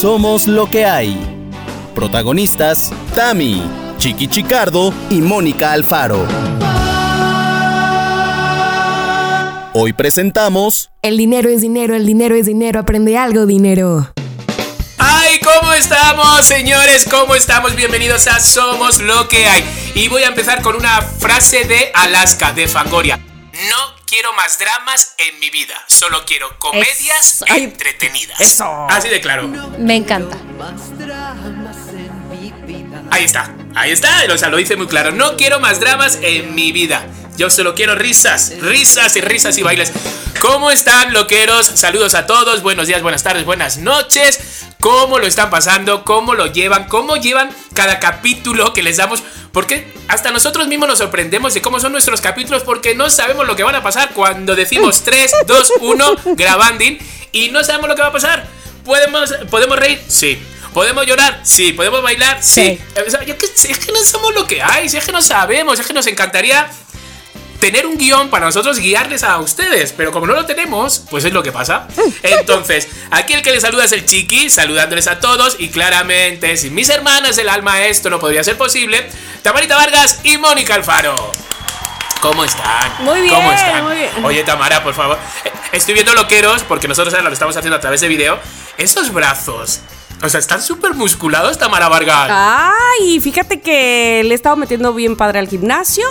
Somos 0.00 0.46
lo 0.46 0.68
que 0.68 0.84
hay. 0.84 1.16
Protagonistas, 1.94 2.92
Tami, 3.14 3.62
Chiqui 3.96 4.28
Chicardo 4.28 4.92
y 5.08 5.22
Mónica 5.22 5.72
Alfaro. 5.72 6.26
Hoy 9.72 9.94
presentamos... 9.94 10.90
El 11.00 11.16
dinero 11.16 11.48
es 11.48 11.62
dinero, 11.62 11.94
el 11.94 12.04
dinero 12.04 12.34
es 12.34 12.44
dinero, 12.44 12.78
aprende 12.78 13.16
algo 13.16 13.46
dinero. 13.46 14.12
¡Ay! 14.98 15.40
¿Cómo 15.42 15.72
estamos, 15.72 16.44
señores? 16.44 17.06
¿Cómo 17.10 17.34
estamos? 17.34 17.74
Bienvenidos 17.74 18.26
a 18.26 18.38
Somos 18.38 19.00
lo 19.00 19.28
que 19.28 19.46
hay. 19.46 19.64
Y 19.94 20.08
voy 20.08 20.24
a 20.24 20.28
empezar 20.28 20.60
con 20.60 20.76
una 20.76 21.00
frase 21.00 21.64
de 21.64 21.90
Alaska, 21.94 22.52
de 22.52 22.68
Fangoria. 22.68 23.16
No 23.16 23.95
quiero 24.06 24.32
más 24.32 24.58
dramas 24.58 25.14
en 25.18 25.38
mi 25.40 25.50
vida. 25.50 25.74
Solo 25.86 26.24
quiero 26.24 26.58
comedias 26.58 27.44
entretenidas. 27.48 28.40
Eso. 28.40 28.86
Así 28.88 29.08
de 29.08 29.20
claro. 29.20 29.48
Me 29.78 29.96
encanta. 29.96 30.38
Ahí 33.10 33.24
está. 33.24 33.54
Ahí 33.74 33.90
está. 33.90 34.24
O 34.32 34.38
sea, 34.38 34.48
lo 34.48 34.56
dice 34.56 34.76
muy 34.76 34.86
claro. 34.86 35.12
No 35.12 35.36
quiero 35.36 35.60
más 35.60 35.80
dramas 35.80 36.18
en 36.22 36.54
mi 36.54 36.72
vida. 36.72 37.06
Yo 37.36 37.50
solo 37.50 37.74
quiero 37.74 37.94
risas, 37.94 38.52
risas 38.60 39.14
y 39.14 39.20
risas 39.20 39.58
y 39.58 39.62
bailes. 39.62 39.92
¿Cómo 40.40 40.70
están, 40.70 41.12
loqueros? 41.12 41.66
Saludos 41.66 42.14
a 42.14 42.26
todos. 42.26 42.62
Buenos 42.62 42.86
días, 42.86 43.02
buenas 43.02 43.22
tardes, 43.22 43.44
buenas 43.44 43.76
noches. 43.76 44.40
¿Cómo 44.80 45.18
lo 45.18 45.26
están 45.26 45.50
pasando? 45.50 46.02
¿Cómo 46.02 46.34
lo 46.34 46.46
llevan? 46.46 46.88
¿Cómo 46.88 47.16
llevan 47.16 47.50
cada 47.74 48.00
capítulo 48.00 48.72
que 48.72 48.82
les 48.82 48.96
damos? 48.96 49.22
Porque 49.52 49.92
hasta 50.08 50.30
nosotros 50.30 50.66
mismos 50.66 50.88
nos 50.88 50.98
sorprendemos 50.98 51.52
de 51.52 51.60
cómo 51.60 51.78
son 51.78 51.92
nuestros 51.92 52.22
capítulos 52.22 52.62
porque 52.62 52.94
no 52.94 53.10
sabemos 53.10 53.46
lo 53.46 53.54
que 53.54 53.64
van 53.64 53.74
a 53.74 53.82
pasar 53.82 54.10
cuando 54.14 54.56
decimos 54.56 55.02
3, 55.02 55.30
2, 55.46 55.72
1, 55.80 56.16
grabanding 56.36 56.98
y 57.32 57.50
no 57.50 57.62
sabemos 57.64 57.88
lo 57.88 57.96
que 57.96 58.02
va 58.02 58.08
a 58.08 58.12
pasar. 58.12 58.46
¿Podemos, 58.82 59.34
¿podemos 59.50 59.78
reír? 59.78 60.00
Sí. 60.08 60.38
¿Podemos 60.72 61.06
llorar? 61.06 61.40
Sí. 61.42 61.72
¿Podemos 61.72 62.02
bailar? 62.02 62.42
Sí. 62.42 62.78
O 63.06 63.10
sea, 63.10 63.22
yo 63.24 63.36
qué 63.38 63.46
sé, 63.46 63.72
es 63.72 63.78
que 63.78 63.92
no 63.92 64.02
somos 64.04 64.34
lo 64.34 64.46
que 64.46 64.62
hay, 64.62 64.86
es 64.86 65.04
que 65.04 65.12
no 65.12 65.22
sabemos, 65.22 65.80
es 65.80 65.86
que 65.86 65.94
nos 65.94 66.06
encantaría 66.06 66.70
tener 67.60 67.86
un 67.86 67.96
guion 67.96 68.28
para 68.30 68.46
nosotros 68.46 68.78
guiarles 68.78 69.22
a 69.22 69.38
ustedes, 69.38 69.92
pero 69.96 70.12
como 70.12 70.26
no 70.26 70.34
lo 70.34 70.46
tenemos, 70.46 71.02
pues 71.10 71.24
es 71.24 71.32
lo 71.32 71.42
que 71.42 71.52
pasa. 71.52 71.86
Entonces, 72.22 72.88
aquí 73.10 73.32
el 73.34 73.42
que 73.42 73.50
les 73.52 73.62
saluda 73.62 73.84
es 73.84 73.92
el 73.92 74.04
Chiqui, 74.06 74.50
saludándoles 74.50 75.06
a 75.06 75.20
todos 75.20 75.56
y 75.58 75.68
claramente, 75.68 76.56
sin 76.56 76.74
mis 76.74 76.88
hermanas 76.88 77.36
del 77.36 77.48
alma 77.48 77.82
esto 77.86 78.10
no 78.10 78.18
podría 78.18 78.44
ser 78.44 78.56
posible, 78.56 79.06
Tamarita 79.42 79.76
Vargas 79.76 80.20
y 80.24 80.38
Mónica 80.38 80.74
Alfaro. 80.74 81.14
¿Cómo 82.20 82.44
están? 82.44 82.92
Muy 83.04 83.20
bien, 83.20 83.34
¿Cómo 83.34 83.52
están? 83.52 83.84
muy 83.84 83.94
bien. 83.94 84.10
Oye, 84.24 84.42
Tamara, 84.42 84.82
por 84.82 84.94
favor. 84.94 85.18
eh, 85.44 85.52
Estoy 85.72 85.94
viendo 85.94 86.14
loqueros, 86.14 86.62
porque 86.62 86.88
nosotros 86.88 87.12
ahora 87.14 87.28
lo 87.28 87.32
estamos 87.34 87.56
haciendo 87.56 87.76
a 87.76 87.80
través 87.80 88.00
de 88.00 88.08
video. 88.08 88.38
Esos 88.78 89.12
brazos. 89.12 89.80
O 90.22 90.28
sea, 90.28 90.40
están 90.40 90.62
súper 90.62 90.94
musculados, 90.94 91.58
Tamara 91.58 91.88
Vargas. 91.88 92.28
Ay, 92.30 93.20
fíjate 93.20 93.60
que 93.60 94.22
le 94.24 94.30
he 94.30 94.34
estado 94.34 94.56
metiendo 94.56 94.94
bien 94.94 95.14
padre 95.14 95.38
al 95.38 95.48
gimnasio. 95.48 96.06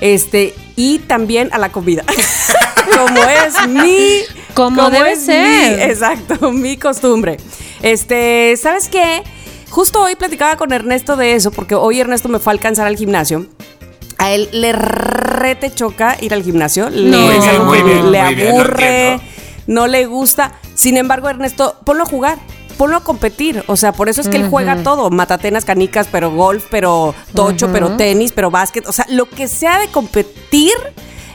Este, 0.00 0.54
y 0.78 1.00
también 1.00 1.48
a 1.52 1.58
la 1.58 1.70
comida. 1.72 2.04
como 2.96 3.20
es 3.24 3.68
mi. 3.68 4.20
Como 4.54 4.88
debe 4.90 5.12
es 5.12 5.24
ser. 5.26 5.76
mi- 5.76 5.82
exacto, 5.82 6.52
mi 6.52 6.76
costumbre. 6.76 7.36
Este, 7.82 8.56
¿sabes 8.56 8.88
qué? 8.88 9.22
Justo 9.70 10.00
hoy 10.00 10.14
platicaba 10.14 10.56
con 10.56 10.72
Ernesto 10.72 11.16
de 11.16 11.34
eso, 11.34 11.50
porque 11.50 11.74
hoy 11.74 12.00
Ernesto 12.00 12.28
me 12.28 12.38
fue 12.38 12.52
a 12.52 12.54
alcanzar 12.54 12.86
al 12.86 12.96
gimnasio. 12.96 13.46
A 14.18 14.30
él 14.32 14.48
le 14.52 14.72
rete 14.72 15.72
choca 15.74 16.16
ir 16.20 16.32
al 16.32 16.42
gimnasio. 16.44 16.90
Le, 16.90 17.16
Muy 17.16 17.34
es 17.36 17.42
bien, 17.42 17.50
algo 17.50 17.64
muy 17.66 17.78
que 17.78 17.84
bien, 17.84 18.12
le 18.12 18.34
bien, 18.34 18.48
aburre, 18.48 19.20
no 19.66 19.86
le 19.88 20.06
gusta. 20.06 20.52
Sin 20.74 20.96
embargo, 20.96 21.28
Ernesto, 21.28 21.76
ponlo 21.84 22.04
a 22.04 22.06
jugar. 22.06 22.38
Ponlo 22.78 22.96
a 22.96 23.00
competir, 23.02 23.64
o 23.66 23.76
sea, 23.76 23.92
por 23.92 24.08
eso 24.08 24.20
es 24.20 24.28
que 24.28 24.36
él 24.36 24.48
juega 24.48 24.84
todo, 24.84 25.10
matatenas, 25.10 25.64
canicas, 25.64 26.08
pero 26.10 26.30
golf, 26.30 26.66
pero 26.70 27.12
tocho, 27.34 27.70
pero 27.72 27.96
tenis, 27.96 28.32
pero 28.32 28.52
básquet, 28.52 28.86
o 28.86 28.92
sea, 28.92 29.04
lo 29.08 29.28
que 29.28 29.48
sea 29.48 29.80
de 29.80 29.88
competir, 29.88 30.72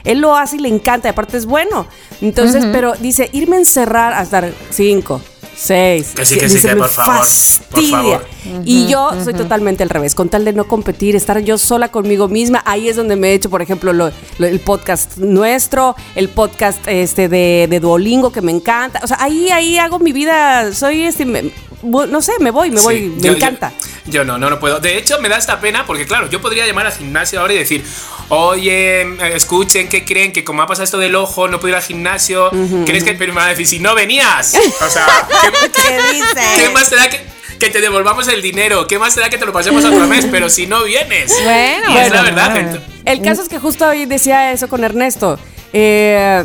él 0.04 0.20
lo 0.20 0.36
hace 0.36 0.56
y 0.56 0.60
le 0.60 0.70
encanta, 0.70 1.08
y 1.08 1.10
aparte 1.10 1.36
es 1.36 1.44
bueno. 1.44 1.86
Entonces, 2.22 2.64
pero 2.72 2.94
dice, 2.94 3.28
irme 3.32 3.56
a 3.56 3.58
encerrar 3.58 4.14
a 4.14 4.22
estar 4.22 4.50
cinco, 4.70 5.20
seis. 5.56 6.12
Que 6.14 6.24
sí, 6.24 6.36
que 6.38 6.48
sí, 6.48 6.60
que 6.60 6.68
"Me 6.68 6.76
por 6.76 6.88
favor, 6.88 7.14
por 7.18 7.24
fastidia". 7.26 7.90
favor. 7.90 8.26
Y 8.64 8.86
yo 8.88 9.10
soy 9.24 9.34
totalmente 9.34 9.82
al 9.82 9.88
revés, 9.90 10.14
con 10.14 10.28
tal 10.28 10.44
de 10.44 10.52
no 10.52 10.64
competir, 10.68 11.16
estar 11.16 11.38
yo 11.40 11.56
sola 11.58 11.90
conmigo 11.90 12.28
misma, 12.28 12.62
ahí 12.66 12.88
es 12.88 12.96
donde 12.96 13.16
me 13.16 13.28
he 13.30 13.34
hecho, 13.34 13.50
por 13.50 13.62
ejemplo, 13.62 13.92
lo- 13.92 14.10
lo- 14.38 14.46
el 14.46 14.60
podcast 14.60 15.16
nuestro, 15.18 15.96
el 16.14 16.28
podcast 16.28 16.78
este 16.86 17.28
de, 17.28 17.66
de 17.70 17.80
Duolingo 17.80 18.32
que 18.32 18.42
me 18.42 18.52
encanta, 18.52 19.00
o 19.02 19.06
sea, 19.06 19.16
ahí, 19.20 19.48
ahí 19.50 19.78
hago 19.78 19.98
mi 19.98 20.12
vida, 20.12 20.72
soy 20.74 21.02
este, 21.02 21.24
me- 21.24 21.50
no 21.84 22.22
sé, 22.22 22.32
me 22.40 22.50
voy, 22.50 22.70
me 22.70 22.80
voy, 22.80 22.98
Sí, 22.98 23.12
me 23.16 23.22
yo- 23.28 23.32
encanta. 23.34 23.72
Yo, 24.06 24.24
no, 24.24 24.36
no, 24.38 24.50
no 24.50 24.58
puedo. 24.60 24.80
De 24.80 24.98
hecho, 24.98 25.18
me 25.20 25.28
da 25.28 25.36
esta 25.38 25.60
pena 25.60 25.86
porque, 25.86 26.06
claro, 26.06 26.28
yo 26.28 26.40
podría 26.40 26.66
llamar 26.66 26.86
al 26.86 26.92
gimnasio 26.92 27.40
ahora 27.40 27.54
y 27.54 27.58
decir, 27.58 27.84
oye, 28.28 29.02
eh, 29.02 29.16
escuchen, 29.34 29.88
¿qué 29.88 30.04
creen? 30.04 30.32
Que 30.32 30.44
como 30.44 30.62
ha 30.62 30.66
pasado 30.66 30.84
esto 30.84 30.98
del 30.98 31.14
ojo, 31.14 31.48
no 31.48 31.58
puedo 31.60 31.70
ir 31.70 31.76
al 31.76 31.82
gimnasio. 31.82 32.50
¿Crees 32.84 33.04
que 33.04 33.14
pero 33.14 33.32
me 33.32 33.38
van 33.38 33.46
a 33.46 33.50
decir, 33.50 33.66
si 33.66 33.78
no 33.78 33.94
venías? 33.94 34.54
O 34.80 34.88
sea, 34.90 35.06
¿qué, 35.42 35.70
qué- 35.72 36.62
qué 36.64 36.70
más 36.70 36.90
te 36.90 36.96
da 36.96 37.08
que, 37.08 37.20
que 37.58 37.70
te 37.70 37.80
devolvamos 37.80 38.28
el 38.28 38.42
dinero? 38.42 38.86
¿Qué 38.86 38.98
más 38.98 39.14
te 39.14 39.20
da 39.20 39.30
que 39.30 39.38
te 39.38 39.46
lo 39.46 39.52
pasemos 39.52 39.84
otra 39.84 40.06
vez? 40.08 40.26
Pero 40.30 40.50
si 40.50 40.66
no 40.66 40.84
vienes. 40.84 41.32
Bueno, 41.42 41.94
y 41.94 41.96
es 41.98 42.10
la 42.12 42.22
verdad. 42.22 42.50
bueno. 42.50 42.78
El 43.06 43.22
caso 43.22 43.42
es 43.42 43.48
que 43.48 43.58
justo 43.58 43.86
hoy 43.88 44.04
decía 44.06 44.52
eso 44.52 44.68
con 44.68 44.84
Ernesto. 44.84 45.38
Eh, 45.72 46.44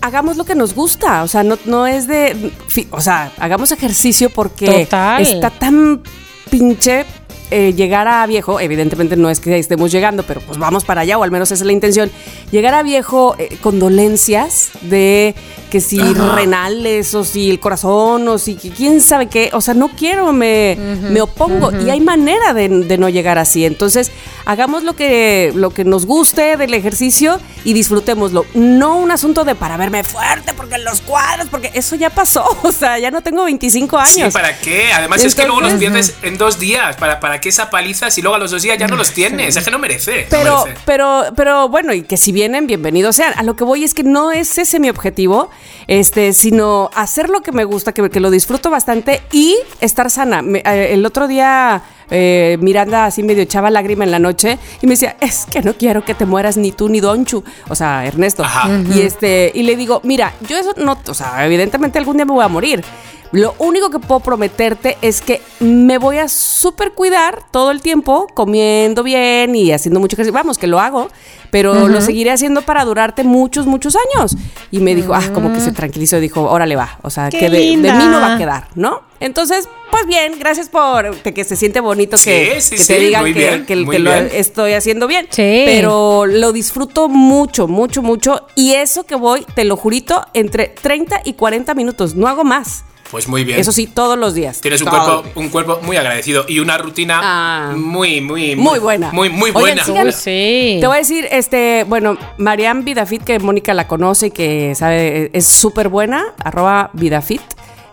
hagamos 0.00 0.36
lo 0.36 0.44
que 0.44 0.54
nos 0.54 0.74
gusta. 0.74 1.22
O 1.22 1.28
sea, 1.28 1.42
no, 1.42 1.58
no 1.66 1.86
es 1.86 2.06
de. 2.06 2.52
O 2.90 3.00
sea, 3.00 3.32
hagamos 3.38 3.72
ejercicio 3.72 4.30
porque 4.30 4.84
Total. 4.84 5.22
está 5.22 5.50
tan 5.50 6.02
pinche. 6.50 7.04
eh, 7.50 7.72
llegar 7.72 8.06
a 8.08 8.26
viejo, 8.26 8.60
evidentemente 8.60 9.16
no 9.16 9.30
es 9.30 9.40
que 9.40 9.58
estemos 9.58 9.90
llegando, 9.90 10.22
pero 10.22 10.40
pues 10.42 10.58
vamos 10.58 10.84
para 10.84 11.00
allá, 11.00 11.16
o 11.16 11.22
al 11.22 11.30
menos 11.30 11.50
esa 11.50 11.62
es 11.62 11.66
la 11.66 11.72
intención. 11.72 12.10
Llegar 12.50 12.74
a 12.74 12.82
viejo 12.82 13.36
eh, 13.38 13.56
con 13.62 13.78
dolencias 13.78 14.68
de 14.82 15.34
que 15.68 15.80
si 15.80 15.98
renales, 16.00 17.14
o 17.14 17.24
si 17.24 17.50
el 17.50 17.60
corazón, 17.60 18.26
o 18.28 18.38
si 18.38 18.56
quién 18.56 19.00
sabe 19.00 19.26
qué. 19.28 19.50
O 19.52 19.60
sea, 19.60 19.74
no 19.74 19.88
quiero, 19.88 20.32
me, 20.32 20.76
me 21.10 21.20
opongo. 21.20 21.70
Y 21.84 21.90
hay 21.90 22.00
manera 22.00 22.54
de, 22.54 22.68
de 22.68 22.98
no 22.98 23.08
llegar 23.08 23.38
así. 23.38 23.64
Entonces, 23.64 24.10
hagamos 24.44 24.82
lo 24.82 24.94
que, 24.96 25.52
lo 25.54 25.70
que 25.70 25.84
nos 25.84 26.06
guste 26.06 26.56
del 26.56 26.74
ejercicio 26.74 27.38
y 27.64 27.72
disfrutémoslo. 27.72 28.46
No 28.54 28.96
un 28.96 29.10
asunto 29.10 29.44
de 29.44 29.54
para 29.54 29.76
verme 29.76 30.04
fuerte, 30.04 30.52
porque 30.54 30.78
los 30.78 31.00
cuadros, 31.00 31.48
porque 31.50 31.70
eso 31.74 31.96
ya 31.96 32.10
pasó. 32.10 32.44
O 32.68 32.72
sea, 32.72 32.98
ya 32.98 33.10
no 33.10 33.22
tengo 33.22 33.44
25 33.44 33.98
Sí, 34.06 34.20
años. 34.20 34.34
¿para 34.34 34.58
qué? 34.58 34.92
Además 34.92 35.24
es 35.24 35.34
que 35.34 35.44
luego 35.44 35.60
los 35.62 35.74
pierdes 35.74 36.14
en 36.22 36.36
dos 36.38 36.58
días. 36.58 36.96
¿Para, 36.96 37.18
¿Para 37.20 37.40
qué 37.40 37.48
esa 37.48 37.70
paliza 37.70 38.10
si 38.10 38.20
luego 38.20 38.36
a 38.36 38.38
los 38.38 38.50
dos 38.50 38.62
días 38.62 38.76
ya 38.78 38.86
no 38.86 38.96
los 38.96 39.12
tienes? 39.12 39.56
Es 39.56 39.64
que 39.64 39.70
no 39.70 39.78
merece. 39.78 40.22
no 40.22 40.26
Pero, 40.30 40.64
merece. 40.64 40.80
pero, 40.84 41.24
pero 41.36 41.68
bueno, 41.68 41.92
y 41.94 42.02
que 42.02 42.16
si 42.16 42.32
vienen, 42.32 42.66
bienvenidos 42.66 43.16
sean. 43.16 43.32
A 43.36 43.42
lo 43.42 43.56
que 43.56 43.64
voy 43.64 43.84
es 43.84 43.94
que 43.94 44.02
no 44.02 44.30
es 44.32 44.58
ese 44.58 44.80
mi 44.80 44.88
objetivo, 44.90 45.50
este, 45.86 46.32
sino 46.32 46.90
hacer 46.94 47.28
lo 47.28 47.40
que 47.40 47.52
me 47.52 47.64
gusta, 47.64 47.92
que, 47.92 48.10
que 48.10 48.20
lo 48.20 48.30
disfruto 48.30 48.70
bastante 48.70 49.22
y 49.32 49.56
estar 49.80 50.10
sana. 50.10 50.42
Eh, 50.44 50.88
el 50.92 51.04
otro 51.06 51.28
día 51.28 51.82
eh, 52.10 52.56
Miranda 52.60 53.06
así 53.06 53.22
medio 53.22 53.42
echaba 53.42 53.70
lágrima 53.70 54.04
en 54.04 54.10
la 54.10 54.18
noche 54.18 54.58
y 54.80 54.86
me 54.86 54.92
decía, 54.92 55.16
es 55.20 55.46
que 55.46 55.62
no 55.62 55.74
quiero 55.74 56.04
que 56.04 56.14
te 56.14 56.26
mueras 56.26 56.56
ni 56.56 56.72
tú 56.72 56.88
ni 56.88 57.00
Donchu, 57.00 57.44
o 57.68 57.74
sea, 57.74 58.06
Ernesto. 58.06 58.44
Ajá. 58.44 58.68
Y 58.94 59.00
este, 59.00 59.50
y 59.54 59.62
le 59.62 59.76
digo, 59.76 60.00
mira, 60.04 60.32
yo 60.48 60.56
eso 60.56 60.74
no, 60.76 60.98
o 61.06 61.14
sea, 61.14 61.44
evidentemente 61.44 61.98
algún 61.98 62.16
día 62.16 62.24
me 62.24 62.32
voy 62.32 62.44
a 62.44 62.48
morir. 62.48 62.84
Lo 63.30 63.54
único 63.58 63.90
que 63.90 63.98
puedo 63.98 64.20
prometerte 64.20 64.96
es 65.02 65.20
que 65.20 65.42
me 65.60 65.98
voy 65.98 66.18
a 66.18 66.28
súper 66.28 66.92
cuidar 66.92 67.42
todo 67.50 67.70
el 67.70 67.82
tiempo, 67.82 68.26
comiendo 68.32 69.02
bien 69.02 69.54
y 69.54 69.70
haciendo 69.72 70.00
mucho 70.00 70.14
ejercicio. 70.16 70.32
Vamos, 70.32 70.56
que 70.56 70.66
lo 70.66 70.80
hago, 70.80 71.08
pero 71.50 71.88
lo 71.88 72.00
seguiré 72.00 72.30
haciendo 72.30 72.62
para 72.62 72.84
durarte 72.84 73.24
muchos, 73.24 73.66
muchos 73.66 73.96
años. 73.96 74.36
Y 74.70 74.80
me 74.80 74.94
dijo, 74.94 75.14
ah, 75.14 75.22
como 75.34 75.52
que 75.52 75.60
se 75.60 75.72
tranquilizó, 75.72 76.20
dijo, 76.20 76.48
órale 76.48 76.74
va. 76.74 76.98
O 77.02 77.10
sea, 77.10 77.28
Qué 77.28 77.38
que 77.38 77.50
de, 77.50 77.76
mí 77.76 77.76
no 77.76 78.20
va 78.20 78.34
a 78.34 78.38
quedar, 78.38 78.68
¿no? 78.74 79.02
Entonces, 79.20 79.68
pues 79.90 80.06
bien, 80.06 80.34
gracias 80.38 80.68
por 80.68 81.16
que, 81.22 81.34
que 81.34 81.44
se 81.44 81.56
siente 81.56 81.80
bonito 81.80 82.16
que, 82.22 82.54
Sí, 82.56 82.60
sí, 82.60 82.76
que 82.76 82.82
sí, 82.82 82.86
te 82.94 82.98
digan 83.00 83.22
muy 83.22 83.32
que, 83.34 83.38
bien, 83.38 83.66
que- 83.66 83.76
muy 83.76 83.96
que 83.96 83.98
lo 84.00 84.12
estoy 84.12 84.72
haciendo 84.74 85.06
bien. 85.06 85.26
Sí. 85.30 85.62
Pero 85.66 86.26
lo 86.26 86.52
disfruto 86.52 87.08
mucho, 87.08 87.66
mucho, 87.68 88.02
mucho. 88.02 88.46
Y 88.54 88.74
eso 88.74 89.04
que 89.04 89.14
voy, 89.16 89.44
te 89.54 89.64
lo 89.64 89.76
jurito, 89.76 90.24
entre 90.34 90.68
30 90.68 91.22
y 91.24 91.32
40 91.34 91.74
minutos. 91.74 92.14
No 92.14 92.28
hago 92.28 92.44
más. 92.44 92.84
Pues 93.10 93.26
muy 93.26 93.42
bien. 93.42 93.58
Eso 93.58 93.72
sí, 93.72 93.86
todos 93.86 94.18
los 94.18 94.34
días. 94.34 94.60
Tienes 94.60 94.82
un 94.82 94.88
cuerpo, 94.88 95.24
un 95.34 95.48
cuerpo 95.48 95.80
muy 95.82 95.96
agradecido 95.96 96.44
y 96.46 96.58
una 96.58 96.76
rutina 96.76 97.20
Ah. 97.22 97.72
muy, 97.74 98.20
muy, 98.20 98.54
Muy 98.54 98.78
buena. 98.78 99.10
Muy, 99.12 99.30
muy 99.30 99.50
buena. 99.50 99.82
sí. 100.12 100.76
Te 100.78 100.86
voy 100.86 100.96
a 100.96 100.98
decir, 100.98 101.26
este, 101.30 101.84
bueno, 101.88 102.18
Mariam 102.36 102.84
Vidafit, 102.84 103.24
que 103.24 103.38
Mónica 103.38 103.72
la 103.72 103.88
conoce 103.88 104.26
y 104.26 104.30
que 104.30 104.74
sabe, 104.74 105.30
es 105.32 105.46
súper 105.46 105.88
buena, 105.88 106.34
arroba 106.44 106.90
Vidafit. 106.92 107.40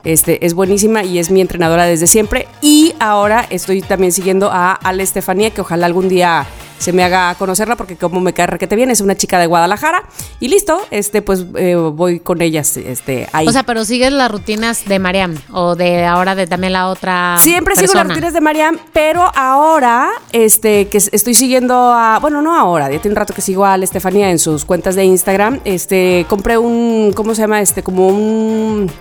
Este, 0.06 0.46
es 0.46 0.54
buenísima 0.54 1.04
y 1.04 1.20
es 1.20 1.32
mi 1.32 1.42
entrenadora 1.42 1.86
desde 1.86 2.08
siempre. 2.08 2.48
Y 2.62 2.94
ahora 3.00 3.46
estoy 3.50 3.82
también 3.82 4.12
siguiendo 4.12 4.50
a 4.52 4.74
Ale 4.74 5.04
Estefanía, 5.04 5.50
que 5.50 5.62
ojalá 5.62 5.88
algún 5.88 6.08
día 6.08 6.46
se 6.78 6.94
me 6.94 7.04
haga 7.04 7.34
conocerla 7.36 7.76
porque 7.76 7.96
como 7.96 8.20
me 8.20 8.34
cae 8.34 8.48
requete 8.48 8.76
bien, 8.76 8.92
es 8.92 9.02
una 9.02 9.16
chica 9.16 9.40
de 9.40 9.48
Guadalajara 9.48 10.04
y 10.40 10.50
listo, 10.50 10.80
este 10.92 11.22
pues 11.22 11.46
eh, 11.56 11.76
voy 11.76 12.20
con 12.20 12.42
ellas 12.42 12.78
este 12.78 13.28
ahí. 13.32 13.48
O 13.48 13.52
sea, 13.52 13.64
pero 13.64 13.86
sigues 13.86 14.12
las 14.12 14.30
rutinas 14.30 14.86
de 14.86 15.00
Mariam 15.00 15.36
o 15.52 15.76
de 15.76 16.06
ahora 16.06 16.36
de 16.36 16.48
también 16.48 16.74
la 16.74 16.90
otra. 16.90 17.38
Siempre 17.40 17.76
sigo 17.76 17.94
las 17.94 18.08
rutinas 18.08 18.34
de 18.34 18.42
Mariam, 18.42 18.78
pero 18.94 19.32
ahora, 19.36 20.12
este, 20.32 20.88
que 20.88 20.98
estoy 20.98 21.34
siguiendo 21.34 21.76
a, 21.76 22.20
bueno, 22.20 22.42
no 22.42 22.56
ahora, 22.56 22.92
ya 22.92 23.00
tiene 23.00 23.14
un 23.14 23.18
rato 23.18 23.34
que 23.34 23.42
sigo 23.42 23.66
a 23.66 23.78
la 23.78 23.84
Estefanía 23.84 24.30
en 24.30 24.40
sus 24.40 24.66
cuentas 24.66 24.96
de 24.96 25.06
Instagram, 25.06 25.62
este, 25.66 26.26
compré 26.30 26.58
un, 26.58 27.14
¿cómo 27.16 27.34
se 27.36 27.42
llama? 27.42 27.62
Este, 27.62 27.84
como 27.84 28.08
un... 28.08 28.92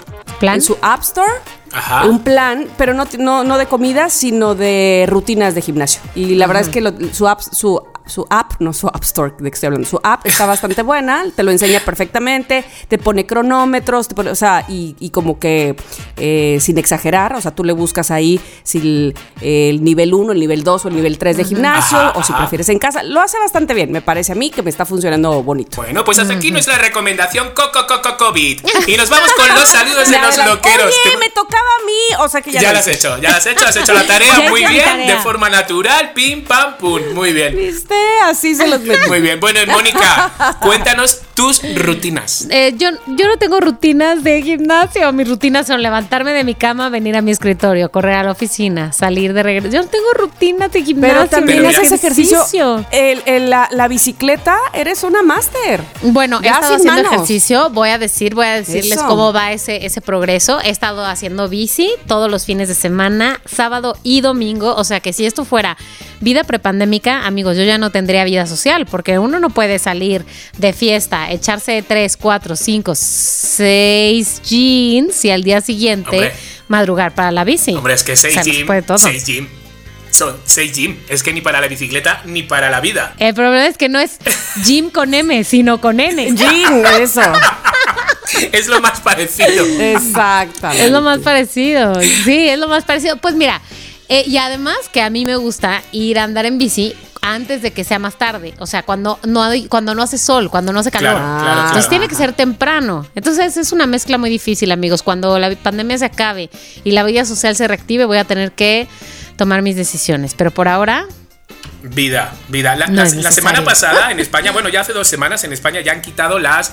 ¿Plan? 0.40 0.56
En 0.56 0.62
su 0.62 0.76
App 0.82 1.00
Store. 1.02 1.30
Ajá. 1.72 2.06
Un 2.06 2.20
plan, 2.20 2.66
pero 2.78 2.94
no, 2.94 3.04
no, 3.18 3.42
no 3.44 3.58
de 3.58 3.66
comida, 3.66 4.08
sino 4.08 4.54
de 4.54 5.06
rutinas 5.08 5.54
de 5.54 5.62
gimnasio. 5.62 6.00
Y 6.14 6.34
la 6.36 6.46
verdad 6.46 6.62
es 6.62 6.68
que 6.68 6.80
lo- 6.80 6.92
su 7.12 7.26
app, 7.26 7.40
su, 7.40 7.82
su 8.06 8.26
app, 8.30 8.52
no 8.60 8.72
su 8.72 8.86
App 8.88 9.02
Store 9.02 9.32
de 9.38 9.50
que 9.50 9.54
estoy 9.54 9.68
hablando, 9.68 9.88
su 9.88 9.98
app 10.02 10.26
está 10.26 10.44
bastante 10.46 10.82
buena, 10.82 11.24
te 11.34 11.42
lo 11.42 11.50
enseña 11.50 11.80
perfectamente, 11.80 12.64
te 12.88 12.98
pone 12.98 13.24
cronómetros, 13.26 14.08
te 14.08 14.14
pone- 14.14 14.30
o 14.30 14.34
sea, 14.34 14.64
y, 14.68 14.94
y 15.00 15.10
como 15.10 15.38
que 15.38 15.74
eh, 16.16 16.58
sin 16.60 16.76
exagerar, 16.78 17.34
o 17.34 17.40
sea, 17.40 17.50
tú 17.54 17.64
le 17.64 17.72
buscas 17.72 18.10
ahí 18.10 18.40
si 18.62 18.78
el, 18.78 19.14
el 19.40 19.82
nivel 19.82 20.12
1, 20.12 20.32
el 20.32 20.40
nivel 20.40 20.64
2 20.64 20.84
o 20.84 20.88
el 20.88 20.96
nivel 20.96 21.16
3 21.18 21.36
de 21.38 21.44
gimnasio, 21.44 21.98
Ajá, 21.98 22.12
o 22.18 22.22
si 22.22 22.32
ajá. 22.32 22.42
prefieres 22.42 22.68
en 22.68 22.78
casa. 22.78 23.02
Lo 23.02 23.20
hace 23.20 23.38
bastante 23.38 23.72
bien, 23.74 23.90
me 23.90 24.02
parece 24.02 24.32
a 24.32 24.34
mí 24.34 24.50
que 24.50 24.62
me 24.62 24.70
está 24.70 24.84
funcionando 24.84 25.42
bonito. 25.42 25.76
Bueno, 25.82 26.04
pues 26.04 26.18
hasta 26.18 26.34
aquí 26.34 26.50
nuestra 26.50 26.76
recomendación 26.78 27.50
Coco 27.54 27.86
Coco 27.86 28.16
COVID. 28.18 28.60
Y 28.86 28.96
nos 28.98 29.08
vamos 29.08 29.32
con 29.32 29.48
los 29.48 29.66
saludos 29.68 30.10
de 30.10 30.18
los 30.20 30.36
la- 30.36 30.46
loqueros. 30.48 30.86
Oye, 30.86 31.10
Te- 31.12 31.16
me 31.16 31.30
tocaba 31.30 31.62
a 31.82 31.86
mí, 31.86 32.24
o 32.24 32.28
sea 32.28 32.42
que 32.42 32.52
ya, 32.52 32.60
Ya 32.60 32.72
lo 32.74 32.78
has 32.80 32.86
hecho, 32.88 33.18
ya 33.18 33.30
lo 33.30 33.36
has 33.36 33.46
hecho, 33.46 33.66
has 33.66 33.76
hecho 33.76 33.94
la 33.94 34.06
tarea 34.06 34.40
muy 34.50 34.64
bien, 34.66 34.84
tarea. 34.84 35.16
de 35.16 35.22
forma 35.22 35.48
natural, 35.48 36.12
pim, 36.12 36.44
pam, 36.44 36.76
pum, 36.76 37.00
muy 37.14 37.32
bien. 37.32 37.56
¿Viste? 37.56 37.93
Así 38.24 38.54
se 38.54 38.66
los 38.66 38.80
metí. 38.82 39.08
Muy 39.08 39.20
bien, 39.20 39.40
bueno, 39.40 39.60
Mónica, 39.66 40.56
cuéntanos 40.60 41.20
tus 41.34 41.60
rutinas. 41.76 42.46
Eh, 42.50 42.74
yo, 42.76 42.90
yo 43.06 43.26
no 43.26 43.36
tengo 43.38 43.58
rutinas 43.60 44.22
de 44.22 44.40
gimnasio. 44.42 45.12
Mis 45.12 45.28
rutinas 45.28 45.66
son 45.66 45.82
levantarme 45.82 46.32
de 46.32 46.44
mi 46.44 46.54
cama, 46.54 46.88
venir 46.90 47.16
a 47.16 47.22
mi 47.22 47.32
escritorio, 47.32 47.90
correr 47.90 48.14
a 48.14 48.22
la 48.22 48.30
oficina, 48.30 48.92
salir 48.92 49.32
de 49.32 49.42
regreso. 49.42 49.74
Yo 49.74 49.82
no 49.82 49.88
tengo 49.88 50.12
rutinas 50.14 50.70
de 50.72 50.82
gimnasio. 50.84 51.16
Pero 51.16 51.28
también 51.28 51.58
Pero 51.64 51.70
haces 51.76 51.92
ejercicio. 51.92 52.84
El- 52.92 53.22
el- 53.26 53.50
la, 53.50 53.68
la 53.72 53.88
bicicleta, 53.88 54.56
eres 54.72 55.02
una 55.02 55.22
máster. 55.22 55.82
Bueno, 56.02 56.38
he 56.40 56.44
Ya 56.44 56.52
estado 56.52 56.78
sin 56.78 56.88
haciendo 56.88 57.02
manos. 57.10 57.12
ejercicio. 57.14 57.70
Voy 57.70 57.88
a 57.88 57.98
decir, 57.98 58.34
voy 58.34 58.46
a 58.46 58.54
decirles 58.54 58.98
Eso. 58.98 59.06
cómo 59.06 59.32
va 59.32 59.52
ese, 59.52 59.84
ese 59.86 60.00
progreso. 60.00 60.60
He 60.62 60.70
estado 60.70 61.04
haciendo 61.04 61.48
bici 61.48 61.90
todos 62.06 62.30
los 62.30 62.44
fines 62.44 62.68
de 62.68 62.74
semana, 62.74 63.40
sábado 63.44 63.96
y 64.04 64.20
domingo. 64.20 64.74
O 64.76 64.84
sea 64.84 65.00
que 65.00 65.12
si 65.12 65.26
esto 65.26 65.44
fuera 65.44 65.76
vida 66.20 66.44
prepandémica, 66.44 67.26
amigos, 67.26 67.56
yo 67.56 67.64
ya 67.64 67.76
no 67.76 67.90
tendría 67.90 68.24
vida 68.24 68.46
social, 68.46 68.86
porque 68.86 69.18
uno 69.18 69.40
no 69.40 69.50
puede 69.50 69.78
salir 69.78 70.24
de 70.58 70.72
fiesta, 70.72 71.23
echarse 71.30 71.82
tres, 71.86 72.16
cuatro, 72.16 72.56
cinco, 72.56 72.94
seis 72.94 74.40
jeans 74.42 75.24
y 75.24 75.30
al 75.30 75.42
día 75.42 75.60
siguiente 75.60 76.10
Hombre. 76.16 76.32
madrugar 76.68 77.14
para 77.14 77.30
la 77.30 77.44
bici. 77.44 77.74
Hombre, 77.74 77.94
es 77.94 78.02
que 78.02 78.12
O 78.12 78.16
seis 78.16 78.34
sea, 78.34 78.42
no 78.42 78.44
se 78.44 78.56
gym, 78.58 78.66
puede 78.66 78.82
todo. 78.82 78.98
seis 78.98 79.24
gym, 79.26 79.48
son 80.10 80.36
seis 80.44 80.72
gym. 80.72 80.96
Es 81.08 81.22
que 81.22 81.32
ni 81.32 81.40
para 81.40 81.60
la 81.60 81.68
bicicleta 81.68 82.22
ni 82.24 82.42
para 82.42 82.70
la 82.70 82.80
vida. 82.80 83.14
El 83.18 83.34
problema 83.34 83.66
es 83.66 83.76
que 83.78 83.88
no 83.88 83.98
es 84.00 84.18
gym 84.64 84.90
con 84.90 85.14
M, 85.14 85.42
sino 85.44 85.80
con 85.80 86.00
N. 86.00 86.34
Jean, 86.34 86.84
eso. 87.00 87.20
Es 88.50 88.66
lo 88.66 88.80
más 88.80 89.00
parecido. 89.00 89.64
Exactamente. 89.78 90.86
Es 90.86 90.90
lo 90.90 91.02
más 91.02 91.20
parecido. 91.20 91.94
Sí, 92.02 92.48
es 92.48 92.58
lo 92.58 92.66
más 92.66 92.82
parecido. 92.84 93.16
Pues 93.18 93.34
mira, 93.34 93.60
eh, 94.08 94.24
y 94.26 94.36
además 94.38 94.76
que 94.92 95.00
a 95.02 95.10
mí 95.10 95.24
me 95.24 95.36
gusta 95.36 95.82
ir 95.92 96.18
a 96.18 96.24
andar 96.24 96.46
en 96.46 96.58
bici 96.58 96.94
antes 97.22 97.62
de 97.62 97.72
que 97.72 97.84
sea 97.84 97.98
más 97.98 98.18
tarde. 98.18 98.52
O 98.58 98.66
sea, 98.66 98.82
cuando 98.82 99.18
no, 99.24 99.42
hay- 99.42 99.66
cuando 99.66 99.94
no 99.94 100.02
hace 100.02 100.18
sol, 100.18 100.50
cuando 100.50 100.72
no 100.74 100.80
hace 100.80 100.90
calor. 100.90 101.14
Claro, 101.14 101.38
claro, 101.40 101.52
Entonces 101.52 101.72
claro. 101.86 101.88
tiene 101.88 102.08
que 102.08 102.14
ser 102.14 102.32
temprano. 102.34 103.06
Entonces 103.14 103.56
es 103.56 103.72
una 103.72 103.86
mezcla 103.86 104.18
muy 104.18 104.28
difícil, 104.28 104.70
amigos. 104.72 105.02
Cuando 105.02 105.38
la 105.38 105.54
pandemia 105.56 105.96
se 105.96 106.04
acabe 106.04 106.50
y 106.84 106.90
la 106.92 107.02
vida 107.02 107.24
social 107.24 107.56
se 107.56 107.66
reactive, 107.66 108.04
voy 108.04 108.18
a 108.18 108.24
tener 108.24 108.52
que 108.52 108.88
tomar 109.36 109.62
mis 109.62 109.74
decisiones. 109.76 110.34
Pero 110.34 110.50
por 110.50 110.68
ahora, 110.68 111.06
Vida, 111.82 112.32
vida. 112.48 112.76
La, 112.76 112.86
No 112.86 112.96
la- 112.96 113.02
es 113.04 113.14
la 113.16 113.30
semana 113.30 113.62
pasada 113.64 114.10
en 114.10 114.18
España, 114.20 114.52
bueno, 114.52 114.68
ya 114.68 114.80
hace 114.82 114.92
dos 114.92 115.06
semanas 115.08 115.44
en 115.44 115.52
España 115.52 115.80
ya 115.80 115.92
han 115.92 116.00
quitado 116.02 116.38
las 116.38 116.72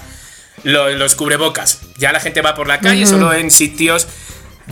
lo- 0.63 0.89
los 0.89 1.15
cubrebocas. 1.15 1.79
Ya 1.97 2.11
la 2.11 2.19
gente 2.19 2.41
va 2.41 2.55
por 2.55 2.67
la 2.67 2.79
calle 2.79 3.05
solo 3.05 3.33
en 3.33 3.51
sitios. 3.51 4.07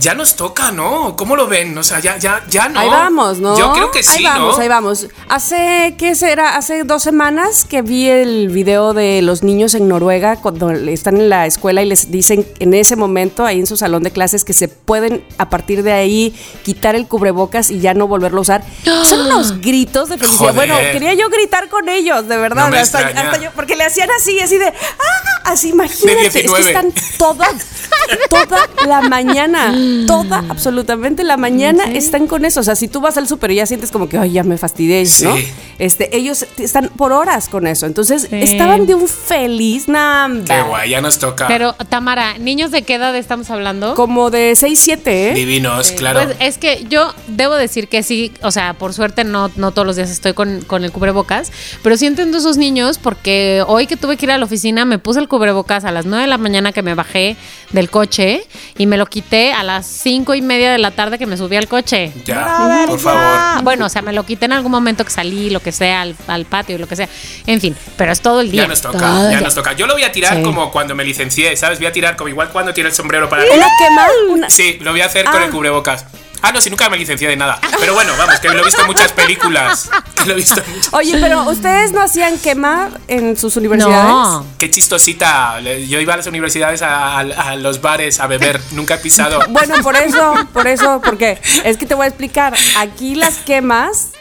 Ya 0.00 0.14
nos 0.14 0.34
toca, 0.34 0.72
¿no? 0.72 1.14
¿Cómo 1.14 1.36
lo 1.36 1.46
ven? 1.46 1.76
O 1.76 1.82
sea, 1.82 2.00
ya, 2.00 2.16
ya, 2.16 2.42
ya 2.48 2.70
no. 2.70 2.80
Ahí 2.80 2.88
vamos, 2.88 3.38
¿no? 3.38 3.58
Yo 3.58 3.72
creo 3.72 3.90
que 3.90 4.02
sí, 4.02 4.16
Ahí 4.16 4.24
vamos, 4.24 4.56
¿no? 4.56 4.62
ahí 4.62 4.68
vamos. 4.68 5.06
Hace, 5.28 5.94
¿qué 5.98 6.14
será? 6.14 6.56
Hace 6.56 6.84
dos 6.84 7.02
semanas 7.02 7.66
que 7.66 7.82
vi 7.82 8.08
el 8.08 8.48
video 8.48 8.94
de 8.94 9.20
los 9.20 9.42
niños 9.42 9.74
en 9.74 9.88
Noruega 9.88 10.36
cuando 10.36 10.70
están 10.70 11.18
en 11.18 11.28
la 11.28 11.46
escuela 11.46 11.82
y 11.82 11.86
les 11.86 12.10
dicen 12.10 12.46
en 12.60 12.72
ese 12.72 12.96
momento, 12.96 13.44
ahí 13.44 13.60
en 13.60 13.66
su 13.66 13.76
salón 13.76 14.02
de 14.02 14.10
clases, 14.10 14.44
que 14.44 14.54
se 14.54 14.68
pueden 14.68 15.22
a 15.36 15.50
partir 15.50 15.82
de 15.82 15.92
ahí 15.92 16.34
quitar 16.64 16.96
el 16.96 17.06
cubrebocas 17.06 17.70
y 17.70 17.80
ya 17.80 17.92
no 17.92 18.08
volverlo 18.08 18.38
a 18.38 18.42
usar. 18.42 18.64
Son 19.04 19.20
unos 19.20 19.60
gritos 19.60 20.08
de 20.08 20.16
felicidad. 20.16 20.38
Joder. 20.38 20.54
Bueno, 20.54 20.76
quería 20.92 21.12
yo 21.12 21.28
gritar 21.28 21.68
con 21.68 21.90
ellos, 21.90 22.26
de 22.26 22.38
verdad. 22.38 22.64
No 22.64 22.70
me 22.70 22.78
hasta, 22.78 23.00
hasta 23.00 23.38
yo, 23.38 23.50
porque 23.54 23.76
le 23.76 23.84
hacían 23.84 24.08
así, 24.16 24.40
así 24.40 24.56
de, 24.56 24.66
¡ah! 24.66 25.30
Así, 25.44 25.70
imagínate. 25.70 26.26
es 26.26 26.32
que 26.32 26.42
19. 26.42 26.68
están 26.68 26.92
todas, 27.18 27.66
toda 28.30 28.68
la 28.86 29.00
mañana, 29.02 29.72
toda, 30.06 30.44
absolutamente 30.48 31.24
la 31.24 31.36
mañana 31.36 31.84
están 31.84 32.26
con 32.26 32.44
eso. 32.44 32.60
O 32.60 32.62
sea, 32.62 32.74
si 32.76 32.88
tú 32.88 33.00
vas 33.00 33.16
al 33.16 33.26
súper 33.28 33.50
y 33.52 33.56
ya 33.56 33.66
sientes 33.66 33.90
como 33.90 34.08
que, 34.08 34.18
ay, 34.18 34.32
ya 34.32 34.42
me 34.44 34.58
fastidié, 34.58 35.02
¿no? 35.22 35.36
Sí. 35.36 35.48
Este, 35.78 36.16
ellos 36.16 36.46
están 36.58 36.90
por 36.96 37.12
horas 37.12 37.48
con 37.48 37.66
eso. 37.66 37.86
Entonces, 37.86 38.22
Sí. 38.30 38.36
estaban 38.40 38.86
de 38.86 38.94
un 38.94 39.08
feliz 39.08 39.88
nada. 39.88 40.28
Qué 40.46 40.62
guay, 40.68 40.90
ya 40.90 41.00
nos 41.00 41.18
toca. 41.18 41.46
pero 41.48 41.72
Tamara, 41.88 42.38
¿niños 42.38 42.70
de 42.70 42.82
qué 42.82 42.94
edad 42.94 43.14
estamos 43.16 43.50
hablando? 43.50 43.94
Como 43.94 44.30
de 44.30 44.54
6, 44.56 44.78
7, 44.78 45.30
¿eh? 45.30 45.34
Divinos, 45.34 45.92
claro. 45.92 46.20
Pues 46.24 46.36
es 46.40 46.58
que 46.58 46.84
yo 46.88 47.14
debo 47.28 47.54
decir 47.54 47.88
que 47.88 48.02
sí, 48.02 48.32
o 48.42 48.50
sea, 48.50 48.74
por 48.74 48.92
suerte 48.92 49.24
no, 49.24 49.50
no 49.56 49.70
todos 49.72 49.86
los 49.86 49.96
días 49.96 50.10
estoy 50.10 50.32
con, 50.34 50.60
con 50.62 50.84
el 50.84 50.92
cubrebocas, 50.92 51.50
pero 51.82 51.96
sí 51.96 52.06
entiendo 52.06 52.38
esos 52.38 52.56
niños 52.56 52.98
porque 52.98 53.62
hoy 53.66 53.86
que 53.86 53.96
tuve 53.96 54.16
que 54.16 54.26
ir 54.26 54.32
a 54.32 54.38
la 54.38 54.44
oficina 54.44 54.84
me 54.84 54.98
puse 54.98 55.20
el 55.20 55.28
cubrebocas 55.28 55.84
a 55.84 55.92
las 55.92 56.04
9 56.06 56.22
de 56.22 56.28
la 56.28 56.38
mañana 56.38 56.72
que 56.72 56.82
me 56.82 56.94
bajé 56.94 57.36
del 57.72 57.88
coche 57.90 58.42
y 58.76 58.86
me 58.86 58.96
lo 58.96 59.06
quité 59.06 59.52
a 59.52 59.62
las 59.62 59.69
cinco 59.82 60.34
y 60.34 60.42
media 60.42 60.72
de 60.72 60.78
la 60.78 60.90
tarde 60.90 61.18
que 61.18 61.26
me 61.26 61.36
subí 61.36 61.56
al 61.56 61.68
coche. 61.68 62.12
ya, 62.24 62.84
por 62.86 62.98
favor. 62.98 63.62
Bueno, 63.62 63.86
o 63.86 63.88
sea, 63.88 64.02
me 64.02 64.12
lo 64.12 64.24
quité 64.24 64.44
en 64.46 64.52
algún 64.52 64.70
momento 64.72 65.04
que 65.04 65.10
salí, 65.10 65.50
lo 65.50 65.60
que 65.60 65.72
sea, 65.72 66.02
al, 66.02 66.16
al 66.26 66.44
patio, 66.44 66.76
lo 66.78 66.86
que 66.88 66.96
sea. 66.96 67.08
En 67.46 67.60
fin, 67.60 67.76
pero 67.96 68.12
es 68.12 68.20
todo 68.20 68.40
el 68.40 68.50
día. 68.50 68.62
Ya 68.62 68.68
nos 68.68 68.80
toca, 68.82 68.98
todo 68.98 69.30
ya 69.30 69.40
nos 69.40 69.54
toca. 69.54 69.72
Yo 69.74 69.86
lo 69.86 69.94
voy 69.94 70.02
a 70.04 70.12
tirar 70.12 70.36
Sí. 70.36 70.42
como 70.42 70.70
cuando 70.70 70.94
me 70.94 71.04
licencié, 71.04 71.56
¿sabes? 71.56 71.78
Voy 71.78 71.86
a 71.86 71.92
tirar 71.92 72.16
como 72.16 72.28
igual 72.28 72.50
cuando 72.50 72.72
tiene 72.74 72.90
el 72.90 72.94
sombrero 72.94 73.28
para 73.28 73.42
Una 73.44 73.52
quema, 73.78 74.06
una- 74.30 74.50
Sí, 74.50 74.78
lo 74.80 74.90
voy 74.92 75.00
a 75.00 75.06
hacer 75.06 75.24
con 75.26 75.40
Ah. 75.42 75.44
el 75.46 75.50
cubrebocas. 75.50 76.04
Ah, 76.42 76.52
no, 76.52 76.60
si 76.60 76.70
nunca 76.70 76.88
me 76.88 76.96
licencié 76.96 77.28
de 77.28 77.36
nada. 77.36 77.58
Pero 77.78 77.94
bueno, 77.94 78.12
vamos, 78.18 78.40
que 78.40 78.48
lo 78.48 78.60
he 78.60 78.64
visto 78.64 78.80
en 78.80 78.86
muchas 78.86 79.12
películas. 79.12 79.90
Que 80.16 80.24
lo 80.26 80.32
he 80.32 80.36
visto 80.36 80.60
en 80.60 80.72
muchas- 80.74 80.92
Oye, 80.94 81.18
pero 81.20 81.42
¿ustedes 81.50 81.92
no 81.92 82.00
hacían 82.02 82.38
quema 82.38 82.90
en 83.08 83.36
sus 83.36 83.56
universidades? 83.56 84.04
No. 84.04 84.46
Qué 84.58 84.70
chistosita. 84.70 85.60
Yo 85.60 86.00
iba 86.00 86.14
a 86.14 86.16
las 86.16 86.26
universidades, 86.26 86.82
a, 86.82 87.18
a- 87.18 87.20
a 87.20 87.56
los 87.56 87.80
bares, 87.80 88.20
a 88.20 88.26
beber. 88.26 88.60
Nunca 88.72 88.94
he 88.94 88.98
pisado. 88.98 89.40
Bueno, 89.50 89.74
por 89.82 89.96
eso, 89.96 90.34
por 90.52 90.66
eso, 90.66 91.00
porque 91.04 91.38
es 91.64 91.76
que 91.76 91.84
te 91.86 91.94
voy 91.94 92.04
a 92.04 92.08
explicar. 92.08 92.54
Aquí 92.78 93.14
las 93.14 93.36
quemas, 93.38 94.12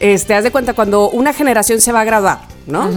este, 0.00 0.34
haz 0.34 0.44
de 0.44 0.50
cuenta 0.52 0.74
cuando 0.74 1.08
una 1.10 1.32
generación 1.32 1.80
se 1.80 1.90
va 1.92 2.02
a 2.02 2.04
graduar, 2.04 2.40
¿no? 2.66 2.90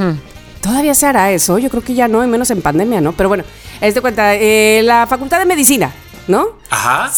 Todavía 0.61 0.93
se 0.93 1.07
hará 1.07 1.31
eso, 1.31 1.57
yo 1.57 1.69
creo 1.69 1.83
que 1.83 1.93
ya 1.95 2.07
no, 2.09 2.23
y 2.23 2.27
menos 2.27 2.51
en 2.51 2.61
pandemia, 2.61 2.99
¿no? 3.01 3.13
Pero 3.13 3.29
bueno, 3.29 3.43
haz 3.81 3.93
de 3.93 4.01
cuenta, 4.01 4.35
eh, 4.35 4.81
la 4.83 5.07
Facultad 5.07 5.39
de 5.39 5.45
Medicina, 5.45 5.91
¿no? 6.29 6.47
Ajá. 6.69 7.11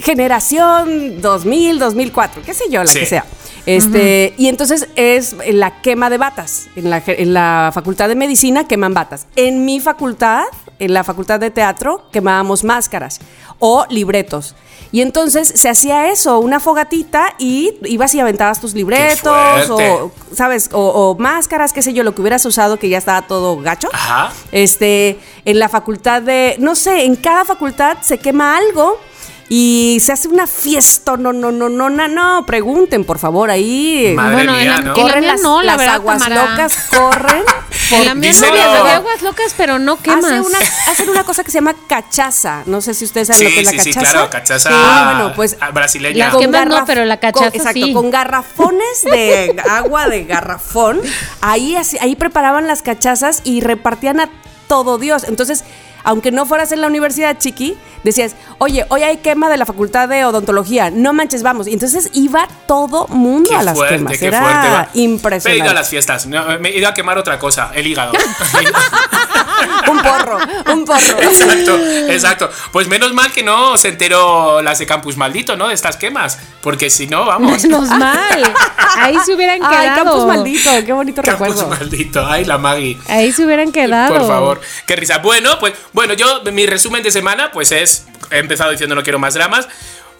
Generación 0.00 1.20
2000, 1.20 1.78
2004, 1.78 2.42
qué 2.44 2.54
sé 2.54 2.64
yo, 2.70 2.82
la 2.82 2.90
Sí. 2.90 3.00
que 3.00 3.06
sea. 3.06 3.24
Este, 3.66 4.34
y 4.36 4.48
entonces 4.48 4.88
es 4.96 5.36
la 5.52 5.80
quema 5.80 6.10
de 6.10 6.18
batas. 6.18 6.66
En 6.76 6.90
la, 6.90 7.02
en 7.06 7.32
la 7.32 7.70
facultad 7.72 8.08
de 8.08 8.14
medicina 8.14 8.66
queman 8.66 8.92
batas. 8.92 9.26
En 9.36 9.64
mi 9.64 9.80
facultad, 9.80 10.44
en 10.78 10.92
la 10.92 11.02
facultad 11.04 11.40
de 11.40 11.50
teatro, 11.50 12.08
quemábamos 12.10 12.64
máscaras 12.64 13.20
o 13.66 13.86
libretos. 13.88 14.54
Y 14.92 15.00
entonces 15.00 15.48
se 15.48 15.70
hacía 15.70 16.10
eso, 16.10 16.38
una 16.38 16.60
fogatita 16.60 17.34
y 17.38 17.72
ibas 17.84 18.14
y 18.14 18.20
aventabas 18.20 18.60
tus 18.60 18.74
libretos 18.74 19.70
o, 19.70 20.12
¿sabes? 20.36 20.68
O, 20.72 20.80
o 20.80 21.16
máscaras, 21.18 21.72
qué 21.72 21.80
sé 21.80 21.94
yo, 21.94 22.04
lo 22.04 22.14
que 22.14 22.20
hubieras 22.20 22.44
usado 22.44 22.78
que 22.78 22.90
ya 22.90 22.98
estaba 22.98 23.26
todo 23.26 23.56
gacho. 23.56 23.88
Ajá. 23.90 24.32
Este, 24.52 25.18
en 25.46 25.58
la 25.58 25.70
facultad 25.70 26.20
de, 26.20 26.56
no 26.58 26.74
sé, 26.74 27.06
en 27.06 27.16
cada 27.16 27.46
facultad 27.46 27.96
se 28.02 28.18
quema 28.18 28.58
algo 28.58 29.00
y 29.48 29.98
se 30.00 30.12
hace 30.12 30.28
una 30.28 30.46
fiesta. 30.46 31.16
No, 31.16 31.32
no, 31.32 31.52
no, 31.52 31.68
no, 31.68 31.90
no, 31.90 32.08
no. 32.08 32.46
Pregunten, 32.46 33.04
por 33.04 33.18
favor, 33.18 33.50
ahí. 33.50 34.12
Madre 34.16 34.34
Bueno, 34.36 34.58
en 34.58 34.68
la- 34.68 34.76
¿no? 34.78 34.80
en 34.80 34.86
la 34.88 34.94
Corren 34.94 35.20
mía 35.20 35.32
las, 35.32 35.40
no, 35.42 35.60
la 35.62 35.66
las 35.72 35.78
verdad, 35.78 35.94
aguas 35.96 36.22
Tamara. 36.22 36.50
locas 36.50 36.76
corren. 36.90 37.42
En 37.90 38.06
la 38.06 38.14
mía 38.14 38.32
no 38.32 38.84
de 38.84 38.90
aguas 38.92 39.20
locas, 39.22 39.54
pero 39.56 39.78
no 39.78 39.98
quemas. 40.00 40.24
Hace 40.24 40.40
una, 40.40 40.58
hacen 40.88 41.08
una 41.10 41.24
cosa 41.24 41.44
que 41.44 41.50
se 41.50 41.58
llama 41.58 41.74
cachaza. 41.86 42.62
No 42.64 42.80
sé 42.80 42.94
si 42.94 43.04
ustedes 43.04 43.28
saben 43.28 43.40
Sí, 43.40 43.44
lo 43.44 43.50
que 43.54 43.60
es 43.60 43.66
la 43.66 43.70
sí, 43.72 43.78
sí, 43.92 43.94
cachaza. 43.94 44.12
claro, 44.12 44.30
cachaza 44.30 44.70
Sí, 44.70 44.74
bueno, 45.18 45.32
pues 45.36 45.56
ah, 45.60 45.70
brasileña. 45.70 46.30
Quemas 46.38 46.66
no, 46.66 46.84
pero 46.86 47.04
la 47.04 47.18
cachaza 47.20 47.50
con- 47.50 47.60
Exacto, 47.60 47.80
sí. 47.86 47.92
con 47.92 48.10
garrafones 48.10 49.02
de 49.04 49.54
agua 49.68 50.08
de 50.08 50.24
garrafón. 50.24 51.00
Ahí, 51.42 51.76
así- 51.76 51.98
ahí 52.00 52.16
preparaban 52.16 52.66
las 52.66 52.80
cachazas 52.80 53.42
y 53.44 53.60
repartían 53.60 54.18
a 54.20 54.30
todo 54.66 54.96
Dios. 54.96 55.24
Entonces, 55.24 55.62
aunque 56.04 56.30
no 56.30 56.46
fueras 56.46 56.70
en 56.72 56.80
la 56.80 56.86
universidad, 56.86 57.36
chiqui, 57.38 57.76
decías, 58.04 58.36
oye, 58.58 58.86
hoy 58.90 59.02
hay 59.02 59.16
quema 59.16 59.48
de 59.50 59.56
la 59.56 59.66
facultad 59.66 60.08
de 60.08 60.24
odontología, 60.24 60.90
no 60.90 61.12
manches, 61.12 61.42
vamos. 61.42 61.66
Y 61.66 61.72
entonces 61.72 62.10
iba 62.12 62.46
todo 62.66 63.06
mundo 63.08 63.50
Qué 63.50 63.56
a 63.56 63.62
las 63.62 63.74
fuerte, 63.76 63.96
quemas. 63.96 64.18
qué 64.18 64.26
Era 64.26 64.40
fuerte. 64.40 64.68
va. 64.68 64.88
Me 64.94 65.00
he 65.00 65.04
impresionante. 65.04 65.58
ido 65.64 65.70
a 65.70 65.74
las 65.74 65.88
fiestas. 65.88 66.26
no, 66.26 66.58
me 66.60 66.68
he 66.68 66.78
ido 66.78 66.88
a 66.88 66.94
quemar 66.94 67.18
otra 67.18 67.38
cosa, 67.38 67.70
el 67.74 67.86
hígado. 67.86 68.12
un 69.90 70.02
porro, 70.02 70.38
un 70.72 70.84
porro. 70.84 71.22
exacto, 71.22 71.78
exacto. 72.08 72.50
Pues 72.72 72.88
menos 72.88 73.12
mal 73.12 73.32
que 73.32 73.42
no 73.42 73.76
se 73.76 73.88
enteró 73.88 74.62
las 74.62 74.78
de 74.78 74.86
Campus 74.86 75.16
Maldito, 75.16 75.56
¿no? 75.56 75.68
De 75.68 75.74
estas 75.74 75.96
quemas. 75.96 76.38
Porque 76.60 76.90
si 76.90 77.06
no, 77.06 77.26
vamos. 77.26 77.62
Menos 77.62 77.88
mal. 77.88 78.54
Ahí 78.98 79.16
se 79.24 79.34
hubieran 79.34 79.60
Ay, 79.62 79.88
quedado. 79.88 80.04
campus 80.04 80.26
maldito, 80.26 80.70
qué 80.84 80.92
bonito 80.92 81.22
Campus 81.22 81.48
recuerdo. 81.48 81.68
Maldito. 81.68 82.26
Ay, 82.26 82.44
la 82.44 82.58
Maggie. 82.58 82.98
Ahí 83.08 83.32
se 83.32 83.44
hubieran 83.44 83.72
quedado. 83.72 84.14
Por 84.14 84.26
favor, 84.26 84.60
qué 84.86 84.96
risa. 84.96 85.18
Bueno, 85.18 85.58
pues 85.58 85.74
bueno, 85.92 86.14
yo 86.14 86.42
mi 86.52 86.66
resumen 86.66 87.02
de 87.02 87.10
semana 87.10 87.50
pues 87.52 87.72
es 87.72 88.06
he 88.30 88.38
empezado 88.38 88.70
diciendo 88.70 88.94
no 88.94 89.02
quiero 89.02 89.18
más 89.18 89.34
dramas. 89.34 89.68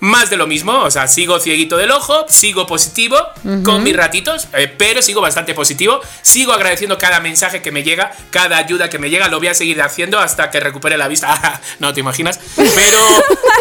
Más 0.01 0.29
de 0.29 0.37
lo 0.37 0.47
mismo, 0.47 0.81
o 0.81 0.91
sea, 0.91 1.09
sigo 1.09 1.41
cieguito 1.41 1.77
del 1.79 1.91
ojo, 1.91 2.27
sigo 2.29 2.67
positivo 2.67 3.17
con 3.65 3.83
mis 3.83 3.97
ratitos, 3.97 4.49
eh, 4.53 4.73
pero 4.77 5.01
sigo 5.01 5.21
bastante 5.21 5.55
positivo. 5.55 6.01
Sigo 6.21 6.53
agradeciendo 6.53 6.99
cada 6.99 7.21
mensaje 7.21 7.63
que 7.63 7.73
me 7.73 7.83
llega, 7.83 8.13
cada 8.31 8.59
ayuda 8.59 8.91
que 8.91 8.99
me 8.99 9.09
llega, 9.09 9.29
lo 9.29 9.39
voy 9.39 9.49
a 9.49 9.55
seguir 9.55 9.81
haciendo 9.81 10.19
hasta 10.19 10.51
que 10.51 10.61
recupere 10.61 10.99
la 10.99 11.09
vista. 11.09 11.61
no 11.79 11.95
te 11.95 12.01
imaginas, 12.01 12.39
pero 12.57 12.99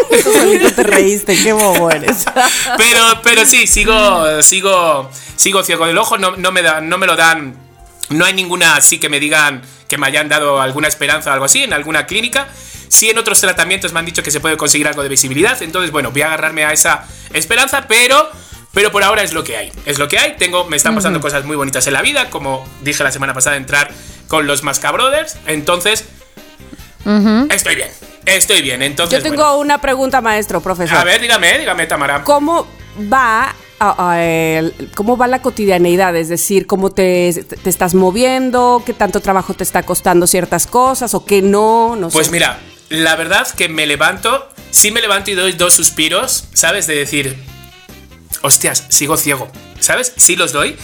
te 0.76 0.84
reíste, 0.84 1.42
qué 1.42 1.54
bobo 1.54 1.90
eres. 1.90 2.26
pero, 2.78 3.22
pero 3.24 3.46
sí, 3.46 3.66
sigo, 3.66 4.42
sigo, 4.42 5.10
sigo 5.36 5.64
ciego 5.64 5.86
del 5.86 5.98
ojo, 5.98 6.18
no, 6.18 6.36
no 6.36 6.52
me 6.52 6.62
da, 6.62 6.82
no 6.82 6.98
me 6.98 7.08
lo 7.08 7.16
dan, 7.16 7.56
no 8.10 8.26
hay 8.26 8.34
ninguna 8.34 8.76
así 8.76 9.00
que 9.00 9.08
me 9.10 9.20
digan 9.20 9.62
que 9.88 9.98
me 9.98 10.08
hayan 10.08 10.28
dado 10.28 10.60
alguna 10.60 10.88
esperanza 10.88 11.30
o 11.30 11.34
algo 11.34 11.46
así 11.46 11.64
en 11.64 11.74
alguna 11.74 12.06
clínica. 12.06 12.48
Sí, 12.94 13.10
en 13.10 13.18
otros 13.18 13.40
tratamientos 13.42 13.92
me 13.92 14.00
han 14.00 14.06
dicho 14.06 14.22
que 14.22 14.30
se 14.32 14.40
puede 14.40 14.56
conseguir 14.56 14.88
algo 14.88 15.02
de 15.04 15.10
visibilidad, 15.10 15.62
entonces 15.64 15.92
bueno, 15.92 16.12
voy 16.12 16.22
a 16.22 16.28
agarrarme 16.28 16.64
a 16.64 16.72
esa 16.74 17.06
esperanza, 17.34 17.86
pero, 17.88 18.30
pero 18.72 18.92
por 18.92 19.04
ahora 19.04 19.24
es 19.24 19.34
lo 19.34 19.44
que 19.44 19.58
hay, 19.58 19.72
es 19.86 19.98
lo 19.98 20.08
que 20.08 20.20
hay. 20.20 20.36
Tengo, 20.38 20.66
me 20.66 20.78
están 20.78 20.94
pasando 20.94 21.20
cosas 21.20 21.44
muy 21.46 21.56
bonitas 21.56 21.88
en 21.88 21.94
la 21.94 22.02
vida, 22.04 22.30
como 22.30 22.64
dije 22.82 23.04
la 23.04 23.12
semana 23.12 23.34
pasada, 23.34 23.56
entrar 23.58 23.90
con 24.28 24.46
los 24.46 24.62
Masca 24.64 24.92
Brothers, 24.92 25.38
entonces 25.48 26.06
estoy 27.50 27.76
bien, 27.76 27.90
estoy 28.26 28.62
bien. 28.62 28.82
Entonces, 28.82 29.18
Yo 29.20 29.24
tengo 29.24 29.44
bueno. 29.44 29.58
una 29.58 29.82
pregunta, 29.82 30.22
maestro, 30.22 30.62
profesor. 30.62 30.98
a 30.98 31.04
ver, 31.04 31.20
dígame, 31.22 31.58
dígame, 31.60 31.88
Tamara. 31.88 32.24
¿Cómo 32.24 32.68
va 33.12 33.54
cómo 34.96 35.18
va 35.18 35.28
la 35.28 35.42
cotidianeidad? 35.42 36.16
Es 36.16 36.30
decir, 36.30 36.66
¿cómo 36.68 36.92
te, 36.92 37.34
te 37.64 37.70
estás 37.70 37.94
moviendo? 37.96 38.82
¿Qué 38.86 38.94
tanto 38.94 39.20
trabajo 39.20 39.54
te 39.54 39.64
está 39.64 39.84
costando 39.84 40.26
ciertas 40.26 40.68
cosas 40.68 41.14
o 41.14 41.26
qué 41.26 41.42
no? 41.42 41.96
No 41.98 42.08
Pues 42.10 42.28
sé. 42.28 42.32
mira, 42.32 42.60
la 42.94 43.16
verdad 43.16 43.48
que 43.56 43.70
me 43.70 43.86
levanto, 43.88 44.50
sí 44.72 44.92
me 44.92 45.02
levanto 45.02 45.32
y 45.32 45.34
doy 45.34 45.54
dos 45.54 45.74
suspiros, 45.74 46.46
¿sabes? 46.54 46.86
De 46.88 46.96
decir, 46.96 47.36
hostias, 48.42 48.86
sigo 48.90 49.18
ciego, 49.18 49.52
¿sabes? 49.80 50.14
Sí 50.16 50.36
los 50.36 50.52
doy. 50.52 50.76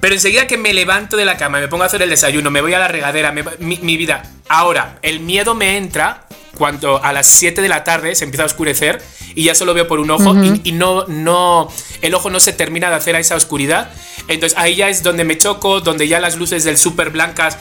Pero 0.00 0.14
enseguida 0.14 0.46
que 0.46 0.56
me 0.56 0.72
levanto 0.72 1.16
de 1.16 1.24
la 1.24 1.36
cama, 1.36 1.60
me 1.60 1.68
pongo 1.68 1.84
a 1.84 1.86
hacer 1.86 2.02
el 2.02 2.10
desayuno, 2.10 2.50
me 2.50 2.60
voy 2.60 2.74
a 2.74 2.78
la 2.78 2.88
regadera, 2.88 3.30
me- 3.32 3.44
mi, 3.58 3.78
mi 3.82 3.96
vida. 3.96 4.22
Ahora, 4.48 4.98
el 5.02 5.20
miedo 5.20 5.54
me 5.54 5.76
entra 5.76 6.26
cuando 6.56 7.02
a 7.02 7.12
las 7.12 7.26
7 7.28 7.62
de 7.62 7.68
la 7.68 7.82
tarde 7.84 8.14
se 8.14 8.24
empieza 8.24 8.42
a 8.42 8.46
oscurecer 8.46 9.00
y 9.34 9.44
ya 9.44 9.54
solo 9.54 9.74
veo 9.74 9.86
por 9.88 10.00
un 10.00 10.10
ojo 10.10 10.34
y, 10.44 10.60
y 10.64 10.72
no, 10.72 11.06
no, 11.06 11.72
el 12.02 12.14
ojo 12.14 12.30
no 12.30 12.40
se 12.40 12.52
termina 12.52 12.88
de 12.90 12.96
hacer 12.96 13.16
a 13.16 13.20
esa 13.20 13.36
oscuridad. 13.36 13.90
Entonces 14.28 14.58
ahí 14.58 14.74
ya 14.76 14.88
es 14.88 15.02
donde 15.02 15.24
me 15.24 15.38
choco, 15.38 15.80
donde 15.80 16.06
ya 16.08 16.20
las 16.20 16.36
luces 16.36 16.64
del 16.64 16.76
súper 16.78 17.10
blancas 17.10 17.56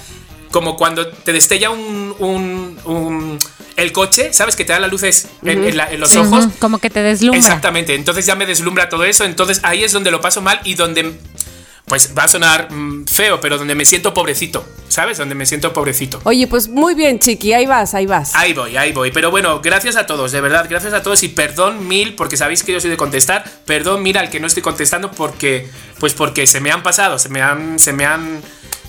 como 0.52 0.76
cuando 0.78 1.08
te 1.08 1.34
destella 1.34 1.70
un, 1.70 2.14
un- 2.20 2.78
un- 2.86 3.40
el 3.78 3.92
coche, 3.92 4.34
¿sabes? 4.34 4.56
Que 4.56 4.66
te 4.66 4.74
da 4.74 4.80
las 4.80 4.92
luces 4.92 5.28
en, 5.44 5.64
en 5.64 5.78
la- 5.78 5.92
en 5.92 6.00
los 6.00 6.12
ojos. 6.22 6.48
Como 6.60 6.78
que 6.80 6.90
te 6.90 7.02
deslumbra. 7.02 7.40
Exactamente, 7.40 7.96
entonces 7.96 8.26
ya 8.26 8.36
me 8.36 8.46
deslumbra 8.46 8.90
todo 8.90 9.04
eso, 9.06 9.24
entonces 9.24 9.60
ahí 9.64 9.84
es 9.84 9.92
donde 9.92 10.12
lo 10.12 10.22
paso 10.22 10.42
mal 10.42 10.60
y 10.66 10.76
donde, 10.76 11.14
pues 11.86 12.14
va 12.18 12.26
a 12.26 12.28
sonar 12.28 12.72
mm, 12.72 13.06
feo, 13.08 13.40
pero 13.42 13.58
donde 13.58 13.74
me 13.76 13.86
siento 13.86 14.14
pobrecito, 14.14 14.64
¿sabes? 14.88 15.18
Donde 15.18 15.36
me 15.36 15.46
siento 15.46 15.74
pobrecito. 15.74 16.20
Oye, 16.26 16.48
pues 16.48 16.68
muy 16.68 16.94
bien, 16.96 17.18
chiqui, 17.20 17.54
ahí 17.54 17.66
vas, 17.66 17.94
ahí 17.96 18.06
vas. 18.06 18.36
Ahí 18.36 18.54
voy, 18.54 18.78
ahí 18.78 18.92
voy. 18.92 19.12
Pero 19.12 19.32
bueno, 19.32 19.62
gracias 19.62 19.96
a 19.96 20.06
todos, 20.06 20.32
de 20.32 20.42
verdad, 20.42 20.68
gracias 20.70 20.94
a 20.94 21.02
todos 21.02 21.24
y 21.24 21.30
perdón 21.30 21.88
mil, 21.88 22.14
porque 22.16 22.38
sabéis 22.38 22.64
que 22.64 22.74
yo 22.74 22.80
soy 22.82 22.90
de 22.92 22.98
contestar. 22.98 23.44
Perdón 23.66 24.04
mil 24.04 24.18
al 24.18 24.30
que 24.30 24.40
no 24.40 24.48
estoy 24.48 24.62
contestando 24.64 25.12
porque, 25.12 25.68
pues 26.00 26.14
porque 26.14 26.46
se 26.46 26.60
me 26.60 26.72
han 26.72 26.84
pasado, 26.84 27.18
se 27.20 27.30
me 27.30 27.42
han, 27.42 27.80
se 27.80 27.94
me 27.94 28.06
han. 28.06 28.42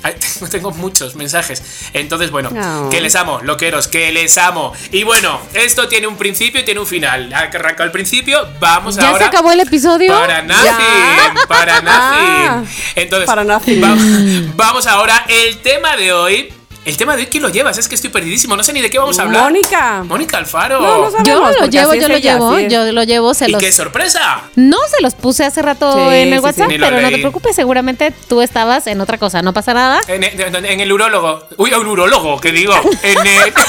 Ay, 0.02 0.14
tengo, 0.35 0.49
tengo 0.50 0.71
muchos 0.73 1.14
mensajes. 1.14 1.62
Entonces, 1.92 2.30
bueno, 2.30 2.50
No. 2.50 2.88
que 2.90 3.00
les 3.00 3.14
amo, 3.14 3.40
loqueros, 3.42 3.88
que 3.88 4.11
les 4.12 4.37
amo. 4.38 4.73
Y 4.90 5.04
bueno, 5.04 5.40
esto 5.54 5.88
tiene 5.88 6.06
un 6.06 6.16
principio 6.16 6.61
y 6.61 6.64
tiene 6.64 6.80
un 6.80 6.87
final. 6.87 7.32
Arrancó 7.32 7.82
el 7.85 7.90
principio, 7.90 8.49
vamos 8.61 8.97
¿Ya 8.97 9.09
ahora. 9.09 9.18
se 9.18 9.25
acabó 9.25 9.52
el 9.52 9.61
episodio? 9.61 10.12
Para 10.12 10.42
nothing, 10.42 11.47
para 11.49 11.80
nothing. 11.82 12.73
Entonces, 12.97 13.26
para 13.26 13.44
nothing. 13.44 13.82
va- 13.82 14.52
vamos 14.56 14.87
ahora. 14.87 15.25
El 15.28 15.59
tema 15.59 15.97
de 15.97 16.12
hoy. 16.12 16.52
El 16.84 16.96
tema 16.96 17.14
de 17.14 17.22
hoy, 17.22 17.26
¿quién 17.28 17.44
lo 17.44 17.48
llevas? 17.48 17.78
Es 17.78 17.86
que 17.88 17.94
estoy 17.94 18.10
perdidísimo. 18.10 18.56
No 18.56 18.64
sé 18.64 18.72
ni 18.72 18.80
de 18.80 18.90
qué 18.90 18.98
vamos 18.98 19.16
a 19.20 19.22
hablar. 19.22 19.44
Mónica. 19.44 20.02
Mónica 20.04 20.38
Alfaro. 20.38 20.80
No, 20.80 20.98
no 21.04 21.10
sabemos, 21.12 21.28
Yo 21.28 21.38
lo 21.38 21.66
llevo, 21.66 21.94
yo 21.94 22.08
lo 22.08 22.14
ella, 22.16 22.32
llevo, 22.32 22.58
yo 22.58 22.92
lo 22.92 23.02
llevo, 23.04 23.34
se 23.34 23.48
¿Y 23.48 23.52
los... 23.52 23.62
qué 23.62 23.70
sorpresa? 23.70 24.42
No 24.56 24.78
se 24.90 25.00
los 25.00 25.14
puse 25.14 25.44
hace 25.44 25.62
rato 25.62 25.92
Sí, 25.94 26.00
en 26.16 26.32
el 26.32 26.40
sí, 26.40 26.44
WhatsApp, 26.44 26.66
pero 26.68 27.00
no 27.00 27.08
te 27.10 27.18
preocupes, 27.18 27.54
seguramente 27.54 28.12
tú 28.28 28.42
estabas 28.42 28.88
en 28.88 29.00
otra 29.00 29.16
cosa, 29.18 29.42
no 29.42 29.52
pasa 29.52 29.74
nada. 29.74 30.00
En, 30.08 30.24
en- 30.24 30.64
en 30.66 30.80
el 30.80 30.90
urólogo. 30.92 31.46
Uy, 31.56 31.70
el 31.70 31.86
urólogo, 31.86 32.40
¿qué 32.40 32.50
digo? 32.50 32.74
En 33.04 33.26
el... 33.28 33.52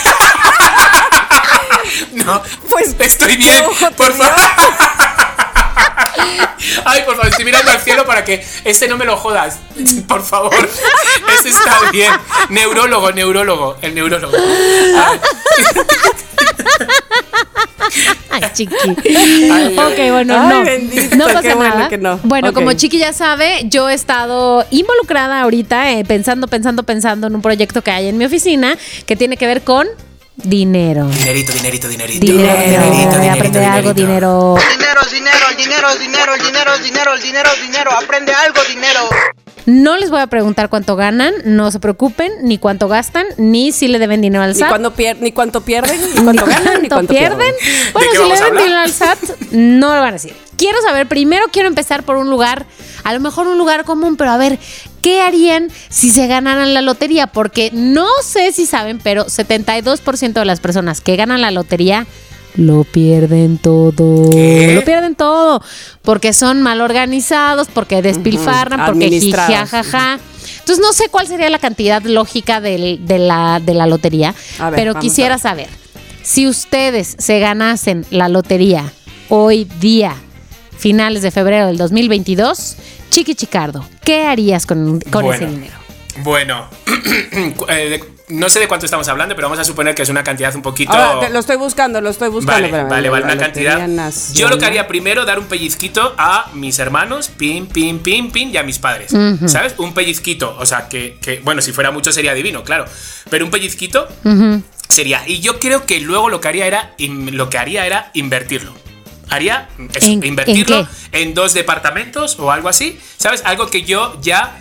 No, 2.25 2.41
Pues, 2.69 2.95
estoy 2.97 3.31
¿qué 3.33 3.37
bien. 3.37 3.63
Por 3.95 4.11
favor. 4.13 4.33
Ay, 6.85 7.01
por 7.05 7.15
favor, 7.15 7.27
estoy 7.29 7.45
mirando 7.45 7.71
al 7.71 7.79
cielo 7.79 8.05
para 8.05 8.23
que 8.23 8.45
este 8.63 8.87
no 8.87 8.97
me 8.97 9.05
lo 9.05 9.17
jodas. 9.17 9.57
Por 10.07 10.23
favor. 10.23 10.69
Ese 11.39 11.49
está 11.49 11.91
bien. 11.91 12.11
Neurólogo, 12.49 13.11
neurólogo. 13.11 13.77
El 13.81 13.95
neurólogo. 13.95 14.35
Ay, 14.37 15.19
Ay, 18.29 18.41
chiqui. 18.53 18.75
ay, 19.51 19.77
ok, 19.77 20.11
bueno, 20.11 20.35
Ay, 20.39 20.49
no. 20.49 20.63
bendito, 20.63 21.15
no 21.15 21.25
pasa 21.25 21.55
bueno 21.55 21.75
nada. 21.75 21.89
que 21.89 21.97
no. 21.97 22.19
Bueno, 22.23 22.53
como 22.53 22.73
Chiqui 22.73 22.97
ya 22.97 23.13
sabe, 23.13 23.61
yo 23.65 23.89
he 23.89 23.93
estado 23.93 24.65
involucrada 24.71 25.41
ahorita, 25.41 25.91
eh, 25.91 26.05
pensando, 26.05 26.47
pensando, 26.47 26.83
pensando 26.83 27.27
en 27.27 27.35
un 27.35 27.41
proyecto 27.41 27.81
que 27.81 27.91
hay 27.91 28.07
en 28.07 28.17
mi 28.17 28.25
oficina 28.25 28.77
que 29.05 29.15
tiene 29.15 29.37
que 29.37 29.45
ver 29.45 29.63
con 29.63 29.87
dinero. 30.35 31.07
Dinerito, 31.07 31.53
dinerito, 31.53 31.87
dinerito. 31.87 32.25
Dinero, 32.25 32.59
dinerito, 32.59 33.17
voy 33.17 33.27
a 33.27 33.33
aprender 33.33 33.63
algo, 33.63 33.93
dinero. 33.93 34.55
Dinero, 34.71 35.01
dinero, 35.11 35.45
el 35.51 35.57
dinero, 35.57 35.87
el 35.91 35.99
dinero, 35.99 36.33
el 36.35 36.41
dinero, 36.43 36.73
el 36.75 36.83
dinero, 36.83 37.13
el 37.13 37.21
dinero, 37.21 37.49
el 37.55 37.61
dinero. 37.67 37.91
Aprende 37.91 38.33
algo, 38.33 38.59
dinero. 38.67 38.99
No 39.65 39.95
les 39.97 40.09
voy 40.09 40.19
a 40.19 40.27
preguntar 40.27 40.67
cuánto 40.67 40.97
ganan, 40.97 41.33
no 41.45 41.71
se 41.71 41.79
preocupen, 41.79 42.33
ni 42.41 42.57
cuánto 42.57 42.89
gastan, 42.89 43.25
ni 43.37 43.71
si 43.71 43.87
le 43.87 43.97
deben 43.97 44.19
dinero 44.21 44.43
al 44.43 44.51
Ni, 44.53 44.59
SAT. 44.59 44.67
cuando 44.69 44.93
pier- 44.93 45.17
ni 45.21 45.31
cuánto 45.31 45.61
pierden, 45.61 46.01
ni 46.15 46.21
cuánto 46.23 46.45
ganan, 46.45 46.81
ni 46.81 46.89
cuánto 46.89 47.13
pierden. 47.13 47.37
pierden. 47.61 47.93
Bueno, 47.93 48.11
si 48.11 48.17
le 48.27 48.35
deben 48.35 48.57
dinero 48.57 48.77
al 48.79 48.91
SAT, 48.91 49.19
no 49.51 49.95
lo 49.95 50.01
van 50.01 50.09
a 50.09 50.11
decir. 50.13 50.35
Quiero 50.57 50.81
saber, 50.81 51.07
primero 51.07 51.45
quiero 51.51 51.69
empezar 51.69 52.03
por 52.03 52.17
un 52.17 52.29
lugar, 52.29 52.65
a 53.05 53.13
lo 53.13 53.21
mejor 53.21 53.47
un 53.47 53.57
lugar 53.57 53.85
común, 53.85 54.17
pero 54.17 54.31
a 54.31 54.37
ver, 54.37 54.59
¿qué 55.03 55.21
harían 55.21 55.69
si 55.89 56.09
se 56.09 56.25
ganaran 56.25 56.73
la 56.73 56.81
lotería? 56.81 57.27
Porque 57.27 57.69
no 57.73 58.07
sé 58.23 58.51
si 58.51 58.65
saben, 58.65 58.97
pero 59.03 59.25
72% 59.27 60.33
de 60.33 60.45
las 60.45 60.59
personas 60.59 61.01
que 61.01 61.15
ganan 61.15 61.41
la 61.41 61.51
lotería 61.51 62.07
lo 62.55 62.83
pierden 62.83 63.57
todo. 63.57 64.29
¿Qué? 64.31 64.73
Lo 64.75 64.83
pierden 64.83 65.15
todo. 65.15 65.61
Porque 66.03 66.33
son 66.33 66.61
mal 66.61 66.81
organizados, 66.81 67.67
porque 67.73 68.01
despilfarran, 68.01 68.85
porque 68.85 69.05
Administrados. 69.05 69.47
jijajaja. 69.51 70.19
Entonces 70.59 70.79
no 70.85 70.93
sé 70.93 71.09
cuál 71.09 71.27
sería 71.27 71.49
la 71.49 71.59
cantidad 71.59 72.01
lógica 72.03 72.61
del- 72.61 73.05
de, 73.05 73.17
la, 73.19 73.59
de 73.63 73.73
la 73.73 73.85
lotería, 73.87 74.33
ver, 74.59 74.73
pero 74.75 74.95
quisiera 74.99 75.37
saber, 75.37 75.67
si 76.21 76.47
ustedes 76.47 77.15
se 77.19 77.39
ganasen 77.39 78.05
la 78.11 78.29
lotería 78.29 78.93
hoy 79.29 79.65
día, 79.79 80.15
finales 80.77 81.21
de 81.21 81.31
febrero 81.31 81.67
del 81.67 81.77
2022, 81.77 82.75
Chiqui 83.09 83.35
Chicardo, 83.35 83.85
¿qué 84.03 84.25
harías 84.25 84.65
con, 84.65 84.99
con 84.99 85.23
ese 85.33 85.45
dinero? 85.47 85.73
Bueno, 86.19 86.67
eh, 87.69 87.89
de- 87.89 88.13
no 88.29 88.47
sé 88.49 88.59
de 88.59 88.67
cuánto 88.67 88.85
estamos 88.85 89.07
hablando, 89.09 89.35
pero 89.35 89.47
vamos 89.47 89.59
a 89.59 89.63
suponer 89.65 89.93
que 89.95 90.01
es 90.03 90.09
una 90.09 90.23
cantidad 90.23 90.55
un 90.55 90.61
poquito. 90.61 90.93
Ahora, 90.93 91.27
te- 91.27 91.33
lo 91.33 91.39
estoy 91.39 91.57
buscando, 91.57 92.01
lo 92.01 92.09
estoy 92.09 92.29
buscando. 92.29 92.69
Vale, 92.69 92.83
vale, 92.89 93.09
vale, 93.09 93.25
una 93.25 93.37
cantidad. 93.37 93.77
Yo 94.33 94.47
lo 94.47 94.57
que 94.57 94.65
haría 94.65 94.87
primero, 94.87 95.25
dar 95.25 95.39
un 95.39 95.45
pellizquito 95.45 96.13
a 96.17 96.49
mis 96.53 96.79
hermanos, 96.79 97.29
pin, 97.29 97.67
pin, 97.67 97.99
pin, 97.99 98.31
pin, 98.31 98.49
y 98.51 98.57
a 98.57 98.63
mis 98.63 98.79
padres. 98.79 99.11
¿Sabes? 99.47 99.75
Un 99.77 99.93
pellizquito. 99.93 100.55
O 100.57 100.65
sea, 100.65 100.87
que, 100.87 101.17
que, 101.21 101.39
bueno, 101.43 101.61
si 101.61 101.73
fuera 101.73 101.91
mucho 101.91 102.11
sería 102.11 102.33
divino, 102.33 102.63
claro. 102.63 102.85
Pero 103.29 103.43
un 103.45 103.51
pellizquito 103.51 104.07
sería. 104.87 105.23
Y 105.27 105.39
yo 105.41 105.59
creo 105.59 105.85
que 105.85 105.99
luego 105.99 106.29
lo 106.29 106.39
que 106.41 106.47
haría 106.47 106.65
era, 106.67 106.93
lo 106.99 107.49
que 107.49 107.57
haría 107.57 107.85
era 107.85 108.11
invertirlo. 108.13 108.73
Haría 109.33 109.67
eso, 109.93 110.05
¿En- 110.07 110.23
en 110.23 110.23
invertirlo 110.25 110.87
en 111.11 111.33
dos 111.33 111.53
departamentos 111.53 112.37
o 112.39 112.51
algo 112.51 112.69
así. 112.69 112.99
¿Sabes? 113.17 113.41
Algo 113.45 113.67
que 113.69 113.83
yo 113.83 114.19
ya 114.21 114.59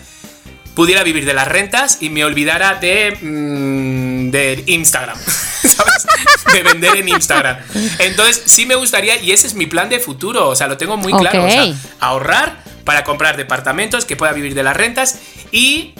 pudiera 0.74 1.02
vivir 1.02 1.26
de 1.26 1.34
las 1.34 1.46
rentas 1.48 1.98
y 2.00 2.08
me 2.08 2.24
olvidara 2.24 2.74
de, 2.76 3.16
mm, 3.20 4.30
de 4.30 4.64
Instagram, 4.66 5.18
¿sabes? 5.62 6.06
De 6.52 6.62
vender 6.62 6.96
en 6.96 7.08
Instagram. 7.10 7.58
Entonces, 7.98 8.42
sí 8.46 8.64
me 8.64 8.74
gustaría, 8.74 9.16
y 9.20 9.32
ese 9.32 9.46
es 9.46 9.54
mi 9.54 9.66
plan 9.66 9.90
de 9.90 10.00
futuro, 10.00 10.48
o 10.48 10.56
sea, 10.56 10.68
lo 10.68 10.78
tengo 10.78 10.96
muy 10.96 11.12
claro, 11.12 11.44
o 11.44 11.50
sea, 11.50 11.74
ahorrar 12.00 12.62
para 12.84 13.04
comprar 13.04 13.36
departamentos 13.36 14.06
que 14.06 14.16
pueda 14.16 14.32
vivir 14.32 14.54
de 14.54 14.62
las 14.62 14.76
rentas 14.76 15.18
y... 15.50 15.92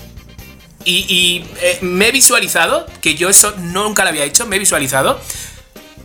Y, 0.84 1.06
y, 1.08 1.46
eh, 1.60 1.78
me 1.82 2.08
he 2.08 2.10
visualizado, 2.10 2.86
que 3.00 3.14
yo 3.14 3.28
eso 3.28 3.54
nunca 3.58 4.02
lo 4.02 4.08
había 4.08 4.24
hecho, 4.24 4.46
me 4.46 4.56
he 4.56 4.58
visualizado 4.58 5.20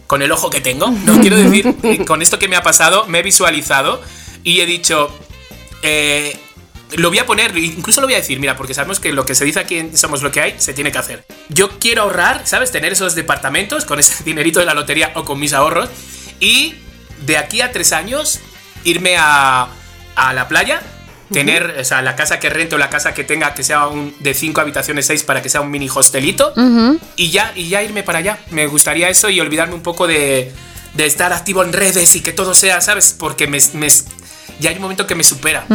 con 0.08 0.22
el 0.22 0.32
ojo 0.32 0.50
que 0.50 0.62
tengo, 0.62 0.90
no 1.06 1.20
quiero 1.20 1.36
decir, 1.36 1.76
con 2.08 2.22
esto 2.22 2.40
que 2.40 2.48
me 2.48 2.56
ha 2.56 2.64
pasado, 2.64 3.06
me 3.08 3.20
he 3.20 3.24
visualizado 3.24 4.02
y 4.44 4.62
he 4.62 4.66
dicho, 4.66 5.10
eh, 5.84 6.40
lo 6.96 7.10
voy 7.10 7.20
a 7.20 7.26
poner, 7.26 7.58
incluso 7.58 8.00
lo 8.00 8.08
voy 8.08 8.14
a 8.14 8.18
decir, 8.18 8.40
mira, 8.40 8.56
porque 8.56 8.74
sabemos 8.74 9.00
que 9.00 9.12
lo 9.12 9.26
que 9.26 9.36
se 9.36 9.44
dice 9.44 9.60
aquí 9.60 9.90
Somos 9.94 10.22
lo 10.24 10.32
que 10.32 10.42
hay, 10.42 10.56
se 10.58 10.74
tiene 10.74 10.92
que 10.92 10.98
hacer. 10.98 11.26
Yo 11.50 11.78
quiero 11.80 12.04
ahorrar, 12.04 12.42
¿sabes? 12.46 12.72
Tener 12.72 12.94
esos 12.94 13.16
departamentos 13.16 13.86
con 13.86 14.00
ese 14.00 14.24
dinerito 14.26 14.60
de 14.60 14.66
la 14.66 14.74
lotería 14.74 15.12
o 15.16 15.26
con 15.26 15.40
mis 15.40 15.54
ahorros 15.54 15.90
y 16.40 16.76
de 17.26 17.38
aquí 17.38 17.62
a 17.62 17.72
tres 17.72 17.92
años 17.92 18.40
irme 18.84 19.18
a, 19.18 19.68
a 20.16 20.34
la 20.34 20.48
playa. 20.48 20.82
Tener, 21.32 21.76
o 21.80 21.84
sea, 21.84 22.02
la 22.02 22.16
casa 22.16 22.40
que 22.40 22.50
rente 22.50 22.76
o 22.76 22.78
la 22.78 22.90
casa 22.90 23.14
que 23.14 23.24
tenga 23.26 23.54
que 23.54 23.64
sea 23.64 23.88
un, 23.88 24.16
de 24.22 24.34
cinco 24.34 24.62
habitaciones, 24.62 25.06
seis, 25.08 25.24
para 25.24 25.42
que 25.42 25.50
sea 25.50 25.60
un 25.62 25.70
mini 25.70 25.90
hostelito 25.94 26.54
y 27.18 27.32
ya, 27.32 27.52
y 27.56 27.68
ya 27.68 27.84
irme 27.84 28.02
para 28.04 28.20
allá. 28.20 28.40
Me 28.52 28.66
gustaría 28.68 29.10
eso 29.10 29.30
y 29.30 29.40
olvidarme 29.42 29.74
un 29.76 29.82
poco 29.84 30.08
de, 30.08 30.52
de 30.94 31.06
estar 31.06 31.34
activo 31.34 31.64
en 31.64 31.74
redes 31.74 32.16
y 32.16 32.22
que 32.22 32.32
todo 32.32 32.54
sea, 32.54 32.80
¿sabes? 32.80 33.14
Porque 33.18 33.46
me, 33.48 33.60
me- 33.74 33.90
ya 34.60 34.70
hay 34.70 34.78
un 34.78 34.82
momento 34.82 35.06
que 35.06 35.16
me 35.16 35.24
supera. 35.24 35.66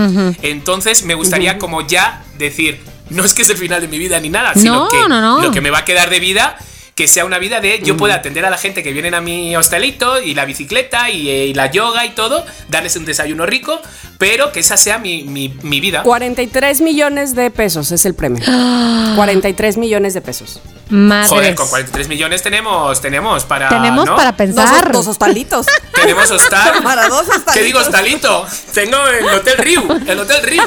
Entonces 0.41 1.05
me 1.05 1.15
gustaría 1.15 1.59
como 1.59 1.87
ya 1.87 2.25
decir, 2.39 2.81
no 3.11 3.25
es 3.25 3.35
que 3.35 3.43
es 3.43 3.51
el 3.51 3.57
final 3.59 3.81
de 3.83 3.89
mi 3.89 3.99
vida 3.99 4.19
ni 4.21 4.29
nada, 4.31 4.55
sino 4.55 4.85
No, 4.85 4.89
que 4.89 5.09
no, 5.09 5.21
no. 5.21 5.43
lo 5.43 5.51
que 5.51 5.61
me 5.61 5.71
va 5.71 5.79
a 5.79 5.85
quedar 5.85 6.09
de 6.11 6.19
vida 6.19 6.57
que 6.95 7.09
sea 7.09 7.25
una 7.25 7.39
vida 7.39 7.61
de 7.61 7.81
yo 7.83 7.97
pueda 7.97 8.15
atender 8.17 8.45
a 8.45 8.51
la 8.51 8.59
gente 8.59 8.83
que 8.83 8.93
vienen 8.93 9.15
a 9.15 9.21
mi 9.23 9.57
hostelito 9.57 10.21
y 10.21 10.35
la 10.35 10.45
bicicleta 10.45 11.09
y, 11.11 11.31
eh, 11.31 11.47
y 11.47 11.55
la 11.55 11.71
yoga 11.71 12.05
y 12.05 12.11
todo, 12.11 12.45
darles 12.69 12.97
un 12.97 13.05
desayuno 13.07 13.47
rico, 13.47 13.81
pero 14.19 14.53
que 14.53 14.61
esa 14.61 14.77
sea 14.77 14.99
mi, 14.99 15.23
mi- 15.25 15.55
mi 15.63 15.81
vida. 15.81 16.03
43 16.03 16.81
millones 16.83 17.35
de 17.35 17.51
pesos 17.51 17.93
es 17.93 18.05
el 18.05 18.15
premio. 18.15 18.45
43 19.17 19.79
millones 19.79 20.15
de 20.15 20.21
pesos. 20.21 20.61
Madres. 20.93 21.29
Joder, 21.31 21.55
con 21.55 21.69
43 21.69 22.09
millones 22.09 22.43
tenemos, 22.43 23.01
tenemos 23.01 23.45
para. 23.45 23.69
Tenemos 23.69 24.07
¿no? 24.07 24.15
para 24.15 24.37
pensar. 24.37 24.87
Dos, 24.93 24.93
dos 24.93 25.07
hostalitos. 25.09 25.67
Tenemos 25.93 26.31
hostal. 26.31 26.73
Para 26.83 27.07
dos 27.09 27.21
hostalitos. 27.23 27.55
¿Qué 27.55 27.63
digo 27.63 27.79
hostalito? 27.79 28.47
Tengo 28.75 28.97
el 29.07 29.25
Hotel 29.29 29.59
Riu, 29.59 29.83
el 30.07 30.19
Hotel 30.19 30.43
Riu, 30.43 30.63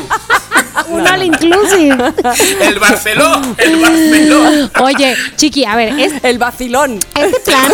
Un 0.89 1.05
all 1.08 1.24
inclusive. 1.24 2.13
el 2.62 2.79
Barceló, 2.79 3.41
el 3.58 3.82
Barceló. 3.82 4.70
Oye, 4.82 5.15
Chiqui, 5.36 5.65
a 5.65 5.75
ver, 5.75 6.00
es- 6.00 6.24
El 6.24 6.38
vacilón. 6.38 7.00
este 7.15 7.39
plan, 7.41 7.72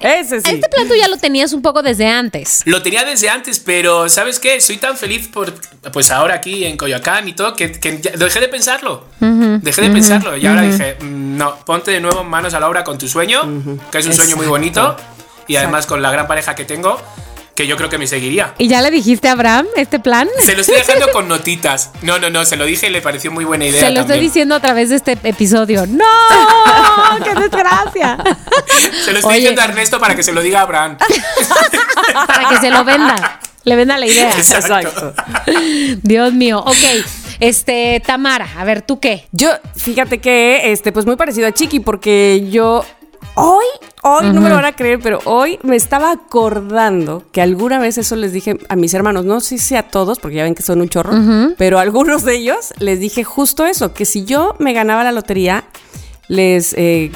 Ese 0.00 0.40
sí. 0.40 0.50
este 0.50 0.68
plan 0.68 0.88
tú 0.88 0.94
ya 0.94 1.08
lo 1.08 1.16
tenías 1.18 1.52
un 1.52 1.62
poco 1.62 1.82
desde 1.82 2.06
antes. 2.08 2.62
Lo 2.64 2.82
tenía 2.82 3.04
desde 3.04 3.28
antes, 3.28 3.58
pero 3.58 4.08
¿sabes 4.08 4.38
qué? 4.38 4.60
Soy 4.60 4.76
tan 4.78 4.96
feliz 4.96 5.28
por, 5.28 5.52
pues 5.92 6.10
ahora 6.10 6.34
aquí 6.36 6.64
en 6.64 6.76
Coyoacán 6.76 7.28
y 7.28 7.32
todo, 7.32 7.54
que, 7.54 7.72
que 7.72 8.00
ya- 8.00 8.12
dejé 8.12 8.40
de 8.40 8.48
pensarlo. 8.48 9.04
dejé 9.20 9.82
de 9.82 9.90
Y 10.40 10.46
ahora 10.46 10.62
dije, 10.62 10.96
mm, 11.00 11.36
no, 11.36 11.56
ponte 11.64 11.90
de 11.90 12.00
nuevo 12.00 12.24
manos 12.24 12.54
a 12.54 12.60
la 12.60 12.68
obra 12.68 12.84
con 12.84 12.98
tu 12.98 13.08
sueño, 13.08 13.42
que 13.90 13.98
es 13.98 14.06
un 14.06 14.12
sueño 14.14 14.36
muy 14.36 14.46
bonito. 14.46 14.96
Y 15.48 15.56
además 15.56 15.86
con 15.86 16.02
la 16.02 16.10
gran 16.10 16.26
pareja 16.26 16.54
que 16.54 16.64
tengo, 16.64 17.00
que 17.54 17.66
yo 17.66 17.76
creo 17.76 17.88
que 17.88 17.96
me 17.98 18.06
seguiría. 18.06 18.52
¿Y 18.58 18.68
ya 18.68 18.82
le 18.82 18.90
dijiste 18.90 19.28
a 19.28 19.32
Abraham 19.32 19.66
este 19.76 19.98
plan? 19.98 20.28
Se 20.44 20.54
lo 20.54 20.60
estoy 20.60 20.76
dejando 20.76 21.10
con 21.10 21.26
notitas. 21.36 21.90
No, 22.02 22.18
no, 22.18 22.28
no, 22.30 22.44
se 22.44 22.56
lo 22.56 22.66
dije 22.66 22.88
y 22.88 22.90
le 22.90 23.00
pareció 23.00 23.30
muy 23.32 23.44
buena 23.44 23.64
idea. 23.64 23.80
Se 23.80 23.86
lo 23.90 24.00
estoy 24.00 24.16
también. 24.16 24.20
diciendo 24.20 24.54
a 24.56 24.60
través 24.60 24.90
de 24.90 24.96
este 24.96 25.18
episodio. 25.22 25.86
¡No! 25.86 26.04
¡Qué 27.24 27.34
desgracia! 27.34 28.18
Se 29.04 29.12
lo 29.12 29.18
estoy 29.18 29.30
Oye. 29.30 29.38
diciendo 29.38 29.62
a 29.62 29.64
Ernesto 29.64 29.98
para 29.98 30.14
que 30.14 30.22
se 30.22 30.32
lo 30.32 30.42
diga 30.42 30.60
a 30.60 30.62
Abraham. 30.62 30.98
Para 32.26 32.48
que 32.48 32.58
se 32.58 32.70
lo 32.70 32.84
venda. 32.84 33.40
Le 33.64 33.76
venda 33.76 33.98
la 33.98 34.06
idea. 34.06 34.30
Exacto. 34.30 35.14
Dios 36.02 36.32
mío. 36.32 36.60
Ok. 36.60 36.76
Este, 37.40 38.02
Tamara, 38.04 38.48
a 38.56 38.64
ver, 38.64 38.82
¿tú 38.82 38.98
qué? 38.98 39.26
Yo, 39.32 39.50
fíjate 39.74 40.18
que, 40.18 40.72
este, 40.72 40.92
pues 40.92 41.06
muy 41.06 41.16
parecido 41.16 41.46
a 41.46 41.52
Chiqui, 41.52 41.80
porque 41.80 42.48
yo 42.50 42.84
hoy, 43.34 43.64
hoy, 44.02 44.30
no 44.32 44.40
me 44.40 44.48
lo 44.48 44.56
van 44.56 44.64
a 44.64 44.72
creer, 44.72 44.98
pero 45.02 45.20
hoy 45.24 45.58
me 45.62 45.76
estaba 45.76 46.10
acordando 46.10 47.24
que 47.32 47.40
alguna 47.40 47.78
vez 47.78 47.98
eso 47.98 48.16
les 48.16 48.32
dije 48.32 48.58
a 48.68 48.76
mis 48.76 48.94
hermanos, 48.94 49.24
no 49.24 49.40
sé 49.40 49.58
si 49.58 49.76
a 49.76 49.82
todos, 49.82 50.18
porque 50.18 50.36
ya 50.36 50.44
ven 50.44 50.54
que 50.54 50.62
son 50.62 50.80
un 50.80 50.88
chorro, 50.88 51.12
pero 51.58 51.78
a 51.78 51.82
algunos 51.82 52.24
de 52.24 52.36
ellos 52.36 52.72
les 52.78 52.98
dije 52.98 53.24
justo 53.24 53.66
eso, 53.66 53.92
que 53.92 54.04
si 54.04 54.24
yo 54.24 54.56
me 54.58 54.72
ganaba 54.72 55.04
la 55.04 55.12
lotería, 55.12 55.64
les, 56.28 56.74
eh, 56.76 57.12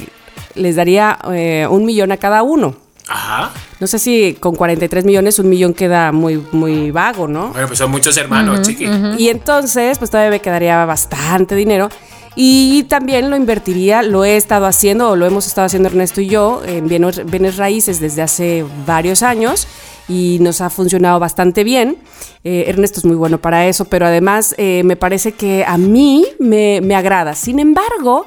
les 0.54 0.76
daría 0.76 1.18
eh, 1.32 1.66
un 1.68 1.84
millón 1.84 2.12
a 2.12 2.18
cada 2.18 2.42
uno. 2.42 2.76
Ajá. 3.10 3.50
No 3.80 3.86
sé 3.88 3.98
si 3.98 4.34
con 4.34 4.54
43 4.54 5.04
millones 5.04 5.38
un 5.40 5.48
millón 5.48 5.74
queda 5.74 6.12
muy, 6.12 6.40
muy 6.52 6.92
vago, 6.92 7.26
¿no? 7.26 7.48
Bueno, 7.48 7.66
pues 7.66 7.78
son 7.78 7.90
muchos 7.90 8.16
hermanos, 8.16 8.62
chiqui. 8.62 8.86
Y 9.18 9.28
entonces, 9.28 9.98
pues 9.98 10.10
todavía 10.10 10.30
me 10.30 10.40
quedaría 10.40 10.84
bastante 10.84 11.56
dinero. 11.56 11.88
Y 12.36 12.84
también 12.84 13.28
lo 13.28 13.36
invertiría, 13.36 14.02
lo 14.02 14.24
he 14.24 14.36
estado 14.36 14.66
haciendo, 14.66 15.10
o 15.10 15.16
lo 15.16 15.26
hemos 15.26 15.48
estado 15.48 15.66
haciendo 15.66 15.88
Ernesto 15.88 16.20
y 16.20 16.28
yo, 16.28 16.62
en 16.64 16.86
bienes, 16.86 17.28
bienes 17.28 17.56
raíces 17.56 17.98
desde 17.98 18.22
hace 18.22 18.64
varios 18.86 19.24
años. 19.24 19.66
Y 20.08 20.38
nos 20.40 20.60
ha 20.60 20.70
funcionado 20.70 21.18
bastante 21.18 21.64
bien. 21.64 21.98
Eh, 22.44 22.64
Ernesto 22.68 23.00
es 23.00 23.04
muy 23.04 23.16
bueno 23.16 23.38
para 23.38 23.66
eso, 23.66 23.86
pero 23.86 24.06
además 24.06 24.54
eh, 24.56 24.82
me 24.84 24.94
parece 24.94 25.32
que 25.32 25.64
a 25.66 25.76
mí 25.78 26.26
me, 26.38 26.80
me 26.80 26.94
agrada. 26.94 27.34
Sin 27.34 27.58
embargo, 27.58 28.26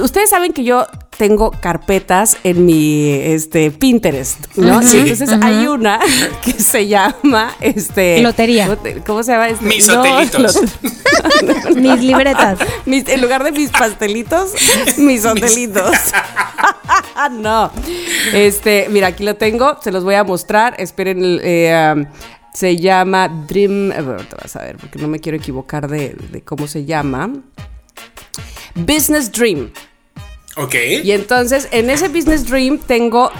ustedes 0.00 0.30
saben 0.30 0.52
que 0.52 0.64
yo 0.64 0.86
tengo 1.16 1.50
carpetas 1.50 2.36
en 2.44 2.64
mi 2.66 3.10
este, 3.10 3.70
Pinterest, 3.70 4.38
¿no? 4.56 4.82
Sí. 4.82 4.98
Entonces 4.98 5.30
hay 5.42 5.66
una 5.66 6.00
que 6.44 6.52
se 6.52 6.88
llama 6.88 7.52
este 7.60 8.20
Lotería. 8.22 8.66
¿cómo 8.66 8.78
te- 8.78 8.94
¿Cómo 9.02 9.22
se 9.22 9.32
llama? 9.32 9.48
Este? 9.48 9.64
Mis 9.64 9.86
No, 9.88 10.00
hotelitos. 10.02 10.58
Mis 11.76 12.00
libretas. 12.02 12.58
mis- 12.86 13.08
en 13.08 13.20
lugar 13.20 13.44
de 13.44 13.52
mis 13.52 13.70
pastelitos, 13.70 14.52
mis 14.98 15.24
hotelitos. 15.24 15.90
no. 17.32 17.70
Este, 18.32 18.86
mira, 18.90 19.08
aquí 19.08 19.24
lo 19.24 19.36
tengo, 19.36 19.78
se 19.82 19.92
los 19.92 20.04
voy 20.04 20.14
a 20.14 20.24
mostrar. 20.24 20.74
Esperen, 20.78 21.38
eh, 21.42 21.92
um, 21.94 22.06
se 22.52 22.76
llama 22.76 23.28
Dream. 23.28 23.90
Te 23.92 24.36
vas 24.40 24.56
a 24.56 24.62
ver, 24.62 24.76
porque 24.78 24.98
no 24.98 25.08
me 25.08 25.20
quiero 25.20 25.36
equivocar 25.38 25.88
de, 25.88 26.16
de 26.30 26.42
cómo 26.42 26.66
se 26.66 26.84
llama. 26.84 27.30
Business 28.74 29.30
Dream. 29.30 29.72
Ok. 30.56 30.74
Y 31.02 31.12
entonces, 31.12 31.68
en 31.70 31.90
ese 31.90 32.08
Business 32.08 32.46
Dream 32.46 32.78
tengo 32.78 33.30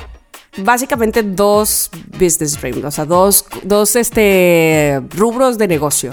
básicamente 0.58 1.22
dos 1.22 1.90
Business 2.18 2.60
Dreams, 2.60 2.84
o 2.84 2.90
sea, 2.90 3.04
dos, 3.04 3.46
dos 3.62 3.96
este, 3.96 5.00
rubros 5.10 5.58
de 5.58 5.68
negocio. 5.68 6.12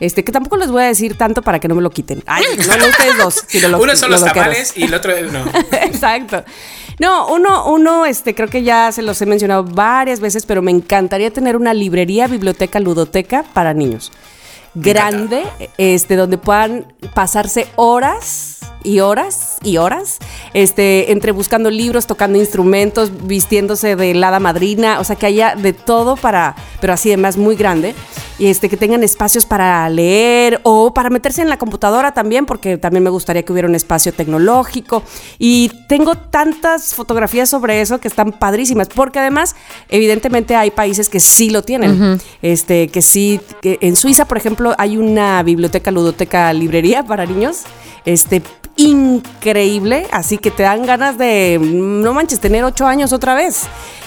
Este, 0.00 0.24
que 0.24 0.32
tampoco 0.32 0.56
les 0.56 0.70
voy 0.70 0.82
a 0.82 0.86
decir 0.86 1.16
tanto 1.16 1.40
para 1.40 1.60
que 1.60 1.68
no 1.68 1.74
me 1.74 1.82
lo 1.82 1.90
quiten. 1.90 2.22
Ay, 2.26 2.44
no, 2.66 2.76
no 2.76 2.86
ustedes 2.88 3.16
dos, 3.16 3.44
sino 3.46 3.68
los 3.68 3.80
Uno 3.80 3.96
son 3.96 4.10
los 4.10 4.24
tamales 4.24 4.72
y 4.76 4.84
el 4.84 4.94
otro 4.94 5.12
no. 5.30 5.44
Exacto. 5.82 6.44
No, 6.98 7.28
uno, 7.28 7.72
uno, 7.72 8.06
este, 8.06 8.34
creo 8.34 8.48
que 8.48 8.62
ya 8.62 8.92
se 8.92 9.02
los 9.02 9.20
he 9.22 9.26
mencionado 9.26 9.64
varias 9.64 10.20
veces, 10.20 10.46
pero 10.46 10.62
me 10.62 10.70
encantaría 10.70 11.30
tener 11.32 11.56
una 11.56 11.74
librería, 11.74 12.26
biblioteca, 12.26 12.78
ludoteca 12.80 13.44
para 13.52 13.74
niños. 13.74 14.12
Grande, 14.74 15.44
este, 15.78 16.16
donde 16.16 16.38
puedan 16.38 16.92
pasarse 17.14 17.68
horas 17.76 18.60
y 18.84 19.00
horas 19.00 19.56
y 19.64 19.78
horas, 19.78 20.18
este, 20.52 21.10
entre 21.10 21.32
buscando 21.32 21.70
libros, 21.70 22.06
tocando 22.06 22.38
instrumentos, 22.38 23.10
vistiéndose 23.26 23.96
de 23.96 24.24
hada 24.24 24.38
madrina, 24.38 25.00
o 25.00 25.04
sea, 25.04 25.16
que 25.16 25.26
haya 25.26 25.56
de 25.56 25.72
todo 25.72 26.16
para, 26.16 26.54
pero 26.80 26.92
así 26.92 27.08
además 27.10 27.36
muy 27.36 27.56
grande. 27.56 27.94
y 28.38 28.46
este, 28.46 28.68
que 28.68 28.76
tengan 28.76 29.04
espacios 29.04 29.46
para 29.46 29.88
leer 29.88 30.60
o 30.64 30.92
para 30.92 31.08
meterse 31.08 31.40
en 31.40 31.48
la 31.48 31.56
computadora 31.56 32.12
también, 32.12 32.46
porque 32.46 32.78
también 32.78 33.02
me 33.04 33.10
gustaría 33.10 33.44
que 33.44 33.52
hubiera 33.52 33.68
un 33.68 33.74
espacio 33.74 34.12
tecnológico. 34.12 35.02
Y 35.38 35.70
tengo 35.88 36.16
tantas 36.16 36.94
fotografías 36.94 37.48
sobre 37.48 37.80
eso 37.80 37.98
que 37.98 38.08
están 38.08 38.32
padrísimas, 38.32 38.88
porque 38.88 39.20
además, 39.20 39.54
evidentemente, 39.88 40.56
hay 40.56 40.72
países 40.72 41.08
que 41.08 41.20
sí 41.20 41.50
lo 41.50 41.62
tienen. 41.62 42.20
Este, 42.42 42.88
que 42.88 43.02
sí, 43.02 43.40
que 43.62 43.78
en 43.80 43.94
Suiza, 43.94 44.26
por 44.26 44.36
ejemplo, 44.36 44.74
hay 44.78 44.96
una 44.96 45.42
biblioteca, 45.42 45.90
ludoteca, 45.90 46.52
librería 46.52 47.04
para 47.04 47.26
niños. 47.26 47.62
Este, 48.04 48.42
increíble, 48.76 50.06
así 50.10 50.38
que 50.38 50.50
te 50.50 50.62
dan 50.62 50.84
ganas 50.84 51.18
de, 51.18 51.58
no 51.60 52.12
manches, 52.12 52.40
tener 52.40 52.64
ocho 52.64 52.86
años 52.86 53.12
otra 53.12 53.34
vez. 53.34 53.64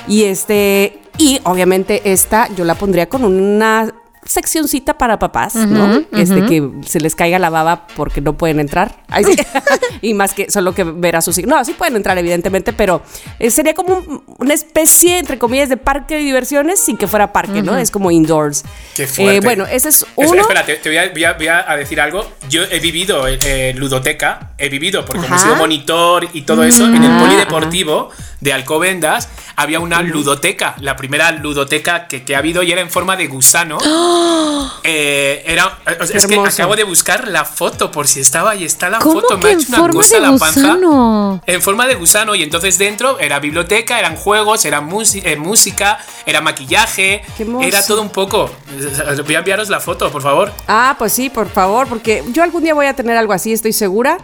Y 0.08 0.24
este, 0.24 1.02
y 1.18 1.40
obviamente 1.44 2.12
esta 2.12 2.48
yo 2.56 2.64
la 2.64 2.76
pondría 2.76 3.10
con 3.10 3.24
una 3.24 3.94
seccioncita 4.28 4.98
para 4.98 5.18
papás, 5.20 5.56
¿no? 5.56 6.04
Este 6.12 6.46
que 6.46 6.70
se 6.86 7.00
les 7.00 7.16
caiga 7.16 7.40
la 7.40 7.50
baba 7.50 7.88
porque 7.96 8.22
no 8.22 8.34
pueden 8.38 8.60
entrar. 8.60 8.96
Ay, 9.10 9.24
sí. 9.24 9.36
y 10.02 10.14
más 10.14 10.34
que 10.34 10.52
solo 10.52 10.74
que 10.76 10.84
ver 10.84 11.16
a 11.16 11.22
sus 11.22 11.38
hijos. 11.38 11.50
No, 11.50 11.64
sí 11.66 11.74
pueden 11.74 11.96
entrar, 11.96 12.18
evidentemente, 12.18 12.74
pero 12.74 13.02
eh, 13.40 13.50
sería 13.50 13.74
como 13.74 13.96
un- 14.00 14.24
una 14.38 14.54
especie, 14.54 15.18
entre 15.20 15.38
comillas, 15.40 15.70
de 15.70 15.78
parque 15.78 16.16
de 16.16 16.22
diversiones 16.22 16.80
sin 16.84 16.98
que 16.98 17.08
fuera 17.08 17.32
parque, 17.34 17.62
¿no? 17.64 17.78
Es 17.78 17.90
como 17.92 18.12
indoors. 18.12 18.64
Qué 18.96 19.08
fuerte. 19.08 19.38
Eh, 19.38 19.40
bueno, 19.42 19.66
ese 19.66 19.90
es 19.90 20.02
Es- 20.18 20.30
uno. 20.32 20.42
Espera, 20.42 20.66
te, 20.66 20.76
te 20.76 20.90
voy, 20.90 20.98
a, 20.98 21.10
voy 21.12 21.24
a- 21.24 21.34
voy 21.34 21.48
a 21.48 21.76
decir 21.78 22.00
algo. 22.02 22.26
Yo 22.50 22.64
he 22.64 22.80
vivido 22.80 23.28
en 23.28 23.40
eh, 23.44 23.74
ludoteca, 23.76 24.52
he 24.58 24.70
vivido 24.70 25.06
porque 25.06 25.26
he 25.26 25.40
sido 25.40 25.56
monitor 25.56 26.28
y 26.34 26.42
todo 26.42 26.64
eso, 26.64 26.86
en 26.86 27.04
el 27.04 27.18
polideportivo 27.20 28.10
de 28.42 28.54
Alcobendas 28.54 29.30
había 29.56 29.80
una 29.80 30.02
ludoteca, 30.04 30.76
la 30.80 30.96
primera 30.96 31.32
ludoteca 31.32 32.08
que, 32.08 32.24
que 32.24 32.36
ha 32.36 32.40
habido 32.40 32.62
y 32.62 32.72
era 32.72 32.82
en 32.82 32.90
forma 32.92 33.16
de 33.16 33.26
gusano. 33.28 33.78
Eh, 34.90 35.44
era, 35.46 35.80
sea, 36.06 36.18
es 36.18 36.28
que 36.28 36.40
acabo 36.40 36.76
de 36.78 36.86
buscar 36.86 37.28
la 37.28 37.44
foto 37.44 37.92
por 37.92 38.08
si 38.08 38.22
estaba 38.22 38.56
y 38.56 38.64
está 38.64 38.90
la 38.90 39.00
¿Cómo 39.00 39.20
foto. 39.20 39.36
que 39.36 39.44
Me 39.44 39.50
ha 39.50 39.52
en 39.52 39.60
hecho 39.60 39.68
una 39.70 39.78
forma 39.80 39.94
cosa 39.96 40.16
de 40.16 40.22
la 40.22 40.38
panza. 40.38 40.62
gusano? 40.62 41.42
En 41.46 41.62
forma 41.62 41.88
de 41.88 41.96
gusano 41.96 42.36
y 42.36 42.44
entonces 42.44 42.78
dentro 42.78 43.20
era 43.20 43.40
biblioteca, 43.40 44.00
eran 44.00 44.16
juegos, 44.16 44.64
era 44.64 44.78
eh, 44.78 45.36
música, 45.36 46.00
era 46.26 46.40
maquillaje, 46.40 47.22
era 47.62 47.86
todo 47.86 48.02
un 48.02 48.10
poco. 48.10 48.50
Voy 49.26 49.36
a 49.36 49.40
enviaros 49.40 49.68
la 49.70 49.82
foto, 49.82 50.10
por 50.10 50.22
favor. 50.22 50.54
Ah, 50.68 50.96
pues 50.98 51.12
sí, 51.12 51.30
por 51.30 51.50
favor, 51.50 51.88
porque 51.88 52.24
yo 52.32 52.42
algún 52.44 52.64
día 52.64 52.74
voy 52.74 52.86
a 52.86 52.94
tener 52.94 53.18
algo 53.18 53.34
así, 53.34 53.52
estoy 53.52 53.74
segura. 53.74 54.20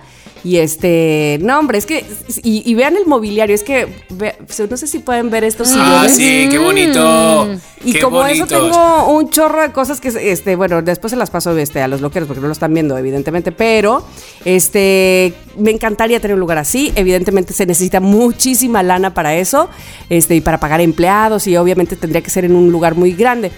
Y 0.45 0.57
este, 0.57 1.39
no, 1.41 1.57
hombre, 1.57 1.77
es 1.77 1.85
que, 1.85 2.05
y, 2.43 2.69
y 2.69 2.75
vean 2.75 2.97
el 2.97 3.05
mobiliario, 3.05 3.55
es 3.55 3.63
que, 3.63 3.87
ve- 4.09 4.35
no 4.69 4.75
sé 4.75 4.87
si 4.87 4.99
pueden 4.99 5.29
ver 5.29 5.45
estos 5.45 5.69
Ah, 5.73 6.05
sillones. 6.05 6.17
sí, 6.17 6.47
qué 6.51 6.57
bonito. 6.59 7.47
Y 7.85 7.93
qué 7.93 8.01
como 8.01 8.25
eso 8.25 8.45
bonitos. 8.45 8.49
tengo 8.71 9.13
un 9.13 9.29
chorro 9.29 9.61
de 9.61 9.71
cosas 9.71 10.01
que, 10.01 10.09
este, 10.31 10.57
bueno, 10.57 10.81
después 10.81 11.11
se 11.11 11.15
las 11.17 11.29
paso 11.29 11.57
este, 11.57 11.81
a 11.81 11.87
los 11.87 12.01
loqueros 12.01 12.27
porque 12.27 12.41
no 12.41 12.47
lo 12.47 12.53
están 12.53 12.73
viendo, 12.73 12.97
evidentemente, 12.97 13.53
pero 13.53 14.05
este, 14.43 15.33
me 15.57 15.71
encantaría 15.71 16.19
tener 16.19 16.33
un 16.35 16.41
lugar 16.41 16.57
así. 16.57 16.91
Evidentemente 16.95 17.53
se 17.53 17.65
necesita 17.65 17.99
muchísima 18.01 18.83
lana 18.83 19.13
para 19.13 19.35
eso, 19.35 19.69
este, 20.09 20.35
y 20.35 20.41
para 20.41 20.59
pagar 20.59 20.81
empleados, 20.81 21.47
y 21.47 21.55
obviamente 21.55 21.95
tendría 21.95 22.21
que 22.21 22.29
ser 22.29 22.43
en 22.45 22.55
un 22.55 22.69
lugar 22.71 22.95
muy 22.95 23.13
grande. 23.13 23.51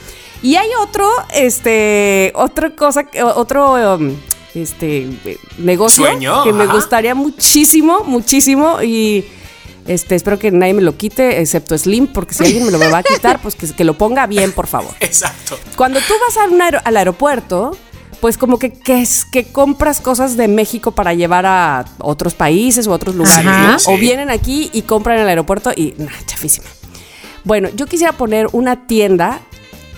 Y 0.43 0.55
hay 0.55 0.67
otro, 0.83 1.09
este, 1.33 2.31
otra 2.35 2.75
cosa, 2.75 3.07
otro, 3.35 3.95
um, 3.95 4.11
este, 4.55 5.09
eh, 5.25 5.37
negocio 5.57 6.05
Sueño, 6.05 6.43
que 6.43 6.53
me 6.53 6.65
gustaría 6.67 7.13
muchísimo, 7.15 8.03
muchísimo, 8.05 8.81
y 8.81 9.25
este, 9.87 10.15
espero 10.15 10.39
que 10.39 10.49
nadie 10.51 10.73
me 10.73 10.81
lo 10.81 10.97
quite, 10.97 11.41
excepto 11.41 11.77
Slim, 11.77 12.07
porque 12.07 12.33
si 12.33 12.43
alguien 12.45 12.65
me 12.65 12.71
lo 12.71 12.79
va 12.79 12.97
a 12.99 13.03
quitar, 13.03 13.39
pues 13.41 13.55
que, 13.55 13.67
que 13.71 13.83
lo 13.83 13.95
ponga 13.97 14.25
bien, 14.27 14.51
por 14.51 14.67
favor. 14.67 14.93
Exacto. 14.99 15.59
Cuando 15.75 15.99
tú 15.99 16.13
vas 16.27 16.37
a 16.37 16.49
un 16.49 16.59
aer- 16.61 16.81
al 16.83 16.97
aeropuerto, 16.97 17.77
pues 18.21 18.37
como 18.37 18.57
que, 18.57 18.71
que, 18.73 19.01
es, 19.01 19.25
que 19.25 19.43
compras 19.51 20.01
cosas 20.01 20.37
de 20.37 20.47
México 20.47 20.91
para 20.91 21.13
llevar 21.13 21.45
a 21.45 21.85
otros 21.99 22.33
países 22.33 22.87
o 22.87 22.91
otros 22.91 23.13
lugares, 23.13 23.45
Ajá. 23.45 23.71
¿no? 23.73 23.79
Sí. 23.79 23.85
O 23.89 23.97
vienen 23.97 24.31
aquí 24.31 24.71
y 24.73 24.81
compran 24.83 25.17
en 25.17 25.23
el 25.23 25.29
aeropuerto 25.29 25.71
y, 25.75 25.93
nah, 25.97 26.07
chafísima. 26.25 26.65
Bueno, 27.43 27.69
yo 27.75 27.85
quisiera 27.85 28.13
poner 28.13 28.47
una 28.53 28.87
tienda 28.87 29.41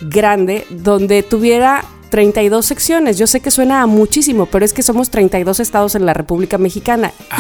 grande 0.02 0.66
donde 0.70 1.24
tuviera 1.24 1.86
32 2.10 2.66
secciones. 2.66 3.18
Yo 3.18 3.28
sé 3.28 3.40
que 3.40 3.52
suena 3.52 3.82
a 3.82 3.86
muchísimo, 3.88 4.46
pero 4.46 4.66
es 4.66 4.74
que 4.74 4.84
somos 4.84 5.10
32 5.10 5.60
estados 5.60 5.96
en 5.96 6.06
la 6.06 6.14
República 6.14 6.58
Mexicana. 6.58 7.14
Ah. 7.32 7.38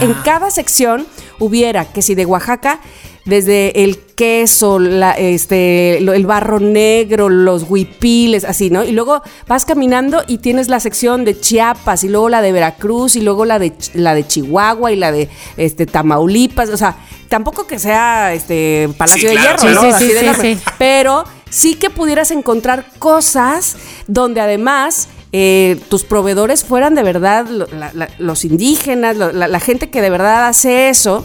Y 0.00 0.04
en 0.04 0.14
cada 0.24 0.50
sección 0.50 1.06
hubiera, 1.38 1.84
que 1.86 2.02
si 2.02 2.14
de 2.14 2.26
Oaxaca, 2.26 2.80
desde 3.26 3.84
el 3.84 3.98
queso, 3.98 4.78
la- 4.78 5.12
este, 5.12 5.98
el 5.98 6.26
barro 6.26 6.58
negro, 6.58 7.28
los 7.28 7.64
huipiles, 7.68 8.44
así, 8.44 8.70
¿no? 8.70 8.82
Y 8.84 8.92
luego 8.92 9.22
vas 9.46 9.64
caminando 9.66 10.22
y 10.26 10.38
tienes 10.38 10.68
la 10.68 10.80
sección 10.80 11.24
de 11.24 11.38
Chiapas 11.38 12.02
y 12.04 12.08
luego 12.08 12.28
la 12.28 12.40
de 12.42 12.52
Veracruz 12.52 13.16
y 13.16 13.20
luego 13.20 13.44
la 13.44 13.58
de, 13.58 13.74
la 13.94 14.14
de 14.14 14.26
Chihuahua 14.26 14.90
y 14.92 14.96
la 14.96 15.12
de 15.12 15.28
este, 15.58 15.86
Tamaulipas. 15.86 16.70
O 16.70 16.76
sea, 16.76 16.96
tampoco 17.28 17.66
que 17.66 17.78
sea 17.78 18.32
este 18.32 18.88
Palacio 18.96 19.20
Sí, 19.30 19.36
de 19.36 19.40
claro, 19.40 19.62
Hierro. 19.62 19.98
Sí, 19.98 20.06
de 20.12 20.34
sí. 20.56 20.62
Pero 20.78 21.24
sí 21.50 21.74
que 21.74 21.90
pudieras 21.90 22.30
encontrar 22.30 22.86
cosas 22.98 23.76
donde 24.06 24.40
además 24.40 25.08
eh, 25.32 25.80
tus 25.88 26.02
proveedores 26.04 26.64
fueran 26.64 26.94
de 26.96 27.02
verdad 27.04 27.46
lo- 27.48 27.66
la- 27.68 27.92
la- 27.94 28.08
los 28.18 28.44
indígenas, 28.44 29.16
lo- 29.16 29.30
la, 29.32 29.46
la 29.46 29.60
gente 29.60 29.88
que 29.90 30.00
de 30.00 30.10
verdad 30.10 30.48
hace 30.48 30.88
eso, 30.88 31.24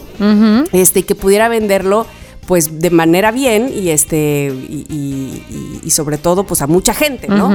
este, 0.72 1.00
y 1.00 1.02
que 1.02 1.14
pudiera 1.14 1.48
venderlo 1.48 2.06
pues 2.46 2.78
de 2.80 2.90
manera 2.90 3.32
bien 3.32 3.68
y 3.74 3.88
este 3.90 4.52
y, 4.68 4.86
y- 4.88 5.80
y- 5.82 5.90
sobre 5.90 6.16
todo 6.18 6.44
pues 6.44 6.62
a 6.62 6.68
mucha 6.68 6.94
gente, 6.94 7.26
¿no? 7.26 7.48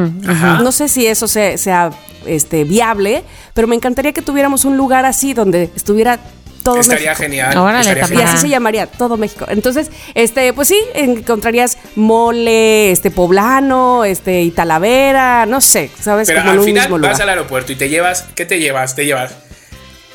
No 0.61 0.71
sé 0.73 0.89
si 0.89 1.07
eso 1.07 1.29
sea, 1.29 1.57
sea, 1.57 1.91
este 2.25 2.65
viable, 2.65 3.23
pero 3.53 3.67
me 3.69 3.75
encantaría 3.75 4.11
que 4.11 4.21
tuviéramos 4.21 4.65
un 4.65 4.75
lugar 4.75 5.05
así 5.05 5.33
donde 5.33 5.69
estuviera 5.77 6.19
todo 6.63 6.79
Estaría 6.79 7.09
México. 7.11 7.23
genial. 7.23 7.57
Órale, 7.57 7.79
estaría 7.81 8.03
Y 8.03 8.07
genial. 8.07 8.27
así 8.29 8.37
se 8.37 8.49
llamaría 8.49 8.87
todo 8.87 9.17
México. 9.17 9.45
Entonces, 9.49 9.89
este, 10.15 10.53
pues 10.53 10.67
sí, 10.67 10.77
encontrarías 10.93 11.77
mole, 11.95 12.91
este 12.91 13.11
poblano, 13.11 14.03
este 14.05 14.41
y 14.41 14.51
talavera, 14.51 15.45
no 15.45 15.61
sé, 15.61 15.89
sabes, 15.99 16.27
Pero 16.27 16.41
como 16.41 16.51
al 16.51 16.59
final 16.63 16.89
mismo 16.89 17.07
vas 17.07 17.19
al 17.19 17.29
aeropuerto 17.29 17.71
y 17.71 17.75
te 17.75 17.89
llevas. 17.89 18.25
¿Qué 18.35 18.45
te 18.45 18.59
llevas? 18.59 18.95
Te 18.95 19.05
llevas 19.05 19.33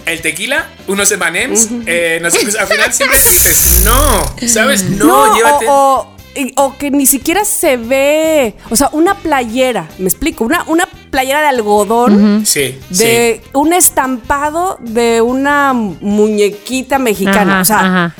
el 0.06 0.20
tequila, 0.22 0.68
unos 0.86 1.10
emanems. 1.10 1.68
eh, 1.86 2.18
no 2.22 2.30
sé, 2.30 2.38
pues, 2.42 2.56
al 2.56 2.66
final 2.68 2.92
siempre 2.92 3.18
dices, 3.18 3.80
no, 3.84 4.48
¿sabes? 4.48 4.84
No, 4.84 5.34
llévate. 5.36 5.66
o, 5.68 5.72
o- 5.72 6.16
y- 6.36 6.52
o 6.56 6.76
que 6.76 6.90
ni 6.90 7.06
siquiera 7.06 7.44
se 7.44 7.76
ve, 7.78 8.54
o 8.70 8.76
sea, 8.76 8.90
una 8.92 9.14
playera, 9.16 9.88
me 9.98 10.08
explico, 10.08 10.44
una, 10.44 10.62
una 10.68 10.86
playera 11.10 11.40
de 11.42 11.48
algodón. 11.48 12.44
Sí, 12.46 12.78
De 12.90 13.40
un 13.52 13.72
estampado 13.72 14.78
de 14.80 15.20
una 15.22 15.72
muñequita 15.72 16.98
mexicana. 16.98 17.52
Ajá, 17.54 17.60
o 17.60 17.64
sea, 17.64 17.78
ajá. 17.80 18.14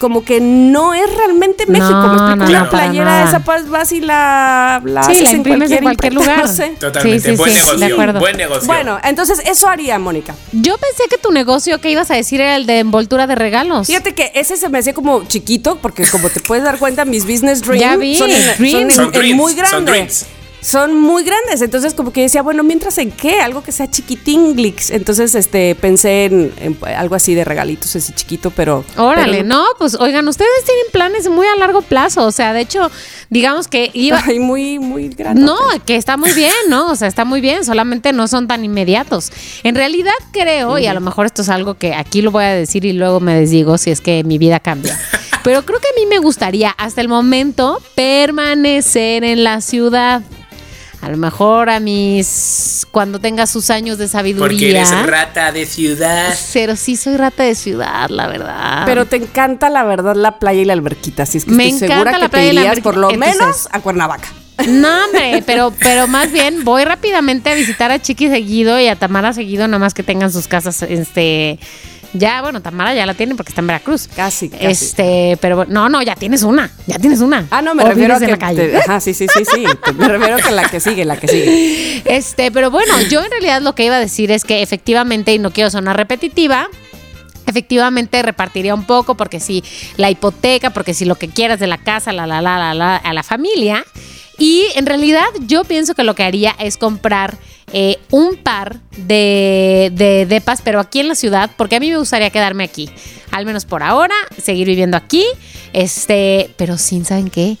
como 0.00 0.24
que 0.24 0.40
no 0.40 0.94
es 0.94 1.14
realmente 1.14 1.66
México. 1.66 1.90
No, 1.90 2.08
me 2.08 2.14
explico. 2.14 2.36
no, 2.36 2.46
una 2.48 2.60
no, 2.64 2.70
playera 2.70 3.24
esa 3.24 3.40
pues 3.40 3.68
vas 3.68 3.92
y 3.92 4.00
la, 4.00 4.80
la 4.84 5.02
Sí, 5.02 5.12
haces 5.12 5.24
la 5.24 5.30
imprimes 5.32 5.70
en 5.70 5.82
cualquier 5.82 6.14
lugar. 6.14 6.38
no 6.44 6.48
sé. 6.48 6.68
sí. 6.68 6.76
Totalmente. 6.80 7.20
Sí, 7.22 7.30
sí, 7.32 7.36
buen 7.36 7.50
sí, 7.52 7.58
de 7.58 7.64
negocio. 7.66 7.94
acuerdo. 7.94 8.20
Buen 8.20 8.36
negocio. 8.38 8.66
Bueno, 8.66 8.98
entonces 9.04 9.42
eso 9.44 9.68
haría 9.68 9.98
Mónica. 9.98 10.34
Yo 10.52 10.78
pensé 10.78 11.02
que 11.10 11.18
tu 11.18 11.30
negocio 11.32 11.80
que 11.80 11.90
ibas 11.90 12.10
a 12.10 12.14
decir 12.14 12.40
era 12.40 12.56
el 12.56 12.64
de 12.66 12.78
envoltura 12.78 13.26
de 13.26 13.34
regalos. 13.34 13.86
Fíjate 13.88 14.14
que 14.14 14.32
ese 14.34 14.56
se 14.56 14.68
me 14.70 14.78
hacía 14.78 14.94
como 14.94 15.24
chiquito, 15.24 15.76
porque 15.82 16.06
como 16.08 16.30
te 16.30 16.40
puedes 16.40 16.64
dar 16.64 16.78
cuenta, 16.78 17.04
mis 17.04 17.24
business 17.26 17.60
dreams 17.60 17.80
Ya 17.80 17.96
vi, 17.96 18.16
son, 18.16 18.30
en- 18.30 18.56
dreams. 18.58 18.72
son 18.72 18.82
en- 18.82 18.90
Son 18.92 19.04
en 19.06 19.12
dreams, 19.12 19.36
muy 19.36 19.52
son 19.52 19.84
grandes. 19.84 20.26
Son 20.62 20.94
muy 20.98 21.24
grandes. 21.24 21.62
Entonces, 21.62 21.94
como 21.94 22.12
que 22.12 22.22
decía, 22.22 22.42
bueno, 22.42 22.62
mientras 22.62 22.98
en 22.98 23.10
qué, 23.10 23.40
algo 23.40 23.62
que 23.62 23.72
sea 23.72 23.90
chiquitinglix. 23.90 24.90
Entonces, 24.90 25.34
este, 25.34 25.74
pensé 25.74 26.26
en, 26.26 26.52
en 26.60 26.76
algo 26.96 27.14
así 27.14 27.34
de 27.34 27.44
regalitos, 27.44 27.96
así 27.96 28.12
chiquito, 28.12 28.50
pero. 28.50 28.84
Órale, 28.96 29.38
pero- 29.38 29.48
no, 29.48 29.64
pues 29.78 29.94
oigan, 29.94 30.28
ustedes 30.28 30.50
tienen 30.66 30.84
planes 30.92 31.28
muy 31.30 31.46
a 31.46 31.56
largo 31.56 31.80
plazo. 31.82 32.26
O 32.26 32.32
sea, 32.32 32.52
de 32.52 32.60
hecho, 32.60 32.90
digamos 33.30 33.68
que 33.68 33.90
iba. 33.94 34.22
Ay, 34.26 34.38
muy, 34.38 34.78
muy 34.78 35.08
grande. 35.08 35.40
No, 35.40 35.56
que 35.86 35.96
está 35.96 36.16
muy 36.16 36.32
bien, 36.32 36.52
¿no? 36.68 36.90
O 36.90 36.96
sea, 36.96 37.08
está 37.08 37.24
muy 37.24 37.40
bien, 37.40 37.64
solamente 37.64 38.12
no 38.12 38.28
son 38.28 38.46
tan 38.46 38.64
inmediatos. 38.64 39.32
En 39.62 39.74
realidad 39.74 40.12
creo, 40.32 40.78
y 40.78 40.86
a 40.86 40.94
lo 40.94 41.00
mejor 41.00 41.26
esto 41.26 41.42
es 41.42 41.48
algo 41.48 41.74
que 41.74 41.94
aquí 41.94 42.20
lo 42.22 42.30
voy 42.30 42.44
a 42.44 42.48
decir 42.54 42.84
y 42.84 42.92
luego 42.92 43.20
me 43.20 43.34
desdigo 43.34 43.78
si 43.78 43.90
es 43.90 44.00
que 44.00 44.24
mi 44.24 44.36
vida 44.38 44.60
cambia. 44.60 45.00
Pero 45.42 45.64
creo 45.64 45.78
que 45.80 45.88
a 45.88 45.98
mí 45.98 46.04
me 46.06 46.18
gustaría 46.18 46.70
hasta 46.70 47.00
el 47.00 47.08
momento 47.08 47.80
permanecer 47.94 49.24
en 49.24 49.42
la 49.42 49.60
ciudad. 49.62 50.22
A 51.02 51.08
lo 51.08 51.16
mejor 51.16 51.70
a 51.70 51.80
mis. 51.80 52.86
cuando 52.90 53.18
tenga 53.20 53.46
sus 53.46 53.70
años 53.70 53.96
de 53.98 54.06
sabiduría. 54.08 54.48
Porque 54.48 54.70
eres 54.70 55.06
rata 55.06 55.50
de 55.52 55.64
ciudad. 55.64 56.34
Pero 56.52 56.76
sí 56.76 56.96
soy 56.96 57.16
rata 57.16 57.42
de 57.42 57.54
ciudad, 57.54 58.10
la 58.10 58.26
verdad. 58.26 58.82
Pero 58.84 59.06
te 59.06 59.16
encanta, 59.16 59.70
la 59.70 59.82
verdad, 59.84 60.14
la 60.14 60.38
playa 60.38 60.60
y 60.60 60.64
la 60.66 60.74
alberquita. 60.74 61.22
Así 61.22 61.38
es 61.38 61.44
que 61.46 61.52
Me 61.52 61.68
estoy 61.68 61.86
encanta 61.86 61.94
segura 61.94 62.12
la 62.12 62.18
que 62.18 62.24
te 62.24 62.30
playa 62.30 62.50
y 62.50 62.54
la 62.54 62.60
irías 62.62 62.80
por 62.80 62.96
lo 62.96 63.08
alberquita. 63.08 63.26
menos 63.26 63.40
Entonces- 63.56 63.68
a 63.72 63.80
Cuernavaca. 63.80 64.28
No, 64.68 65.04
hombre, 65.06 65.42
pero, 65.46 65.72
pero 65.80 66.06
más 66.06 66.30
bien 66.32 66.64
voy 66.64 66.84
rápidamente 66.84 67.48
a 67.48 67.54
visitar 67.54 67.90
a 67.90 67.98
Chiqui 67.98 68.28
seguido 68.28 68.78
y 68.78 68.88
a 68.88 68.96
Tamara 68.96 69.32
seguido, 69.32 69.66
nada 69.66 69.78
más 69.78 69.94
que 69.94 70.02
tengan 70.02 70.30
sus 70.30 70.48
casas 70.48 70.82
este, 70.82 71.58
Ya, 72.12 72.42
bueno, 72.42 72.60
Tamara 72.60 72.92
ya 72.92 73.06
la 73.06 73.14
tiene 73.14 73.36
porque 73.36 73.50
está 73.50 73.60
en 73.60 73.68
Veracruz. 73.68 74.08
Casi, 74.16 74.48
casi. 74.48 74.66
Este, 74.66 75.38
pero 75.40 75.64
no, 75.68 75.88
no, 75.88 76.02
ya 76.02 76.16
tienes 76.16 76.42
una. 76.42 76.70
Ya 76.86 76.98
tienes 76.98 77.20
una. 77.20 77.46
Ah, 77.50 77.62
no, 77.62 77.74
me 77.74 77.84
O 77.84 77.88
refiero 77.88 78.14
a 78.16 78.18
que. 78.18 78.24
en 78.24 78.30
la 78.32 78.38
calle. 78.38 78.68
te- 78.68 78.76
ajá, 78.78 79.00
sí, 79.00 79.14
sí, 79.14 79.26
sí, 79.32 79.44
sí. 79.44 79.64
Me 79.96 80.08
refiero 80.08 80.36
a 80.36 80.40
que 80.40 80.50
la 80.50 80.68
que 80.68 80.80
sigue, 80.80 81.04
la 81.04 81.16
que 81.16 81.28
sigue. 81.28 82.02
Este, 82.06 82.50
pero 82.50 82.70
bueno, 82.70 83.00
yo 83.10 83.22
en 83.24 83.30
realidad 83.30 83.62
lo 83.62 83.74
que 83.74 83.84
iba 83.84 83.94
a 83.96 84.00
decir 84.00 84.30
es 84.32 84.42
que 84.44 84.62
efectivamente, 84.62 85.32
y 85.32 85.38
no 85.38 85.52
quiero 85.52 85.70
sonar 85.70 85.96
repetitiva, 85.96 86.66
efectivamente 87.46 88.22
repartiría 88.22 88.74
un 88.74 88.84
poco, 88.84 89.16
porque 89.16 89.40
si 89.40 89.62
la 89.96 90.10
hipoteca, 90.10 90.70
porque 90.70 90.94
si 90.94 91.04
lo 91.04 91.14
que 91.16 91.28
quieras 91.28 91.60
de 91.60 91.66
la 91.66 91.78
casa, 91.78 92.12
la, 92.12 92.26
la, 92.26 92.40
la, 92.42 92.58
la, 92.58 92.74
la, 92.74 92.96
a 92.96 93.12
la 93.12 93.22
familia. 93.22 93.84
Y 94.38 94.64
en 94.74 94.86
realidad 94.86 95.26
yo 95.46 95.64
pienso 95.64 95.94
que 95.94 96.02
lo 96.04 96.14
que 96.14 96.22
haría 96.24 96.54
es 96.58 96.76
comprar 96.78 97.36
eh, 97.72 97.98
un 98.10 98.36
par 98.36 98.78
de, 98.96 99.90
de 99.94 100.26
depas, 100.26 100.60
pero 100.62 100.80
aquí 100.80 101.00
en 101.00 101.08
la 101.08 101.14
ciudad, 101.14 101.50
porque 101.56 101.76
a 101.76 101.80
mí 101.80 101.90
me 101.90 101.96
gustaría 101.98 102.30
quedarme 102.30 102.64
aquí, 102.64 102.90
al 103.30 103.46
menos 103.46 103.64
por 103.64 103.82
ahora, 103.82 104.14
seguir 104.42 104.66
viviendo 104.66 104.96
aquí, 104.96 105.24
este, 105.72 106.50
pero 106.56 106.76
sin, 106.78 107.04
¿saben 107.04 107.30
qué? 107.30 107.56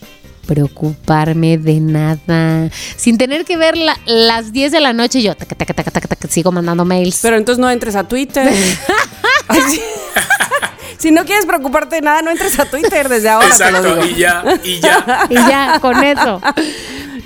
preocuparme 0.46 1.58
de 1.58 1.78
nada, 1.78 2.70
sin 2.96 3.16
tener 3.18 3.44
que 3.44 3.56
ver 3.56 3.76
la- 3.76 4.00
las 4.04 4.52
10 4.52 4.72
de 4.72 4.80
la 4.80 4.92
noche 4.92 5.20
y 5.20 5.22
yo 5.22 5.36
taca, 5.36 5.54
taca, 5.54 5.72
taca, 5.74 5.92
taca, 5.92 6.08
taca, 6.08 6.26
sigo 6.28 6.50
mandando 6.50 6.84
mails. 6.84 7.20
Pero 7.22 7.36
entonces 7.36 7.60
no 7.60 7.70
entres 7.70 7.94
a 7.94 8.02
Twitter. 8.08 8.50
Si 11.00 11.10
no 11.10 11.24
quieres 11.24 11.46
preocuparte 11.46 11.96
de 11.96 12.02
nada, 12.02 12.22
no 12.22 12.30
entres 12.30 12.58
a 12.60 12.66
Twitter 12.66 13.08
desde 13.08 13.28
ahora. 13.30 13.48
te 13.56 13.70
lo 13.72 13.78
Exacto, 13.78 13.94
digo. 13.96 14.06
y 14.06 14.20
ya, 14.20 14.44
y 14.62 14.80
ya. 14.80 15.26
y 15.30 15.34
ya, 15.34 15.78
con 15.80 16.02
eso. 16.04 16.40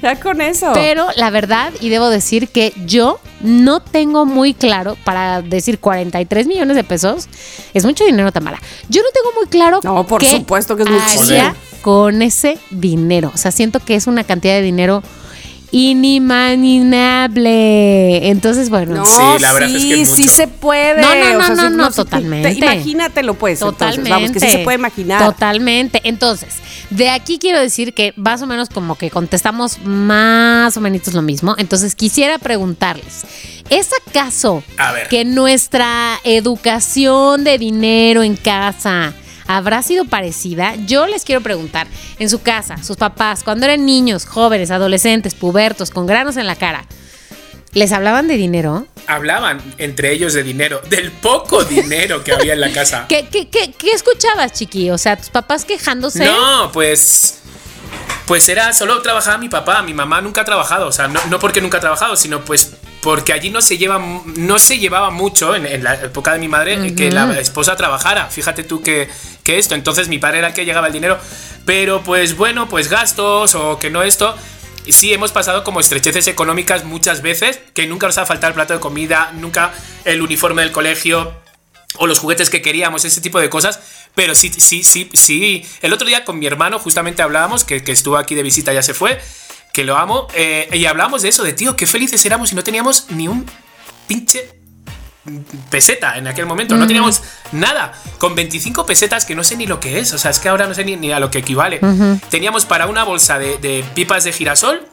Ya 0.03 0.21
con 0.21 0.43
eso. 0.43 0.71
Pero 0.75 1.07
la 1.17 1.31
verdad, 1.31 1.73
y 1.81 1.89
debo 1.89 2.11
decir 2.11 2.49
que 2.49 2.75
yo 2.85 3.21
no 3.41 3.81
tengo 3.81 4.27
muy 4.27 4.53
claro, 4.53 4.99
para 5.03 5.41
decir 5.41 5.79
43 5.79 6.47
millones 6.47 6.77
de 6.77 6.85
pesos, 6.85 7.27
es 7.73 7.87
mucho 7.87 8.05
dinero, 8.05 8.31
Tamara. 8.31 8.61
Yo 8.91 9.01
no 9.01 9.09
tengo 9.15 9.35
muy 9.35 9.47
claro. 9.49 9.81
No, 9.83 10.07
por 10.07 10.21
qué 10.21 10.31
supuesto 10.31 10.77
que 10.77 10.83
es 10.83 10.91
muchísimo. 10.91 11.23
haría 11.23 11.55
con 11.81 12.21
ese 12.21 12.59
dinero. 12.71 13.31
O 13.33 13.39
sea, 13.39 13.51
siento 13.51 13.81
que 13.81 13.95
es 13.95 14.07
una 14.07 14.25
cantidad 14.25 14.53
de 14.53 14.61
dinero 14.61 15.03
inimaginable. 15.75 18.29
Entonces, 18.31 18.71
bueno. 18.71 18.95
No, 18.97 19.05
Sí, 19.05 19.21
la 19.41 19.53
verdad 19.53 19.71
es 19.75 19.85
que 19.85 20.03
es 20.03 20.11
sí 20.11 20.29
se 20.29 20.49
puede. 20.49 21.01
No, 21.01 21.15
no, 21.15 21.39
no, 21.49 21.55
no, 21.55 21.71
no, 21.71 21.91
totalmente. 21.91 22.51
te- 22.55 22.59
imagínatelo, 22.59 23.35
pues. 23.35 23.61
entonces, 23.61 23.79
Totalmente. 23.79 24.11
vamos, 24.11 24.31
que 24.33 24.41
sí 24.41 24.51
se 24.51 24.59
puede 24.61 24.77
imaginar. 24.77 25.25
Totalmente. 25.25 26.01
Entonces, 26.05 26.55
de 26.91 27.11
aquí 27.11 27.39
quiero 27.39 27.61
decir 27.61 27.95
que 27.95 28.13
más 28.17 28.43
o 28.43 28.47
menos 28.47 28.69
como 28.69 28.97
que 28.97 29.11
contestamos 29.11 29.79
más 29.85 30.77
o 30.77 30.81
menos 30.81 31.13
lo 31.13 31.23
mismo. 31.23 31.55
Entonces, 31.59 31.95
quisiera 31.95 32.39
preguntarles, 32.39 33.25
¿es 33.71 33.91
acaso 34.07 34.63
A 34.77 34.93
ver. 34.93 35.09
que 35.09 35.25
nuestra 35.25 36.19
educación 36.25 37.45
de 37.45 37.59
dinero 37.59 38.23
en 38.23 38.37
casa 38.37 39.13
habrá 39.47 39.83
sido 39.83 40.05
parecida? 40.05 40.75
Yo 40.87 41.07
les 41.07 41.25
quiero 41.25 41.41
preguntar, 41.41 41.87
en 42.19 42.31
su 42.31 42.43
casa, 42.43 42.83
sus 42.83 42.97
papás, 42.97 43.43
cuando 43.45 43.67
eran 43.67 43.85
niños, 43.87 44.27
jóvenes, 44.27 44.71
adolescentes, 44.71 45.35
pubertos, 45.35 45.91
con 45.91 46.07
granos 46.07 46.37
en 46.37 46.47
la 46.47 46.57
cara, 46.57 46.85
¿les 47.73 47.93
hablaban 47.93 48.29
de 48.29 48.37
dinero? 48.37 48.87
Hablaban 49.07 49.61
entre 49.79 50.13
ellos 50.13 50.33
de 50.33 50.43
dinero, 50.43 50.81
del 50.89 51.11
poco 51.13 51.65
dinero 51.65 52.25
que 52.25 52.33
había 52.33 52.55
en 52.55 52.61
la 52.61 52.73
casa. 52.73 53.07
¿Qué, 53.09 53.29
qué, 53.31 53.49
qué, 53.49 53.73
qué 53.73 53.91
escuchabas, 53.91 54.53
chiqui? 54.53 54.91
O 54.91 54.99
sea, 54.99 55.17
tus 55.17 55.31
papás 55.31 55.65
quejándose. 55.65 56.25
No, 56.25 56.71
pues. 56.73 57.41
Pues 58.27 58.49
era, 58.49 58.73
solo 58.73 59.03
trabajaba 59.03 59.37
mi 59.37 59.51
papá, 59.51 59.83
mi 59.83 59.93
mamá 59.93 60.23
nunca 60.23 60.41
ha 60.41 60.45
trabajado, 60.47 60.87
o 60.87 60.93
sea, 60.93 61.09
no, 61.09 61.21
no 61.29 61.39
porque 61.39 61.61
nunca 61.61 61.77
ha 61.77 61.81
trabajado, 61.83 62.17
sino 62.17 62.43
pues 62.43 62.73
porque 63.05 63.35
allí 63.35 63.51
no 63.51 63.61
se 63.61 63.77
lleva, 63.77 64.03
no 64.25 64.59
se 64.59 64.79
llevaba 64.79 65.11
mucho 65.11 65.55
en, 65.55 65.67
en 65.67 65.85
la 65.85 65.93
época 65.97 66.33
de 66.33 66.39
mi 66.39 66.49
madre 66.49 66.95
que 66.95 67.11
la 67.11 67.39
esposa 67.39 67.77
trabajara. 67.77 68.31
Fíjate 68.31 68.65
tú 68.65 68.81
que, 68.81 69.11
que 69.43 69.59
esto, 69.59 69.75
entonces 69.75 70.09
mi 70.09 70.19
padre 70.19 70.39
era 70.39 70.49
el 70.49 70.55
que 70.55 70.65
llegaba 70.65 70.87
el 70.87 70.95
dinero, 70.95 71.19
pero 71.67 72.03
pues 72.03 72.35
bueno, 72.35 72.67
pues 72.67 72.89
gastos 72.89 73.55
o 73.57 73.79
que 73.79 73.91
no 73.91 74.03
esto. 74.03 74.35
Sí, 74.89 75.13
hemos 75.13 75.33
pasado 75.33 75.65
como 75.65 75.81
estrecheces 75.81 76.29
económicas 76.29 76.85
muchas 76.85 77.21
veces, 77.21 77.61
que 77.75 77.87
nunca 77.87 78.07
nos 78.07 78.17
ha 78.17 78.25
faltado 78.25 78.49
el 78.49 78.55
plato 78.55 78.73
de 78.73 78.81
comida, 78.81 79.33
nunca 79.35 79.75
el 80.07 80.23
uniforme 80.23 80.63
del 80.63 80.73
colegio, 80.73 81.35
o 81.97 82.07
los 82.07 82.19
juguetes 82.19 82.49
que 82.49 82.63
queríamos, 82.63 83.05
ese 83.05 83.21
tipo 83.21 83.39
de 83.39 83.51
cosas. 83.51 83.81
Pero 84.15 84.35
sí, 84.35 84.51
sí, 84.57 84.83
sí, 84.83 85.11
sí. 85.13 85.67
El 85.83 85.93
otro 85.93 86.07
día 86.07 86.25
con 86.25 86.39
mi 86.39 86.47
hermano 86.47 86.79
justamente 86.79 87.21
hablábamos, 87.21 87.65
que, 87.65 87.85
que 87.85 87.93
estuvo 87.93 88.17
aquí 88.17 88.35
de 88.35 88.43
visita, 88.43 88.73
ya 88.73 88.83
se 88.83 88.95
fue, 88.95 89.21
que 89.75 89.83
lo 89.85 89.99
amo, 89.99 90.29
eh, 90.35 90.69
y 90.73 90.87
hablábamos 90.87 91.23
de 91.23 91.29
eso, 91.29 91.43
de 91.43 91.53
tío, 91.53 91.77
qué 91.77 91.87
felices 91.87 92.25
éramos 92.25 92.53
y 92.53 92.55
no 92.55 92.63
teníamos 92.63 93.11
ni 93.11 93.27
un 93.27 93.45
pinche 94.07 94.55
peseta 95.69 96.17
en 96.17 96.29
aquel 96.29 96.47
momento, 96.47 96.77
no 96.77 96.87
teníamos 96.87 97.23
nada. 97.51 97.93
Con 98.19 98.37
25 98.37 98.87
pesetas 98.87 99.25
que 99.25 99.35
no 99.35 99.43
sé 99.43 99.57
ni 99.57 99.67
lo 99.67 99.81
que 99.81 99.99
es, 99.99 100.13
o 100.13 100.19
sea, 100.19 100.31
es 100.31 100.39
que 100.39 100.49
ahora 100.49 100.69
no 100.69 100.75
sé 100.75 100.85
ni, 100.85 100.95
ni 100.95 101.11
a 101.11 101.19
lo 101.19 101.29
que 101.29 101.39
equivale. 101.39 101.81
Teníamos 102.31 102.67
para 102.67 102.87
una 102.87 103.03
bolsa 103.03 103.41
de, 103.41 103.59
de 103.59 103.85
pipas 103.95 104.23
de 104.23 104.33
girasol, 104.33 104.87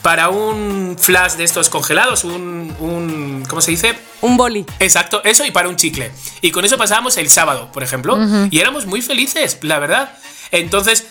para 0.00 0.30
un 0.30 0.96
flash 0.98 1.32
de 1.32 1.44
estos 1.44 1.68
congelados, 1.68 2.24
un, 2.24 2.74
un 2.78 3.44
¿cómo 3.46 3.60
se 3.60 3.72
dice? 3.72 3.94
Un 4.22 4.38
boli. 4.38 4.64
Exacto, 4.78 5.22
eso 5.22 5.44
y 5.44 5.50
para 5.50 5.68
un 5.68 5.76
chicle. 5.76 6.10
Y 6.40 6.50
con 6.50 6.64
eso 6.64 6.78
pasábamos 6.78 7.18
el 7.18 7.28
sábado, 7.28 7.70
por 7.72 7.82
ejemplo. 7.82 8.18
Y 8.50 8.60
éramos 8.60 8.86
muy 8.86 9.02
felices, 9.02 9.58
la 9.60 9.78
verdad. 9.78 10.16
Entonces 10.50 11.06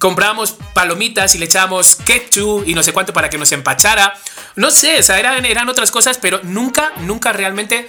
comprábamos 0.00 0.56
palomitas 0.74 1.34
y 1.36 1.38
le 1.38 1.44
echábamos 1.44 1.94
ketchup 1.94 2.64
y 2.66 2.74
no 2.74 2.82
sé 2.82 2.92
cuánto 2.92 3.12
para 3.12 3.30
que 3.30 3.38
nos 3.38 3.52
empachara. 3.52 4.12
No 4.56 4.72
sé, 4.72 4.98
o 4.98 5.02
sea, 5.04 5.20
eran, 5.20 5.44
eran 5.44 5.68
otras 5.68 5.92
cosas, 5.92 6.18
pero 6.18 6.40
nunca, 6.42 6.92
nunca 7.02 7.32
realmente 7.32 7.88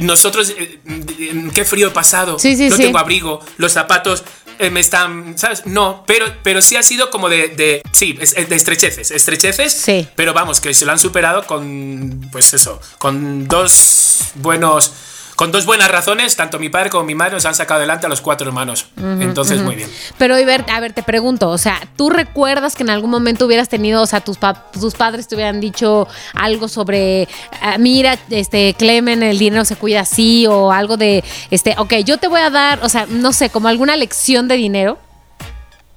nosotros, 0.00 0.54
eh, 0.56 0.80
eh, 0.86 1.50
qué 1.54 1.64
frío 1.64 1.88
he 1.88 1.90
pasado, 1.90 2.38
Sí, 2.38 2.56
sí, 2.56 2.68
no 2.70 2.76
sí. 2.76 2.82
tengo 2.82 2.98
abrigo, 2.98 3.40
los 3.58 3.72
zapatos 3.72 4.24
eh, 4.58 4.70
me 4.70 4.80
están, 4.80 5.36
¿sabes? 5.38 5.66
No, 5.66 6.04
pero, 6.06 6.26
pero 6.42 6.62
sí 6.62 6.76
ha 6.76 6.82
sido 6.82 7.10
como 7.10 7.28
de, 7.28 7.48
de 7.48 7.82
sí, 7.92 8.12
de 8.12 8.56
estrecheces, 8.56 9.10
estrecheces, 9.10 9.72
Sí. 9.72 10.08
pero 10.16 10.32
vamos, 10.32 10.60
que 10.60 10.72
se 10.74 10.84
lo 10.86 10.92
han 10.92 10.98
superado 10.98 11.44
con, 11.46 12.28
pues 12.32 12.54
eso, 12.54 12.80
con 12.98 13.46
dos 13.48 14.26
buenos, 14.36 14.92
con 15.36 15.50
dos 15.50 15.66
buenas 15.66 15.90
razones, 15.90 16.36
tanto 16.36 16.58
mi 16.58 16.68
padre 16.68 16.90
como 16.90 17.04
mi 17.04 17.14
madre 17.14 17.32
nos 17.34 17.44
han 17.44 17.54
sacado 17.54 17.78
adelante 17.78 18.06
a 18.06 18.08
los 18.08 18.20
cuatro 18.20 18.46
hermanos. 18.46 18.86
Entonces, 18.96 19.60
muy 19.62 19.74
bien. 19.74 19.90
Pero, 20.16 20.38
Iber, 20.38 20.64
a 20.72 20.78
ver, 20.80 20.92
te 20.92 21.02
pregunto, 21.02 21.48
o 21.50 21.58
sea, 21.58 21.80
¿tú 21.96 22.08
recuerdas 22.10 22.76
que 22.76 22.82
en 22.84 22.90
algún 22.90 23.10
momento 23.10 23.46
hubieras 23.46 23.68
tenido, 23.68 24.02
o 24.02 24.06
sea, 24.06 24.20
tus, 24.20 24.38
pa- 24.38 24.70
tus 24.70 24.94
padres 24.94 25.26
te 25.26 25.34
hubieran 25.34 25.60
dicho 25.60 26.06
algo 26.34 26.68
sobre, 26.68 27.28
ah, 27.60 27.78
mira, 27.78 28.16
este, 28.30 28.74
Clemen, 28.78 29.22
el 29.22 29.38
dinero 29.38 29.64
se 29.64 29.76
cuida 29.76 30.00
así, 30.00 30.46
o 30.46 30.70
algo 30.70 30.96
de, 30.96 31.24
este, 31.50 31.74
ok, 31.78 31.94
yo 32.04 32.18
te 32.18 32.28
voy 32.28 32.40
a 32.40 32.50
dar, 32.50 32.78
o 32.84 32.88
sea, 32.88 33.06
no 33.08 33.32
sé, 33.32 33.50
como 33.50 33.68
alguna 33.68 33.96
lección 33.96 34.46
de 34.48 34.54
dinero? 34.56 34.98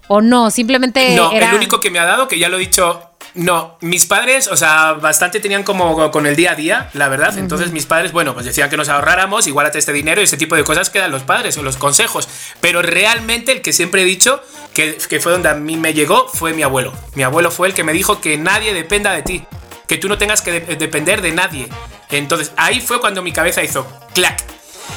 ¿O 0.09 0.21
no? 0.21 0.49
Simplemente 0.51 1.15
No, 1.15 1.31
era... 1.31 1.49
el 1.49 1.55
único 1.57 1.79
que 1.81 1.91
me 1.91 1.99
ha 1.99 2.05
dado, 2.05 2.27
que 2.27 2.39
ya 2.39 2.47
lo 2.49 2.55
he 2.57 2.61
dicho, 2.61 3.01
no, 3.35 3.77
mis 3.81 4.05
padres, 4.05 4.47
o 4.47 4.55
sea, 4.57 4.93
bastante 4.93 5.39
tenían 5.39 5.63
como 5.63 6.09
con 6.11 6.25
el 6.25 6.35
día 6.35 6.51
a 6.51 6.55
día, 6.55 6.89
la 6.93 7.07
verdad. 7.07 7.37
Entonces 7.37 7.71
mis 7.71 7.85
padres, 7.85 8.11
bueno, 8.11 8.33
pues 8.33 8.45
decían 8.45 8.69
que 8.69 8.77
nos 8.77 8.89
ahorráramos, 8.89 9.47
igualate 9.47 9.77
este 9.79 9.93
dinero 9.93 10.21
y 10.21 10.23
ese 10.23 10.37
tipo 10.37 10.55
de 10.55 10.63
cosas 10.63 10.89
que 10.89 10.99
dan 10.99 11.11
los 11.11 11.23
padres 11.23 11.57
o 11.57 11.63
los 11.63 11.77
consejos. 11.77 12.27
Pero 12.61 12.81
realmente 12.81 13.51
el 13.51 13.61
que 13.61 13.73
siempre 13.73 14.01
he 14.01 14.05
dicho, 14.05 14.41
que, 14.73 14.97
que 14.97 15.19
fue 15.19 15.31
donde 15.31 15.49
a 15.49 15.53
mí 15.53 15.77
me 15.77 15.93
llegó, 15.93 16.27
fue 16.27 16.53
mi 16.53 16.63
abuelo. 16.63 16.93
Mi 17.15 17.23
abuelo 17.23 17.51
fue 17.51 17.67
el 17.67 17.73
que 17.73 17.83
me 17.83 17.93
dijo 17.93 18.21
que 18.21 18.37
nadie 18.37 18.73
dependa 18.73 19.11
de 19.11 19.21
ti, 19.21 19.43
que 19.87 19.97
tú 19.97 20.07
no 20.09 20.17
tengas 20.17 20.41
que 20.41 20.59
de- 20.59 20.75
depender 20.75 21.21
de 21.21 21.31
nadie. 21.31 21.67
Entonces 22.09 22.51
ahí 22.57 22.81
fue 22.81 22.99
cuando 22.99 23.21
mi 23.21 23.31
cabeza 23.31 23.63
hizo 23.63 23.85
clac. 24.13 24.43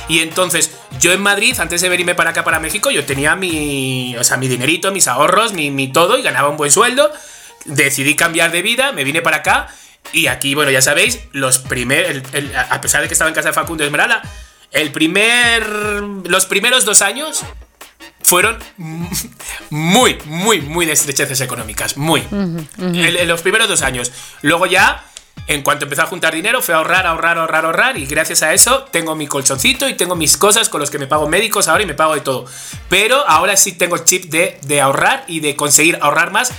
Y 0.08 0.20
entonces, 0.20 0.70
yo 1.00 1.12
en 1.12 1.20
Madrid, 1.20 1.56
antes 1.58 1.80
de 1.80 1.88
venirme 1.88 2.14
para 2.14 2.30
acá, 2.30 2.44
para 2.44 2.60
México, 2.60 2.90
yo 2.90 3.04
tenía 3.04 3.34
mi, 3.36 4.16
o 4.16 4.24
sea, 4.24 4.36
mi 4.36 4.46
dinerito, 4.48 4.92
mis 4.92 5.08
ahorros, 5.08 5.52
mi, 5.52 5.70
mi 5.70 5.88
todo, 5.92 6.16
y 6.18 6.22
ganaba 6.22 6.48
un 6.48 6.56
buen 6.56 6.70
sueldo. 6.70 7.10
Decidí 7.64 8.16
cambiar 8.16 8.52
de 8.52 8.62
vida, 8.62 8.92
me 8.92 9.04
vine 9.04 9.22
para 9.22 9.38
acá, 9.38 9.68
y 10.12 10.26
aquí, 10.26 10.54
bueno, 10.54 10.70
ya 10.70 10.82
sabéis, 10.82 11.20
los 11.32 11.58
primeros, 11.58 12.22
a 12.68 12.80
pesar 12.80 13.02
de 13.02 13.08
que 13.08 13.14
estaba 13.14 13.28
en 13.28 13.34
casa 13.34 13.48
de 13.48 13.54
Facundo 13.54 13.84
Esmeralda, 13.84 14.22
el 14.72 14.92
primer, 14.92 15.66
los 16.24 16.46
primeros 16.46 16.84
dos 16.84 17.02
años 17.02 17.44
fueron 18.22 18.58
muy, 19.70 20.18
muy, 20.24 20.60
muy 20.60 20.86
de 20.86 20.92
estrecheces 20.92 21.40
económicas, 21.40 21.96
muy. 21.96 22.26
Los 23.26 23.42
primeros 23.42 23.68
dos 23.68 23.82
años. 23.82 24.10
Luego 24.42 24.66
ya, 24.66 25.04
en 25.46 25.62
cuanto 25.62 25.84
empecé 25.84 26.02
a 26.02 26.06
juntar 26.06 26.34
dinero, 26.34 26.60
fue 26.60 26.74
a 26.74 26.78
ahorrar, 26.78 27.06
ahorrar, 27.06 27.38
ahorrar, 27.38 27.64
ahorrar, 27.64 27.96
y 27.96 28.06
gracias 28.06 28.42
a 28.42 28.52
eso 28.52 28.84
tengo 28.90 29.14
mi 29.14 29.28
colchoncito 29.28 29.88
y 29.88 29.94
tengo 29.94 30.16
mis 30.16 30.36
cosas 30.36 30.68
con 30.68 30.80
los 30.80 30.90
que 30.90 30.98
me 30.98 31.06
pago 31.06 31.28
médicos 31.28 31.68
ahora 31.68 31.84
y 31.84 31.86
me 31.86 31.94
pago 31.94 32.14
de 32.14 32.20
todo. 32.20 32.46
Pero 32.88 33.24
ahora 33.28 33.56
sí 33.56 33.72
tengo 33.72 33.98
chip 33.98 34.24
de, 34.24 34.58
de 34.62 34.80
ahorrar 34.80 35.24
y 35.28 35.40
de 35.40 35.54
conseguir 35.54 35.98
ahorrar 36.00 36.32
más 36.32 36.52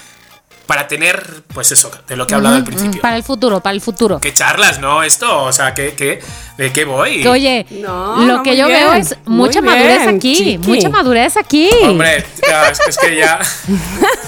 para 0.72 0.88
tener, 0.88 1.44
pues 1.54 1.70
eso, 1.74 1.92
de 2.08 2.16
lo 2.16 2.26
que 2.26 2.34
he 2.34 2.38
hablado 2.38 2.56
al 2.56 2.64
principio. 2.64 3.02
Para 3.02 3.18
el 3.18 3.24
futuro, 3.24 3.60
para 3.60 3.74
el 3.74 3.82
futuro. 3.82 4.22
¿Qué 4.22 4.34
charlas, 4.34 4.80
no? 4.80 5.04
Esto, 5.04 5.44
o 5.44 5.52
sea, 5.52 5.74
¿qué, 5.74 5.96
qué, 5.96 6.22
¿de 6.58 6.72
qué 6.72 6.86
voy? 6.86 7.24
Que, 7.24 7.28
oye, 7.28 7.66
No, 7.72 8.26
lo 8.26 8.38
no, 8.38 8.44
que 8.44 8.56
yo 8.56 8.68
bien, 8.68 8.80
veo 8.80 8.94
es 8.94 9.18
muy 9.26 9.48
mucha 9.48 9.60
bien, 9.60 9.74
madurez 9.74 10.08
aquí, 10.08 10.34
chiqui. 10.34 10.58
mucha 10.60 10.88
madurez 10.88 11.36
aquí. 11.36 11.70
Hombre, 11.84 12.24
ya, 12.48 12.70
es, 12.70 12.80
es 12.88 12.98
que 12.98 13.18
ya. 13.18 13.42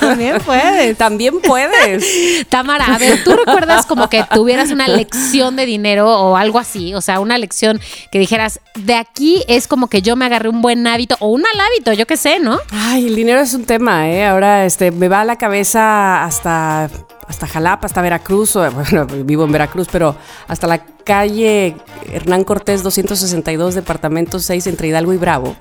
También 0.00 0.40
puedes. 0.40 0.96
También 0.96 1.40
puedes. 1.40 2.46
Tamara, 2.48 2.94
a 2.94 2.98
ver, 2.98 3.22
¿tú 3.22 3.34
recuerdas 3.36 3.86
como 3.86 4.08
que 4.08 4.24
tuvieras 4.32 4.70
una 4.70 4.88
lección 4.88 5.56
de 5.56 5.66
dinero 5.66 6.08
o 6.08 6.36
algo 6.36 6.58
así? 6.58 6.94
O 6.94 7.00
sea, 7.00 7.20
una 7.20 7.38
lección 7.38 7.80
que 8.10 8.18
dijeras, 8.18 8.60
de 8.76 8.94
aquí 8.94 9.44
es 9.48 9.68
como 9.68 9.88
que 9.88 10.02
yo 10.02 10.16
me 10.16 10.24
agarré 10.24 10.48
un 10.48 10.62
buen 10.62 10.86
hábito 10.86 11.16
o 11.20 11.28
un 11.28 11.42
mal 11.42 11.52
hábito, 11.60 11.92
yo 11.92 12.06
qué 12.06 12.16
sé, 12.16 12.38
¿no? 12.38 12.58
Ay, 12.70 13.06
el 13.06 13.16
dinero 13.16 13.40
es 13.40 13.54
un 13.54 13.64
tema, 13.64 14.08
¿eh? 14.08 14.26
Ahora 14.26 14.64
este, 14.64 14.90
me 14.90 15.08
va 15.08 15.17
la 15.24 15.36
cabeza 15.36 16.24
hasta, 16.24 16.90
hasta 17.26 17.46
Jalapa, 17.46 17.86
hasta 17.86 18.02
Veracruz. 18.02 18.56
o- 18.56 18.68
vivo 19.24 19.44
en 19.44 19.52
Veracruz, 19.52 19.88
pero 19.90 20.16
hasta 20.46 20.66
la 20.66 20.78
calle 20.84 21.76
Hernán 22.12 22.44
Cortés 22.44 22.82
262, 22.82 23.74
departamento 23.74 24.38
6, 24.38 24.66
entre 24.66 24.88
Hidalgo 24.88 25.12
y 25.12 25.16
Bravo. 25.18 25.56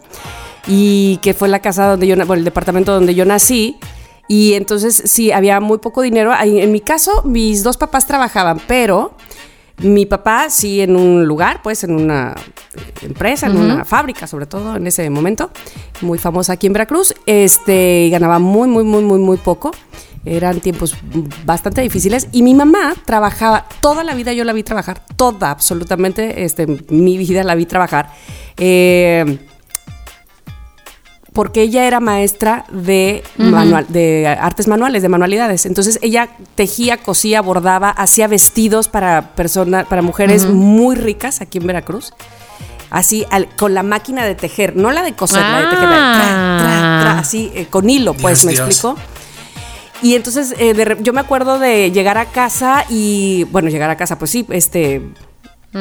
Y 0.68 1.18
que 1.22 1.34
fue 1.34 1.48
la 1.48 1.60
casa 1.60 1.88
donde 1.88 2.08
yo, 2.08 2.16
el 2.16 2.44
departamento 2.44 2.94
donde 2.94 3.16
yo 3.16 3.26
nací. 3.26 3.78
Y 4.28 4.56
entonces, 4.56 5.02
sí, 5.06 5.32
había 5.32 5.62
muy 5.62 5.78
poco 5.78 6.02
dinero. 6.02 6.34
En 6.42 6.72
mi 6.74 6.82
caso, 6.82 7.22
mis 7.24 7.64
dos 7.64 7.78
papás 7.78 8.06
trabajaban, 8.06 8.60
pero 8.68 9.14
mi 9.80 10.06
papá 10.06 10.50
sí 10.50 10.82
en 10.82 10.96
un 10.96 11.26
lugar, 11.26 11.62
pues 11.62 11.84
en 11.84 11.94
una 11.94 12.36
empresa, 13.02 13.48
en 13.48 13.58
una 13.58 13.86
fábrica, 13.86 14.26
sobre 14.26 14.48
todo 14.48 14.76
en 14.76 14.88
ese 14.88 15.10
momento, 15.10 15.52
muy 16.02 16.18
famosa 16.18 16.54
aquí 16.54 16.68
en 16.68 16.74
Veracruz, 16.74 17.14
este, 17.26 18.06
y 18.06 18.10
ganaba 18.10 18.40
muy, 18.40 18.68
muy, 18.68 18.84
muy, 18.84 19.04
muy, 19.04 19.20
muy 19.20 19.38
poco. 19.38 19.72
Eran 20.26 20.60
tiempos 20.60 20.96
bastante 21.46 21.82
difíciles 21.82 22.28
y 22.34 22.42
mi 22.42 22.54
mamá 22.54 22.96
trabajaba, 23.06 23.66
toda 23.80 24.04
la 24.04 24.14
vida 24.14 24.34
yo 24.34 24.44
la 24.44 24.52
vi 24.52 24.64
trabajar, 24.64 25.02
toda, 25.16 25.52
absolutamente, 25.52 26.44
este, 26.44 26.68
mi 26.90 27.18
vida 27.18 27.44
la 27.44 27.56
vi 27.56 27.66
trabajar. 27.66 28.12
Eh, 28.58 29.38
porque 31.38 31.62
ella 31.62 31.86
era 31.86 32.00
maestra 32.00 32.66
de, 32.72 33.22
manual, 33.38 33.86
de 33.90 34.26
artes 34.28 34.68
manuales, 34.68 35.04
de 35.04 35.08
manualidades. 35.10 35.68
Entonces 35.68 36.00
ella 36.02 36.30
tejía, 36.56 36.98
cosía, 36.98 37.42
bordaba, 37.44 37.92
hacía 37.92 38.28
vestidos 38.28 38.88
para 38.88 39.36
personas, 39.36 39.86
para 39.86 40.02
mujeres 40.02 40.48
muy 40.48 40.96
ricas 40.96 41.40
aquí 41.42 41.60
en 41.60 41.68
Veracruz. 41.68 42.12
Así, 42.90 43.24
al- 43.30 43.50
con 43.56 43.76
la 43.76 43.84
máquina 43.84 44.26
de 44.26 44.34
tejer, 44.34 44.76
no 44.76 44.90
la 44.92 45.04
de 45.04 45.14
coser, 45.14 45.44
la 45.44 45.58
de 45.60 45.68
tejer, 45.68 45.88
tra, 45.90 46.58
tra, 46.58 47.00
tra, 47.02 47.20
así, 47.20 47.52
eh, 47.54 47.68
con 47.70 47.88
hilo, 47.88 48.16
pues, 48.16 48.42
Dios, 48.42 48.46
¿me 48.46 48.52
Dios. 48.54 48.68
explico? 48.68 48.98
Y 50.02 50.16
entonces 50.16 50.56
eh, 50.58 50.74
de 50.74 50.98
yo 51.02 51.14
me 51.14 51.20
acuerdo 51.22 51.60
de 51.60 51.92
llegar 51.92 52.18
a 52.18 52.26
casa 52.26 52.84
y, 52.90 53.44
bueno, 53.52 53.70
llegar 53.70 53.92
a 53.92 53.96
casa, 53.98 54.18
pues 54.18 54.32
sí, 54.32 54.44
este, 54.50 55.04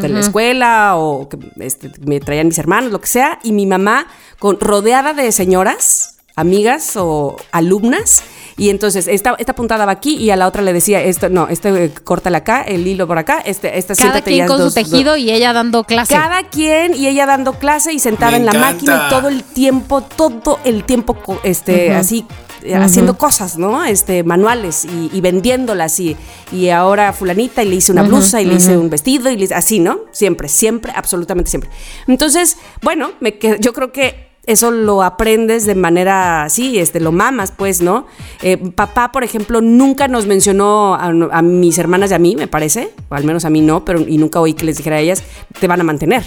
de 0.00 0.09
la 0.09 0.20
escuela 0.20 0.96
o 0.96 1.28
que 1.28 1.38
este, 1.61 1.90
me 2.04 2.20
traían 2.20 2.48
mis 2.48 2.59
hermanos, 2.59 2.92
lo 2.92 3.00
que 3.00 3.06
sea, 3.06 3.38
y 3.42 3.52
mi 3.52 3.66
mamá 3.66 4.06
con, 4.38 4.59
rodeada 4.61 5.14
de 5.14 5.32
señoras, 5.32 6.18
amigas 6.35 6.96
o 6.96 7.37
alumnas. 7.52 8.22
Y 8.59 8.71
entonces 8.71 9.07
esta, 9.07 9.35
esta 9.38 9.55
puntada 9.55 9.85
va 9.85 9.92
aquí 9.92 10.16
y 10.16 10.31
a 10.31 10.37
la 10.37 10.47
otra 10.47 10.62
le 10.62 10.73
decía, 10.73 11.03
esto, 11.03 11.29
no, 11.29 11.47
este 11.49 11.69
eh, 11.85 11.90
córtale 12.05 12.38
acá, 12.38 12.62
el 12.62 12.87
hilo 12.87 13.07
por 13.07 13.19
acá, 13.19 13.40
este, 13.45 13.77
esta 13.77 13.95
Cada 13.95 14.12
siéntate 14.12 14.31
y 14.31 14.35
quien 14.35 14.47
con 14.47 14.59
dos- 14.59 14.73
su 14.73 14.81
tejido 14.81 15.12
dos- 15.12 15.19
y 15.21 15.31
ella 15.31 15.53
dando 15.53 15.85
clase. 15.85 16.14
cada 16.14 16.42
quien 16.49 16.95
y 16.95 17.07
ella 17.07 17.27
dando 17.27 17.53
clase 17.55 17.92
y 17.92 17.99
sentada 17.99 18.31
Me 18.33 18.38
en 18.38 18.47
la 18.47 18.53
encanta. 18.53 18.73
máquina 18.73 19.07
y 19.07 19.11
todo 19.11 19.29
el 19.29 19.42
tiempo, 19.45 20.01
todo 20.01 20.59
el 20.64 20.85
tiempo, 20.85 21.16
este, 21.45 21.95
así 21.95 22.25
eh, 22.62 22.75
haciendo 22.75 23.19
cosas, 23.19 23.59
¿no? 23.59 23.85
Este, 23.85 24.25
manuales 24.25 24.87
y, 24.87 25.11
y 25.12 25.21
vendiéndolas 25.21 26.01
y, 26.01 26.16
y 26.51 26.71
ahora 26.71 27.12
fulanita 27.12 27.62
y 27.62 27.69
le 27.69 27.77
hice 27.77 27.92
una 27.92 28.03
blusa 28.05 28.40
y 28.40 28.47
le 28.47 28.55
hice 28.55 28.77
un 28.79 28.88
vestido 28.88 29.31
y 29.31 29.37
le 29.37 29.45
hice- 29.45 29.55
así, 29.55 29.79
¿no? 29.81 29.99
Siempre, 30.12 30.49
siempre, 30.49 30.92
absolutamente 30.97 31.51
siempre. 31.51 31.69
Entonces, 32.09 32.57
bueno, 32.83 33.12
me 33.21 33.38
yo 33.61 33.73
creo 33.75 33.92
que 33.92 34.27
eso 34.46 34.70
lo 34.70 35.02
aprendes 35.02 35.66
de 35.66 35.74
manera 35.74 36.44
así, 36.44 36.78
este, 36.78 37.00
lo 37.00 37.12
mamas, 37.12 37.52
pues, 37.56 37.82
¿no? 37.82 38.06
Eh, 38.42 38.56
papá, 38.56 39.12
por 39.12 39.24
ejemplo, 39.24 39.61
nunca 39.61 40.09
nos 40.09 40.26
mencionó 40.26 40.94
a, 40.94 41.06
a 41.06 41.42
mis 41.42 41.78
hermanas 41.78 42.11
y 42.11 42.14
a 42.14 42.18
mí, 42.18 42.37
me 42.37 42.48
parece, 42.48 42.90
o 43.09 43.14
al 43.14 43.24
menos 43.24 43.44
a 43.44 43.50
mí 43.50 43.61
no, 43.61 43.85
pero 43.85 44.00
y 44.00 44.18
nunca 44.18 44.40
oí 44.40 44.54
que 44.54 44.64
les 44.64 44.76
dijera 44.76 44.96
a 44.96 45.00
ellas, 45.00 45.22
te 45.61 45.66
van 45.66 45.80
a 45.80 45.85
mantener. 45.85 46.24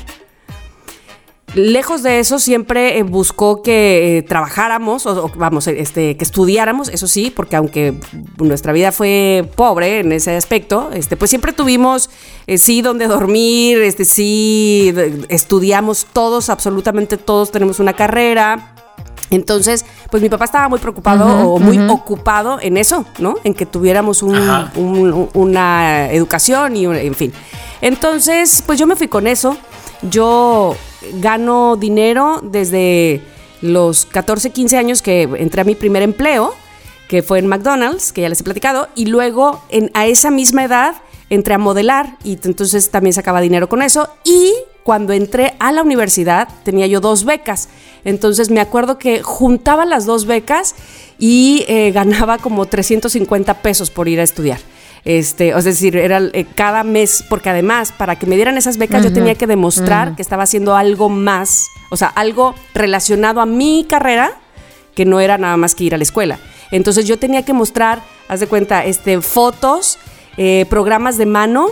Lejos 1.55 2.03
de 2.03 2.19
eso, 2.19 2.37
siempre 2.37 2.99
eh, 2.99 3.03
buscó 3.03 3.63
que 3.63 4.17
eh, 4.19 4.21
trabajáramos, 4.21 5.05
o, 5.07 5.25
o, 5.25 5.31
vamos, 5.35 5.67
este, 5.67 6.15
que 6.15 6.23
estudiáramos, 6.23 6.89
eso 6.89 7.07
sí, 7.07 7.31
porque 7.35 7.55
aunque 7.55 7.95
nuestra 8.37 8.71
vida 8.71 8.91
fue 8.91 9.49
pobre 9.55 9.99
en 10.01 10.11
ese 10.11 10.35
aspecto, 10.35 10.91
este, 10.93 11.17
pues 11.17 11.29
siempre 11.29 11.51
tuvimos, 11.51 12.09
eh, 12.45 12.57
sí, 12.59 12.81
donde 12.83 13.07
dormir, 13.07 13.79
este, 13.81 14.05
sí, 14.05 14.91
de- 14.93 15.25
estudiamos 15.29 16.05
todos, 16.13 16.49
absolutamente 16.49 17.17
todos 17.17 17.51
tenemos 17.51 17.79
una 17.79 17.93
carrera. 17.93 18.75
Entonces, 19.31 19.85
pues 20.09 20.23
mi 20.23 20.29
papá 20.29 20.45
estaba 20.45 20.69
muy 20.69 20.79
preocupado 20.79 21.49
o 21.51 21.59
muy 21.59 21.77
ocupado 21.87 22.57
en 22.61 22.77
eso, 22.77 23.05
¿no? 23.19 23.35
En 23.43 23.53
que 23.53 23.65
tuviéramos 23.67 24.23
un- 24.23 24.35
Ajá. 24.35 24.71
un- 24.75 25.13
un- 25.13 25.29
una 25.35 26.11
educación 26.11 26.75
y 26.75 26.87
un- 26.87 26.95
en 26.95 27.13
fin. 27.13 27.31
Entonces, 27.81 28.63
pues 28.65 28.79
yo 28.79 28.87
me 28.87 28.95
fui 28.95 29.07
con 29.07 29.27
eso. 29.27 29.55
Yo 30.01 30.75
gano 31.15 31.75
dinero 31.75 32.41
desde 32.43 33.21
los 33.61 34.05
14, 34.05 34.51
15 34.51 34.77
años 34.77 35.01
que 35.01 35.23
entré 35.23 35.61
a 35.61 35.63
mi 35.63 35.75
primer 35.75 36.01
empleo, 36.01 36.53
que 37.07 37.23
fue 37.23 37.39
en 37.39 37.47
McDonald's, 37.47 38.11
que 38.11 38.21
ya 38.21 38.29
les 38.29 38.41
he 38.41 38.43
platicado, 38.43 38.87
y 38.95 39.07
luego 39.07 39.61
en, 39.69 39.91
a 39.93 40.05
esa 40.05 40.31
misma 40.31 40.63
edad 40.63 40.95
entré 41.29 41.53
a 41.53 41.57
modelar 41.57 42.17
y 42.23 42.39
entonces 42.43 42.89
también 42.89 43.13
sacaba 43.13 43.41
dinero 43.41 43.69
con 43.69 43.81
eso. 43.81 44.09
Y 44.23 44.53
cuando 44.83 45.13
entré 45.13 45.55
a 45.59 45.71
la 45.71 45.83
universidad 45.83 46.47
tenía 46.63 46.87
yo 46.87 46.99
dos 46.99 47.23
becas. 47.23 47.69
Entonces 48.05 48.49
me 48.49 48.59
acuerdo 48.59 48.97
que 48.97 49.21
juntaba 49.21 49.85
las 49.85 50.05
dos 50.05 50.25
becas 50.25 50.75
y 51.19 51.65
eh, 51.67 51.91
ganaba 51.91 52.37
como 52.37 52.65
350 52.65 53.61
pesos 53.61 53.91
por 53.91 54.07
ir 54.07 54.19
a 54.19 54.23
estudiar. 54.23 54.59
Este, 55.05 55.49
es 55.49 55.63
decir, 55.63 55.95
era 55.95 56.21
eh, 56.33 56.45
cada 56.55 56.83
mes, 56.83 57.23
porque 57.29 57.49
además, 57.49 57.91
para 57.91 58.17
que 58.17 58.25
me 58.25 58.35
dieran 58.35 58.57
esas 58.57 58.77
becas, 58.77 59.03
yo 59.03 59.13
tenía 59.13 59.35
que 59.35 59.47
demostrar 59.47 60.15
que 60.15 60.21
estaba 60.21 60.43
haciendo 60.43 60.75
algo 60.75 61.09
más, 61.09 61.67
o 61.89 61.97
sea, 61.97 62.07
algo 62.09 62.53
relacionado 62.73 63.41
a 63.41 63.45
mi 63.45 63.85
carrera, 63.87 64.33
que 64.95 65.05
no 65.05 65.19
era 65.19 65.37
nada 65.37 65.57
más 65.57 65.75
que 65.75 65.85
ir 65.85 65.95
a 65.95 65.97
la 65.97 66.03
escuela. 66.03 66.39
Entonces 66.71 67.07
yo 67.07 67.17
tenía 67.17 67.43
que 67.43 67.53
mostrar, 67.53 68.01
haz 68.27 68.41
de 68.41 68.47
cuenta, 68.47 68.83
este, 68.83 69.21
fotos, 69.21 69.97
eh, 70.37 70.65
programas 70.69 71.17
de 71.17 71.25
mano, 71.25 71.69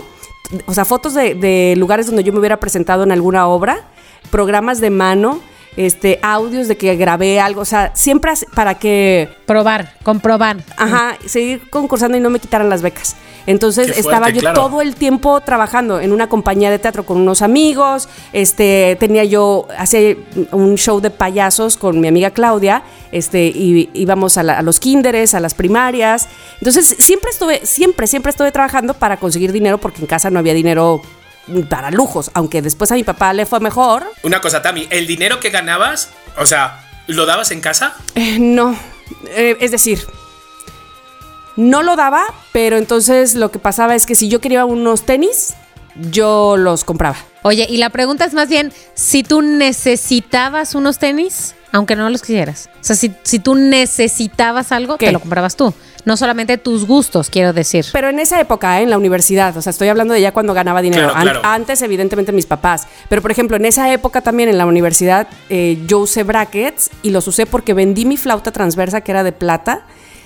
o 0.66 0.74
sea, 0.74 0.84
fotos 0.84 1.14
de, 1.14 1.34
de 1.34 1.74
lugares 1.76 2.06
donde 2.06 2.24
yo 2.24 2.32
me 2.32 2.38
hubiera 2.38 2.58
presentado 2.58 3.02
en 3.02 3.12
alguna 3.12 3.46
obra, 3.46 3.86
programas 4.30 4.80
de 4.80 4.90
mano, 4.90 5.40
este, 5.78 6.18
audios 6.22 6.66
de 6.68 6.76
que 6.76 6.94
grabé 6.96 7.40
algo, 7.40 7.60
o 7.62 7.64
sea, 7.64 7.92
siempre 7.94 8.32
para 8.54 8.74
que 8.78 9.28
Probar, 9.46 9.94
comprobar. 10.02 10.58
Ajá, 10.76 11.16
seguir 11.24 11.70
concursando 11.70 12.18
y 12.18 12.20
no 12.20 12.28
me 12.28 12.38
quitaran 12.40 12.68
las 12.68 12.82
becas. 12.82 13.16
Entonces 13.46 13.86
fuerte, 13.86 14.00
estaba 14.00 14.28
yo 14.28 14.40
claro. 14.40 14.60
todo 14.60 14.82
el 14.82 14.94
tiempo 14.94 15.40
trabajando 15.40 16.00
en 16.00 16.12
una 16.12 16.28
compañía 16.28 16.70
de 16.70 16.78
teatro 16.78 17.06
con 17.06 17.16
unos 17.16 17.40
amigos. 17.40 18.06
Este, 18.34 18.98
tenía 19.00 19.24
yo 19.24 19.66
hace 19.78 20.18
un 20.52 20.76
show 20.76 21.00
de 21.00 21.08
payasos 21.08 21.78
con 21.78 21.98
mi 21.98 22.08
amiga 22.08 22.30
Claudia. 22.30 22.82
Este, 23.10 23.46
y 23.46 23.88
íbamos 23.94 24.36
a, 24.36 24.42
la- 24.42 24.58
a 24.58 24.62
los 24.62 24.78
kinderes, 24.80 25.32
a 25.34 25.40
las 25.40 25.54
primarias. 25.54 26.28
Entonces 26.60 26.94
siempre 26.98 27.30
estuve, 27.30 27.64
siempre, 27.64 28.06
siempre 28.06 28.28
estuve 28.30 28.52
trabajando 28.52 28.92
para 28.92 29.16
conseguir 29.16 29.50
dinero 29.52 29.78
porque 29.78 30.02
en 30.02 30.06
casa 30.08 30.28
no 30.28 30.40
había 30.40 30.52
dinero 30.52 31.00
para 31.68 31.90
lujos. 31.90 32.30
Aunque 32.34 32.62
después 32.62 32.90
a 32.92 32.94
mi 32.94 33.04
papá 33.04 33.32
le 33.32 33.46
fue 33.46 33.60
mejor. 33.60 34.04
Una 34.22 34.40
cosa, 34.40 34.62
Tami, 34.62 34.86
el 34.90 35.06
dinero 35.06 35.40
que 35.40 35.50
ganabas, 35.50 36.10
o 36.36 36.46
sea, 36.46 36.84
¿lo 37.06 37.26
dabas 37.26 37.50
en 37.50 37.60
casa? 37.60 37.94
Eh, 38.14 38.38
no, 38.38 38.78
Eh, 39.28 39.56
es 39.60 39.70
decir, 39.70 40.06
no 41.56 41.82
lo 41.82 41.96
daba, 41.96 42.22
pero 42.52 42.76
entonces 42.76 43.34
lo 43.34 43.50
que 43.50 43.58
pasaba 43.58 43.94
es 43.94 44.06
que 44.06 44.14
si 44.14 44.28
yo 44.28 44.40
quería 44.40 44.64
unos 44.64 45.04
tenis, 45.06 45.54
yo 46.10 46.56
los 46.56 46.84
compraba. 46.84 47.16
Oye, 47.42 47.66
y 47.68 47.76
la 47.78 47.90
pregunta 47.90 48.24
es 48.24 48.34
más 48.34 48.48
bien, 48.48 48.72
si 48.94 49.22
tú 49.22 49.42
necesitabas 49.42 50.74
unos 50.74 50.98
tenis, 50.98 51.54
aunque 51.72 51.96
no 51.96 52.08
los 52.10 52.22
quisieras. 52.22 52.68
O 52.80 52.84
sea, 52.84 52.96
si, 52.96 53.12
si 53.22 53.38
tú 53.38 53.54
necesitabas 53.54 54.72
algo, 54.72 54.96
¿Qué? 54.98 55.06
te 55.06 55.12
lo 55.12 55.20
comprabas 55.20 55.56
tú. 55.56 55.72
No 56.04 56.16
solamente 56.16 56.56
tus 56.56 56.86
gustos, 56.86 57.28
quiero 57.28 57.52
decir. 57.52 57.84
Pero 57.92 58.08
en 58.08 58.18
esa 58.18 58.40
época, 58.40 58.80
¿eh? 58.80 58.84
en 58.84 58.90
la 58.90 58.96
universidad, 58.96 59.54
o 59.56 59.60
sea, 59.60 59.70
estoy 59.70 59.88
hablando 59.88 60.14
de 60.14 60.20
ya 60.22 60.32
cuando 60.32 60.54
ganaba 60.54 60.80
dinero. 60.80 61.08
Claro, 61.10 61.20
claro. 61.22 61.40
An- 61.40 61.60
antes, 61.62 61.82
evidentemente, 61.82 62.32
mis 62.32 62.46
papás. 62.46 62.86
Pero, 63.10 63.20
por 63.20 63.30
ejemplo, 63.30 63.56
en 63.56 63.66
esa 63.66 63.92
época 63.92 64.22
también 64.22 64.48
en 64.48 64.56
la 64.56 64.64
universidad, 64.64 65.28
eh, 65.50 65.78
yo 65.86 65.98
usé 65.98 66.22
brackets 66.22 66.90
y 67.02 67.10
los 67.10 67.26
usé 67.28 67.44
porque 67.44 67.74
vendí 67.74 68.06
mi 68.06 68.16
flauta 68.16 68.52
transversa 68.52 69.02
que 69.02 69.10
era 69.10 69.22
de 69.22 69.32
plata. 69.32 69.82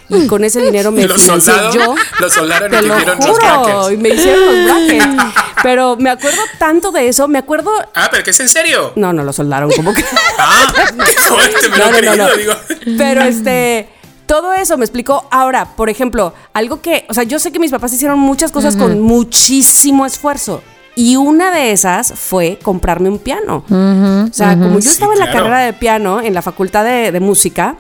Y 0.09 0.27
con 0.27 0.45
ese 0.45 0.61
dinero 0.61 0.91
me 0.91 1.03
Lo 1.07 1.15
financié 1.15 1.53
soldaron, 1.55 1.73
yo. 1.73 1.95
lo 2.21 2.31
soldaron 2.31 2.69
y 2.69 2.77
Te 2.77 2.83
te 2.83 2.87
lo 2.88 2.97
los 2.99 3.15
juro, 3.17 3.35
brackets. 3.37 3.93
y 3.93 3.97
me 3.97 4.09
hicieron 4.11 4.45
los 4.45 4.65
brackets. 4.88 5.25
Pero 5.62 5.97
me 5.97 6.11
acuerdo 6.11 6.41
tanto 6.59 6.91
de 6.93 7.09
eso, 7.09 7.29
me 7.29 7.38
acuerdo... 7.38 7.71
Ah, 7.95 8.09
pero 8.11 8.25
que 8.25 8.31
es 8.31 8.41
en 8.41 8.49
serio. 8.49 8.93
No, 8.97 9.12
no 9.12 9.23
lo 9.23 9.33
soldaron, 9.33 9.71
como 9.71 9.95
que... 9.95 10.05
Ah, 10.38 10.67
qué 10.75 11.12
fuerte, 11.21 11.69
me 11.69 11.77
lo 11.79 11.85
No, 11.85 11.85
no, 11.85 11.91
no, 11.93 11.97
creído, 11.99 12.17
no. 12.29 12.37
digo. 12.37 12.53
Pero 12.99 13.23
este. 13.23 13.88
todo 14.27 14.53
eso 14.55 14.77
me 14.77 14.85
explicó. 14.85 15.25
Ahora, 15.31 15.77
por 15.77 15.88
ejemplo, 15.88 16.35
algo 16.53 16.81
que, 16.83 17.07
o 17.09 17.15
sea, 17.15 17.23
yo 17.23 17.38
sé 17.38 17.53
que 17.53 17.61
mis 17.61 17.71
papás 17.71 17.93
hicieron 17.93 18.19
muchas 18.19 18.51
cosas 18.51 18.75
con 18.77 19.01
muchísimo 19.01 20.05
esfuerzo. 20.05 20.62
Y 20.97 21.15
una 21.17 21.53
de 21.53 21.71
esas 21.73 22.12
fue 22.17 22.59
comprarme 22.61 23.09
un 23.09 23.19
piano. 23.21 23.65
o 23.71 24.33
sea, 24.33 24.55
como 24.59 24.75
yo 24.75 24.83
Sí, 24.83 24.88
estaba 24.88 25.12
en 25.15 25.21
la 25.21 25.27
claro. 25.27 25.45
carrera 25.45 25.59
de 25.61 25.73
piano, 25.75 26.21
en 26.21 26.35
la 26.35 26.43
facultad 26.43 26.85
de, 26.85 27.12
de 27.12 27.21
música, 27.21 27.77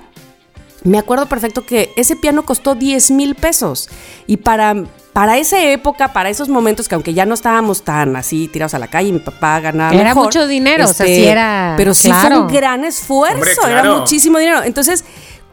me 0.84 0.98
acuerdo 0.98 1.26
perfecto 1.26 1.64
que 1.64 1.90
ese 1.96 2.16
piano 2.16 2.44
costó 2.44 2.74
10 2.74 3.10
mil 3.12 3.34
pesos. 3.34 3.88
Y 4.26 4.38
para, 4.38 4.74
para 5.12 5.38
esa 5.38 5.62
época, 5.62 6.12
para 6.12 6.28
esos 6.30 6.48
momentos 6.48 6.88
que 6.88 6.94
aunque 6.94 7.14
ya 7.14 7.24
no 7.26 7.34
estábamos 7.34 7.82
tan 7.82 8.16
así 8.16 8.48
tirados 8.48 8.74
a 8.74 8.78
la 8.78 8.88
calle, 8.88 9.12
mi 9.12 9.18
papá 9.20 9.60
ganaba 9.60 9.94
Era 9.94 10.04
mejor, 10.10 10.24
mucho 10.24 10.46
dinero, 10.46 10.84
o 10.84 10.92
sea, 10.92 11.06
sí 11.06 11.24
era- 11.24 11.74
Pero 11.76 11.94
sí 11.94 12.08
fue 12.10 12.18
claro. 12.20 12.42
un 12.42 12.48
gran 12.48 12.84
esfuerzo, 12.84 13.60
Hombre, 13.62 13.78
era 13.78 13.94
muchísimo 13.94 14.38
dinero. 14.38 14.62
Entonces, 14.64 15.04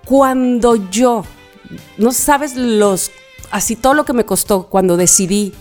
cuando 0.06 0.90
yo, 0.90 1.24
no 1.98 2.12
sabes 2.12 2.56
los, 2.56 3.12
así 3.52 3.76
todo 3.76 3.94
lo 3.94 4.06
que 4.06 4.14
me 4.14 4.26
costó 4.26 4.64
cuando 4.64 4.98
decidí 4.98 5.54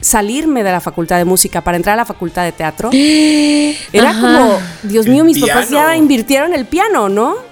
salirme 0.00 0.64
de 0.64 0.72
la 0.72 0.80
facultad 0.80 1.18
de 1.18 1.24
música 1.24 1.60
para 1.60 1.76
entrar 1.76 1.94
a 1.94 1.96
la 1.98 2.04
facultad 2.04 2.42
de 2.42 2.50
teatro, 2.50 2.90
era 3.92 4.10
Ajá. 4.10 4.20
como, 4.20 4.58
Dios 4.82 5.06
mío, 5.06 5.22
mis 5.22 5.38
papás 5.38 5.70
ya 5.70 5.94
invirtieron 5.96 6.52
el 6.54 6.66
piano, 6.66 7.08
¿no? 7.08 7.51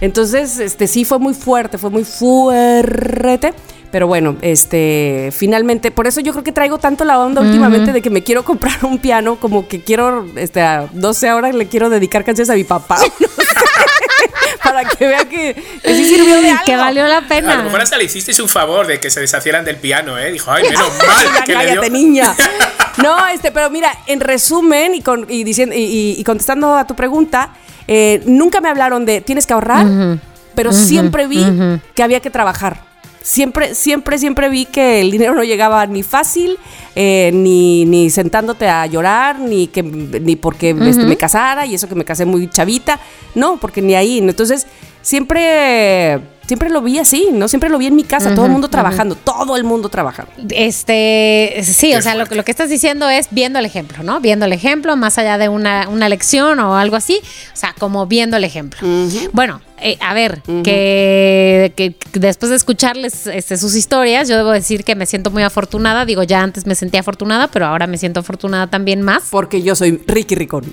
Entonces, 0.00 0.58
este 0.58 0.86
sí 0.86 1.04
fue 1.04 1.18
muy 1.18 1.34
fuerte, 1.34 1.78
fue 1.78 1.90
muy 1.90 2.04
fuerte. 2.04 3.52
Pero 3.90 4.06
bueno, 4.06 4.36
este, 4.42 5.30
finalmente, 5.32 5.90
por 5.90 6.06
eso 6.06 6.20
yo 6.20 6.32
creo 6.32 6.44
que 6.44 6.52
traigo 6.52 6.76
tanto 6.78 7.04
la 7.04 7.18
onda 7.18 7.40
últimamente 7.40 7.92
de 7.92 8.02
que 8.02 8.10
me 8.10 8.22
quiero 8.22 8.44
comprar 8.44 8.84
un 8.84 8.98
piano, 8.98 9.36
como 9.36 9.66
que 9.66 9.82
quiero, 9.82 10.26
este, 10.36 10.60
a 10.60 10.88
12 10.92 11.32
horas 11.32 11.54
le 11.54 11.68
quiero 11.68 11.88
dedicar 11.88 12.22
canciones 12.22 12.50
a 12.50 12.54
mi 12.54 12.64
papá. 12.64 12.98
no 13.20 13.26
sé, 13.28 13.97
para 14.62 14.84
que 14.84 15.06
vea 15.06 15.24
que, 15.28 15.54
que 15.82 15.94
sí 15.94 16.04
sirvió 16.04 16.40
de 16.40 16.50
algo. 16.52 16.64
Que 16.64 16.76
valió 16.76 17.06
la 17.06 17.18
A 17.18 17.20
lo 17.22 17.28
pena. 17.28 17.62
mejor 17.62 17.80
hasta 17.80 17.96
le 17.98 18.04
hicisteis 18.04 18.38
un 18.40 18.48
favor 18.48 18.86
de 18.86 19.00
que 19.00 19.10
se 19.10 19.20
deshacieran 19.20 19.64
del 19.64 19.76
piano, 19.76 20.18
¿eh? 20.18 20.30
Dijo, 20.32 20.50
ay, 20.50 20.64
menos 20.64 20.90
mal 21.06 21.44
que 21.44 21.54
le 21.54 21.64
dio. 21.66 21.74
Cállate, 21.80 21.90
niña. 21.90 22.34
No, 23.02 23.28
este, 23.28 23.52
pero 23.52 23.70
mira, 23.70 23.90
en 24.06 24.20
resumen 24.20 24.94
y, 24.94 25.02
con, 25.02 25.26
y, 25.28 25.44
diciendo, 25.44 25.74
y, 25.74 26.16
y- 26.18 26.24
contestando 26.24 26.74
a 26.76 26.86
tu 26.86 26.96
pregunta, 26.96 27.50
eh, 27.86 28.22
nunca 28.26 28.60
me 28.60 28.68
hablaron 28.68 29.06
de 29.06 29.20
tienes 29.20 29.46
que 29.46 29.52
ahorrar, 29.52 29.86
pero 30.54 30.72
siempre 30.72 31.26
vi 31.28 31.44
que 31.94 32.02
había 32.02 32.20
que 32.20 32.30
trabajar. 32.30 32.87
Siempre, 33.28 33.74
siempre, 33.74 34.16
siempre 34.16 34.48
vi 34.48 34.64
que 34.64 35.02
el 35.02 35.10
dinero 35.10 35.34
no 35.34 35.44
llegaba 35.44 35.84
ni 35.84 36.02
fácil, 36.02 36.56
eh, 36.96 37.30
ni, 37.34 37.84
ni 37.84 38.08
sentándote 38.08 38.66
a 38.66 38.86
llorar, 38.86 39.38
ni 39.38 39.66
que 39.66 39.82
ni 39.82 40.34
porque 40.34 40.70
este, 40.70 41.04
me 41.04 41.14
casara, 41.18 41.66
y 41.66 41.74
eso 41.74 41.86
que 41.90 41.94
me 41.94 42.06
casé 42.06 42.24
muy 42.24 42.48
chavita. 42.48 42.98
No, 43.34 43.58
porque 43.58 43.82
ni 43.82 43.94
ahí. 43.94 44.16
Entonces, 44.16 44.66
siempre, 45.02 46.20
siempre 46.46 46.70
lo 46.70 46.80
vi 46.80 46.98
así, 46.98 47.28
¿no? 47.30 47.48
Siempre 47.48 47.68
lo 47.68 47.76
vi 47.76 47.88
en 47.88 47.96
mi 47.96 48.04
casa, 48.04 48.34
todo 48.34 48.46
el 48.46 48.50
mundo 48.50 48.68
trabajando, 48.68 49.14
todo 49.14 49.58
el 49.58 49.64
mundo 49.64 49.90
trabajando. 49.90 50.32
Este, 50.48 51.60
sí, 51.64 51.90
Qué 51.90 51.98
o 51.98 52.00
sea, 52.00 52.14
lo, 52.14 52.24
lo 52.24 52.44
que 52.46 52.50
estás 52.50 52.70
diciendo 52.70 53.10
es 53.10 53.28
viendo 53.30 53.58
el 53.58 53.66
ejemplo, 53.66 54.02
¿no? 54.02 54.20
Viendo 54.20 54.46
el 54.46 54.54
ejemplo, 54.54 54.96
más 54.96 55.18
allá 55.18 55.36
de 55.36 55.50
una, 55.50 55.86
una 55.90 56.08
lección 56.08 56.60
o 56.60 56.78
algo 56.78 56.96
así, 56.96 57.20
o 57.52 57.56
sea, 57.56 57.74
como 57.78 58.06
viendo 58.06 58.38
el 58.38 58.44
ejemplo. 58.44 58.80
Bueno, 59.32 59.60
eh, 59.82 59.96
a 60.00 60.14
ver, 60.14 60.42
que, 60.64 61.72
que- 61.76 61.94
que 61.94 62.18
después 62.20 62.50
de 62.50 62.56
escucharles 62.56 63.26
este, 63.26 63.56
sus 63.56 63.74
historias, 63.74 64.28
yo 64.28 64.36
debo 64.36 64.50
decir 64.50 64.84
que 64.84 64.94
me 64.94 65.06
siento 65.06 65.30
muy 65.30 65.42
afortunada. 65.42 66.04
Digo, 66.04 66.22
ya 66.22 66.42
antes 66.42 66.66
me 66.66 66.74
sentía 66.74 67.00
afortunada, 67.00 67.48
pero 67.48 67.66
ahora 67.66 67.86
me 67.86 67.98
siento 67.98 68.20
afortunada 68.20 68.66
también 68.66 69.02
más. 69.02 69.24
Porque 69.30 69.62
yo 69.62 69.74
soy 69.74 70.00
Ricky 70.06 70.34
Ricón. 70.34 70.64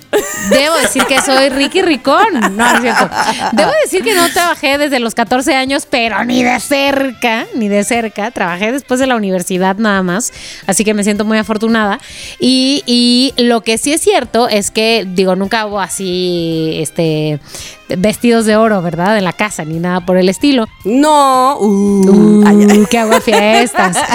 Debo 0.50 0.76
decir 0.76 1.04
que 1.04 1.20
soy 1.20 1.48
Ricky 1.50 1.82
Ricón. 1.82 2.56
No, 2.56 2.74
es 2.74 2.80
cierto. 2.80 3.08
Debo 3.52 3.70
decir 3.84 4.02
que 4.02 4.14
no 4.14 4.28
trabajé 4.30 4.78
desde 4.78 4.98
los 5.00 5.14
14 5.14 5.54
años, 5.54 5.86
pero 5.90 6.24
ni 6.24 6.42
de 6.42 6.58
cerca, 6.60 7.46
ni 7.54 7.68
de 7.68 7.84
cerca. 7.84 8.30
Trabajé 8.30 8.72
después 8.72 8.98
de 9.00 9.06
la 9.06 9.16
universidad 9.16 9.76
nada 9.76 10.02
más. 10.02 10.32
Así 10.66 10.84
que 10.84 10.94
me 10.94 11.04
siento 11.04 11.24
muy 11.24 11.38
afortunada. 11.38 11.98
Y, 12.38 12.82
y 12.86 13.34
lo 13.42 13.60
que 13.62 13.78
sí 13.78 13.92
es 13.92 14.00
cierto 14.00 14.48
es 14.48 14.70
que, 14.70 15.06
digo, 15.08 15.36
nunca 15.36 15.66
hubo 15.66 15.80
así, 15.80 16.78
este, 16.80 17.40
vestidos 17.88 18.46
de 18.46 18.56
oro, 18.56 18.82
¿verdad? 18.82 19.18
En 19.18 19.24
la 19.24 19.32
casa, 19.32 19.64
ni 19.64 19.78
nada 19.78 20.00
por 20.00 20.16
el 20.16 20.28
estilo. 20.28 20.66
No. 20.84 21.58
Uh, 21.58 22.44
ay, 22.46 22.66
ay. 22.70 22.80
Uh, 22.80 22.86
que 22.86 22.98
hago 22.98 23.20
fiestas. 23.20 23.96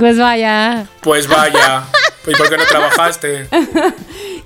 Pues 0.00 0.16
vaya. 0.16 0.86
Pues 1.02 1.28
vaya. 1.28 1.84
¿Y 2.26 2.34
por 2.34 2.48
qué 2.48 2.56
no 2.56 2.64
trabajaste? 2.64 3.48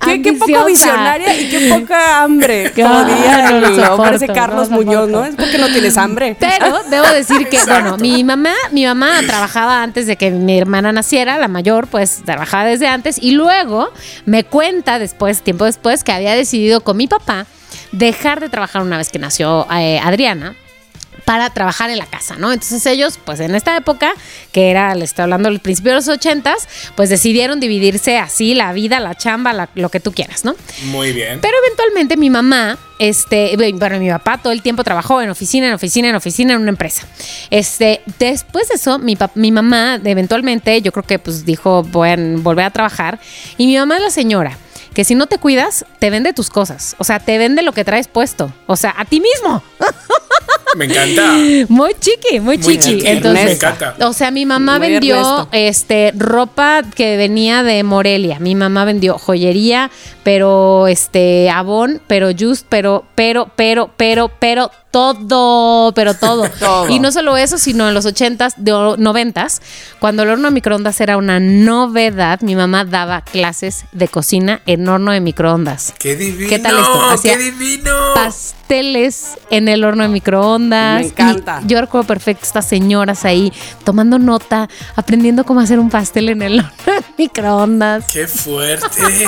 ¿Qué, 0.04 0.22
qué 0.22 0.32
poco 0.32 0.64
visionaria 0.64 1.40
y 1.40 1.48
qué 1.48 1.68
poca 1.68 2.22
hambre. 2.22 2.72
Como 2.74 3.04
diría 3.04 3.50
no 3.50 3.74
soporto, 3.74 4.26
Carlos 4.32 4.70
no 4.70 4.78
lo 4.78 4.84
Muñoz, 4.84 5.08
¿no? 5.08 5.24
Es 5.24 5.36
porque 5.36 5.58
no 5.58 5.68
tienes 5.68 5.96
hambre. 5.96 6.36
Pero 6.38 6.82
debo 6.90 7.06
decir 7.08 7.48
que, 7.48 7.58
bueno, 7.64 7.96
mi 7.98 8.24
mamá, 8.24 8.54
mi 8.72 8.84
mamá 8.84 9.20
trabajaba 9.26 9.82
antes 9.82 10.06
de 10.06 10.16
que 10.16 10.30
mi 10.30 10.58
hermana 10.58 10.92
naciera, 10.92 11.38
la 11.38 11.48
mayor, 11.48 11.86
pues 11.86 12.22
trabajaba 12.24 12.64
desde 12.64 12.88
antes, 12.88 13.18
y 13.20 13.32
luego 13.32 13.90
me 14.24 14.44
cuenta 14.44 14.98
después, 14.98 15.42
tiempo 15.42 15.64
después, 15.64 16.04
que 16.04 16.12
había 16.12 16.34
decidido 16.34 16.80
con 16.80 16.96
mi 16.96 17.06
papá 17.06 17.46
dejar 17.98 18.40
de 18.40 18.48
trabajar 18.48 18.82
una 18.82 18.98
vez 18.98 19.10
que 19.10 19.18
nació 19.18 19.66
eh, 19.72 19.98
Adriana 20.02 20.54
para 21.24 21.48
trabajar 21.48 21.88
en 21.88 21.96
la 21.96 22.04
casa, 22.04 22.36
¿no? 22.36 22.52
Entonces 22.52 22.84
ellos, 22.84 23.18
pues 23.24 23.40
en 23.40 23.54
esta 23.54 23.74
época, 23.78 24.12
que 24.52 24.70
era, 24.70 24.94
le 24.94 25.06
estoy 25.06 25.22
hablando 25.22 25.48
del 25.48 25.60
principio 25.60 25.92
de 25.92 25.96
los 25.96 26.08
ochentas, 26.08 26.68
pues 26.96 27.08
decidieron 27.08 27.60
dividirse 27.60 28.18
así 28.18 28.52
la 28.52 28.74
vida, 28.74 29.00
la 29.00 29.14
chamba, 29.14 29.54
la- 29.54 29.70
lo 29.74 29.88
que 29.88 30.00
tú 30.00 30.12
quieras, 30.12 30.44
¿no? 30.44 30.54
Muy 30.86 31.12
bien. 31.12 31.38
Pero 31.40 31.54
eventualmente 31.64 32.18
mi 32.18 32.28
mamá, 32.28 32.76
este, 32.98 33.56
bueno, 33.78 33.98
mi 34.00 34.10
papá 34.10 34.36
todo 34.36 34.52
el 34.52 34.60
tiempo 34.60 34.84
trabajó 34.84 35.22
en 35.22 35.30
oficina, 35.30 35.66
en 35.68 35.72
oficina, 35.72 36.10
en 36.10 36.16
oficina, 36.16 36.52
en 36.54 36.60
una 36.60 36.70
empresa. 36.70 37.06
Este, 37.48 38.02
después 38.18 38.68
de 38.68 38.74
eso, 38.74 38.98
mi, 38.98 39.16
mi 39.34 39.50
mamá, 39.50 39.98
eventualmente, 40.04 40.82
yo 40.82 40.92
creo 40.92 41.04
que 41.04 41.18
pues 41.18 41.46
dijo, 41.46 41.84
voy 41.84 42.10
a 42.10 42.16
volver 42.18 42.66
a 42.66 42.70
trabajar. 42.70 43.18
Y 43.56 43.66
mi 43.66 43.78
mamá 43.78 43.96
es 43.96 44.02
la 44.02 44.10
señora 44.10 44.58
que 44.94 45.04
si 45.04 45.14
no 45.14 45.26
te 45.26 45.38
cuidas, 45.38 45.84
te 45.98 46.08
vende 46.10 46.32
tus 46.32 46.48
cosas. 46.50 46.94
O 46.98 47.04
sea, 47.04 47.18
te 47.20 47.36
vende 47.36 47.62
lo 47.62 47.72
que 47.72 47.84
traes 47.84 48.08
puesto. 48.08 48.52
O 48.66 48.76
sea, 48.76 48.94
a 48.96 49.04
ti 49.04 49.20
mismo. 49.20 49.62
Me 50.76 50.86
encanta. 50.86 51.32
Muy 51.68 51.94
chiqui, 52.00 52.40
muy 52.40 52.58
Muy 52.58 52.78
chiqui. 52.78 52.78
chiqui, 52.78 53.06
Entonces, 53.06 53.44
me 53.44 53.52
encanta. 53.52 53.94
o 54.00 54.12
sea, 54.12 54.32
mi 54.32 54.44
mamá 54.44 54.78
Muy 54.80 54.90
vendió 54.90 55.16
Ernesto. 55.16 55.48
este 55.52 56.12
ropa 56.16 56.82
que 56.96 57.16
venía 57.16 57.62
de 57.62 57.84
Morelia. 57.84 58.40
Mi 58.40 58.56
mamá 58.56 58.84
vendió 58.84 59.16
joyería, 59.16 59.92
pero 60.24 60.88
este 60.88 61.48
Avon, 61.48 62.00
pero 62.08 62.30
Just, 62.36 62.66
pero 62.68 63.04
pero 63.14 63.52
pero 63.54 63.92
pero 63.96 64.32
pero 64.40 64.72
todo, 64.94 65.92
pero 65.92 66.14
todo. 66.14 66.48
Todo. 66.60 66.88
Y 66.88 67.00
no 67.00 67.10
solo 67.10 67.36
eso, 67.36 67.58
sino 67.58 67.88
en 67.88 67.94
los 67.94 68.06
ochentas, 68.06 68.54
de 68.56 68.72
o- 68.72 68.96
noventas, 68.96 69.60
cuando 69.98 70.22
el 70.22 70.28
horno 70.30 70.44
de 70.48 70.54
microondas 70.54 71.00
era 71.00 71.16
una 71.16 71.40
novedad, 71.40 72.40
mi 72.42 72.54
mamá 72.54 72.84
daba 72.84 73.22
clases 73.22 73.86
de 73.92 74.06
cocina 74.06 74.60
en 74.66 74.88
horno 74.88 75.10
de 75.10 75.20
microondas. 75.20 75.92
¡Qué 75.98 76.14
divino! 76.14 76.48
¿Qué 76.48 76.58
tal 76.60 76.78
esto? 76.78 77.02
Hacía 77.10 77.36
¡Qué 77.36 77.50
divino! 77.50 77.90
pasteles 78.14 79.32
en 79.50 79.66
el 79.68 79.82
horno 79.84 80.04
de 80.04 80.08
microondas. 80.10 81.00
Me 81.00 81.06
encanta. 81.08 81.60
Y 81.64 81.66
yo 81.68 81.80
recuerdo 81.80 82.06
perfecto 82.06 82.44
estas 82.44 82.66
señoras 82.66 83.24
ahí 83.24 83.52
tomando 83.84 84.18
nota, 84.20 84.68
aprendiendo 84.94 85.44
cómo 85.44 85.58
hacer 85.60 85.80
un 85.80 85.90
pastel 85.90 86.28
en 86.28 86.42
el 86.42 86.58
horno 86.60 86.72
de 86.86 87.04
microondas. 87.18 88.06
¡Qué 88.12 88.28
fuerte! 88.28 88.88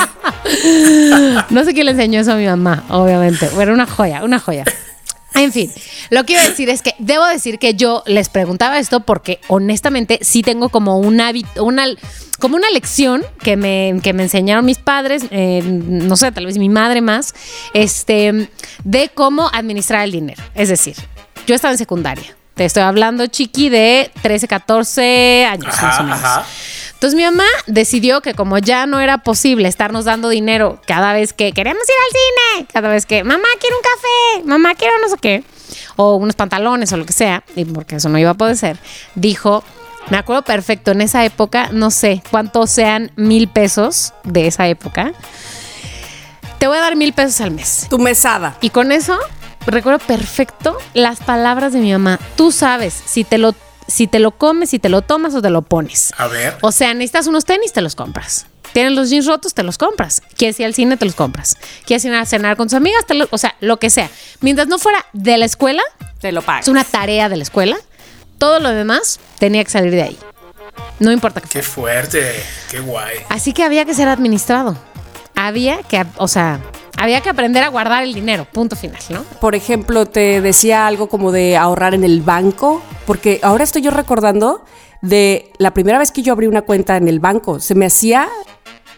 No 1.50 1.64
sé 1.64 1.74
quién 1.74 1.86
le 1.86 1.92
enseñó 1.92 2.20
eso 2.20 2.32
a 2.32 2.36
mi 2.36 2.46
mamá, 2.46 2.84
obviamente. 2.88 3.50
Era 3.60 3.72
una 3.72 3.86
joya, 3.86 4.22
una 4.22 4.38
joya. 4.38 4.64
En 5.34 5.52
fin, 5.52 5.70
lo 6.10 6.24
que 6.24 6.32
iba 6.32 6.42
a 6.42 6.48
decir 6.48 6.70
es 6.70 6.80
que 6.82 6.94
debo 6.98 7.26
decir 7.26 7.58
que 7.58 7.74
yo 7.74 8.02
les 8.06 8.28
preguntaba 8.28 8.78
esto 8.78 9.00
porque 9.00 9.40
honestamente 9.48 10.18
sí 10.22 10.42
tengo 10.42 10.70
como 10.70 10.98
un 10.98 11.20
hábito, 11.20 11.62
una, 11.64 11.86
como 12.38 12.56
una 12.56 12.70
lección 12.70 13.22
que 13.42 13.56
me, 13.56 14.00
que 14.02 14.12
me 14.12 14.22
enseñaron 14.22 14.64
mis 14.64 14.78
padres, 14.78 15.24
eh, 15.30 15.62
no 15.62 16.16
sé, 16.16 16.32
tal 16.32 16.46
vez 16.46 16.56
mi 16.56 16.68
madre 16.68 17.02
más, 17.02 17.34
este, 17.74 18.48
de 18.84 19.10
cómo 19.12 19.50
administrar 19.52 20.04
el 20.04 20.12
dinero. 20.12 20.42
Es 20.54 20.68
decir, 20.70 20.96
yo 21.46 21.54
estaba 21.54 21.72
en 21.72 21.78
secundaria. 21.78 22.34
Te 22.56 22.64
estoy 22.64 22.82
hablando, 22.82 23.26
chiqui, 23.26 23.68
de 23.68 24.10
13, 24.22 24.48
14 24.48 25.44
años 25.44 25.66
más 25.66 25.82
o 25.82 25.86
Ajá, 25.86 26.02
menos. 26.02 26.18
ajá. 26.18 26.46
Entonces 26.94 27.14
mi 27.14 27.24
mamá 27.24 27.44
decidió 27.66 28.22
que 28.22 28.32
como 28.32 28.56
ya 28.56 28.86
no 28.86 28.98
era 29.00 29.18
posible 29.18 29.68
estarnos 29.68 30.06
dando 30.06 30.30
dinero 30.30 30.80
cada 30.86 31.12
vez 31.12 31.34
que 31.34 31.52
queremos 31.52 31.82
ir 31.86 31.94
al 31.94 32.56
cine, 32.62 32.68
cada 32.72 32.88
vez 32.88 33.04
que 33.04 33.22
mamá 33.22 33.46
quiero 33.60 33.76
un 33.76 33.82
café, 33.82 34.48
mamá 34.48 34.74
quiero 34.74 34.94
no 35.02 35.08
sé 35.10 35.16
qué, 35.20 35.44
o 35.96 36.16
unos 36.16 36.34
pantalones 36.34 36.90
o 36.94 36.96
lo 36.96 37.04
que 37.04 37.12
sea, 37.12 37.44
y 37.54 37.66
porque 37.66 37.96
eso 37.96 38.08
no 38.08 38.18
iba 38.18 38.30
a 38.30 38.34
poder 38.34 38.56
ser, 38.56 38.78
dijo, 39.14 39.62
me 40.08 40.16
acuerdo 40.16 40.40
perfecto, 40.40 40.92
en 40.92 41.02
esa 41.02 41.22
época, 41.26 41.68
no 41.70 41.90
sé 41.90 42.22
cuántos 42.30 42.70
sean 42.70 43.12
mil 43.16 43.48
pesos 43.48 44.14
de 44.24 44.46
esa 44.46 44.66
época, 44.66 45.12
te 46.58 46.66
voy 46.66 46.78
a 46.78 46.80
dar 46.80 46.96
mil 46.96 47.12
pesos 47.12 47.42
al 47.42 47.50
mes. 47.50 47.86
Tu 47.90 47.98
mesada. 47.98 48.56
Y 48.62 48.70
con 48.70 48.90
eso 48.90 49.18
recuerdo 49.66 49.98
perfecto 49.98 50.76
las 50.94 51.20
palabras 51.20 51.72
de 51.72 51.80
mi 51.80 51.92
mamá. 51.92 52.18
Tú 52.36 52.52
sabes 52.52 52.94
si 53.06 53.24
te 53.24 53.38
lo, 53.38 53.54
si 53.88 54.06
te 54.06 54.18
lo 54.18 54.32
comes, 54.32 54.70
si 54.70 54.78
te 54.78 54.88
lo 54.88 55.02
tomas 55.02 55.34
o 55.34 55.42
te 55.42 55.50
lo 55.50 55.62
pones. 55.62 56.12
A 56.18 56.26
ver. 56.26 56.56
O 56.62 56.72
sea, 56.72 56.94
necesitas 56.94 57.26
unos 57.26 57.44
tenis, 57.44 57.72
te 57.72 57.80
los 57.82 57.94
compras. 57.94 58.46
Tienes 58.72 58.92
los 58.92 59.08
jeans 59.10 59.26
rotos, 59.26 59.54
te 59.54 59.62
los 59.62 59.78
compras. 59.78 60.22
Quieres 60.36 60.58
ir 60.60 60.66
al 60.66 60.74
cine, 60.74 60.96
te 60.96 61.04
los 61.06 61.14
compras. 61.14 61.56
Quieres 61.86 62.04
ir 62.04 62.12
a 62.14 62.26
cenar 62.26 62.56
con 62.56 62.66
tus 62.68 62.74
amigas, 62.74 63.06
te 63.06 63.14
lo- 63.14 63.28
o 63.30 63.38
sea, 63.38 63.54
lo 63.60 63.78
que 63.78 63.88
sea. 63.90 64.10
Mientras 64.40 64.68
no 64.68 64.78
fuera 64.78 65.04
de 65.12 65.38
la 65.38 65.44
escuela, 65.46 65.82
Te 66.20 66.32
lo 66.32 66.42
pagas. 66.42 66.64
Es 66.64 66.68
una 66.68 66.82
tarea 66.84 67.28
de 67.28 67.36
la 67.36 67.42
escuela. 67.42 67.76
Todo 68.38 68.58
lo 68.60 68.70
demás 68.70 69.18
tenía 69.38 69.62
que 69.64 69.70
salir 69.70 69.92
de 69.92 70.02
ahí. 70.02 70.18
No 70.98 71.10
importa 71.12 71.40
qué 71.40 71.48
Qué 71.48 71.62
fuerte, 71.62 72.32
qué 72.70 72.80
guay. 72.80 73.16
Así 73.30 73.52
que 73.52 73.62
había 73.62 73.84
que 73.84 73.94
ser 73.94 74.08
administrado. 74.08 74.76
Había 75.34 75.82
que, 75.82 76.04
o 76.16 76.28
sea, 76.28 76.60
había 76.96 77.20
que 77.20 77.28
aprender 77.28 77.62
a 77.62 77.68
guardar 77.68 78.02
el 78.02 78.14
dinero, 78.14 78.46
punto 78.50 78.76
final, 78.76 79.00
¿no? 79.10 79.22
Por 79.40 79.54
ejemplo, 79.54 80.06
te 80.06 80.40
decía 80.40 80.86
algo 80.86 81.08
como 81.08 81.32
de 81.32 81.56
ahorrar 81.56 81.94
en 81.94 82.04
el 82.04 82.22
banco, 82.22 82.82
porque 83.06 83.40
ahora 83.42 83.64
estoy 83.64 83.82
yo 83.82 83.90
recordando 83.90 84.64
de 85.02 85.52
la 85.58 85.72
primera 85.72 85.98
vez 85.98 86.10
que 86.10 86.22
yo 86.22 86.32
abrí 86.32 86.46
una 86.46 86.62
cuenta 86.62 86.96
en 86.96 87.08
el 87.08 87.20
banco. 87.20 87.60
Se 87.60 87.74
me 87.74 87.86
hacía 87.86 88.28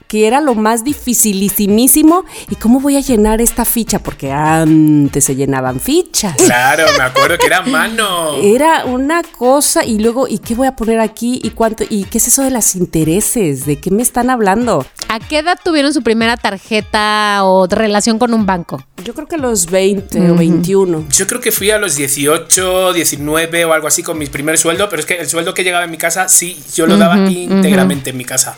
que 0.09 0.27
era 0.27 0.41
lo 0.41 0.55
más 0.55 0.83
dificilísimísimo. 0.83 2.25
¿Y 2.51 2.57
cómo 2.57 2.81
voy 2.81 2.97
a 2.97 3.01
llenar 3.01 3.41
esta 3.41 3.65
ficha? 3.65 3.99
Porque 3.99 4.33
antes 4.33 5.25
se 5.25 5.37
llenaban 5.37 5.79
fichas. 5.79 6.37
Claro, 6.37 6.85
me 6.97 7.05
acuerdo 7.05 7.39
que 7.39 7.47
era 7.47 7.63
mano. 7.63 8.35
Era 8.43 8.87
una 8.87 9.23
cosa 9.23 9.85
y 9.85 9.99
luego, 9.99 10.27
¿y 10.27 10.39
qué 10.39 10.55
voy 10.55 10.67
a 10.67 10.75
poner 10.75 10.99
aquí? 10.99 11.41
¿Y 11.45 11.51
cuánto? 11.51 11.85
¿Y 11.89 12.05
qué 12.05 12.19
es 12.19 12.27
eso 12.29 12.43
de 12.43 12.51
las 12.51 12.75
intereses? 12.75 13.67
¿De 13.67 13.77
qué 13.77 13.91
me 13.91 14.03
están 14.03 14.31
hablando? 14.31 14.85
¿A 15.09 15.21
qué 15.21 15.39
edad 15.39 15.59
tuvieron 15.63 15.93
su 15.93 16.03
primera 16.03 16.37
tarjeta 16.37 17.41
o 17.45 17.67
relación 17.67 18.19
con 18.19 18.33
un 18.33 18.47
banco? 18.47 18.83
Yo 19.05 19.15
creo 19.15 19.29
que 19.29 19.37
a 19.37 19.39
los 19.39 19.71
20 19.71 20.31
o 20.31 20.35
21. 20.35 21.07
Yo 21.11 21.27
creo 21.27 21.41
que 21.41 21.53
fui 21.53 21.71
a 21.71 21.79
los 21.79 21.97
18, 21.97 22.93
19 22.95 23.65
o 23.67 23.73
algo 23.73 23.87
así 23.87 24.03
con 24.03 24.19
mi 24.19 24.27
primer 24.27 24.59
sueldo, 24.59 24.89
pero 24.89 25.01
es 25.01 25.07
que 25.07 25.15
el 25.15 25.29
sueldo 25.29 25.55
que 25.55 25.65
llegaba 25.65 25.85
en 25.85 25.91
mi 25.91 25.99
casa, 25.99 26.29
sí, 26.29 26.59
yo 26.75 26.87
lo 26.87 26.97
daba 26.97 27.19
íntegramente 27.19 28.11
en 28.11 28.17
mi 28.17 28.25
casa. 28.25 28.57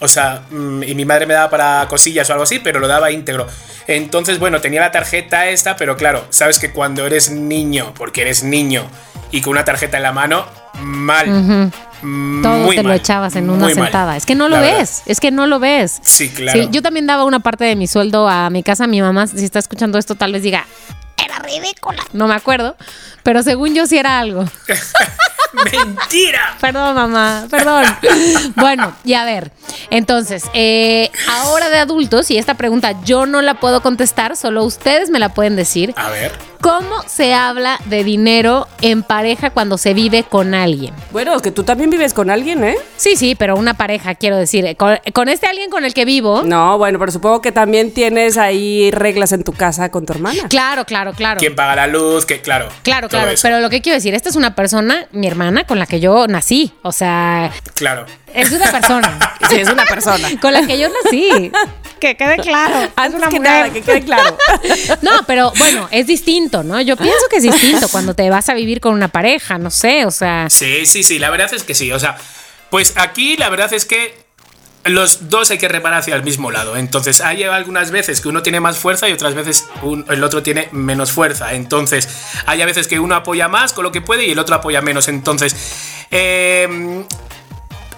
O 0.00 0.08
sea, 0.08 0.42
mm, 0.50 0.82
y 0.82 0.94
mi 0.94 1.04
madre 1.04 1.26
me 1.26 1.34
daba 1.34 1.48
para 1.50 1.86
cosillas 1.88 2.28
o 2.28 2.32
algo 2.32 2.42
así, 2.44 2.58
pero 2.58 2.80
lo 2.80 2.88
daba 2.88 3.10
íntegro. 3.10 3.46
Entonces, 3.86 4.38
bueno, 4.38 4.60
tenía 4.60 4.80
la 4.80 4.92
tarjeta 4.92 5.48
esta, 5.48 5.76
pero 5.76 5.96
claro, 5.96 6.26
sabes 6.30 6.58
que 6.58 6.70
cuando 6.70 7.06
eres 7.06 7.30
niño, 7.30 7.94
porque 7.96 8.22
eres 8.22 8.42
niño, 8.42 8.84
y 9.30 9.40
con 9.40 9.52
una 9.52 9.64
tarjeta 9.64 9.96
en 9.96 10.02
la 10.02 10.12
mano, 10.12 10.44
mal. 10.80 11.70
Mm, 12.02 12.42
Todo 12.42 12.58
muy 12.58 12.76
te 12.76 12.82
lo 12.82 12.92
echabas 12.92 13.36
en 13.36 13.48
una 13.48 13.64
muy 13.64 13.74
mal, 13.74 13.84
sentada. 13.84 14.16
Es 14.16 14.26
que 14.26 14.34
no 14.34 14.48
lo 14.48 14.56
la 14.56 14.62
verdad. 14.62 14.78
ves, 14.80 15.02
es 15.06 15.18
que 15.18 15.30
no 15.30 15.46
lo 15.46 15.58
ves. 15.58 15.98
Sí, 16.02 16.28
claro. 16.28 16.68
yo 16.70 16.82
también 16.82 17.06
daba 17.06 17.24
una 17.24 17.40
parte 17.40 17.64
de 17.64 17.74
mi 17.74 17.86
sueldo 17.86 18.28
a 18.28 18.50
mi 18.50 18.62
casa. 18.62 18.86
Mi 18.86 19.00
mamá, 19.00 19.26
si 19.26 19.44
está 19.44 19.58
escuchando 19.58 19.98
esto, 19.98 20.14
tal 20.14 20.32
vez 20.32 20.42
diga, 20.42 20.66
era 21.16 21.38
ridícula. 21.38 22.02
No 22.12 22.28
me 22.28 22.34
acuerdo, 22.34 22.76
pero 23.22 23.42
según 23.42 23.74
yo 23.74 23.86
sí 23.86 23.96
era 23.96 24.18
algo. 24.18 24.44
¡Mentira! 25.52 26.56
Perdón, 26.60 26.94
mamá, 26.94 27.46
perdón. 27.50 27.84
bueno, 28.56 28.94
y 29.04 29.14
a 29.14 29.24
ver, 29.24 29.52
entonces, 29.90 30.44
eh, 30.54 31.10
ahora 31.28 31.68
de 31.68 31.78
adultos, 31.78 32.30
y 32.30 32.38
esta 32.38 32.54
pregunta 32.54 32.94
yo 33.04 33.26
no 33.26 33.42
la 33.42 33.54
puedo 33.54 33.82
contestar, 33.82 34.36
solo 34.36 34.64
ustedes 34.64 35.10
me 35.10 35.18
la 35.18 35.30
pueden 35.30 35.56
decir. 35.56 35.94
A 35.96 36.10
ver. 36.10 36.32
¿Cómo 36.60 37.02
se 37.06 37.32
habla 37.32 37.78
de 37.84 38.02
dinero 38.02 38.66
en 38.80 39.02
pareja 39.02 39.50
cuando 39.50 39.78
se 39.78 39.94
vive 39.94 40.24
con 40.24 40.54
alguien? 40.54 40.92
Bueno, 41.12 41.38
que 41.40 41.52
tú 41.52 41.62
también 41.62 41.90
vives 41.90 42.12
con 42.12 42.28
alguien, 42.28 42.64
¿eh? 42.64 42.76
Sí, 42.96 43.14
sí, 43.14 43.36
pero 43.36 43.54
una 43.56 43.74
pareja, 43.74 44.14
quiero 44.14 44.36
decir. 44.36 44.76
Con, 44.76 44.98
con 45.12 45.28
este 45.28 45.46
alguien 45.46 45.70
con 45.70 45.84
el 45.84 45.94
que 45.94 46.04
vivo. 46.04 46.42
No, 46.42 46.76
bueno, 46.78 46.98
pero 46.98 47.12
supongo 47.12 47.40
que 47.40 47.52
también 47.52 47.92
tienes 47.92 48.36
ahí 48.36 48.90
reglas 48.90 49.32
en 49.32 49.44
tu 49.44 49.52
casa 49.52 49.90
con 49.90 50.06
tu 50.06 50.14
hermana. 50.14 50.48
Claro, 50.48 50.84
claro, 50.84 51.12
claro. 51.12 51.38
¿Quién 51.38 51.54
paga 51.54 51.76
la 51.76 51.86
luz? 51.86 52.26
Que 52.26 52.40
claro. 52.40 52.68
Claro, 52.82 53.08
claro. 53.08 53.30
eso. 53.30 53.42
Pero 53.42 53.60
lo 53.60 53.70
que 53.70 53.80
quiero 53.80 53.94
decir, 53.94 54.14
esta 54.14 54.28
es 54.28 54.36
una 54.36 54.54
persona, 54.56 55.06
mi 55.12 55.26
hermana, 55.26 55.35
con 55.66 55.78
la 55.78 55.86
que 55.86 56.00
yo 56.00 56.26
nací. 56.26 56.72
O 56.82 56.92
sea, 56.92 57.52
Claro. 57.74 58.06
es 58.34 58.50
una 58.52 58.70
persona. 58.70 59.18
Sí, 59.48 59.56
es 59.60 59.68
una 59.68 59.84
persona. 59.84 60.28
con 60.40 60.52
la 60.52 60.66
que 60.66 60.76
yo 60.78 60.88
nací. 60.88 61.52
Que 62.00 62.16
quede 62.16 62.36
claro. 62.38 62.80
es 62.82 62.90
Antes 62.96 63.14
una 63.20 63.28
que 63.28 63.38
mujer. 63.38 63.52
nada, 63.52 63.70
que 63.72 63.80
quede 63.82 64.02
claro. 64.02 64.36
No, 65.02 65.12
pero 65.26 65.52
bueno, 65.58 65.88
es 65.92 66.06
distinto, 66.08 66.64
¿no? 66.64 66.80
Yo 66.80 66.96
pienso 66.96 67.20
que 67.30 67.36
es 67.36 67.42
distinto 67.44 67.88
cuando 67.88 68.14
te 68.14 68.28
vas 68.28 68.48
a 68.48 68.54
vivir 68.54 68.80
con 68.80 68.92
una 68.92 69.06
pareja, 69.08 69.56
no 69.58 69.70
sé, 69.70 70.04
o 70.04 70.10
sea. 70.10 70.48
Sí, 70.50 70.84
sí, 70.84 71.04
sí, 71.04 71.18
la 71.20 71.30
verdad 71.30 71.52
es 71.54 71.62
que 71.62 71.74
sí. 71.74 71.92
O 71.92 72.00
sea, 72.00 72.16
pues 72.70 72.94
aquí 72.96 73.36
la 73.36 73.48
verdad 73.50 73.72
es 73.72 73.84
que 73.84 74.25
los 74.86 75.28
dos 75.28 75.50
hay 75.50 75.58
que 75.58 75.68
reparar 75.68 76.00
hacia 76.00 76.14
el 76.14 76.22
mismo 76.22 76.50
lado. 76.50 76.76
Entonces, 76.76 77.20
hay 77.20 77.42
algunas 77.44 77.90
veces 77.90 78.20
que 78.20 78.28
uno 78.28 78.42
tiene 78.42 78.60
más 78.60 78.78
fuerza 78.78 79.08
y 79.08 79.12
otras 79.12 79.34
veces 79.34 79.68
un- 79.82 80.04
el 80.08 80.22
otro 80.24 80.42
tiene 80.42 80.68
menos 80.72 81.12
fuerza. 81.12 81.54
Entonces, 81.54 82.08
hay 82.46 82.62
a 82.62 82.66
veces 82.66 82.86
que 82.88 82.98
uno 83.00 83.14
apoya 83.14 83.48
más 83.48 83.72
con 83.72 83.84
lo 83.84 83.92
que 83.92 84.00
puede 84.00 84.26
y 84.26 84.30
el 84.32 84.38
otro 84.38 84.54
apoya 84.56 84.80
menos. 84.82 85.08
Entonces, 85.08 85.56
eh, 86.10 87.04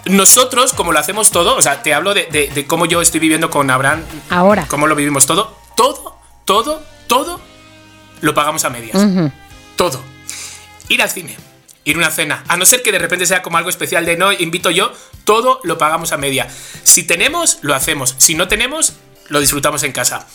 nosotros, 0.07 0.73
como 0.73 0.93
lo 0.93 0.99
hacemos 0.99 1.31
todo, 1.31 1.57
o 1.57 1.63
sea, 1.63 1.83
te 1.83 1.93
hablo 1.95 2.15
de, 2.15 2.27
de- 2.27 2.49
de 2.49 2.67
cómo 2.67 2.87
yo 2.87 3.03
estoy 3.03 3.21
viviendo 3.21 3.51
con 3.51 3.71
Abraham, 3.71 4.03
Ahora. 4.31 4.67
cómo 4.69 4.87
lo 4.87 4.95
vivimos 4.95 5.27
todo, 5.27 5.57
todo, 5.77 6.17
todo, 6.45 6.83
todo, 7.07 7.41
lo 8.23 8.35
pagamos 8.35 8.65
a 8.65 8.71
medias. 8.71 8.97
Todo. 9.77 10.03
Ir 10.89 11.03
al 11.03 11.11
cine, 11.11 11.37
ir 11.91 11.97
a 11.97 12.01
una 12.01 12.11
cena, 12.11 12.45
a 12.49 12.57
no 12.57 12.67
ser 12.67 12.83
que 12.83 12.93
de 12.93 12.99
repente 12.99 13.27
sea 13.27 13.43
como 13.43 13.59
algo 13.59 13.71
especial 13.71 14.05
de 14.05 14.17
no, 14.17 14.33
invito 14.33 14.71
yo, 14.71 14.93
todo 15.25 15.61
lo 15.65 15.79
pagamos 15.79 16.13
a 16.13 16.17
media. 16.17 16.49
Si 16.85 17.03
tenemos, 17.03 17.59
lo 17.63 17.75
hacemos. 17.75 18.15
Si 18.19 18.35
no 18.35 18.49
tenemos, 18.49 18.95
lo 19.29 19.41
disfrutamos 19.41 19.83
en 19.83 19.93
casa. 19.93 20.27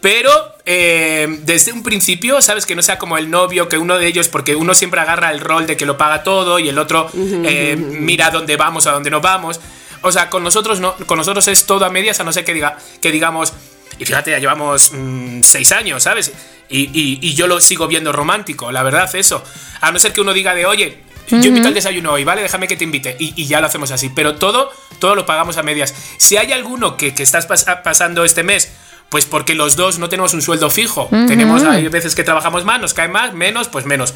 Pero 0.00 0.30
eh, 0.66 1.28
desde 1.44 1.72
un 1.72 1.84
principio, 1.84 2.42
¿sabes? 2.42 2.66
Que 2.66 2.74
no 2.74 2.82
sea 2.82 2.98
como 2.98 3.18
el 3.18 3.30
novio, 3.30 3.68
que 3.68 3.78
uno 3.78 3.98
de 3.98 4.06
ellos, 4.08 4.28
porque 4.28 4.56
uno 4.56 4.74
siempre 4.74 5.00
agarra 5.00 5.30
el 5.30 5.38
rol 5.38 5.66
de 5.66 5.76
que 5.76 5.86
lo 5.86 5.96
paga 5.96 6.24
todo 6.24 6.58
y 6.58 6.68
el 6.68 6.78
otro 6.78 7.08
eh, 7.14 7.76
mira 7.76 8.30
dónde 8.30 8.56
vamos, 8.56 8.86
a 8.88 8.92
dónde 8.92 9.10
no 9.10 9.20
vamos. 9.20 9.60
O 10.02 10.10
sea, 10.10 10.28
con 10.28 10.42
nosotros 10.42 10.80
no, 10.80 10.96
con 11.06 11.18
nosotros 11.18 11.46
es 11.46 11.66
todo 11.66 11.84
a 11.84 11.90
medias, 11.90 12.18
a 12.18 12.24
no 12.24 12.32
ser 12.32 12.44
que 12.44 12.52
diga, 12.52 12.76
que 13.00 13.12
digamos, 13.12 13.52
y 13.98 14.04
fíjate, 14.04 14.32
ya 14.32 14.40
llevamos 14.40 14.90
mm, 14.92 15.42
seis 15.42 15.70
años, 15.70 16.02
¿sabes? 16.02 16.32
Y, 16.72 16.90
y- 16.92 17.18
y 17.22 17.34
yo 17.34 17.46
lo 17.46 17.60
sigo 17.60 17.86
viendo 17.86 18.10
romántico, 18.12 18.72
la 18.72 18.82
verdad, 18.82 19.14
eso. 19.14 19.44
A 19.80 19.92
no 19.92 19.98
ser 20.00 20.12
que 20.12 20.20
uno 20.20 20.32
diga 20.32 20.54
de, 20.54 20.66
oye, 20.66 20.98
yo 21.28 21.36
invito 21.48 21.68
al 21.68 21.74
desayuno 21.74 22.12
hoy, 22.12 22.24
¿vale? 22.24 22.42
Déjame 22.42 22.66
que 22.66 22.76
te 22.76 22.84
invite. 22.84 23.16
Y, 23.20 23.32
y 23.40 23.46
ya 23.46 23.60
lo 23.60 23.66
hacemos 23.68 23.90
así. 23.92 24.08
Pero 24.08 24.34
todo, 24.36 24.72
todo 24.98 25.14
lo 25.14 25.24
pagamos 25.26 25.56
a 25.58 25.62
medias. 25.62 25.94
Si 26.18 26.36
hay 26.36 26.50
alguno 26.52 26.96
que, 26.96 27.14
que 27.14 27.22
estás 27.22 27.48
pas- 27.48 27.82
pasando 27.82 28.24
este 28.24 28.42
mes, 28.42 28.72
pues 29.08 29.26
porque 29.26 29.54
los 29.54 29.76
dos 29.76 29.98
no 29.98 30.08
tenemos 30.08 30.32
un 30.34 30.40
sueldo 30.42 30.70
fijo. 30.70 31.08
Tenemos, 31.28 31.62
hay 31.64 31.86
veces 31.88 32.14
que 32.14 32.24
trabajamos 32.24 32.64
más, 32.64 32.80
nos 32.80 32.94
cae 32.94 33.08
más, 33.08 33.34
menos, 33.34 33.68
pues 33.68 33.84
menos. 33.86 34.14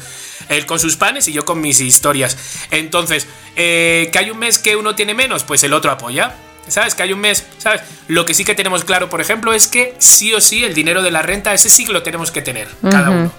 Él 0.49 0.65
con 0.65 0.79
sus 0.79 0.95
panes 0.97 1.27
y 1.27 1.33
yo 1.33 1.45
con 1.45 1.61
mis 1.61 1.79
historias. 1.81 2.35
Entonces, 2.71 3.27
eh, 3.55 4.09
que 4.11 4.17
hay 4.19 4.31
un 4.31 4.39
mes 4.39 4.57
que 4.57 4.75
uno 4.75 4.95
tiene 4.95 5.13
menos, 5.13 5.43
pues 5.43 5.63
el 5.63 5.73
otro 5.73 5.91
apoya. 5.91 6.35
¿Sabes? 6.67 6.95
Que 6.95 7.03
hay 7.03 7.13
un 7.13 7.19
mes, 7.19 7.45
¿sabes? 7.57 7.81
Lo 8.07 8.25
que 8.25 8.33
sí 8.33 8.43
que 8.45 8.55
tenemos 8.55 8.83
claro, 8.83 9.09
por 9.09 9.21
ejemplo, 9.21 9.53
es 9.53 9.67
que 9.67 9.95
sí 9.99 10.33
o 10.33 10.41
sí 10.41 10.63
el 10.63 10.73
dinero 10.73 11.01
de 11.01 11.11
la 11.11 11.21
renta, 11.21 11.53
ese 11.53 11.69
sí 11.69 11.85
que 11.85 11.93
lo 11.93 12.03
tenemos 12.03 12.31
que 12.31 12.41
tener, 12.41 12.67
cada 12.81 13.09
uno. 13.09 13.31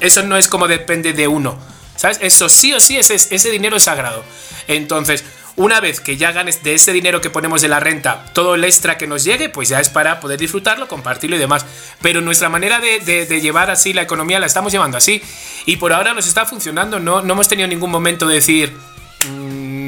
Eso 0.00 0.22
no 0.22 0.36
es 0.36 0.48
como 0.48 0.66
depende 0.68 1.12
de 1.12 1.28
uno. 1.28 1.58
¿Sabes? 1.96 2.18
Eso 2.20 2.48
sí 2.50 2.74
o 2.74 2.80
sí, 2.80 2.96
ese, 2.98 3.14
ese 3.14 3.50
dinero 3.50 3.76
es 3.76 3.84
sagrado. 3.84 4.22
Entonces, 4.68 5.24
una 5.56 5.80
vez 5.80 6.00
que 6.00 6.18
ya 6.18 6.32
ganes 6.32 6.62
de 6.62 6.74
ese 6.74 6.92
dinero 6.92 7.22
que 7.22 7.30
ponemos 7.30 7.62
de 7.62 7.68
la 7.68 7.80
renta 7.80 8.26
todo 8.34 8.54
el 8.54 8.64
extra 8.64 8.98
que 8.98 9.06
nos 9.06 9.24
llegue, 9.24 9.48
pues 9.48 9.70
ya 9.70 9.80
es 9.80 9.88
para 9.88 10.20
poder 10.20 10.38
disfrutarlo, 10.38 10.88
compartirlo 10.88 11.36
y 11.36 11.38
demás. 11.38 11.64
Pero 12.02 12.20
nuestra 12.20 12.50
manera 12.50 12.80
de, 12.80 13.00
de- 13.00 13.24
de 13.24 13.40
llevar 13.40 13.70
así 13.70 13.94
la 13.94 14.02
economía 14.02 14.38
la 14.38 14.44
estamos 14.46 14.72
llevando 14.72 14.98
así. 14.98 15.22
Y 15.64 15.76
por 15.76 15.94
ahora 15.94 16.12
nos 16.12 16.26
está 16.26 16.44
funcionando. 16.44 17.00
No, 17.00 17.22
no 17.22 17.32
hemos 17.32 17.48
tenido 17.48 17.66
ningún 17.66 17.90
momento 17.90 18.26
de 18.28 18.34
decir, 18.34 18.72
"Mm, 18.72 18.95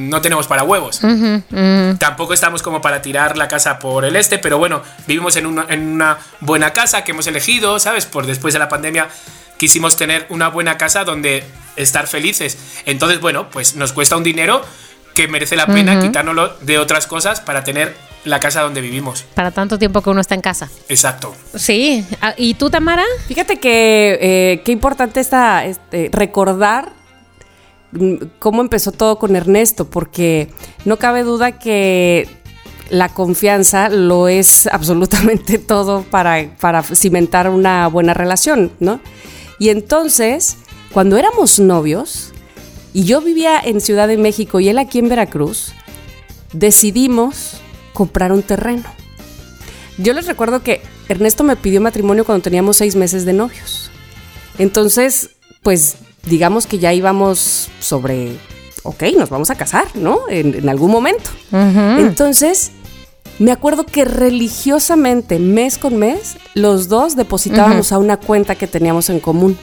no 0.08 0.20
tenemos 0.20 0.46
para 0.46 0.62
huevos. 0.62 1.00
Tampoco 1.98 2.34
estamos 2.34 2.62
como 2.62 2.80
para 2.80 3.02
tirar 3.02 3.36
la 3.36 3.48
casa 3.48 3.78
por 3.78 4.04
el 4.04 4.16
este, 4.16 4.38
pero 4.38 4.58
bueno, 4.58 4.82
vivimos 5.06 5.36
en 5.36 5.46
una, 5.46 5.66
en 5.68 5.86
una 5.86 6.18
buena 6.40 6.72
casa 6.72 7.04
que 7.04 7.12
hemos 7.12 7.26
elegido, 7.26 7.78
¿sabes? 7.78 8.06
Por 8.06 8.26
después 8.26 8.52
de 8.54 8.58
la 8.58 8.68
pandemia 8.68 9.08
quisimos 9.58 9.96
tener 9.96 10.26
una 10.30 10.48
buena 10.48 10.78
casa 10.78 11.04
donde 11.04 11.44
estar 11.76 12.06
felices. 12.06 12.58
Entonces, 12.86 13.20
bueno, 13.20 13.50
pues 13.50 13.76
nos 13.76 13.92
cuesta 13.92 14.16
un 14.16 14.22
dinero 14.22 14.62
que 15.14 15.28
merece 15.28 15.56
la 15.56 15.66
pena 15.66 16.00
quitárnoslo 16.00 16.54
de 16.60 16.78
otras 16.78 17.06
cosas 17.06 17.40
para 17.40 17.64
tener 17.64 17.94
la 18.24 18.40
casa 18.40 18.62
donde 18.62 18.80
vivimos. 18.80 19.24
Para 19.34 19.50
tanto 19.50 19.78
tiempo 19.78 20.02
que 20.02 20.10
uno 20.10 20.20
está 20.20 20.34
en 20.34 20.40
casa. 20.40 20.68
Exacto. 20.88 21.34
Sí. 21.54 22.06
Ah, 22.20 22.34
¿Y 22.36 22.54
tú, 22.54 22.70
Tamara? 22.70 23.04
Fíjate 23.26 23.58
que 23.58 24.18
eh, 24.20 24.62
qué 24.64 24.72
importante 24.72 25.20
está 25.20 25.64
este, 25.64 26.08
recordar 26.12 26.92
cómo 28.38 28.60
empezó 28.60 28.92
todo 28.92 29.18
con 29.18 29.36
Ernesto, 29.36 29.88
porque 29.88 30.48
no 30.84 30.98
cabe 30.98 31.22
duda 31.22 31.58
que 31.58 32.28
la 32.90 33.08
confianza 33.08 33.88
lo 33.88 34.28
es 34.28 34.66
absolutamente 34.66 35.58
todo 35.58 36.02
para, 36.02 36.54
para 36.60 36.82
cimentar 36.82 37.50
una 37.50 37.86
buena 37.88 38.14
relación, 38.14 38.72
¿no? 38.80 39.00
Y 39.58 39.70
entonces, 39.70 40.56
cuando 40.92 41.16
éramos 41.16 41.58
novios, 41.58 42.32
y 42.92 43.04
yo 43.04 43.20
vivía 43.20 43.60
en 43.60 43.80
Ciudad 43.80 44.08
de 44.08 44.16
México 44.16 44.60
y 44.60 44.68
él 44.68 44.78
aquí 44.78 44.98
en 44.98 45.08
Veracruz, 45.08 45.72
decidimos 46.52 47.60
comprar 47.92 48.32
un 48.32 48.42
terreno. 48.42 48.84
Yo 49.98 50.12
les 50.14 50.26
recuerdo 50.26 50.62
que 50.62 50.80
Ernesto 51.08 51.44
me 51.44 51.56
pidió 51.56 51.80
matrimonio 51.80 52.24
cuando 52.24 52.42
teníamos 52.42 52.76
seis 52.76 52.96
meses 52.96 53.24
de 53.24 53.32
novios. 53.32 53.90
Entonces, 54.58 55.30
pues 55.62 55.96
digamos 56.28 56.66
que 56.66 56.78
ya 56.78 56.92
íbamos 56.92 57.70
sobre, 57.80 58.36
ok, 58.82 59.04
nos 59.16 59.30
vamos 59.30 59.50
a 59.50 59.54
casar, 59.54 59.86
¿no? 59.94 60.20
En, 60.28 60.54
en 60.54 60.68
algún 60.68 60.90
momento. 60.90 61.30
Entonces, 61.52 62.72
me 63.38 63.52
acuerdo 63.52 63.84
que 63.84 64.04
religiosamente, 64.04 65.38
mes 65.38 65.78
con 65.78 65.96
mes, 65.96 66.36
los 66.54 66.88
dos 66.88 67.14
depositábamos 67.16 67.92
a 67.92 67.98
una 67.98 68.16
cuenta 68.16 68.54
que 68.56 68.66
teníamos 68.66 69.10
en 69.10 69.20
común. 69.20 69.56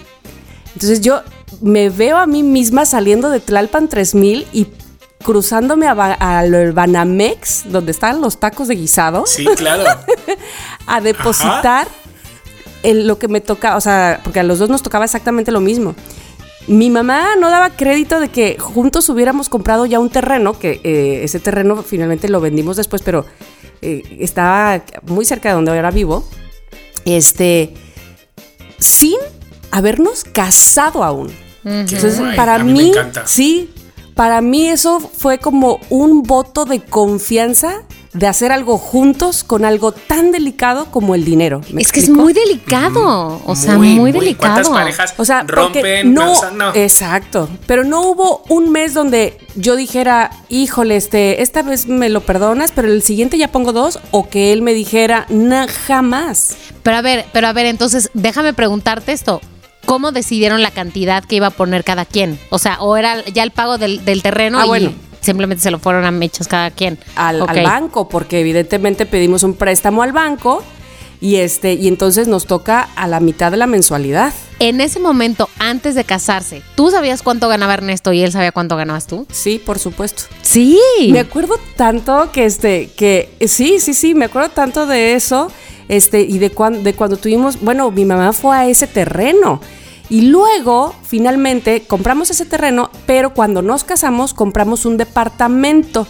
Entonces 0.74 1.02
yo 1.02 1.22
me 1.62 1.90
veo 1.90 2.18
a 2.18 2.26
mí 2.26 2.44
misma 2.44 2.86
saliendo 2.86 3.30
de 3.30 3.40
Tlalpan 3.40 3.88
3000 3.88 4.48
y 4.52 4.68
cruzándome 5.24 5.88
a 5.88 5.92
al 5.92 6.72
Banamex, 6.74 7.72
donde 7.72 7.92
están 7.92 8.22
los 8.22 8.40
tacos 8.40 8.68
de 8.68 8.76
guisado, 8.76 9.26
Sí, 9.26 9.46
claro. 9.58 9.84
a 10.88 11.02
depositar 11.02 11.88
en 12.84 13.08
lo 13.08 13.18
que 13.18 13.28
me 13.28 13.42
toca, 13.42 13.76
o 13.76 13.82
sea, 13.82 14.22
porque 14.24 14.40
a 14.40 14.44
los 14.44 14.60
dos 14.60 14.70
nos 14.70 14.84
tocaba 14.84 15.06
exactamente 15.06 15.52
lo 15.52 15.60
mismo. 15.60 15.96
Mi 16.68 16.90
mamá 16.90 17.36
no 17.40 17.50
daba 17.50 17.70
crédito 17.72 18.20
de 18.20 18.30
que 18.30 18.58
juntos 18.60 19.08
hubiéramos 19.10 19.50
comprado 19.50 19.86
ya 19.86 20.00
un 20.00 20.10
terreno, 20.10 20.58
que 20.58 20.82
eh, 20.84 21.24
ese 21.24 21.40
terreno 21.40 21.84
finalmente 21.84 22.28
lo 22.28 22.42
vendimos 22.42 22.78
después, 22.78 23.02
pero 23.04 23.26
eh, 23.82 24.02
estaba 24.20 24.84
muy 25.04 25.26
cerca 25.26 25.50
de 25.50 25.56
donde 25.56 25.72
ahora 25.72 25.92
vivo. 25.92 26.28
Este, 27.06 27.74
sin 28.80 29.18
habernos 29.72 30.24
casado 30.24 31.04
aún. 31.04 31.32
Entonces, 31.64 32.20
para 32.36 32.64
mí 32.64 32.74
mí, 32.74 32.92
sí, 33.26 33.72
para 34.16 34.42
mí 34.42 34.68
eso 34.68 35.00
fue 35.00 35.40
como 35.40 35.80
un 35.90 36.24
voto 36.24 36.66
de 36.66 36.80
confianza 36.80 37.84
de 38.16 38.28
hacer 38.28 38.52
algo 38.52 38.78
juntos 38.78 39.44
con 39.44 39.66
algo 39.66 39.92
tan 39.92 40.32
delicado 40.32 40.86
como 40.86 41.16
el 41.16 41.26
dinero. 41.26 41.62
¿Me 41.72 41.82
Es 41.82 41.92
que 41.92 42.00
es 42.00 42.10
muy 42.10 42.34
delicado. 42.34 43.42
O 43.46 43.56
sea, 43.56 43.78
muy, 43.78 44.12
delicado. 44.12 44.54
¿Cuántas 44.54 44.70
parejas 44.70 45.14
O 45.18 45.26
sea, 45.26 45.44
rompen? 45.44 46.14
no, 46.14 46.32
o 46.32 46.36
sea, 46.36 46.52
no. 46.52 46.74
exacto, 46.74 47.50
pero 47.68 47.84
no 47.84 48.02
hubo 48.04 48.44
un 48.50 48.72
mes 48.72 48.94
donde 48.94 49.38
yo 49.56 49.76
dijera, 49.76 50.32
híjole, 50.50 50.96
este, 50.96 51.42
esta 51.42 51.62
vez 51.62 51.88
me 51.88 52.10
lo 52.10 52.22
perdonas, 52.22 52.72
pero 52.74 52.88
el 52.88 53.04
siguiente 53.04 53.38
ya 53.38 53.50
pongo 53.50 53.74
dos, 53.74 54.00
o 54.12 54.30
que 54.30 54.54
él 54.54 54.62
me 54.62 54.74
dijera, 54.74 55.26
no, 55.30 55.66
jamás. 55.88 56.56
Pero 56.84 56.98
a 56.98 57.02
ver, 57.02 57.26
pero 57.34 57.48
a 57.48 57.54
ver, 57.54 57.66
entonces 57.66 58.10
déjame 58.14 58.54
preguntarte 58.54 59.12
esto. 59.12 59.42
¿Cómo 59.86 60.12
decidieron 60.12 60.64
la 60.64 60.72
cantidad 60.72 61.24
que 61.24 61.36
iba 61.36 61.48
a 61.48 61.52
poner 61.52 61.84
cada 61.84 62.06
quien? 62.06 62.40
O 62.50 62.60
sea, 62.60 62.80
o 62.80 62.98
era 62.98 63.24
ya 63.26 63.44
el 63.44 63.52
pago 63.52 63.78
del, 63.78 64.04
del 64.04 64.24
terreno 64.24 64.60
Ah, 64.60 64.66
y 64.66 64.68
bueno. 64.68 64.94
Simplemente 65.26 65.62
se 65.64 65.72
lo 65.72 65.80
fueron 65.80 66.06
a 66.06 66.12
mechas 66.12 66.48
cada 66.48 66.72
quien. 66.72 66.98
Al, 67.16 67.42
banco, 67.42 68.08
porque 68.08 68.40
evidentemente 68.40 69.06
pedimos 69.06 69.44
un 69.44 69.56
préstamo 69.56 70.04
al 70.04 70.12
banco 70.12 70.64
y 71.20 71.38
este, 71.38 71.74
y 71.74 71.88
entonces 71.88 72.28
nos 72.28 72.46
toca 72.46 72.90
a 72.96 73.08
la 73.08 73.20
mitad 73.20 73.52
de 73.52 73.58
la 73.58 73.68
mensualidad. 73.68 74.34
En 74.60 74.80
ese 74.80 75.00
momento, 75.00 75.50
antes 75.60 75.96
de 75.96 76.04
casarse, 76.04 76.62
¿tú 76.76 76.92
sabías 76.92 77.22
cuánto 77.22 77.48
ganaba 77.48 77.74
Ernesto 77.74 78.14
y 78.14 78.22
él 78.22 78.32
sabía 78.32 78.52
cuánto 78.52 78.78
ganabas 78.78 79.08
tú? 79.08 79.26
Sí, 79.32 79.62
por 79.64 79.80
supuesto. 79.80 80.24
Sí. 80.42 80.80
Me 81.12 81.20
acuerdo 81.20 81.56
tanto 81.76 82.30
que 82.32 82.46
este, 82.46 82.92
que 82.96 83.36
sí, 83.48 83.80
sí, 83.80 83.94
sí, 83.94 84.16
me 84.16 84.26
acuerdo 84.26 84.50
tanto 84.50 84.86
de 84.86 85.16
eso, 85.16 85.52
este, 85.90 86.22
y 86.22 86.38
de 86.38 86.52
cuando, 86.52 86.82
de 86.84 86.94
cuando 86.94 87.18
tuvimos, 87.18 87.60
bueno, 87.60 87.92
mi 87.92 88.06
mamá 88.06 88.32
fue 88.32 88.56
a 88.56 88.68
ese 88.68 88.88
terreno. 88.88 89.62
Y 90.10 90.22
luego, 90.28 90.94
finalmente, 91.04 91.84
compramos 91.88 92.30
ese 92.30 92.46
terreno, 92.46 92.90
pero 93.06 93.34
cuando 93.34 93.62
nos 93.62 93.84
casamos, 93.84 94.34
compramos 94.34 94.86
un 94.86 94.98
departamento. 94.98 96.08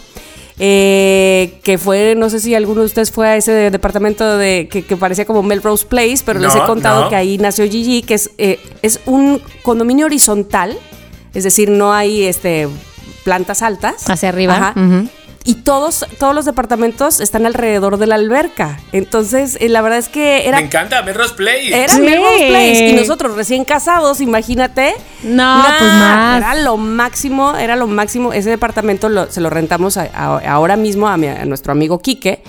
eh, 0.58 1.60
que 1.62 1.76
fue, 1.76 2.14
no 2.16 2.30
sé 2.30 2.40
si 2.40 2.54
alguno 2.54 2.80
de 2.80 2.86
ustedes 2.86 3.10
fue 3.12 3.28
a 3.28 3.36
ese 3.36 3.52
de- 3.52 3.70
departamento 3.70 4.38
de 4.38 4.68
que, 4.70 4.82
que 4.82 4.96
parecía 4.96 5.26
como 5.26 5.42
Melrose 5.42 5.84
Place, 5.86 6.22
pero 6.24 6.40
les 6.40 6.54
he 6.54 6.60
contado 6.66 7.02
no. 7.04 7.08
que 7.10 7.16
ahí 7.16 7.36
nació 7.36 7.66
Gigi, 7.68 8.00
que 8.00 8.14
es, 8.14 8.30
eh, 8.38 8.58
es 8.80 9.00
un 9.04 9.42
condominio 9.62 10.06
horizontal, 10.06 10.78
es 11.34 11.44
decir, 11.44 11.68
no 11.68 11.92
hay 11.92 12.22
este 12.24 12.68
plantas 13.22 13.60
altas. 13.60 14.08
Hacia 14.08 14.30
arriba. 14.30 14.56
Ajá. 14.56 14.74
Y 15.48 15.54
todos, 15.62 16.04
todos 16.18 16.34
los 16.34 16.44
departamentos 16.44 17.20
están 17.20 17.46
alrededor 17.46 17.98
de 17.98 18.06
la 18.08 18.16
alberca. 18.16 18.80
Entonces, 18.92 19.56
eh, 19.60 19.68
la 19.68 19.80
verdad 19.80 19.98
es 20.00 20.08
que 20.08 20.46
era, 20.48 20.58
Me 20.58 20.66
encanta 20.66 21.00
Melrose 21.02 21.34
Play. 21.34 21.72
era 21.72 21.94
Sí. 21.94 22.00
Melrose 22.00 22.48
Place. 22.48 22.88
Y 22.88 22.92
nosotros 22.94 23.36
recién 23.36 23.64
casados, 23.64 24.20
imagínate. 24.20 24.94
No, 25.22 25.62
pues 25.78 25.92
más. 25.92 26.38
Era 26.38 26.54
lo 26.56 26.76
máximo, 26.76 27.56
era 27.56 27.76
lo 27.76 27.86
máximo. 27.86 28.32
Ese 28.32 28.50
departamento 28.50 29.08
lo- 29.08 29.30
se 29.30 29.40
lo 29.40 29.48
rentamos 29.48 29.96
a- 29.96 30.10
a- 30.12 30.38
ahora 30.52 30.76
mismo 30.76 31.06
a, 31.08 31.16
mi- 31.16 31.28
a 31.28 31.44
nuestro 31.44 31.70
amigo 31.72 32.00
Quique. 32.00 32.42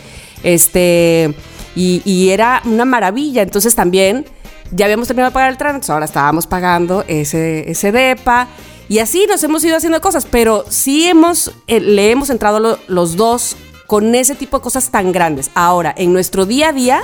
Este, 0.44 1.34
y, 1.76 2.02
y 2.04 2.30
era 2.30 2.62
una 2.66 2.86
maravilla. 2.86 3.42
Entonces 3.44 3.76
también 3.76 4.26
ya 4.72 4.86
habíamos 4.86 5.08
terminado 5.08 5.30
de 5.30 5.34
pagar 5.34 5.50
el 5.52 5.58
tránsito, 5.58 5.94
ahora 5.94 6.06
estábamos 6.06 6.48
pagando 6.48 7.04
ese, 7.08 7.70
ese 7.70 7.92
DEPA. 7.92 8.48
Y 8.90 9.00
así 9.00 9.26
nos 9.28 9.44
hemos 9.44 9.64
ido 9.64 9.76
haciendo 9.76 10.00
cosas, 10.02 10.26
pero 10.30 10.66
sí 10.70 11.08
hemos, 11.08 11.52
eh, 11.68 11.80
le 11.80 12.12
hemos 12.12 12.30
entrado 12.30 12.60
lo- 12.60 12.80
los 12.88 13.16
dos 13.18 13.56
con 13.86 14.16
ese 14.16 14.36
tipo 14.36 14.58
de 14.58 14.64
cosas 14.64 14.90
tan 14.92 15.12
grandes. 15.12 15.50
Ahora, 15.56 15.94
en 15.98 16.14
nuestro 16.14 16.46
día 16.46 16.70
a 16.70 16.74
día, 16.74 17.02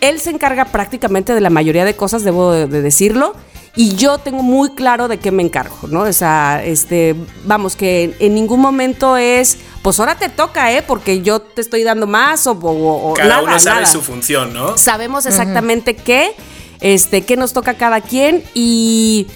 él 0.00 0.20
se 0.20 0.30
encarga 0.30 0.66
prácticamente 0.66 1.34
de 1.34 1.40
la 1.40 1.50
mayoría 1.50 1.84
de 1.84 1.94
cosas, 1.96 2.24
debo 2.24 2.52
de, 2.52 2.66
de 2.66 2.82
decirlo. 2.82 3.34
Y 3.76 3.96
yo 3.96 4.18
tengo 4.18 4.42
muy 4.42 4.70
claro 4.70 5.08
de 5.08 5.18
qué 5.18 5.32
me 5.32 5.42
encargo, 5.42 5.76
¿no? 5.88 6.02
O 6.02 6.12
sea, 6.12 6.62
este, 6.64 7.16
vamos, 7.44 7.74
que 7.74 8.14
en, 8.20 8.32
ningún 8.34 8.60
momento 8.60 9.16
es, 9.16 9.58
pues 9.82 9.98
ahora 9.98 10.14
te 10.16 10.28
toca, 10.28 10.72
¿eh? 10.72 10.82
Porque 10.86 11.22
yo 11.22 11.40
te 11.40 11.60
estoy 11.60 11.82
dando 11.82 12.06
más 12.06 12.46
o, 12.46 12.52
o- 12.52 13.10
o 13.10 13.14
Cada 13.14 13.28
nada, 13.28 13.42
uno 13.42 13.58
sabe 13.58 13.80
nada. 13.80 13.92
su 13.92 14.00
función, 14.00 14.52
¿no? 14.54 14.78
Sabemos 14.78 15.26
exactamente 15.26 15.96
qué, 15.96 16.36
este, 16.80 17.22
qué 17.22 17.36
nos 17.36 17.52
toca 17.52 17.72
a 17.72 17.74
cada 17.74 18.00
quien 18.00 18.44
y, 18.54 19.26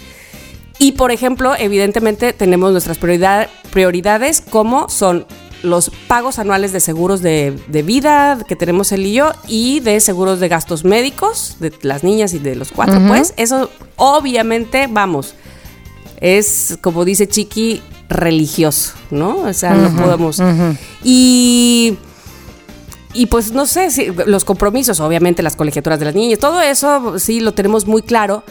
y 0.79 0.93
por 0.93 1.11
ejemplo, 1.11 1.55
evidentemente 1.59 2.33
tenemos 2.33 2.73
nuestras 2.73 2.99
prioridad- 2.99 3.49
prioridades 3.71 4.41
como 4.41 4.89
son 4.89 5.27
los 5.63 5.91
pagos 6.07 6.39
anuales 6.39 6.73
de 6.73 6.79
seguros 6.79 7.21
de, 7.21 7.59
de 7.67 7.83
vida 7.83 8.39
que 8.47 8.55
tenemos 8.55 8.93
él 8.93 9.07
y 9.07 9.15
yo 9.15 9.33
y 9.49 9.81
de 9.81 9.99
seguros 10.01 10.39
de 10.39 10.49
gastos 10.49 10.85
médicos 10.85 11.57
de 11.59 11.73
las 11.83 12.05
niñas 12.05 12.33
y 12.33 12.39
de 12.39 12.55
los 12.55 12.71
cuatro, 12.71 13.01
pues 13.09 13.35
eso 13.37 13.69
obviamente, 13.97 14.87
vamos, 14.89 15.35
es 16.21 16.79
como 16.81 17.05
dice 17.05 17.27
Chiqui, 17.27 17.83
religioso, 18.09 18.93
¿no? 19.11 19.39
O 19.39 19.53
sea, 19.53 19.75
no 19.75 19.95
podemos... 20.01 20.41
Y... 21.03 21.99
Y 23.15 23.27
pues 23.27 23.53
no 23.53 23.67
sé, 23.67 23.91
si, 23.91 24.13
los 24.27 24.45
compromisos, 24.45 25.01
obviamente 25.01 25.43
las 25.43 25.57
colegiaturas 25.57 25.99
de 25.99 26.05
las 26.05 26.15
niñas, 26.15 26.39
todo 26.39 26.61
eso 26.61 27.19
sí 27.19 27.41
lo 27.41 27.53
tenemos 27.53 27.87
muy 27.87 28.03
claro. 28.03 28.45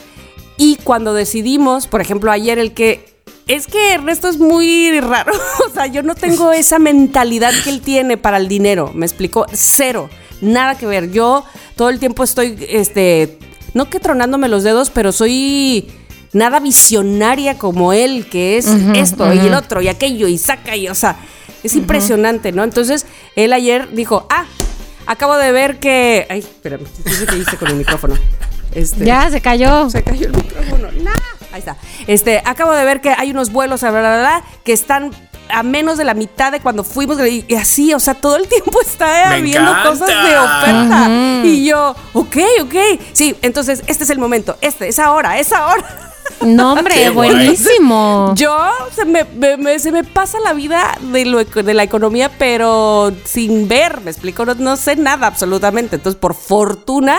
Y 0.58 0.78
cuando 0.78 1.14
decidimos, 1.14 1.88
por 1.88 2.02
ejemplo, 2.02 2.32
ayer 2.32 2.60
el 2.60 2.74
que... 2.74 3.16
Es 3.48 3.68
que 3.68 3.94
Ernesto 3.94 4.28
es 4.28 4.38
muy 4.40 5.00
raro. 5.00 5.32
O 5.66 5.70
sea, 5.74 5.88
yo 5.88 6.04
no 6.04 6.16
tengo 6.16 6.52
esa 6.52 6.80
mentalidad 6.80 7.54
que 7.64 7.70
él 7.70 7.82
tiene 7.82 8.18
para 8.18 8.38
el 8.38 8.48
dinero. 8.48 8.92
Me 8.94 9.06
explicó. 9.06 9.46
Cero. 9.54 10.10
Nada 10.42 10.76
que 10.76 10.86
ver. 10.86 11.12
Yo 11.12 11.46
todo 11.76 11.90
el 11.90 12.00
tiempo 12.00 12.24
estoy, 12.24 12.58
este, 12.70 13.38
no 13.74 13.90
que 13.90 14.00
tronándome 14.00 14.50
los 14.50 14.64
dedos, 14.64 14.90
pero 14.90 15.12
soy 15.12 15.88
nada 16.34 16.60
visionaria 16.60 17.58
como 17.58 17.94
él, 17.94 18.28
que 18.30 18.58
es 18.58 18.68
esto 18.96 19.34
y 19.34 19.40
el 19.40 19.54
otro 19.54 19.82
y 19.82 19.88
aquello 19.88 20.28
y 20.28 20.38
saca 20.38 20.76
y, 20.76 20.88
o 20.88 20.96
sea, 20.96 21.18
es 21.64 21.76
impresionante, 21.76 22.52
¿no? 22.52 22.64
Entonces, 22.64 23.06
él 23.36 23.54
ayer 23.54 23.90
dijo, 23.94 24.28
ah, 24.30 24.46
acabo 25.06 25.36
de 25.38 25.52
ver 25.52 25.80
que... 25.80 26.26
Ay, 26.30 26.40
espérame, 26.40 26.86
qué 27.04 27.38
hice 27.38 27.58
con 27.58 27.70
el 27.70 27.76
micrófono. 27.76 28.16
Este, 28.74 29.06
Ya, 29.06 29.30
se 29.30 29.42
cayó. 29.42 29.90
se 29.90 30.04
cayó 30.04 30.28
el 30.28 30.34
micrófono. 30.36 30.90
¡No! 31.04 31.12
Ahí 31.52 31.60
está. 31.60 31.78
Este, 32.08 32.42
acabo 32.46 32.72
de 32.74 32.84
ver 32.86 33.02
que 33.02 33.10
hay 33.18 33.32
unos 33.32 33.52
vuelos 33.52 33.82
bla, 33.82 33.92
bla, 33.92 34.00
bla, 34.02 34.18
bla, 34.20 34.44
que 34.64 34.74
están 34.74 35.12
a 35.50 35.64
menos 35.64 35.98
de 35.98 36.04
la 36.04 36.14
mitad 36.14 36.52
de 36.52 36.60
cuando 36.60 36.84
fuimos 36.84 37.18
y 37.26 37.46
y 37.48 37.56
así, 37.56 37.94
o 37.94 38.00
sea, 38.00 38.14
todo 38.16 38.36
el 38.36 38.48
tiempo 38.50 38.82
está 38.86 39.30
habiendo 39.32 39.72
encanta. 39.72 39.90
cosas 39.90 40.08
de 40.10 40.38
oferta. 40.38 41.10
Y 41.46 41.66
yo, 41.66 41.96
ok, 42.14 42.38
ok. 42.64 42.76
Sí, 43.14 43.36
entonces 43.42 43.82
este 43.88 44.04
es 44.04 44.10
el 44.10 44.20
momento, 44.20 44.58
este, 44.62 44.90
es 44.90 45.00
ahora, 45.00 45.40
es 45.40 45.52
ahora. 45.54 45.84
No, 46.42 46.74
hombre, 46.74 46.94
Qué 46.94 47.10
guay. 47.10 47.30
buenísimo. 47.34 48.34
Yo 48.36 48.56
se 48.94 49.06
me, 49.06 49.24
me- 49.24 49.56
me- 49.56 49.80
se 49.80 49.94
me 49.94 50.04
pasa 50.04 50.38
la 50.44 50.52
vida 50.54 50.98
de, 51.02 51.24
lo, 51.26 51.44
de 51.44 51.74
la 51.74 51.84
economía, 51.84 52.30
pero 52.38 53.14
sin 53.24 53.70
ver, 53.70 54.02
me 54.02 54.12
explico, 54.12 54.46
no, 54.46 54.54
no 54.56 54.76
sé 54.76 54.98
nada 54.98 55.26
absolutamente. 55.26 55.96
Entonces, 55.96 56.20
por 56.20 56.34
fortuna, 56.36 57.18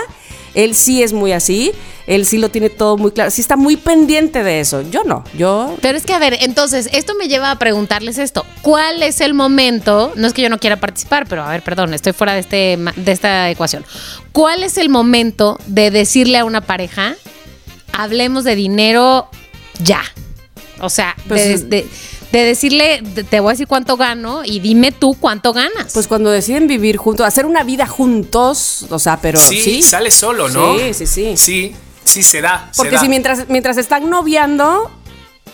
él 0.58 0.74
sí 0.74 1.02
es 1.02 1.12
muy 1.12 1.30
así, 1.32 1.70
él 2.06 2.26
sí 2.26 2.36
lo 2.38 2.48
tiene 2.48 2.68
todo 2.68 2.96
muy 2.96 3.12
claro, 3.12 3.30
sí 3.30 3.40
está 3.40 3.56
muy 3.56 3.76
pendiente 3.76 4.42
de 4.42 4.58
eso. 4.60 4.82
Yo 4.90 5.04
no, 5.04 5.22
yo 5.36 5.76
Pero 5.80 5.96
es 5.96 6.04
que, 6.04 6.14
a 6.14 6.18
ver, 6.18 6.36
entonces, 6.40 6.88
esto 6.92 7.14
me 7.14 7.28
lleva 7.28 7.50
a 7.52 7.58
preguntarles 7.58 8.18
esto. 8.18 8.44
¿Cuál 8.62 9.02
es 9.02 9.20
el 9.20 9.34
momento? 9.34 10.12
No 10.16 10.26
es 10.26 10.32
que 10.32 10.42
yo 10.42 10.48
no 10.50 10.58
quiera 10.58 10.76
participar, 10.76 11.26
pero 11.28 11.42
a 11.44 11.50
ver, 11.50 11.62
perdón, 11.62 11.94
estoy 11.94 12.12
fuera 12.12 12.32
de, 12.34 12.40
este, 12.40 12.78
de 12.96 13.12
esta 13.12 13.48
ecuación. 13.50 13.84
¿Cuál 14.32 14.62
es 14.64 14.78
el 14.78 14.88
momento 14.88 15.58
de 15.66 15.90
decirle 15.92 16.38
a 16.38 16.44
una 16.44 16.60
pareja, 16.60 17.14
hablemos 17.92 18.44
de 18.44 18.56
dinero 18.56 19.28
ya? 19.82 20.02
O 20.80 20.88
sea, 20.90 21.14
Pues, 21.28 21.68
de- 21.68 21.82
de 21.82 21.88
decirle, 22.36 23.00
de- 23.02 23.24
te 23.24 23.40
voy 23.40 23.50
a 23.50 23.52
decir 23.52 23.66
cuánto 23.66 23.96
gano 23.96 24.42
y 24.44 24.60
dime 24.60 24.92
tú 24.92 25.14
cuánto 25.18 25.52
ganas. 25.52 25.92
Pues 25.94 26.06
cuando 26.06 26.30
deciden 26.30 26.66
vivir 26.66 26.96
juntos, 26.98 27.26
hacer 27.26 27.46
una 27.46 27.62
vida 27.64 27.86
juntos, 27.86 28.86
o 28.90 28.98
sea, 28.98 29.18
pero 29.20 29.38
sí, 29.40 29.60
sí. 29.60 29.82
sale 29.82 30.10
solo, 30.10 30.48
¿no? 30.48 30.78
Sí, 30.78 30.94
sí, 30.94 31.06
sí. 31.06 31.36
Sí, 31.36 31.76
sí 32.04 32.22
se 32.22 32.40
da. 32.40 32.68
se 32.72 32.76
Porque 32.76 32.96
da. 32.96 33.00
si 33.00 33.08
mientras, 33.08 33.48
mientras 33.48 33.76
están 33.78 34.10
noviando, 34.10 34.90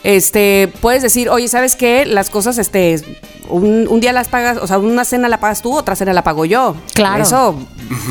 este, 0.03 0.73
puedes 0.81 1.03
decir, 1.03 1.29
oye, 1.31 1.49
¿sabes 1.49 1.77
qué? 1.77 2.05
Las 2.05 2.29
cosas, 2.31 2.59
este, 2.59 3.01
un, 3.49 3.87
un 3.89 4.01
día 4.01 4.13
las 4.13 4.29
pagas, 4.29 4.59
o 4.61 4.67
sea, 4.67 4.79
una 4.79 5.05
cena 5.05 5.29
la 5.29 5.41
pagas 5.41 5.63
tú, 5.63 5.75
otra 5.77 5.97
cena 5.97 6.13
la 6.13 6.23
pago 6.23 6.45
yo. 6.45 6.77
Claro. 6.95 7.23
Eso 7.23 7.59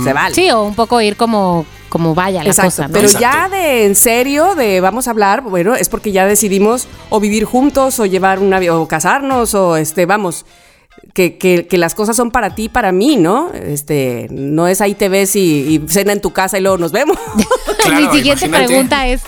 se 0.04 0.14
vale. 0.14 0.34
Sí, 0.34 0.50
o 0.52 0.64
un 0.64 0.76
poco 0.76 1.02
ir 1.02 1.16
como 1.18 1.66
como 1.94 2.16
vaya 2.16 2.42
la 2.44 2.50
Exacto, 2.50 2.72
cosa, 2.72 2.88
¿no? 2.88 2.94
pero 2.94 3.06
Exacto. 3.06 3.22
ya 3.22 3.50
de 3.50 3.86
en 3.86 3.94
serio, 3.96 4.56
de 4.56 4.82
vamos 4.82 5.08
a 5.08 5.12
hablar, 5.12 5.42
bueno, 5.44 5.76
es 5.76 5.90
porque 5.90 6.12
ya 6.12 6.26
decidimos 6.26 6.88
o 7.12 7.20
vivir 7.20 7.46
juntos 7.46 8.00
o 8.00 8.08
llevar 8.08 8.40
una 8.40 8.58
vi- 8.58 8.70
o 8.70 8.88
casarnos 8.88 9.54
o 9.54 9.78
este, 9.78 10.08
vamos, 10.08 10.44
que, 11.14 11.38
que- 11.38 11.68
que 11.68 11.78
las 11.78 11.94
cosas 11.96 12.16
son 12.16 12.32
para 12.32 12.56
ti 12.56 12.64
y 12.64 12.70
para 12.70 12.92
mí, 12.92 13.18
¿no? 13.18 13.52
Este, 13.54 14.28
no 14.32 14.68
es 14.68 14.82
ahí 14.82 14.96
te 14.96 15.10
ves 15.10 15.36
y, 15.36 15.42
y 15.86 15.90
cena 15.90 16.12
en 16.14 16.22
tu 16.22 16.32
casa 16.32 16.58
y 16.58 16.62
luego 16.62 16.78
nos 16.78 16.92
vemos. 16.92 17.18
Claro, 17.84 18.00
Mi 18.12 18.18
siguiente 18.18 18.46
imagínate. 18.46 18.68
pregunta 18.68 19.08
es, 19.08 19.22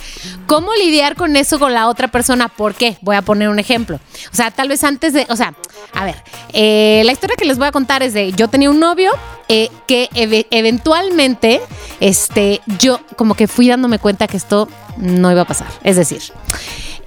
¿cómo 0.47 0.73
lidiar 0.75 1.15
con 1.17 1.35
eso 1.35 1.59
con 1.59 1.73
la 1.73 1.89
otra 1.89 2.07
persona? 2.07 2.47
¿Por 2.47 2.73
qué? 2.73 2.95
Voy 3.01 3.17
a 3.17 3.21
poner 3.21 3.49
un 3.49 3.59
ejemplo. 3.59 3.99
O 4.31 4.35
sea, 4.35 4.49
tal 4.49 4.69
vez 4.69 4.81
antes 4.85 5.11
de, 5.11 5.27
o 5.29 5.35
sea, 5.35 5.53
a 5.93 6.05
ver, 6.05 6.15
eh, 6.53 7.01
la 7.03 7.11
historia 7.11 7.35
que 7.37 7.43
les 7.43 7.57
voy 7.57 7.67
a 7.67 7.73
contar 7.73 8.01
es 8.01 8.13
de, 8.13 8.31
yo 8.31 8.47
tenía 8.47 8.69
un 8.69 8.79
novio 8.79 9.11
eh, 9.49 9.69
que 9.87 10.07
eve- 10.15 10.47
eventualmente, 10.51 11.59
este, 11.99 12.61
yo 12.79 13.01
como 13.17 13.35
que 13.35 13.49
fui 13.49 13.67
dándome 13.67 13.99
cuenta 13.99 14.25
que 14.27 14.37
esto 14.37 14.69
no 14.95 15.29
iba 15.33 15.41
a 15.41 15.45
pasar. 15.45 15.67
Es 15.83 15.97
decir, 15.97 16.21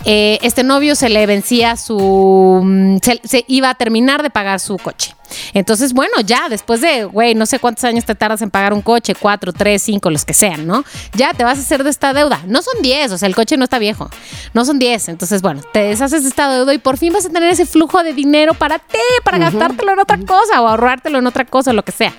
eh, 0.04 0.38
este 0.42 0.62
novio 0.62 0.94
se 0.94 1.08
le 1.08 1.26
vencía 1.26 1.76
su. 1.76 2.60
mm, 2.64 2.96
Se, 3.02 3.20
se 3.24 3.44
iba 3.48 3.70
a 3.70 3.74
terminar 3.74 4.22
de 4.22 4.30
pagar 4.30 4.60
su 4.60 4.76
coche. 4.78 5.14
Entonces, 5.52 5.92
bueno, 5.92 6.14
ya 6.24 6.48
después 6.48 6.80
de, 6.80 7.04
güey, 7.04 7.34
no 7.34 7.44
sé 7.44 7.58
cuántos 7.58 7.84
años 7.84 8.06
te 8.06 8.14
tardas 8.14 8.40
en 8.40 8.50
pagar 8.50 8.72
un 8.72 8.80
coche, 8.80 9.14
cuatro, 9.14 9.52
tres, 9.52 9.82
cinco, 9.82 10.08
los 10.08 10.24
que 10.24 10.32
sean, 10.32 10.66
¿no? 10.66 10.84
Ya 11.14 11.34
te 11.34 11.44
vas 11.44 11.58
a 11.58 11.60
hacer 11.60 11.84
de 11.84 11.90
esta 11.90 12.14
deuda. 12.14 12.40
No 12.46 12.62
son 12.62 12.80
diez, 12.80 13.12
o 13.12 13.18
sea, 13.18 13.28
el 13.28 13.34
coche 13.34 13.58
no 13.58 13.64
está 13.64 13.78
viejo. 13.78 14.08
No 14.54 14.64
son 14.64 14.78
diez. 14.78 15.08
Entonces, 15.08 15.42
bueno, 15.42 15.60
te 15.72 15.80
deshaces 15.80 16.22
de 16.22 16.30
esta 16.30 16.48
deuda 16.48 16.72
y 16.72 16.78
por 16.78 16.96
fin 16.96 17.12
vas 17.12 17.26
a 17.26 17.28
tener 17.28 17.50
ese 17.50 17.66
flujo 17.66 18.02
de 18.02 18.14
dinero 18.14 18.54
para 18.54 18.78
ti, 18.78 18.98
para 19.22 19.36
gastártelo 19.36 19.92
en 19.92 19.98
otra 19.98 20.16
cosa 20.18 20.62
o 20.62 20.68
ahorrártelo 20.68 21.18
en 21.18 21.26
otra 21.26 21.44
cosa, 21.44 21.74
lo 21.74 21.82
que 21.82 21.92
sea. 21.92 22.14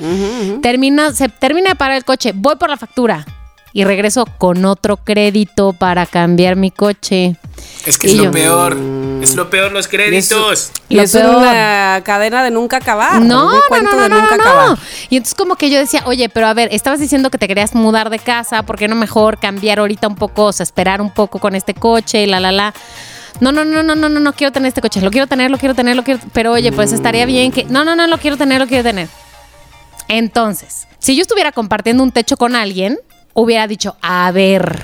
Termina, 0.61 1.11
se 1.13 1.29
termina 1.29 1.69
de 1.71 1.75
pagar 1.75 1.97
el 1.97 2.05
coche, 2.05 2.31
voy 2.35 2.57
por 2.57 2.69
la 2.69 2.77
factura. 2.77 3.25
Y 3.71 3.83
regreso 3.83 4.25
con 4.37 4.65
otro 4.65 4.97
crédito 4.97 5.73
para 5.73 6.05
cambiar 6.07 6.55
mi 6.55 6.71
coche. 6.71 7.35
Es 7.85 7.97
que 7.99 8.07
Y 8.07 8.11
es 8.11 8.17
lo 8.17 8.31
peor. 8.31 8.77
Es 9.21 9.35
lo 9.35 9.49
peor 9.49 9.71
los 9.71 9.87
créditos. 9.87 10.71
Y 10.87 10.95
Lo 10.95 11.03
es 11.03 11.11
peor. 11.11 11.35
una 11.35 12.01
cadena 12.03 12.43
de 12.43 12.49
nunca 12.51 12.77
acabar. 12.77 13.21
No, 13.21 13.51
no, 13.51 13.59
cuento 13.67 13.91
no, 13.95 14.01
de 14.01 14.09
no, 14.09 14.15
no, 14.15 14.21
nunca 14.21 14.37
no. 14.37 14.41
acabar. 14.43 14.77
Y 15.09 15.17
entonces 15.17 15.35
como 15.35 15.55
que 15.55 15.69
yo 15.69 15.77
decía, 15.77 16.01
oye, 16.05 16.29
pero 16.29 16.47
a 16.47 16.53
ver, 16.55 16.69
estabas 16.71 16.99
diciendo 16.99 17.29
que 17.29 17.37
te 17.37 17.47
querías 17.47 17.75
mudar 17.75 18.09
de 18.09 18.17
casa, 18.17 18.63
¿por 18.63 18.77
qué 18.77 18.87
no 18.87 18.95
mejor 18.95 19.39
cambiar 19.39 19.79
ahorita 19.79 20.07
un 20.07 20.15
poco, 20.15 20.45
o 20.45 20.53
sea, 20.53 20.63
esperar 20.63 20.99
un 21.01 21.11
poco 21.11 21.37
con 21.39 21.53
este 21.53 21.73
coche 21.75 22.23
y 22.23 22.25
la, 22.25 22.39
la, 22.39 22.51
la? 22.51 22.73
No, 23.39 23.51
no, 23.51 23.63
no, 23.63 23.83
no, 23.83 23.93
no, 23.95 24.09
no, 24.09 24.19
no 24.19 24.33
quiero 24.33 24.51
tener 24.51 24.69
este 24.69 24.81
coche, 24.81 24.99
lo 25.01 25.11
quiero 25.11 25.27
tener, 25.27 25.51
lo 25.51 25.57
quiero 25.59 25.75
tener, 25.75 25.95
lo 25.95 26.03
quiero, 26.03 26.19
pero 26.33 26.53
oye, 26.53 26.71
pues 26.71 26.91
estaría 26.91 27.25
bien 27.25 27.51
que, 27.51 27.65
no, 27.65 27.85
no, 27.85 27.95
no, 27.95 28.07
lo 28.07 28.17
quiero 28.17 28.35
tener, 28.35 28.59
lo 28.59 28.67
quiero 28.67 28.83
tener. 28.83 29.07
Entonces, 30.07 30.87
si 30.97 31.15
yo 31.15 31.21
estuviera 31.21 31.51
compartiendo 31.51 32.03
un 32.03 32.11
techo 32.11 32.35
con 32.35 32.55
alguien, 32.55 32.97
hubiera 33.33 33.67
dicho, 33.67 33.95
a 34.01 34.31
ver, 34.31 34.81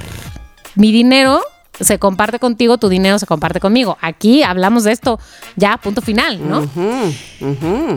mi 0.75 0.91
dinero 0.91 1.41
se 1.79 1.99
comparte 1.99 2.39
contigo, 2.39 2.77
tu 2.77 2.89
dinero 2.89 3.19
se 3.19 3.25
comparte 3.25 3.59
conmigo. 3.59 3.97
Aquí 4.01 4.43
hablamos 4.43 4.83
de 4.85 4.93
esto 4.93 5.19
ya, 5.55 5.77
punto 5.77 6.01
final, 6.01 6.39
¿no? 6.49 6.67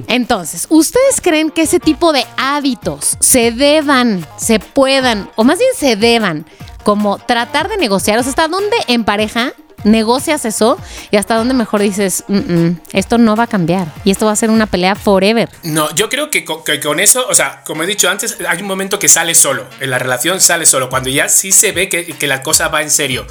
Entonces, 0.08 0.66
¿ustedes 0.68 1.20
creen 1.20 1.50
que 1.50 1.62
ese 1.62 1.78
tipo 1.78 2.12
de 2.12 2.26
hábitos 2.36 3.16
se 3.20 3.52
deban, 3.52 4.26
se 4.36 4.58
puedan, 4.58 5.30
o 5.36 5.44
más 5.44 5.58
bien 5.58 5.70
se 5.76 5.96
deban, 5.96 6.44
como 6.82 7.18
tratar 7.18 7.68
de 7.68 7.76
negociar? 7.76 8.18
O 8.18 8.22
sea, 8.22 8.30
¿hasta 8.30 8.48
dónde 8.48 8.76
en 8.88 9.04
pareja 9.04 9.52
negocias 9.84 10.44
eso 10.44 10.78
y 11.10 11.16
hasta 11.16 11.36
dónde 11.36 11.54
mejor 11.54 11.80
dices, 11.80 12.24
"Mm, 12.28 12.36
mm, 12.36 12.80
esto 12.92 13.18
no 13.18 13.36
va 13.36 13.44
a 13.44 13.46
cambiar 13.46 13.88
y 14.04 14.10
esto 14.10 14.26
va 14.26 14.32
a 14.32 14.36
ser 14.36 14.50
una 14.50 14.66
pelea 14.66 14.94
forever? 14.94 15.48
No, 15.62 15.94
yo 15.94 16.08
creo 16.08 16.30
que 16.30 16.44
con, 16.44 16.64
que 16.64 16.80
con 16.80 17.00
eso, 17.00 17.26
o 17.28 17.34
sea, 17.34 17.62
como 17.64 17.82
he 17.82 17.86
dicho 17.86 18.08
antes, 18.08 18.36
hay 18.48 18.60
un 18.60 18.66
momento 18.68 18.98
que 18.98 19.08
sale 19.08 19.34
solo. 19.34 19.66
En 19.80 19.90
la 19.90 19.98
relación 19.98 20.40
sale 20.40 20.66
solo. 20.66 20.88
Cuando 20.88 21.08
ya 21.10 21.28
sí 21.28 21.52
se 21.52 21.72
ve 21.72 21.88
que, 21.88 22.06
que 22.06 22.26
la 22.26 22.42
cosa 22.42 22.68
va 22.68 22.82
en 22.82 22.90
serio. 22.90 23.26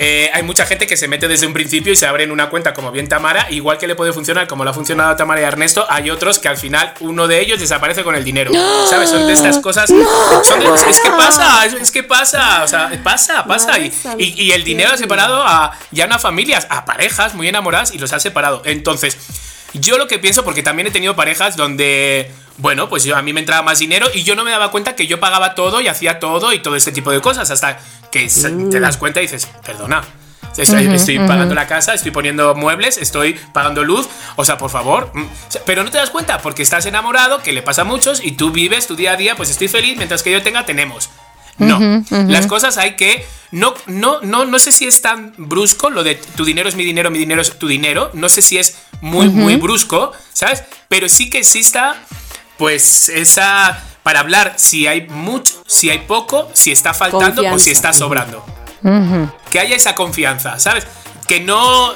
Eh, 0.00 0.30
hay 0.32 0.44
mucha 0.44 0.64
gente 0.64 0.86
que 0.86 0.96
se 0.96 1.08
mete 1.08 1.26
desde 1.26 1.44
un 1.48 1.52
principio 1.52 1.92
y 1.92 1.96
se 1.96 2.06
abre 2.06 2.22
en 2.22 2.30
una 2.30 2.48
cuenta 2.50 2.72
como 2.72 2.92
bien 2.92 3.08
Tamara, 3.08 3.48
igual 3.50 3.78
que 3.78 3.88
le 3.88 3.96
puede 3.96 4.12
funcionar 4.12 4.46
como 4.46 4.62
le 4.62 4.70
ha 4.70 4.72
funcionado 4.72 5.10
a 5.10 5.16
Tamara 5.16 5.40
y 5.40 5.44
a 5.44 5.48
Ernesto, 5.48 5.84
hay 5.90 6.08
otros 6.10 6.38
que 6.38 6.46
al 6.46 6.56
final 6.56 6.94
uno 7.00 7.26
de 7.26 7.40
ellos 7.40 7.58
desaparece 7.58 8.04
con 8.04 8.14
el 8.14 8.22
dinero. 8.22 8.52
¿Sabes? 8.88 9.10
Son 9.10 9.26
de 9.26 9.32
estas 9.32 9.58
cosas. 9.58 9.88
son 9.88 10.60
de- 10.60 10.90
es 10.90 11.00
que 11.00 11.10
pasa, 11.10 11.66
es, 11.66 11.74
es 11.74 11.90
que 11.90 12.04
pasa, 12.04 12.62
o 12.62 12.68
sea, 12.68 12.90
pasa, 13.02 13.44
pasa. 13.44 13.76
Y, 13.80 13.90
y- 14.18 14.34
y 14.44 14.52
el 14.52 14.62
dinero 14.62 14.90
ha 14.92 14.96
separado 14.96 15.42
a 15.44 15.72
ya 15.90 16.06
no 16.06 16.14
a 16.14 16.18
familias, 16.20 16.66
a 16.70 16.84
parejas 16.84 17.34
muy 17.34 17.48
enamoradas 17.48 17.92
y 17.92 17.98
los 17.98 18.12
ha 18.12 18.20
separado. 18.20 18.62
Entonces, 18.66 19.16
yo 19.74 19.98
lo 19.98 20.06
que 20.06 20.20
pienso, 20.20 20.44
porque 20.44 20.62
también 20.62 20.86
he 20.86 20.90
tenido 20.92 21.16
parejas 21.16 21.56
donde, 21.56 22.30
bueno, 22.58 22.88
pues 22.88 23.04
yo, 23.04 23.16
a 23.16 23.22
mí 23.22 23.32
me 23.32 23.40
entraba 23.40 23.62
más 23.62 23.78
dinero 23.78 24.06
y 24.12 24.22
yo 24.24 24.34
no 24.34 24.44
me 24.44 24.50
daba 24.50 24.70
cuenta 24.70 24.94
que 24.94 25.06
yo 25.06 25.18
pagaba 25.20 25.54
todo 25.54 25.80
y 25.80 25.88
hacía 25.88 26.18
todo 26.18 26.52
y 26.52 26.60
todo 26.60 26.76
ese 26.76 26.92
tipo 26.92 27.10
de 27.10 27.20
cosas, 27.20 27.50
hasta 27.50 27.78
que 28.12 28.28
te 28.70 28.80
das 28.80 28.96
cuenta 28.96 29.20
y 29.20 29.22
dices, 29.22 29.48
perdona. 29.64 30.02
Estoy, 30.56 30.86
estoy 30.92 31.18
pagando 31.20 31.54
la 31.54 31.68
casa, 31.68 31.94
estoy 31.94 32.10
poniendo 32.10 32.52
muebles, 32.56 32.96
estoy 32.98 33.38
pagando 33.52 33.84
luz. 33.84 34.08
O 34.34 34.44
sea, 34.44 34.58
por 34.58 34.70
favor. 34.70 35.10
mm, 35.14 35.26
Pero 35.64 35.84
no 35.84 35.90
te 35.90 35.98
das 35.98 36.10
cuenta 36.10 36.38
porque 36.38 36.62
estás 36.62 36.84
enamorado, 36.86 37.42
que 37.42 37.52
le 37.52 37.62
pasa 37.62 37.82
a 37.82 37.84
muchos, 37.84 38.20
y 38.24 38.32
tú 38.32 38.50
vives 38.50 38.88
tu 38.88 38.96
día 38.96 39.12
a 39.12 39.16
día, 39.16 39.36
pues 39.36 39.50
estoy 39.50 39.68
feliz, 39.68 39.96
mientras 39.96 40.24
que 40.24 40.32
yo 40.32 40.42
tenga, 40.42 40.66
tenemos. 40.66 41.10
No, 41.58 41.78
las 42.10 42.46
cosas 42.46 42.76
hay 42.76 42.96
que. 42.96 43.24
No, 43.50 43.74
no, 43.86 44.20
no, 44.22 44.44
no 44.44 44.58
sé 44.58 44.72
si 44.72 44.86
es 44.86 45.00
tan 45.00 45.32
brusco 45.36 45.90
lo 45.90 46.04
de 46.04 46.14
tu 46.14 46.44
dinero 46.44 46.68
es 46.68 46.74
mi 46.76 46.84
dinero, 46.84 47.10
mi 47.10 47.18
dinero 47.18 47.40
es 47.42 47.58
tu 47.58 47.66
dinero. 47.66 48.10
No 48.14 48.28
sé 48.28 48.42
si 48.42 48.58
es 48.58 48.78
muy, 49.00 49.28
muy 49.28 49.56
brusco, 49.56 50.12
¿sabes? 50.32 50.62
Pero 50.88 51.08
sí 51.08 51.30
que 51.30 51.38
exista, 51.38 51.96
pues, 52.58 53.08
esa. 53.08 53.84
Para 54.02 54.20
hablar 54.20 54.54
si 54.56 54.86
hay 54.86 55.06
mucho, 55.06 55.62
si 55.66 55.90
hay 55.90 55.98
poco, 55.98 56.48
si 56.54 56.72
está 56.72 56.94
faltando 56.94 57.42
o 57.52 57.58
si 57.58 57.70
está 57.70 57.92
sobrando. 57.92 58.44
Que 59.50 59.60
haya 59.60 59.76
esa 59.76 59.94
confianza, 59.94 60.58
¿sabes? 60.58 60.86
Que 61.28 61.40
no. 61.40 61.92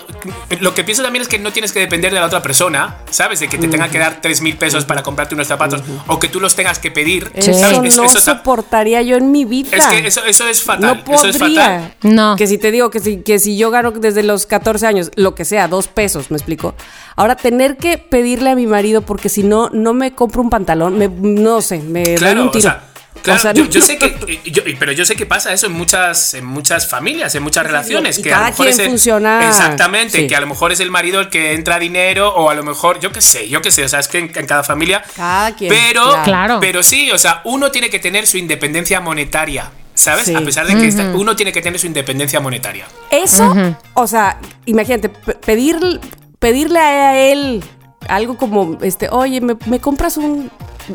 Lo 0.60 0.74
que 0.74 0.84
pienso 0.84 1.02
también 1.02 1.22
es 1.22 1.28
que 1.28 1.38
no 1.38 1.52
tienes 1.52 1.72
que 1.72 1.80
depender 1.80 2.12
de 2.12 2.20
la 2.20 2.26
otra 2.26 2.42
persona, 2.42 2.98
¿sabes? 3.10 3.40
De 3.40 3.48
que 3.48 3.56
te 3.58 3.66
tenga 3.66 3.88
que 3.88 3.98
dar 3.98 4.20
3 4.20 4.42
mil 4.42 4.56
pesos 4.56 4.84
para 4.84 5.02
comprarte 5.02 5.34
unos 5.34 5.48
zapatos 5.48 5.82
o 6.06 6.18
que 6.18 6.28
tú 6.28 6.38
los 6.38 6.54
tengas 6.54 6.78
que 6.78 6.90
pedir. 6.90 7.30
Eso 7.34 7.52
¿sabes? 7.54 7.78
no 7.78 7.84
Eso- 7.84 8.04
eso 8.04 8.18
está- 8.18 8.36
soportaría 8.36 9.00
yo 9.02 9.16
en 9.16 9.32
mi 9.32 9.44
vida. 9.46 9.76
es 9.76 9.86
que 9.86 10.06
eso, 10.06 10.22
eso 10.26 10.46
es 10.46 10.62
fatal. 10.62 11.02
no 11.06 11.14
eso 11.14 11.26
es 11.28 11.38
fatal. 11.38 11.48
podría. 11.48 11.94
No. 12.02 12.36
Que 12.36 12.46
si 12.46 12.58
te 12.58 12.70
digo 12.70 12.90
que 12.90 13.00
si, 13.00 13.22
que 13.22 13.38
si 13.38 13.56
yo 13.56 13.70
gano 13.70 13.90
desde 13.90 14.22
los 14.22 14.44
14 14.46 14.86
años, 14.86 15.10
lo 15.16 15.34
que 15.34 15.44
sea, 15.46 15.66
dos 15.66 15.88
pesos, 15.88 16.30
me 16.30 16.36
explico. 16.36 16.74
Ahora, 17.16 17.34
tener 17.34 17.78
que 17.78 17.96
pedirle 17.98 18.50
a 18.50 18.54
mi 18.54 18.66
marido 18.66 19.00
porque 19.02 19.28
si 19.30 19.42
no, 19.42 19.70
no 19.70 19.94
me 19.94 20.14
compro 20.14 20.42
un 20.42 20.50
pantalón, 20.50 20.98
me, 20.98 21.08
no 21.08 21.60
sé, 21.62 21.78
me 21.80 22.04
doy 22.04 22.14
Claro, 22.16 22.42
un 22.42 22.48
o 22.48 22.50
tiro. 22.50 22.62
sea, 22.62 22.84
claro, 23.22 23.38
O 23.38 23.42
sea, 23.42 23.52
yo, 23.52 23.64
yo 23.66 23.80
sé 23.80 23.98
que, 23.98 24.06
eh, 24.28 24.40
yo- 24.44 24.62
pero 24.78 24.92
yo 24.92 25.04
sé 25.04 25.16
que 25.16 25.24
pasa 25.26 25.52
eso 25.52 25.66
en 25.66 25.72
muchas, 25.72 26.34
en 26.34 26.44
muchas 26.44 26.88
familias, 26.88 27.34
en 27.34 27.42
muchas 27.42 27.64
relaciones. 27.64 28.18
y 28.18 28.22
que 28.22 28.30
cada 28.30 28.46
a 28.46 28.50
lo 28.50 28.50
mejor 28.52 28.66
quien 28.66 28.74
es 28.74 28.78
el- 28.80 28.86
funciona- 28.90 29.48
Exactamente, 29.48 30.18
sí. 30.18 30.26
que 30.26 30.36
a 30.36 30.40
lo 30.40 30.46
mejor 30.46 30.72
es 30.72 30.80
el 30.80 30.90
marido 30.90 31.20
el 31.20 31.28
que 31.30 31.52
entra 31.54 31.78
dinero, 31.78 32.34
o 32.34 32.50
a 32.50 32.54
lo 32.54 32.62
mejor, 32.62 33.00
yo 33.00 33.12
qué 33.12 33.20
sé, 33.22 33.48
yo 33.48 33.62
qué 33.62 33.70
sé, 33.70 33.84
o 33.84 33.88
sea, 33.88 34.00
es 34.00 34.08
que 34.08 34.18
en, 34.18 34.32
en 34.34 34.46
cada 34.46 34.62
familia. 34.62 35.02
Cada 35.16 35.54
quien, 35.54 35.70
Pero, 35.72 36.22
claro. 36.24 36.58
Pero 36.60 36.82
sí, 36.82 37.10
o 37.10 37.18
sea, 37.18 37.40
uno 37.44 37.70
tiene 37.70 37.88
que 37.90 37.98
tener 37.98 38.26
su 38.26 38.36
independencia 38.38 39.00
monetaria. 39.00 39.70
¿Sabes? 39.94 40.24
Sí. 40.24 40.34
A 40.34 40.40
pesar 40.40 40.66
de 40.66 40.72
que 40.74 41.02
uno 41.14 41.36
tiene 41.36 41.52
que 41.52 41.60
tener 41.60 41.78
su 41.78 41.86
independencia 41.86 42.40
monetaria. 42.40 42.86
Eso, 43.10 43.54
o 43.92 44.06
sea, 44.06 44.38
imagínate, 44.64 45.10
pe- 45.10 45.34
pedir, 45.34 46.00
pedirle 46.38 46.78
a 46.78 47.18
él 47.18 47.62
algo 48.08 48.36
como, 48.36 48.78
este, 48.82 49.08
oye, 49.10 49.40
me, 49.40 49.56
me 49.66 49.80
compras 49.80 50.16
un... 50.16 50.50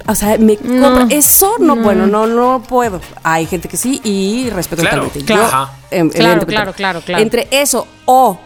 O 0.07 0.15
sea, 0.15 0.37
me 0.37 0.57
compra- 0.57 1.07
Eso 1.09 1.55
no, 1.59 1.75
bueno, 1.77 2.07
no, 2.07 2.27
no 2.27 2.61
puedo. 2.67 2.99
Hay 3.23 3.45
gente 3.45 3.69
que 3.69 3.77
sí 3.77 4.01
y 4.03 4.49
respeto 4.49 4.81
Claro, 4.81 5.03
totalmente. 5.03 5.33
claro. 5.33 5.69
Yo, 5.91 5.97
em, 5.97 6.09
Claro, 6.09 6.45
claro, 6.45 6.73
claro, 6.73 7.01
claro. 7.01 7.23
Entre 7.23 7.47
eso 7.51 7.87
o 8.05 8.37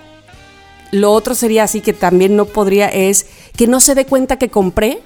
lo 0.92 1.12
otro 1.14 1.36
sería 1.36 1.64
así 1.64 1.82
que 1.82 1.94
también 1.94 2.36
no 2.36 2.46
podría 2.46 2.88
es 2.90 3.26
que 3.56 3.68
no 3.68 3.80
se 3.80 3.96
dé 3.96 4.06
cuenta 4.06 4.38
que 4.38 4.50
compré. 4.50 5.00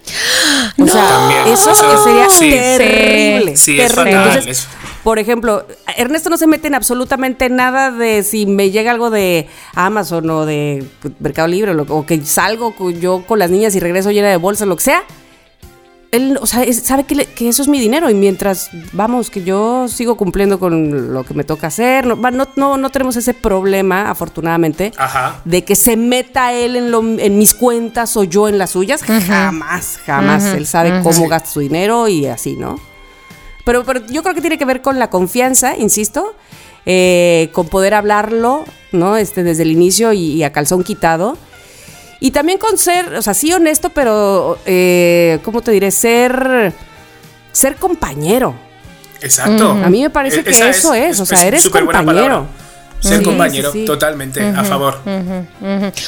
O 0.80 0.88
sea, 0.88 1.08
También, 1.08 1.42
eso, 1.54 1.72
eso- 1.72 2.04
sería 2.04 2.30
sí. 2.30 2.50
terrible. 2.50 3.56
Sí, 3.58 3.80
es 3.80 3.94
terrible. 3.94 4.12
fatal, 4.18 4.28
Entonces, 4.38 4.58
es- 4.60 4.68
por 5.04 5.20
ejemplo, 5.20 5.66
Ernesto 5.98 6.30
no 6.32 6.38
se 6.38 6.48
mete 6.48 6.68
en 6.68 6.74
absolutamente 6.76 7.50
nada 7.50 7.92
de 7.92 8.24
si 8.24 8.46
me 8.48 8.72
llega 8.72 8.90
algo 8.92 9.10
de 9.12 9.48
Amazon 9.76 10.28
o 10.32 10.46
de 10.48 10.84
Mercado 11.20 11.48
Libre 11.48 11.72
o, 11.72 11.74
lo- 11.76 11.86
o 11.90 12.06
que 12.06 12.24
salgo 12.26 12.74
yo 12.92 13.24
con 13.28 13.38
las 13.40 13.52
niñas 13.52 13.76
y 13.76 13.80
regreso 13.80 14.10
llena 14.12 14.30
de 14.30 14.38
bolsas, 14.38 14.68
lo 14.68 14.76
que 14.76 14.84
sea. 14.84 15.04
Él, 16.12 16.38
o 16.42 16.46
sea, 16.46 16.64
es- 16.64 16.84
sabe 16.84 17.04
que, 17.04 17.16
le- 17.16 17.26
que 17.26 17.50
eso 17.50 17.62
es 17.62 17.68
mi 17.68 17.80
dinero 17.80 18.10
y 18.10 18.14
mientras, 18.14 18.70
vamos, 18.94 19.30
que 19.30 19.44
yo 19.44 19.88
sigo 19.88 20.16
cumpliendo 20.16 20.60
con 20.60 21.14
lo 21.14 21.24
que 21.24 21.34
me 21.34 21.44
toca 21.44 21.68
hacer, 21.68 22.06
no, 22.06 22.20
va, 22.20 22.32
no, 22.32 22.48
no, 22.56 22.78
no 22.78 22.90
tenemos 22.90 23.16
ese 23.18 23.34
problema, 23.34 24.10
afortunadamente, 24.10 24.94
Ajá. 24.98 25.42
de 25.46 25.64
que 25.66 25.76
se 25.76 25.98
meta 25.98 26.54
él 26.54 26.76
en, 26.76 26.92
lo- 26.92 27.02
en 27.20 27.38
mis 27.38 27.54
cuentas 27.54 28.16
o 28.18 28.24
yo 28.24 28.48
en 28.48 28.58
las 28.58 28.72
suyas. 28.72 29.04
Jamás, 29.04 30.00
jamás. 30.06 30.46
Él 30.46 30.66
sabe 30.68 31.02
cómo 31.04 31.28
gasta 31.28 31.50
su 31.50 31.60
dinero 31.60 32.08
y 32.08 32.28
así, 32.28 32.56
¿no? 32.56 32.80
Pero, 33.66 33.84
pero 33.84 34.06
yo 34.08 34.22
creo 34.22 34.36
que 34.36 34.42
tiene 34.42 34.58
que 34.58 34.66
ver 34.66 34.82
con 34.82 35.00
la 35.00 35.10
confianza, 35.10 35.76
insisto, 35.76 36.36
eh, 36.86 37.50
con 37.52 37.68
poder 37.68 37.96
hablarlo, 37.96 38.64
¿no? 38.92 39.18
Este, 39.18 39.44
desde 39.44 39.64
el 39.64 39.72
inicio 39.72 40.14
y, 40.14 40.34
y 40.34 40.44
a 40.44 40.52
calzón 40.52 40.84
quitado. 40.84 41.38
Y 42.26 42.32
también 42.32 42.58
con 42.58 42.76
ser, 42.80 43.14
o 43.14 43.22
sea, 43.22 43.36
sí 43.36 43.54
honesto, 43.54 43.90
pero, 43.92 44.58
eh, 44.66 45.38
¿cómo 45.44 45.62
te 45.62 45.70
diré? 45.70 45.92
Ser, 45.92 46.74
ser 47.52 47.76
compañero. 47.76 48.56
Exacto. 49.22 49.70
A 49.70 49.90
mí 49.90 50.02
me 50.02 50.10
parece 50.10 50.44
que 50.44 50.50
Esa 50.50 50.70
eso 50.70 50.96
es, 50.96 51.20
o 51.20 51.26
sea, 51.28 51.46
eres 51.46 51.70
compañero. 51.70 52.48
Ser 53.00 53.20
Sí, 53.20 53.24
compañero, 53.24 53.72
sí, 53.72 53.82
sí. 53.82 53.86
totalmente, 53.86 54.42
a 54.42 54.64
favor. 54.64 54.98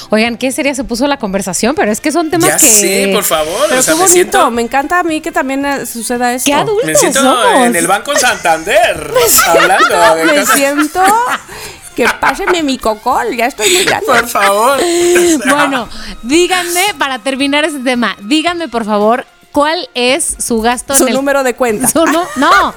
Oigan, 0.09 0.37
qué 0.37 0.51
seria 0.51 0.73
se 0.73 0.83
puso 0.83 1.05
la 1.05 1.17
conversación, 1.17 1.75
pero 1.75 1.91
es 1.91 2.01
que 2.01 2.11
son 2.11 2.31
temas 2.31 2.49
Ya 2.49 2.57
que. 2.57 2.65
sé, 2.67 3.11
por 3.13 3.23
favor. 3.23 3.53
Pero 3.69 3.79
o 3.79 3.83
sea, 3.83 3.93
qué 3.93 3.99
me 3.99 4.07
siento, 4.07 4.49
me 4.49 4.63
encanta 4.63 4.99
a 4.99 5.03
mí 5.03 5.21
que 5.21 5.31
también 5.31 5.63
eh, 5.67 5.85
suceda 5.85 6.33
esto. 6.33 6.47
Qué 6.47 6.55
adultos 6.55 6.85
me 6.87 6.95
siento 6.95 7.19
somos. 7.19 7.45
en 7.67 7.75
el 7.75 7.85
Banco 7.85 8.15
Santander 8.15 9.11
hablando 9.47 10.15
de 10.15 10.23
Me 10.25 10.45
siento 10.47 11.03
que 11.97 12.07
páseme 12.21 12.61
mi 12.63 12.77
cocol, 12.77 13.35
ya 13.35 13.47
estoy 13.47 13.69
muy 13.73 13.83
grande. 13.83 14.05
Por 14.05 14.27
favor. 14.29 14.79
Bueno, 15.49 15.89
díganme, 16.21 16.93
para 16.97 17.19
terminar 17.19 17.65
ese 17.65 17.79
tema, 17.79 18.15
díganme 18.21 18.67
por 18.67 18.85
favor, 18.85 19.25
¿cuál 19.51 19.89
es 19.95 20.35
su 20.39 20.61
gasto 20.61 20.95
Su 20.95 21.03
en 21.03 21.09
el 21.09 21.15
número 21.15 21.43
de 21.43 21.55
cuenta. 21.55 21.87
Su 21.87 22.05
nu- 22.05 22.23
no, 22.35 22.73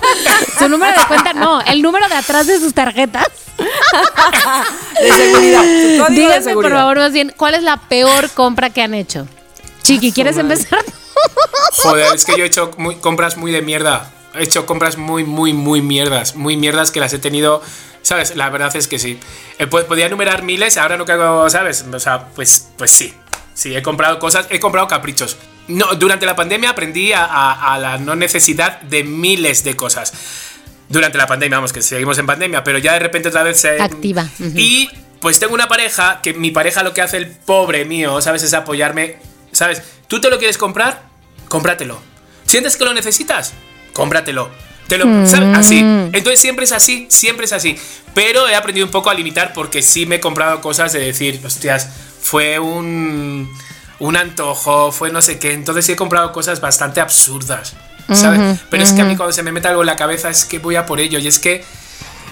su 0.59 0.69
número 0.69 0.99
de 0.99 1.07
cuenta 1.07 1.33
no, 1.35 1.61
el 1.61 1.83
número 1.83 2.09
de 2.09 2.15
atrás 2.15 2.47
de 2.47 2.59
sus 2.59 2.73
tarjetas. 2.75 3.27
De 5.01 5.13
seguridad. 5.13 5.61
código 5.61 6.07
de 6.09 6.15
Díganme 6.15 6.55
por 6.55 6.71
favor 6.71 6.97
más 6.99 7.13
bien, 7.13 7.33
¿cuál 7.37 7.55
es 7.55 7.63
la 7.63 7.77
peor 7.77 8.31
compra 8.31 8.71
que 8.71 8.83
han 8.83 8.95
hecho? 8.95 9.27
Chiqui, 9.83 10.13
¿quieres 10.13 10.37
empezar? 10.39 10.83
Joder, 11.83 12.15
es 12.15 12.25
que 12.25 12.37
yo 12.39 12.45
he 12.45 12.47
hecho 12.47 12.71
muy- 12.79 12.97
compras 12.97 13.37
muy 13.37 13.53
de 13.53 13.61
mierda. 13.63 14.11
He 14.35 14.43
hecho 14.45 14.67
compras 14.67 14.97
muy, 14.97 15.25
muy, 15.25 15.53
muy 15.53 15.83
mierdas. 15.83 16.37
Muy 16.37 16.57
mierdas 16.57 16.91
que 16.91 17.01
las 17.01 17.13
he 17.13 17.19
tenido. 17.19 17.63
¿Sabes? 18.03 18.35
La 18.37 18.49
verdad 18.51 18.75
es 18.77 18.89
que 18.89 18.99
sí. 18.99 19.19
Eh, 19.59 19.67
po- 19.67 19.85
podía 19.85 20.07
enumerar 20.07 20.43
miles, 20.43 20.77
ahora 20.79 20.97
no 20.97 21.05
caigo, 21.05 21.49
¿sabes? 21.51 21.85
O 21.93 22.01
sea, 22.01 22.29
pues, 22.29 22.69
pues 22.79 22.91
sí. 22.91 23.13
Sí, 23.53 23.77
he 23.77 23.83
comprado 23.83 24.19
cosas, 24.19 24.47
he 24.51 24.59
comprado 24.59 24.89
caprichos. 24.89 25.37
No, 25.69 25.95
durante 25.97 26.25
la 26.25 26.35
pandemia 26.35 26.71
aprendí 26.71 27.13
a, 27.13 27.25
a- 27.25 27.75
a 27.75 27.79
la 27.79 27.99
no 27.99 28.17
necesidad 28.17 28.81
de 28.83 29.05
miles 29.05 29.65
de 29.65 29.77
cosas. 29.77 30.13
Durante 30.89 31.19
la 31.19 31.27
pandemia, 31.27 31.59
vamos, 31.59 31.73
que 31.73 31.83
seguimos 31.83 32.17
en 32.19 32.27
pandemia, 32.27 32.65
pero 32.65 32.79
ya 32.79 32.95
de 32.95 33.01
repente 33.01 33.29
otra 33.29 33.43
vez 33.43 33.61
se. 33.61 33.81
Activa. 33.81 34.23
Ujú. 34.39 34.53
Y 34.57 34.89
pues 35.21 35.39
tengo 35.39 35.53
una 35.55 35.69
pareja 35.69 36.21
que 36.23 36.33
mi 36.33 36.51
pareja 36.51 36.83
lo 36.83 36.95
que 36.95 37.03
hace 37.03 37.19
el 37.19 37.29
pobre 37.29 37.85
mío, 37.85 38.21
¿sabes? 38.23 38.43
Es 38.43 38.55
apoyarme. 38.55 39.19
¿Sabes? 39.53 39.83
¿Tú 40.09 40.21
te 40.21 40.31
lo 40.31 40.39
quieres 40.39 40.57
comprar? 40.59 41.03
Cómpratelo. 41.49 42.01
¿Sientes 42.47 42.77
que 42.77 42.85
lo 42.85 42.95
necesitas? 42.95 43.53
Cómpratelo. 43.93 44.51
Te 44.89 44.99
lo, 44.99 45.05
¿sabes? 45.27 45.57
Así. 45.57 45.79
Entonces 45.79 46.41
siempre 46.41 46.65
es 46.65 46.73
así, 46.73 47.07
siempre 47.09 47.47
es 47.47 47.53
así. 47.53 47.79
Pero 48.13 48.49
he 48.49 48.57
aprendido 48.57 48.85
un 48.85 48.91
poco 48.91 49.09
a 49.09 49.15
limitar 49.15 49.53
porque 49.53 49.83
sí 49.83 50.05
me 50.05 50.17
he 50.17 50.21
comprado 50.21 50.61
cosas 50.61 50.93
de 50.93 50.99
decir, 50.99 51.41
hostias, 51.45 51.89
fue 52.21 52.59
un, 52.59 53.49
un 54.01 54.17
antojo, 54.17 54.91
fue 54.91 55.11
no 55.11 55.23
sé 55.23 55.39
qué. 55.39 55.53
Entonces 55.53 55.87
sí 55.87 55.93
he 55.93 55.97
comprado 55.97 56.33
cosas 56.33 56.61
bastante 56.61 57.01
absurdas. 57.01 57.75
¿Sabes? 58.13 58.59
Pero 58.69 58.83
es 58.83 58.93
que 58.93 59.03
a 59.03 59.05
mí 59.05 59.17
cuando 59.17 59.33
se 59.33 59.45
me 59.45 59.53
mete 59.53 59.69
algo 59.69 59.83
en 59.83 59.87
la 59.87 59.95
cabeza 59.95 60.29
es 60.29 60.45
que 60.45 60.59
voy 60.59 60.75
a 60.75 60.85
por 60.85 60.99
ello. 60.99 61.21
Y 61.21 61.29
es 61.29 61.39
que 61.39 61.65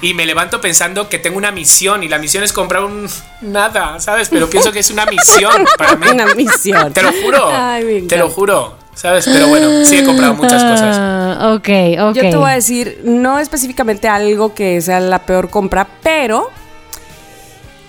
y 0.01 0.15
me 0.15 0.27
levanto 0.27 0.61
pensando 0.61 1.09
que 1.09 1.19
tengo 1.19 1.37
una 1.37 1.51
misión 1.51 2.03
y 2.05 2.09
la 2.09 2.19
misión 2.19 2.45
es 2.45 2.53
comprar 2.53 2.85
un 2.85 3.09
nada, 3.41 3.99
¿sabes? 3.99 4.29
Pero 4.29 4.49
pienso 4.49 4.71
que 4.71 4.79
es 4.79 4.91
una 4.91 5.07
misión 5.07 5.65
para 5.79 5.97
mí. 5.97 6.09
Una 6.09 6.35
misión. 6.35 6.93
Te 6.93 7.03
lo 7.03 7.13
juro. 7.13 7.51
Ay, 7.53 8.07
te 8.09 8.17
lo 8.17 8.31
juro, 8.31 8.77
¿sabes? 8.99 9.27
Pero 9.27 9.47
bueno, 9.49 9.85
sí 9.85 9.99
he 9.99 10.05
comprado 10.05 10.35
muchas 10.35 10.65
cosas. 10.65 10.97
Ah, 10.99 11.55
ok, 11.55 11.69
ok. 12.11 12.17
Yo 12.17 12.23
te 12.31 12.37
voy 12.37 12.51
a 12.51 12.55
decir, 12.55 13.01
no 13.05 13.39
específicamente 13.39 14.09
algo 14.09 14.55
que 14.55 14.81
sea 14.81 14.99
la 14.99 15.25
peor 15.25 15.51
compra, 15.51 15.89
pero 16.03 16.51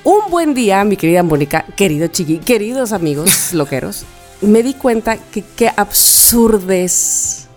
un 0.04 0.30
buen 0.30 0.54
día, 0.54 0.84
mi 0.84 0.98
querida 0.98 1.24
Mónica, 1.24 1.66
querido 1.76 2.08
Chiqui, 2.08 2.38
queridos 2.38 2.94
amigos 2.94 3.54
loqueros, 3.54 4.06
me 4.42 4.62
di 4.62 4.76
cuenta 4.76 5.18
que 5.18 5.44
qué 5.56 5.72
absurdes. 5.76 7.48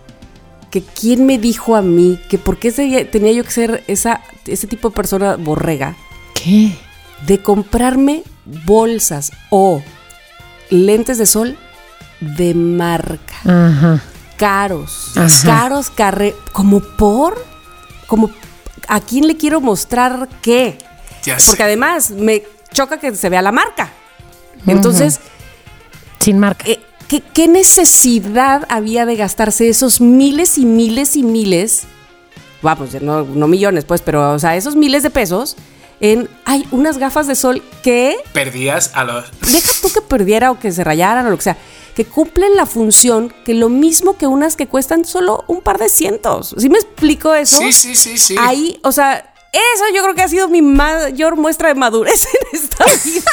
Que 0.71 0.81
quién 0.81 1.27
me 1.27 1.37
dijo 1.37 1.75
a 1.75 1.83
mí 1.83 2.19
que 2.29 2.39
por 2.39 2.57
qué 2.57 2.71
tenía 3.11 3.31
yo 3.31 3.43
que 3.43 3.51
ser 3.51 3.83
esa, 3.85 4.21
ese 4.47 4.65
tipo 4.65 4.89
de 4.89 4.95
persona 4.95 5.35
borrega 5.35 5.95
¿Qué? 6.33 6.71
de 7.27 7.43
comprarme 7.43 8.23
bolsas 8.65 9.31
o 9.51 9.83
lentes 10.71 11.19
de 11.19 11.27
sol 11.27 11.59
de 12.23 12.53
marca 12.53 13.35
Ajá. 13.45 14.01
caros, 14.37 15.11
Ajá. 15.15 15.45
caros, 15.45 15.89
carre, 15.89 16.35
como 16.51 16.79
por, 16.81 17.43
como 18.07 18.29
a 18.87 18.99
quién 18.99 19.27
le 19.27 19.37
quiero 19.37 19.61
mostrar 19.61 20.27
qué, 20.41 20.77
Ya 21.23 21.39
sé. 21.39 21.51
porque 21.51 21.63
además 21.63 22.11
me 22.11 22.43
choca 22.73 22.97
que 22.99 23.15
se 23.15 23.29
vea 23.29 23.41
la 23.41 23.51
marca. 23.51 23.91
Entonces, 24.65 25.19
Sin 26.19 26.39
marca. 26.39 26.65
eh, 26.67 26.79
¿qué, 27.07 27.21
qué 27.21 27.47
necesidad 27.47 28.65
había 28.69 29.05
de 29.05 29.15
gastarse 29.15 29.69
esos 29.69 29.99
miles 30.01 30.57
y 30.57 30.65
miles 30.65 31.15
y 31.15 31.23
miles, 31.23 31.83
vamos, 32.61 32.91
ya 32.93 32.99
no, 33.01 33.23
no 33.23 33.47
millones, 33.47 33.83
pues, 33.85 34.01
pero, 34.01 34.31
o 34.31 34.39
sea, 34.39 34.55
esos 34.55 34.75
miles 34.75 35.03
de 35.03 35.09
pesos 35.09 35.55
en, 36.03 36.29
hay 36.43 36.67
unas 36.71 36.97
gafas 36.97 37.27
de 37.27 37.35
sol 37.35 37.63
que 37.81 38.17
Perdías 38.33 38.91
a 38.93 39.05
los. 39.05 39.23
deja 39.51 39.71
tú 39.81 39.89
que 39.93 40.01
perdiera 40.01 40.51
o 40.51 40.59
que 40.59 40.71
se 40.73 40.83
rayaran 40.83 41.25
o 41.25 41.29
lo 41.29 41.37
que 41.37 41.43
sea, 41.43 41.57
que 41.95 42.03
cumplen 42.03 42.55
la 42.57 42.65
función 42.65 43.33
que 43.45 43.53
lo 43.53 43.69
mismo 43.69 44.17
que 44.17 44.27
unas 44.27 44.57
que 44.57 44.67
cuestan 44.67 45.05
solo 45.05 45.45
un 45.47 45.61
par 45.61 45.77
de 45.77 45.87
cientos. 45.87 46.53
¿Sí 46.57 46.67
me 46.69 46.77
explico 46.77 47.33
eso? 47.33 47.57
Sí, 47.57 47.71
sí, 47.71 47.95
sí, 47.95 48.17
sí. 48.17 48.35
Ahí, 48.37 48.79
o 48.83 48.91
sea, 48.91 49.33
eso 49.53 49.83
yo 49.95 50.03
creo 50.03 50.13
que 50.13 50.23
ha 50.23 50.27
sido 50.27 50.49
mi 50.49 50.61
mayor 50.61 51.37
muestra 51.37 51.69
de 51.69 51.75
madurez 51.75 52.25
en 52.51 52.59
esta 52.59 52.83
vida. 52.85 53.31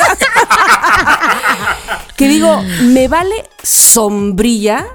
que 2.17 2.29
digo, 2.29 2.63
me 2.83 3.09
vale 3.09 3.49
sombrilla 3.63 4.87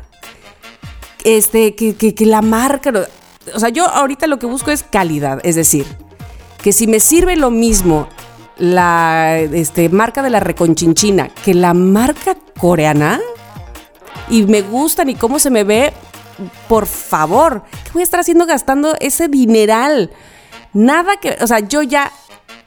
este, 1.23 1.75
que, 1.75 1.95
que- 1.95 2.15
que 2.15 2.25
la 2.25 2.41
marca. 2.41 2.91
O 3.53 3.59
sea, 3.59 3.69
yo 3.69 3.85
ahorita 3.87 4.27
lo 4.27 4.39
que 4.39 4.45
busco 4.45 4.71
es 4.71 4.83
calidad. 4.83 5.39
Es 5.43 5.55
decir, 5.55 5.85
que 6.65 6.73
si 6.73 6.87
me 6.87 6.99
sirve 6.99 7.35
lo 7.35 7.51
mismo 7.51 8.07
la 8.57 9.37
este, 9.37 9.87
marca 9.89 10.23
de 10.23 10.31
la 10.31 10.39
reconchinchina 10.39 11.29
que 11.29 11.53
la 11.53 11.75
marca 11.75 12.35
coreana 12.57 13.21
y 14.31 14.41
me 14.47 14.63
gustan 14.63 15.09
y 15.09 15.13
cómo 15.13 15.37
se 15.37 15.51
me 15.51 15.63
ve, 15.63 15.93
por 16.67 16.87
favor, 16.87 17.61
¿qué 17.83 17.91
voy 17.93 18.01
a 18.01 18.03
estar 18.03 18.19
haciendo 18.19 18.47
gastando 18.47 18.95
ese 18.99 19.27
dineral? 19.27 20.09
Nada 20.73 21.17
que, 21.17 21.37
o 21.39 21.45
sea, 21.45 21.59
yo 21.59 21.83
ya 21.83 22.11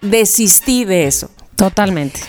desistí 0.00 0.84
de 0.84 1.08
eso. 1.08 1.28
Totalmente. 1.56 2.20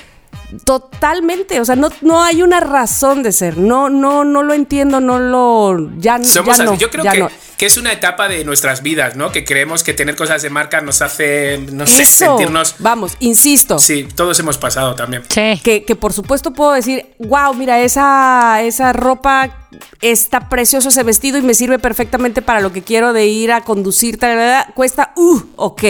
Totalmente, 0.64 1.60
o 1.62 1.66
sea, 1.66 1.76
no, 1.76 1.90
no 2.02 2.24
hay 2.24 2.42
una 2.42 2.60
razón 2.60 3.22
de 3.22 3.32
ser. 3.32 3.58
No, 3.58 3.90
no, 3.90 4.24
no 4.24 4.42
lo 4.42 4.54
entiendo, 4.54 5.00
no 5.00 5.20
lo. 5.20 5.92
Ya, 6.00 6.22
Somos 6.24 6.58
ya 6.58 6.64
no, 6.64 6.76
Yo 6.76 6.90
creo 6.90 7.04
ya 7.04 7.12
que, 7.12 7.20
no. 7.20 7.30
que 7.58 7.66
es 7.68 7.78
una 7.78 7.92
etapa 7.92 8.28
de 8.28 8.44
nuestras 8.44 8.82
vidas, 8.82 9.16
¿no? 9.16 9.32
Que 9.32 9.46
creemos 9.46 9.84
que 9.84 9.94
tener 9.94 10.16
cosas 10.16 10.42
de 10.42 10.50
marca 10.50 10.82
nos 10.82 11.02
hace, 11.02 11.60
no 11.72 11.86
sé, 11.86 12.02
Eso, 12.02 12.26
sentirnos. 12.26 12.76
Vamos, 12.80 13.16
insisto. 13.20 13.78
Sí, 13.78 14.08
todos 14.16 14.40
hemos 14.40 14.58
pasado 14.58 14.96
también. 14.96 15.24
Sí. 15.30 15.62
Que, 15.64 15.84
que 15.86 15.96
por 15.96 16.14
supuesto 16.14 16.52
puedo 16.52 16.74
decir, 16.74 17.14
wow, 17.20 17.54
mira, 17.54 17.80
esa, 17.82 18.62
esa 18.64 18.92
ropa 18.92 19.68
está 20.02 20.50
precioso 20.50 20.90
ese 20.90 21.04
vestido 21.04 21.38
y 21.38 21.42
me 21.44 21.54
sirve 21.54 21.78
perfectamente 21.78 22.42
para 22.42 22.60
lo 22.60 22.74
que 22.74 22.82
quiero 22.82 23.14
de 23.14 23.28
ir 23.28 23.52
a 23.52 23.62
conducir, 23.62 24.18
tal, 24.18 24.36
tal, 24.36 24.64
tal, 24.66 24.74
cuesta, 24.74 25.14
uh, 25.16 25.42
ok. 25.58 25.84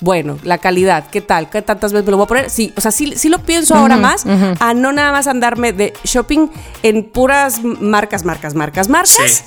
Bueno, 0.00 0.38
la 0.42 0.58
calidad, 0.58 1.08
¿qué 1.10 1.20
tal? 1.20 1.50
¿Qué 1.50 1.60
tantas 1.60 1.92
veces 1.92 2.06
me 2.06 2.10
lo 2.12 2.16
voy 2.16 2.24
a 2.24 2.28
poner? 2.28 2.50
Sí, 2.50 2.72
o 2.76 2.80
sea, 2.80 2.90
sí, 2.90 3.12
sí 3.16 3.28
lo 3.28 3.40
pienso 3.40 3.74
ahora 3.74 3.96
más 3.96 4.24
a 4.58 4.74
no 4.74 4.92
nada 4.92 5.12
más 5.12 5.26
andarme 5.26 5.72
de 5.72 5.92
shopping 6.04 6.48
en 6.82 7.04
puras 7.04 7.62
marcas, 7.62 8.24
marcas, 8.24 8.54
marcas, 8.54 8.88
marcas. 8.88 9.14
Sí. 9.18 9.42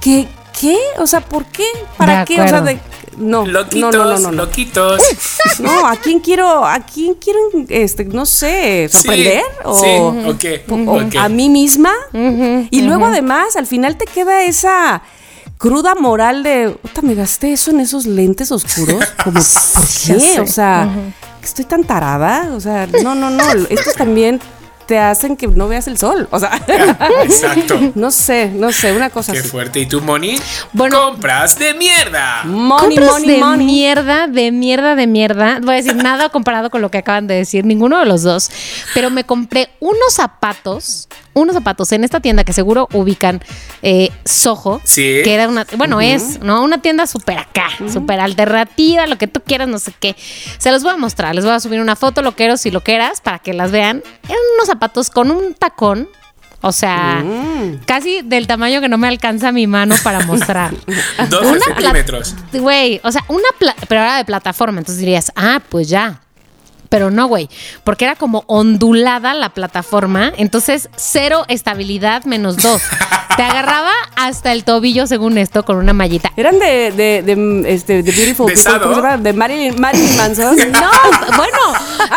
¿Qué? 0.00 0.28
¿Qué? 0.60 0.78
O 0.98 1.06
sea, 1.06 1.20
¿por 1.20 1.44
qué? 1.46 1.66
¿Para 1.96 2.20
De 2.20 2.24
qué? 2.26 2.40
O 2.40 2.48
sea, 2.48 2.60
de, 2.60 2.78
no, 3.16 3.44
Loquitos, 3.46 3.94
no, 3.94 4.04
no, 4.04 4.18
no, 4.18 4.18
no, 4.18 4.32
loquitos. 4.32 5.02
No, 5.58 5.86
¿a 5.86 5.96
quién 5.96 6.20
quiero, 6.20 6.64
a 6.64 6.80
quién 6.80 7.14
quiero, 7.14 7.38
este, 7.68 8.04
no 8.04 8.24
sé, 8.24 8.88
Sí, 8.90 8.98
sorprender? 8.98 9.42
o, 9.64 9.78
sí, 9.78 9.86
o 10.68 11.20
a 11.20 11.28
mí 11.28 11.48
misma. 11.48 11.92
y 12.12 12.82
luego 12.82 13.06
además, 13.06 13.56
al 13.56 13.66
final 13.66 13.96
te 13.96 14.06
queda 14.06 14.42
esa 14.44 15.02
cruda 15.62 15.94
moral 15.94 16.42
de, 16.42 16.76
puta, 16.82 17.02
me 17.02 17.14
gasté 17.14 17.52
eso 17.52 17.70
en 17.70 17.78
esos 17.78 18.04
lentes 18.04 18.50
oscuros. 18.50 19.04
Como, 19.24 19.38
¿por 19.38 20.18
qué? 20.18 20.40
O 20.40 20.46
sea, 20.48 20.90
que 21.40 21.46
estoy 21.46 21.64
tan 21.64 21.84
tarada. 21.84 22.50
O 22.56 22.58
sea, 22.60 22.88
no, 23.04 23.14
no, 23.14 23.30
no. 23.30 23.44
Estos 23.70 23.94
también 23.94 24.40
te 24.86 24.98
hacen 24.98 25.36
que 25.36 25.46
no 25.46 25.68
veas 25.68 25.86
el 25.86 25.98
sol. 25.98 26.26
O 26.32 26.40
sea, 26.40 26.60
Exacto. 27.22 27.78
no 27.94 28.10
sé, 28.10 28.50
no 28.52 28.72
sé, 28.72 28.90
una 28.92 29.08
cosa 29.10 29.32
Qué 29.32 29.38
así. 29.38 29.48
fuerte. 29.48 29.78
¿Y 29.78 29.86
tú, 29.86 30.00
Moni? 30.00 30.34
Bueno. 30.72 31.12
Compras 31.12 31.56
de 31.56 31.74
mierda. 31.74 32.42
Money, 32.42 32.96
Compras 32.96 33.10
money, 33.20 33.28
de 33.28 33.38
money. 33.38 33.66
mierda, 33.66 34.26
de 34.26 34.50
mierda, 34.50 34.96
de 34.96 35.06
mierda. 35.06 35.60
Voy 35.62 35.74
a 35.74 35.76
decir 35.76 35.94
nada 35.94 36.28
comparado 36.30 36.70
con 36.70 36.82
lo 36.82 36.90
que 36.90 36.98
acaban 36.98 37.28
de 37.28 37.34
decir, 37.36 37.64
ninguno 37.64 38.00
de 38.00 38.06
los 38.06 38.24
dos. 38.24 38.50
Pero 38.94 39.10
me 39.10 39.22
compré 39.22 39.70
unos 39.78 40.12
zapatos, 40.14 41.08
unos 41.34 41.54
zapatos 41.54 41.90
en 41.92 42.04
esta 42.04 42.20
tienda 42.20 42.44
que 42.44 42.52
seguro 42.52 42.88
ubican 42.92 43.40
eh, 43.82 44.10
Soho. 44.24 44.80
Sí. 44.84 45.20
Que 45.24 45.34
era 45.34 45.48
una, 45.48 45.66
bueno, 45.76 46.00
es, 46.00 46.40
¿no? 46.40 46.62
Una 46.62 46.82
tienda 46.82 47.06
súper 47.06 47.38
acá, 47.38 47.68
súper 47.92 48.20
alternativa, 48.20 49.06
lo 49.06 49.16
que 49.18 49.26
tú 49.26 49.40
quieras, 49.40 49.68
no 49.68 49.78
sé 49.78 49.92
qué. 49.98 50.14
Se 50.58 50.70
los 50.70 50.82
voy 50.82 50.92
a 50.92 50.96
mostrar, 50.96 51.34
les 51.34 51.44
voy 51.44 51.54
a 51.54 51.60
subir 51.60 51.80
una 51.80 51.96
foto, 51.96 52.22
loqueros 52.22 52.64
y 52.66 52.70
loqueras, 52.70 53.20
para 53.20 53.38
que 53.38 53.52
las 53.54 53.70
vean. 53.70 54.02
Eran 54.24 54.38
unos 54.56 54.66
zapatos 54.66 55.10
con 55.10 55.30
un 55.30 55.54
tacón 55.54 56.08
O 56.64 56.70
sea, 56.70 57.24
casi 57.86 58.22
del 58.22 58.46
tamaño 58.46 58.80
que 58.80 58.88
no 58.88 58.96
me 58.96 59.08
alcanza 59.08 59.50
mi 59.50 59.66
mano 59.66 59.96
para 60.04 60.20
mostrar. 60.26 60.72
12 61.28 61.46
Una 61.48 61.58
pla- 61.58 61.74
centímetros. 61.74 62.34
Güey, 62.52 63.00
o 63.02 63.10
sea, 63.10 63.24
una 63.28 63.48
pero 63.88 64.00
era 64.00 64.16
de 64.18 64.24
plataforma, 64.24 64.78
entonces 64.78 65.00
dirías, 65.00 65.32
ah, 65.34 65.60
pues 65.68 65.88
ya. 65.88 66.20
Pero 66.92 67.10
no, 67.10 67.26
güey, 67.26 67.48
porque 67.84 68.04
era 68.04 68.16
como 68.16 68.44
ondulada 68.48 69.32
la 69.32 69.54
plataforma, 69.54 70.30
entonces 70.36 70.90
cero 70.94 71.46
estabilidad 71.48 72.24
menos 72.24 72.58
dos. 72.58 72.82
Te 73.38 73.42
agarraba 73.42 73.92
hasta 74.14 74.52
el 74.52 74.62
tobillo, 74.62 75.06
según 75.06 75.38
esto, 75.38 75.64
con 75.64 75.78
una 75.78 75.94
mallita. 75.94 76.30
Eran 76.36 76.58
de, 76.58 76.92
de, 76.92 77.22
de, 77.22 77.64
este, 77.72 78.02
de 78.02 78.12
Beautiful 78.12 78.46
¿De 78.46 78.52
People, 78.52 78.72
¿cómo 78.74 78.94
se 78.94 79.00
Sado? 79.00 79.08
llama? 79.08 79.16
De 79.16 79.32
Marilyn, 79.32 79.80
Marilyn 79.80 80.16
Manson. 80.18 80.54
No, 80.72 80.90
bueno, 81.38 81.58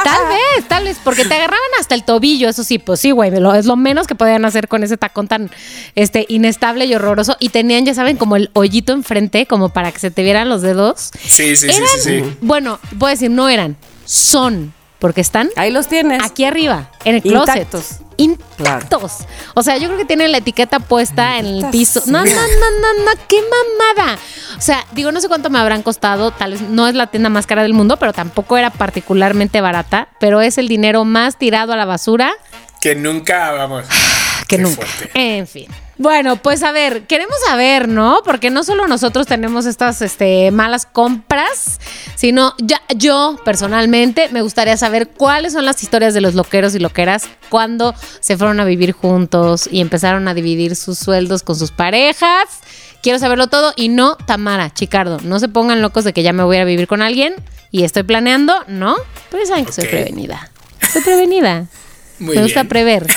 tal 0.03 0.27
vez, 0.27 0.67
tal 0.67 0.83
vez, 0.83 0.97
porque 1.01 1.23
te 1.23 1.35
agarraban 1.35 1.69
hasta 1.79 1.95
el 1.95 2.03
tobillo, 2.03 2.49
eso 2.49 2.65
sí, 2.65 2.77
pues 2.77 2.99
sí, 2.99 3.11
güey, 3.11 3.31
es 3.33 3.65
lo 3.65 3.75
menos 3.77 4.07
que 4.07 4.15
podían 4.15 4.43
hacer 4.43 4.67
con 4.67 4.83
ese 4.83 4.97
tacón 4.97 5.29
tan 5.29 5.49
este, 5.95 6.25
inestable 6.27 6.83
y 6.83 6.93
horroroso. 6.93 7.37
Y 7.39 7.47
tenían, 7.47 7.85
ya 7.85 7.93
saben, 7.93 8.17
como 8.17 8.35
el 8.35 8.49
hoyito 8.51 8.91
enfrente, 8.91 9.45
como 9.45 9.69
para 9.69 9.93
que 9.93 9.99
se 9.99 10.11
te 10.11 10.21
vieran 10.21 10.49
los 10.49 10.61
dedos. 10.61 11.11
Sí, 11.23 11.55
sí, 11.55 11.69
sí, 11.69 11.71
sí, 11.71 11.99
sí. 12.01 12.37
bueno, 12.41 12.77
voy 12.91 13.07
a 13.07 13.11
decir, 13.11 13.31
no 13.31 13.47
eran, 13.47 13.77
son, 14.05 14.73
porque 14.99 15.21
están 15.21 15.49
Ahí 15.55 15.71
los 15.71 15.87
tienes. 15.87 16.23
aquí 16.23 16.45
arriba, 16.45 16.89
en 17.03 17.15
el 17.15 17.21
closet. 17.21 17.57
Intactos. 17.57 17.97
Intactos. 18.17 19.11
O 19.55 19.61
sea, 19.61 19.77
yo 19.77 19.87
creo 19.87 19.97
que 19.97 20.05
tienen 20.05 20.31
la 20.31 20.37
etiqueta 20.37 20.79
puesta 20.79 21.37
en 21.37 21.45
el 21.45 21.65
piso. 21.69 22.01
No, 22.05 22.19
no, 22.19 22.25
no, 22.25 22.31
no, 22.31 23.03
no, 23.05 23.11
qué 23.27 23.41
mamada. 23.41 24.17
O 24.57 24.61
sea, 24.61 24.85
digo, 24.93 25.11
no 25.11 25.19
sé 25.19 25.27
cuánto 25.27 25.49
me 25.49 25.59
habrán 25.59 25.83
costado. 25.83 26.31
Tal 26.31 26.51
vez 26.53 26.61
no 26.61 26.87
es 26.87 26.95
la 26.95 27.07
tienda 27.07 27.27
más 27.29 27.45
cara 27.45 27.61
del 27.63 27.73
mundo, 27.73 27.97
pero 27.97 28.13
tampoco 28.13 28.57
era 28.57 28.69
particularmente 28.69 29.59
barata. 29.59 30.07
Pero 30.19 30.39
es 30.41 30.57
el 30.57 30.69
dinero 30.69 31.03
más 31.03 31.37
tirado 31.37 31.73
a 31.73 31.75
la 31.75 31.83
basura 31.85 32.31
Que 32.79 32.95
nunca, 32.95 33.51
vamos. 33.51 33.85
que 34.47 34.55
Qué 34.55 34.61
nunca. 34.63 34.85
fuerte. 34.85 35.11
En 35.13 35.45
fin. 35.45 35.67
Bueno, 35.97 36.35
pues 36.35 36.61
a 36.63 36.73
ver, 36.73 37.03
queremos 37.07 37.37
saber, 37.47 37.87
¿no? 37.87 38.19
Porque 38.25 38.49
no 38.49 38.63
solo 38.63 38.85
nosotros 38.87 39.27
tenemos 39.27 39.65
estas 39.65 40.01
este, 40.01 40.51
malas 40.51 40.85
compras, 40.85 41.79
sino 42.15 42.53
ya, 42.57 42.81
yo 42.95 43.39
personalmente 43.45 44.27
me 44.29 44.41
gustaría 44.41 44.75
saber 44.75 45.07
cuáles 45.07 45.53
son 45.53 45.63
las 45.63 45.81
historias 45.81 46.13
de 46.13 46.19
los 46.19 46.35
loqueros 46.35 46.75
y 46.75 46.79
loqueras 46.79 47.29
cuando 47.49 47.95
se 48.19 48.35
fueron 48.37 48.59
a 48.59 48.65
vivir 48.65 48.91
juntos 48.91 49.69
y 49.71 49.79
empezaron 49.79 50.27
a 50.27 50.33
dividir 50.33 50.75
sus 50.75 50.99
sueldos 50.99 51.43
con 51.43 51.55
sus 51.55 51.71
parejas. 51.71 52.59
Quiero 53.01 53.17
saberlo 53.17 53.47
todo 53.47 53.71
y 53.77 53.87
no, 53.87 54.17
Tamara, 54.17 54.73
Chicardo, 54.73 55.19
no 55.23 55.39
se 55.39 55.47
pongan 55.47 55.81
locos 55.81 56.03
de 56.03 56.11
que 56.11 56.23
ya 56.23 56.33
me 56.33 56.43
voy 56.43 56.57
a 56.57 56.59
ir 56.59 56.63
a 56.63 56.65
vivir 56.65 56.87
con 56.87 57.01
alguien 57.01 57.35
y 57.71 57.83
estoy 57.83 58.03
planeando, 58.03 58.53
¿no? 58.67 58.97
Pero 59.31 59.45
saben 59.45 59.65
que 59.65 59.71
soy 59.71 59.85
prevenida. 59.85 60.51
Soy 60.91 61.01
prevenida. 61.03 61.67
Muy 62.19 62.35
me 62.35 62.43
gusta 62.43 62.63
bien. 62.63 62.69
prever. 62.69 63.07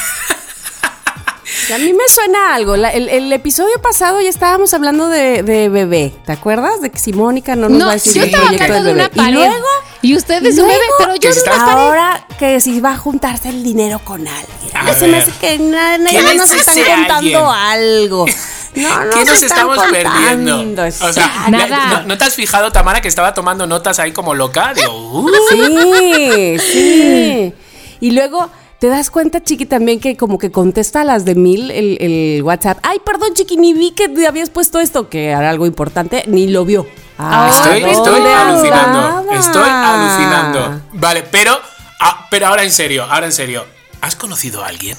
A 1.75 1.79
mí 1.79 1.93
me 1.93 2.09
suena 2.09 2.55
algo. 2.55 2.77
La- 2.77 2.91
el, 2.91 3.09
el 3.09 3.33
episodio 3.33 3.75
pasado 3.83 4.21
ya 4.21 4.29
estábamos 4.31 4.73
hablando 4.75 5.09
de, 5.09 5.43
de 5.43 5.69
bebé. 5.69 6.15
¿Te 6.25 6.33
acuerdas? 6.33 6.81
De 6.81 6.91
que 6.91 6.99
si 6.99 7.13
Mónica 7.13 7.57
no 7.57 7.69
nos 7.69 7.79
va 7.81 7.85
a 7.85 7.87
No, 7.87 7.93
decir 7.93 8.15
yo 8.15 8.23
el 8.23 8.29
estaba 8.29 8.47
proyecto 8.49 8.73
de 8.83 8.93
una 8.93 9.09
bebé. 9.09 9.09
pared. 9.17 9.29
Y 9.31 9.33
luego, 9.35 9.67
Y 10.03 10.17
ustedes 10.17 10.59
un 10.59 10.65
luego, 10.67 10.73
bebé, 10.73 10.85
pero 10.99 11.15
yo 11.17 11.35
de 11.35 11.41
una 11.43 11.51
pared. 11.51 11.73
ahora 11.73 12.27
que 12.39 12.61
si 12.61 12.81
va 12.81 12.93
a 12.93 12.97
juntarse 12.97 13.49
el 13.51 13.63
dinero 13.63 14.01
con 14.05 14.27
alguien. 14.27 14.59
A 14.75 14.95
se 14.95 15.07
me 15.07 15.13
ver. 15.13 15.23
hace 15.23 15.33
que 15.41 15.59
na- 15.59 15.99
na- 15.99 16.11
¿Quién 16.11 16.25
ya 16.25 16.31
es 16.33 16.37
nos 16.37 16.51
están 16.53 16.75
contando 16.77 17.51
alguien? 17.51 17.93
algo. 17.97 18.27
No, 18.75 19.05
no 19.05 19.11
¿Qué 19.11 19.25
nos 19.25 19.43
estamos 19.43 19.77
contando. 19.77 20.11
perdiendo? 20.11 20.83
O 21.07 21.13
sea, 21.13 21.47
Nada. 21.51 22.01
¿no, 22.03 22.09
no 22.09 22.19
te 22.19 22.25
has 22.25 22.35
fijado, 22.35 22.71
Tamara, 22.71 23.01
que 23.01 23.09
estaba 23.09 23.35
tomando 23.35 23.67
notas 23.67 23.99
ahí 23.99 24.13
como 24.13 24.35
loca? 24.35 24.73
Digo, 24.75 24.93
uh, 25.21 25.31
Sí, 25.51 26.59
sí. 26.59 27.55
Y 28.01 28.11
luego 28.13 28.49
te 28.79 28.87
das 28.89 29.11
cuenta, 29.11 29.43
Chiqui, 29.43 29.67
también 29.67 29.99
que 29.99 30.17
como 30.17 30.39
que 30.39 30.51
contesta 30.53 31.01
a 31.01 31.05
las 31.05 31.25
de 31.25 31.35
mil 31.35 31.71
el, 31.71 31.99
el 32.01 32.43
WhatsApp. 32.43 32.79
Ay, 32.83 32.99
perdón, 33.05 33.35
Chiqui, 33.35 33.57
ni 33.57 33.75
vi 33.75 33.91
que 33.91 34.09
te 34.09 34.27
habías 34.27 34.51
puesto 34.51 34.79
esto, 34.79 35.09
que 35.09 35.27
era 35.31 35.51
algo 35.51 35.67
importante, 35.67 36.25
ni 36.27 36.47
lo 36.47 36.65
vio. 36.65 36.87
Ah, 37.19 37.51
estoy, 37.53 37.81
¿dónde 37.81 37.97
estoy 37.97 38.21
alucinando. 38.21 39.33
Estoy 39.33 39.69
alucinando. 39.69 40.81
Vale, 40.93 41.25
pero, 41.25 41.59
ah, 42.01 42.29
pero 42.31 42.47
ahora 42.47 42.63
en 42.63 42.71
serio, 42.71 43.05
ahora 43.05 43.27
en 43.27 43.33
serio. 43.33 43.65
¿Has 44.01 44.15
conocido 44.15 44.63
a 44.63 44.69
alguien? 44.69 44.97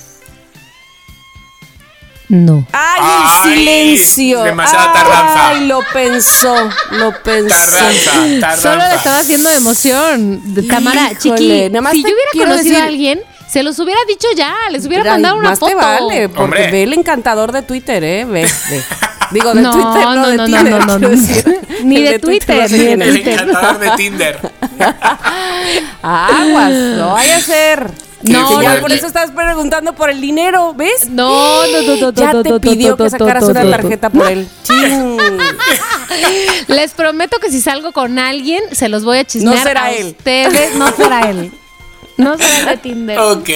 No. 2.27 2.67
Ay, 2.73 3.01
Ay, 3.01 3.51
el 3.53 3.57
silencio. 3.97 4.43
demasiada 4.43 4.91
tardanza. 4.91 5.49
Ay, 5.49 5.67
lo 5.67 5.79
pensó, 5.93 6.69
lo 6.91 7.23
pensó. 7.23 7.55
Tardanza, 7.55 8.11
tardanza. 8.41 8.57
Solo 8.57 8.87
le 8.87 8.95
estaba 8.95 9.19
haciendo 9.19 9.49
de 9.49 9.55
emoción. 9.55 10.43
Híjole, 10.45 11.17
chiqui. 11.17 11.69
nada 11.69 11.81
más 11.81 11.93
Si 11.93 12.03
yo 12.03 12.09
hubiera 12.09 12.51
conocido 12.51 12.77
a 12.77 12.83
alguien, 12.83 13.21
se 13.49 13.63
los 13.63 13.77
hubiera 13.79 13.99
dicho 14.07 14.27
ya. 14.35 14.53
Les 14.71 14.85
hubiera 14.85 15.03
Ay, 15.03 15.09
mandado 15.11 15.37
una 15.37 15.49
más 15.49 15.59
foto. 15.59 15.71
te 15.71 15.75
vale, 15.75 16.29
porque 16.29 16.43
Hombre. 16.43 16.71
ve 16.71 16.83
el 16.83 16.93
encantador 16.93 17.51
de 17.51 17.61
Twitter, 17.63 18.03
¿eh? 18.03 18.25
Ve, 18.25 18.43
ve. 18.69 18.83
Digo, 19.31 19.53
de 19.53 19.61
No, 19.61 19.71
Twitter, 19.71 20.03
no, 20.05 20.15
no, 20.15 20.27
de 20.29 20.37
no, 20.37 20.45
Tinder, 20.45 20.85
no, 20.85 20.99
no, 20.99 21.09
decir. 21.09 21.59
Ni 21.83 22.01
de 22.01 22.19
Twitter, 22.19 22.71
ni 22.71 22.77
de. 22.77 22.93
El 22.93 23.09
Twitter. 23.11 23.33
encantador 23.41 23.79
de 23.79 23.91
Tinder. 23.91 24.39
Aguas, 26.01 26.71
no 26.71 27.13
vaya 27.13 27.37
a 27.37 27.41
ser. 27.41 27.91
No, 28.21 28.61
ya 28.61 28.81
por 28.81 28.91
eso 28.91 29.07
estás 29.07 29.31
preguntando 29.31 29.93
por 29.95 30.09
el 30.09 30.19
dinero, 30.19 30.73
¿ves? 30.75 31.09
No, 31.09 31.65
no, 31.67 31.81
no, 31.83 31.95
no, 31.95 32.11
Ya 32.11 32.33
no, 32.33 32.43
te 32.43 32.59
pidió 32.59 32.89
no, 32.91 32.97
que 32.97 33.09
sacaras 33.09 33.43
no, 33.43 33.49
una 33.51 33.69
tarjeta 33.69 34.09
por 34.09 34.29
él. 34.29 34.45
Les 36.67 36.91
prometo 36.91 37.37
que 37.39 37.49
si 37.49 37.61
salgo 37.61 37.93
con 37.93 38.19
alguien, 38.19 38.61
se 38.73 38.89
los 38.89 39.05
voy 39.05 39.19
a 39.19 39.23
chismear 39.23 39.55
No 39.55 39.63
será 39.63 39.83
a 39.85 39.91
él. 39.93 40.07
ustedes. 40.17 40.75
No 40.75 40.91
será 40.91 41.29
él. 41.29 41.49
No 42.19 42.37
será 42.37 42.59
el 42.59 42.65
de 42.65 42.77
Tinder. 42.77 43.17
Ok, 43.29 43.49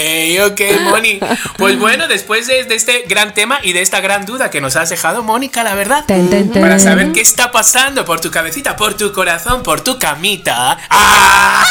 ok, 0.52 0.62
Moni. 0.84 1.20
Pues 1.58 1.78
bueno, 1.78 2.08
después 2.08 2.48
de, 2.48 2.64
de 2.64 2.76
este 2.76 3.04
gran 3.08 3.34
tema 3.34 3.60
y 3.62 3.74
de 3.74 3.82
esta 3.82 4.00
gran 4.00 4.26
duda 4.26 4.50
que 4.50 4.62
nos 4.62 4.76
has 4.76 4.90
dejado, 4.90 5.22
Mónica, 5.22 5.64
la 5.64 5.76
verdad, 5.76 6.06
Ten, 6.06 6.30
ten, 6.30 6.50
ten. 6.52 6.62
para 6.62 6.80
saber 6.80 7.12
qué 7.12 7.22
está 7.22 7.52
pasando 7.52 8.06
por 8.06 8.22
tu 8.22 8.32
cabecita, 8.32 8.76
por 8.76 8.96
tu 8.96 9.12
corazón, 9.12 9.64
por 9.64 9.82
tu 9.82 10.00
camita. 10.00 10.78
¡Ah! 10.90 11.66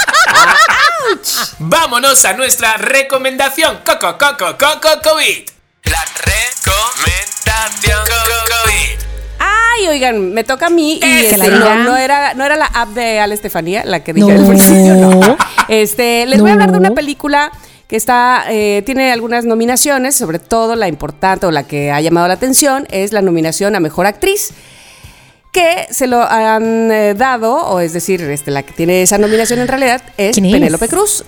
Vámonos 1.58 2.24
a 2.24 2.34
nuestra 2.34 2.76
recomendación. 2.76 3.78
Coco, 3.84 4.18
coco, 4.18 4.56
coco, 4.58 4.88
COVID. 5.02 5.48
La 5.84 6.04
recomendación 6.24 8.04
COVID. 8.04 9.11
Ay, 9.44 9.88
oigan, 9.88 10.32
me 10.32 10.44
toca 10.44 10.66
a 10.66 10.70
mí 10.70 11.00
y 11.02 11.24
este, 11.24 11.36
no, 11.38 11.96
era, 11.96 12.34
no 12.34 12.44
era 12.44 12.56
la 12.56 12.66
app 12.66 12.90
de 12.90 13.18
Ale 13.18 13.34
Estefanía 13.34 13.84
la 13.84 14.04
que 14.04 14.12
dije 14.12 14.32
No. 14.32 14.40
al 14.40 14.46
principio, 14.46 14.94
no. 14.94 15.36
Este, 15.68 16.26
les 16.26 16.40
voy 16.40 16.50
a 16.50 16.52
hablar 16.54 16.70
de 16.72 16.78
una 16.78 16.90
película 16.92 17.50
que 17.88 17.96
está, 17.96 18.44
eh, 18.48 18.82
tiene 18.86 19.12
algunas 19.12 19.44
nominaciones, 19.44 20.14
sobre 20.14 20.38
todo 20.38 20.76
la 20.76 20.88
importante 20.88 21.46
o 21.46 21.50
la 21.50 21.64
que 21.64 21.90
ha 21.90 22.00
llamado 22.00 22.28
la 22.28 22.34
atención 22.34 22.86
es 22.90 23.12
la 23.12 23.20
nominación 23.22 23.74
a 23.74 23.80
Mejor 23.80 24.06
Actriz 24.06 24.52
que 25.52 25.86
se 25.90 26.06
lo 26.06 26.22
han 26.22 26.90
eh, 26.90 27.14
dado, 27.14 27.54
o 27.54 27.80
es 27.80 27.92
decir, 27.92 28.22
este, 28.22 28.50
la 28.50 28.62
que 28.62 28.72
tiene 28.72 29.02
esa 29.02 29.18
nominación 29.18 29.60
en 29.60 29.68
realidad 29.68 30.02
es. 30.16 30.34
Penélope 30.40 30.88
Cruz. 30.88 31.24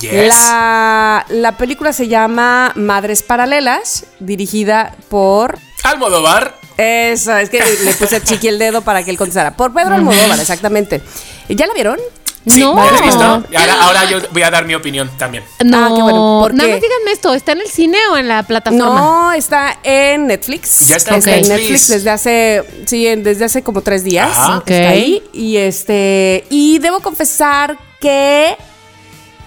Yes. 0.00 0.28
La, 0.28 1.24
la 1.30 1.56
película 1.56 1.92
se 1.94 2.08
llama 2.08 2.72
Madres 2.76 3.22
Paralelas, 3.22 4.04
dirigida 4.20 4.94
por 5.08 5.58
Almodóvar. 5.84 6.54
Eso, 6.76 7.36
es 7.36 7.50
que 7.50 7.58
le 7.84 7.92
puse 7.94 8.16
a 8.16 8.20
Chiqui 8.22 8.48
el 8.48 8.58
dedo 8.58 8.82
para 8.82 9.02
que 9.02 9.10
él 9.10 9.16
contestara. 9.18 9.56
Por 9.56 9.72
Pedro 9.72 9.94
Almodóvar, 9.94 10.38
exactamente. 10.40 11.00
¿Ya 11.48 11.66
la 11.66 11.74
vieron? 11.74 11.98
Sí, 12.44 12.58
No. 12.58 12.74
¿la 12.74 12.82
has 12.88 13.02
visto? 13.02 13.22
Ahora, 13.22 13.82
ahora 13.82 14.04
yo 14.10 14.18
voy 14.32 14.42
a 14.42 14.50
dar 14.50 14.64
mi 14.66 14.74
opinión 14.74 15.08
también. 15.16 15.44
No, 15.64 15.78
Ah, 15.86 15.92
qué 15.94 16.02
bueno, 16.02 16.38
¿por 16.42 16.54
nada 16.54 16.68
qué? 16.68 16.72
más 16.74 16.82
díganme 16.82 17.12
esto, 17.12 17.34
¿está 17.34 17.52
en 17.52 17.60
el 17.60 17.68
cine 17.68 17.98
o 18.12 18.16
en 18.16 18.26
la 18.26 18.42
plataforma? 18.42 18.84
No, 19.00 19.32
está 19.32 19.78
en 19.84 20.26
Netflix. 20.26 20.88
Ya 20.88 20.96
está 20.96 21.16
en 21.16 21.28
en 21.28 21.48
Netflix. 21.48 21.86
Desde 21.86 22.10
hace, 22.10 22.64
sí, 22.86 23.04
desde 23.16 23.44
hace 23.44 23.62
como 23.62 23.80
tres 23.82 24.02
días. 24.02 24.30
Ajá. 24.36 24.58
Ok. 24.58 24.70
Está 24.70 24.88
ahí. 24.88 25.22
Y 25.32 25.56
este, 25.58 26.44
y 26.50 26.80
debo 26.80 26.98
confesar 26.98 27.78
que 28.00 28.56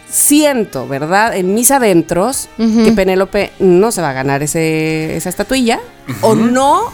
siento, 0.09 0.88
¿verdad? 0.88 1.36
En 1.36 1.53
mis 1.53 1.71
adentros, 1.71 2.47
que 2.57 2.93
Penélope 2.95 3.51
no 3.59 3.91
se 3.91 4.01
va 4.01 4.11
a 4.11 4.13
ganar 4.13 4.41
ese, 4.43 5.17
esa 5.17 5.28
estatuilla. 5.30 5.80
O 6.21 6.36
no 6.36 6.91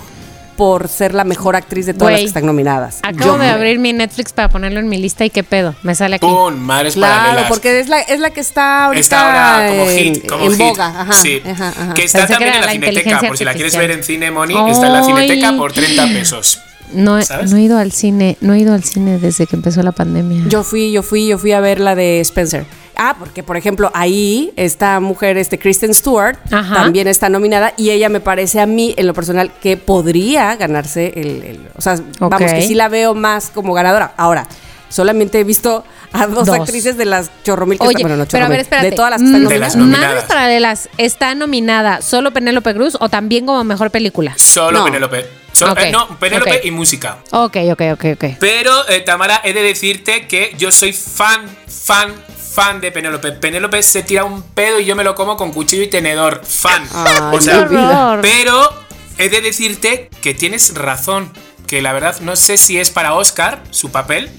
por 0.58 0.88
ser 0.88 1.14
la 1.14 1.24
mejor 1.24 1.56
actriz 1.56 1.86
de 1.86 1.93
todas 1.93 2.12
las 2.14 2.22
que 2.22 2.28
están 2.28 2.45
nominadas. 2.45 2.99
Acabo 3.04 3.34
Yo 3.34 3.38
de 3.38 3.47
abrir 3.49 3.80
mi 3.80 3.93
Netflix 3.93 4.34
para 4.34 4.49
ponerlo 4.49 4.80
en 4.80 4.88
mi 4.89 4.97
lista 4.97 5.26
y 5.26 5.30
qué 5.30 5.43
pedo, 5.43 5.76
me 5.84 5.95
sale 5.95 6.18
aquí. 6.18 6.28
¡Pum! 6.28 6.54
Madres 6.56 6.93
Claro, 6.95 7.16
paralelas. 7.22 7.47
porque 7.49 7.80
es 7.80 7.89
la, 7.89 7.99
es 8.02 8.20
la 8.20 8.30
que 8.32 8.41
está 8.41 8.86
ahorita 8.86 8.99
Está 9.02 9.56
ahora 9.56 9.70
como 9.70 9.89
en, 9.89 9.97
hit, 10.16 10.28
como 10.28 10.45
en 10.45 10.52
hit. 10.52 10.60
boga. 10.60 11.02
Ajá, 11.02 11.14
sí. 11.14 11.41
ajá, 11.45 11.70
ajá. 11.70 11.93
Que 11.93 12.04
está 12.04 12.20
Pensé 12.20 12.34
también 12.34 12.54
en 12.54 12.60
la, 12.62 12.66
la 12.68 12.72
cineteca, 12.74 13.22
por 13.22 13.38
si 13.38 13.43
la 13.45 13.54
quieres 13.54 13.76
ver 13.78 13.91
en 13.91 14.04
cine, 14.04 14.32
Moni, 14.32 14.54
está 14.72 14.88
en 14.88 14.93
la 14.93 15.04
cineteca 15.04 15.54
por 15.58 15.74
30 15.74 16.04
pesos. 16.08 16.60
No, 16.93 17.18
he- 17.18 17.24
¿Sabes? 17.24 17.49
no 17.52 17.58
he 17.58 17.62
ido 17.62 17.78
al 17.78 17.93
cine, 17.93 18.38
no 18.41 18.54
he 18.54 18.60
ido 18.60 18.74
al 18.74 18.84
cine 18.84 19.18
desde 19.18 19.47
que 19.47 19.56
empezó 19.56 19.82
la 19.82 19.93
pandemia. 19.93 20.43
Yo 20.49 20.64
fui, 20.64 20.91
yo 20.91 21.04
fui, 21.04 21.26
yo 21.26 21.38
fui 21.38 21.54
a 21.54 21.62
ver 21.62 21.80
la 21.80 21.95
de 21.95 22.20
Spencer. 22.20 22.66
Ah, 23.04 23.16
porque 23.18 23.41
por 23.41 23.58
ejemplo 23.58 23.89
ahí 23.95 24.52
esta 24.56 24.99
mujer, 24.99 25.38
este 25.38 25.58
Kristen 25.58 25.91
Stewart, 25.93 26.38
Ajá. 26.52 26.76
también 26.76 27.08
está 27.08 27.30
nominada 27.30 27.74
y 27.78 27.89
ella 27.89 28.10
me 28.10 28.20
parece 28.20 28.60
a 28.60 28.66
mí 28.68 28.93
en 28.95 29.08
lo 29.08 29.14
personal 29.16 29.52
que 29.62 29.76
podría 29.78 30.56
ganarse 30.56 31.12
el, 31.16 31.28
el- 31.43 31.68
o 31.76 31.82
sea, 31.82 31.99
vamos 32.20 32.38
que 32.39 32.62
sí 32.62 32.76
la 32.76 32.89
veo 32.89 33.16
más 33.16 33.49
como 33.49 33.74
ganadora. 33.74 34.14
Ahora, 34.18 34.45
solamente 34.89 35.39
he 35.39 35.43
visto 35.43 35.84
a 36.14 36.28
dos, 36.28 36.45
Dos. 36.45 36.60
actrices 36.60 36.95
de 36.97 37.06
las 37.06 37.32
chorromil 37.43 37.80
que 37.80 37.86
Oye, 37.88 37.93
están- 37.95 38.04
bueno, 38.10 38.18
no 38.18 38.28
pero 38.30 38.45
a 38.45 38.49
ver, 38.49 38.60
espérate. 38.60 38.89
de 38.91 38.95
todas 38.95 39.12
las 39.12 39.22
que 39.22 39.26
están 39.28 39.41
Mm, 39.43 39.47
De 39.47 39.60
nominadas. 39.60 39.76
Madres 39.78 40.24
Paralelas 40.26 40.89
está 40.97 41.34
nominada 41.34 42.02
solo 42.02 42.32
Penélope 42.32 42.74
Cruz 42.76 42.97
o 42.99 43.10
también 43.10 43.45
como 43.47 43.64
mejor 43.64 43.89
película. 43.89 44.34
Solo 44.38 44.80
No. 44.80 44.86
Penélope. 44.86 45.26
So- 45.54 45.76
eh, 45.78 45.91
no, 45.91 46.18
Penélope 46.20 46.58
ok. 46.58 46.66
y 46.66 46.72
música. 46.72 47.18
Ok, 47.32 47.58
ok, 47.72 47.82
ok, 47.93 48.06
ok. 48.16 48.24
Pero, 48.39 48.88
eh, 48.89 49.02
Tamara, 49.02 49.41
he 49.43 49.54
de 49.54 49.62
decirte 49.62 50.28
que 50.28 50.54
yo 50.58 50.72
soy 50.72 50.93
fan, 50.93 51.41
fan, 51.68 52.14
fan 52.54 52.82
de 52.82 52.91
Penélope. 52.91 53.32
Penélope 53.32 53.82
se 53.84 54.04
tira 54.04 54.24
un 54.24 54.41
pedo 54.41 54.80
y 54.80 54.86
yo 54.86 54.95
me 54.95 55.04
lo 55.04 55.16
como 55.16 55.38
con 55.38 55.52
cuchillo 55.52 55.84
y 55.84 55.88
tenedor. 55.88 56.41
Fan. 56.45 56.88
Ay, 56.93 57.38
o 57.38 57.41
sea, 57.41 58.20
pero 58.22 58.70
he 59.18 59.30
de 59.30 59.41
decirte 59.41 60.10
que 60.22 60.34
tienes 60.34 60.74
razón. 60.76 61.32
Que 61.68 61.82
la 61.82 61.93
verdad 61.93 62.20
no 62.20 62.36
sé 62.36 62.58
si 62.58 62.78
es 62.78 62.89
para 62.89 63.14
Oscar 63.14 63.64
su 63.70 63.91
papel. 63.91 64.30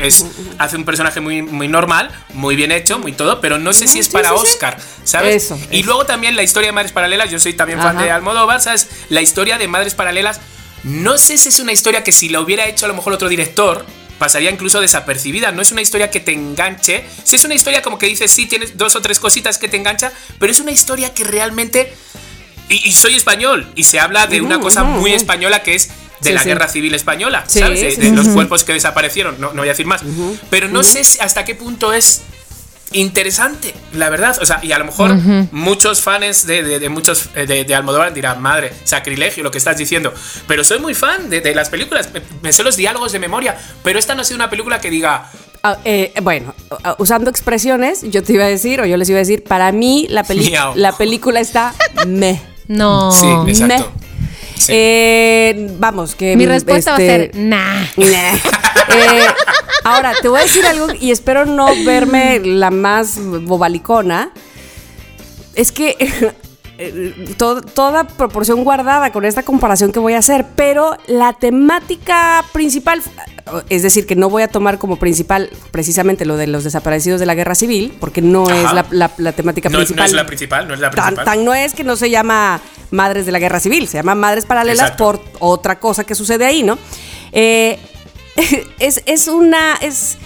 es, 0.00 0.26
hace 0.58 0.76
un 0.76 0.84
personaje 0.84 1.18
muy, 1.18 1.40
muy 1.40 1.66
normal, 1.66 2.10
muy 2.34 2.56
bien 2.56 2.72
hecho, 2.72 2.98
muy 2.98 3.12
todo, 3.12 3.40
pero 3.40 3.58
no 3.58 3.72
sé 3.72 3.86
si 3.86 4.00
es 4.00 4.06
sí, 4.06 4.12
para 4.12 4.28
sí, 4.28 4.34
sí. 4.36 4.42
Oscar, 4.42 4.76
¿sabes? 5.02 5.44
Eso, 5.44 5.58
y 5.70 5.78
eso. 5.78 5.86
luego 5.86 6.04
también 6.04 6.36
la 6.36 6.42
historia 6.42 6.68
de 6.68 6.72
Madres 6.72 6.92
Paralelas, 6.92 7.30
yo 7.30 7.40
soy 7.40 7.54
también 7.54 7.80
fan 7.80 7.96
de 7.96 8.10
Almodóvar, 8.10 8.60
¿sabes? 8.60 8.90
La 9.08 9.22
historia 9.22 9.56
de 9.56 9.66
Madres 9.66 9.94
Paralelas, 9.94 10.42
no 10.82 11.16
sé 11.16 11.38
si 11.38 11.48
es 11.48 11.58
una 11.58 11.72
historia 11.72 12.04
que 12.04 12.12
si 12.12 12.28
la 12.28 12.42
hubiera 12.42 12.66
hecho 12.66 12.84
a 12.84 12.88
lo 12.88 12.94
mejor 12.94 13.14
otro 13.14 13.30
director, 13.30 13.86
pasaría 14.18 14.50
incluso 14.50 14.80
desapercibida. 14.80 15.52
No 15.52 15.62
es 15.62 15.72
una 15.72 15.82
historia 15.82 16.10
que 16.10 16.20
te 16.20 16.32
enganche. 16.32 17.04
Si 17.24 17.36
es 17.36 17.44
una 17.44 17.54
historia 17.54 17.82
como 17.82 17.98
que 17.98 18.06
dices, 18.06 18.30
sí, 18.30 18.46
tienes 18.46 18.76
dos 18.76 18.96
o 18.96 19.02
tres 19.02 19.18
cositas 19.18 19.58
que 19.58 19.68
te 19.68 19.76
engancha, 19.76 20.12
pero 20.38 20.52
es 20.52 20.60
una 20.60 20.70
historia 20.72 21.12
que 21.14 21.24
realmente... 21.24 21.92
Y, 22.68 22.88
y 22.88 22.92
soy 22.94 23.14
español, 23.14 23.70
y 23.74 23.84
se 23.84 24.00
habla 24.00 24.26
de 24.26 24.40
una 24.40 24.58
cosa 24.58 24.84
muy 24.84 25.12
española 25.12 25.62
que 25.62 25.74
es 25.74 25.88
de 26.20 26.30
Sí, 26.30 26.32
la 26.32 26.40
sí. 26.42 26.48
guerra 26.48 26.68
civil 26.68 26.94
española, 26.94 27.44
Sí, 27.46 27.58
¿sabes? 27.58 27.98
De, 27.98 28.10
los 28.12 28.28
cuerpos 28.28 28.64
que 28.64 28.72
desaparecieron, 28.72 29.38
no, 29.38 29.48
no 29.52 29.60
voy 29.60 29.68
a 29.68 29.72
decir 29.72 29.84
más. 29.86 30.00
Pero 30.48 30.68
no 30.68 30.82
sé 30.82 31.02
hasta 31.20 31.44
qué 31.44 31.54
punto 31.54 31.92
es 31.92 32.22
interesante, 32.94 33.74
la 33.92 34.08
verdad. 34.10 34.36
O 34.40 34.46
sea, 34.46 34.60
y 34.62 34.72
a 34.72 34.78
lo 34.78 34.86
mejor 34.86 35.14
muchos 35.52 36.00
fans 36.00 36.46
de, 36.46 36.62
de- 36.62 36.78
de 36.78 36.88
muchos 36.88 37.28
eh, 37.34 37.46
de, 37.46 37.64
de 37.64 37.74
Almodóvar 37.74 38.12
dirán, 38.14 38.40
madre, 38.42 38.72
sacrilegio 38.84 39.42
lo 39.44 39.50
que 39.50 39.58
estás 39.58 39.76
diciendo. 39.76 40.12
Pero 40.48 40.64
soy 40.64 40.78
muy 40.80 40.94
fan 40.94 41.28
de, 41.30 41.40
de 41.40 41.54
las 41.54 41.68
películas, 41.70 42.08
me, 42.12 42.22
me 42.42 42.52
sé 42.52 42.62
los 42.62 42.76
diálogos 42.76 43.12
de 43.12 43.18
memoria, 43.18 43.56
pero 43.82 43.98
esta 43.98 44.14
no 44.14 44.22
ha 44.22 44.24
sido 44.24 44.36
una 44.36 44.50
película 44.50 44.80
que 44.80 44.90
diga, 44.90 45.30
Ah, 45.66 45.78
eh, 45.86 46.12
bueno, 46.22 46.54
ah, 46.82 46.94
usando 46.98 47.30
expresiones, 47.30 48.02
yo 48.02 48.22
te 48.22 48.34
iba 48.34 48.44
a 48.44 48.48
decir, 48.48 48.80
o 48.82 48.84
yo 48.86 48.98
les 48.98 49.08
iba 49.08 49.16
a 49.16 49.20
decir, 49.20 49.44
para 49.44 49.72
mí 49.72 50.06
la, 50.10 50.22
peli- 50.24 50.50
Miau. 50.50 50.72
la 50.76 50.92
película 50.96 51.40
está 51.40 51.74
me. 52.06 52.40
No. 52.68 53.10
sí, 53.12 53.26
exacto. 53.50 53.92
Sí. 54.66 54.72
Eh, 54.74 55.70
vamos, 55.78 56.14
que. 56.14 56.36
Mi 56.36 56.46
respuesta 56.46 56.92
va 56.92 56.96
a 56.96 57.00
este, 57.00 57.32
ser 57.32 57.36
nah. 57.36 57.82
Nah. 57.96 58.34
Eh, 58.88 59.26
ahora, 59.84 60.12
te 60.20 60.28
voy 60.28 60.40
a 60.40 60.42
decir 60.42 60.64
algo 60.66 60.88
y 61.00 61.10
espero 61.10 61.46
no 61.46 61.66
verme 61.84 62.40
la 62.40 62.70
más 62.70 63.18
bobalicona. 63.18 64.30
Es 65.54 65.72
que 65.72 65.96
eh, 66.78 67.34
to- 67.38 67.62
toda 67.62 68.04
proporción 68.04 68.64
guardada 68.64 69.10
con 69.12 69.24
esta 69.24 69.42
comparación 69.42 69.92
que 69.92 69.98
voy 70.00 70.14
a 70.14 70.18
hacer, 70.18 70.44
pero 70.56 70.96
la 71.06 71.32
temática 71.32 72.44
principal, 72.52 73.00
es 73.68 73.82
decir, 73.82 74.06
que 74.06 74.16
no 74.16 74.28
voy 74.30 74.42
a 74.42 74.48
tomar 74.48 74.78
como 74.78 74.96
principal 74.96 75.50
precisamente 75.70 76.24
lo 76.24 76.36
de 76.36 76.46
los 76.46 76.64
desaparecidos 76.64 77.20
de 77.20 77.26
la 77.26 77.34
guerra 77.34 77.54
civil, 77.54 77.96
porque 78.00 78.22
no 78.22 78.44
Ajá. 78.44 78.56
es 78.56 78.72
la, 78.72 78.86
la- 78.90 79.10
la 79.18 79.32
temática 79.32 79.68
no, 79.68 79.74
no 79.78 79.84
principal. 79.84 80.06
es 80.06 80.12
la 80.12 80.26
principal, 80.26 80.68
no 80.68 80.74
es 80.74 80.80
la 80.80 80.90
Tan, 80.90 81.04
principal. 81.14 81.24
tan 81.24 81.44
no 81.44 81.54
es 81.54 81.74
que 81.74 81.84
no 81.84 81.96
se 81.96 82.10
llama 82.10 82.60
Madres 82.90 83.26
de 83.26 83.32
la 83.32 83.38
Guerra 83.38 83.60
Civil, 83.60 83.86
se 83.88 83.98
llama 83.98 84.14
Madres 84.14 84.44
Paralelas 84.46 84.90
Exacto. 84.90 85.04
por 85.04 85.20
otra 85.40 85.78
cosa 85.78 86.04
que 86.04 86.14
sucede 86.14 86.44
ahí, 86.44 86.62
¿no? 86.62 86.78
Eh, 87.32 87.78
es, 88.78 89.02
es 89.06 89.28
una. 89.28 89.74
Es, 89.80 90.18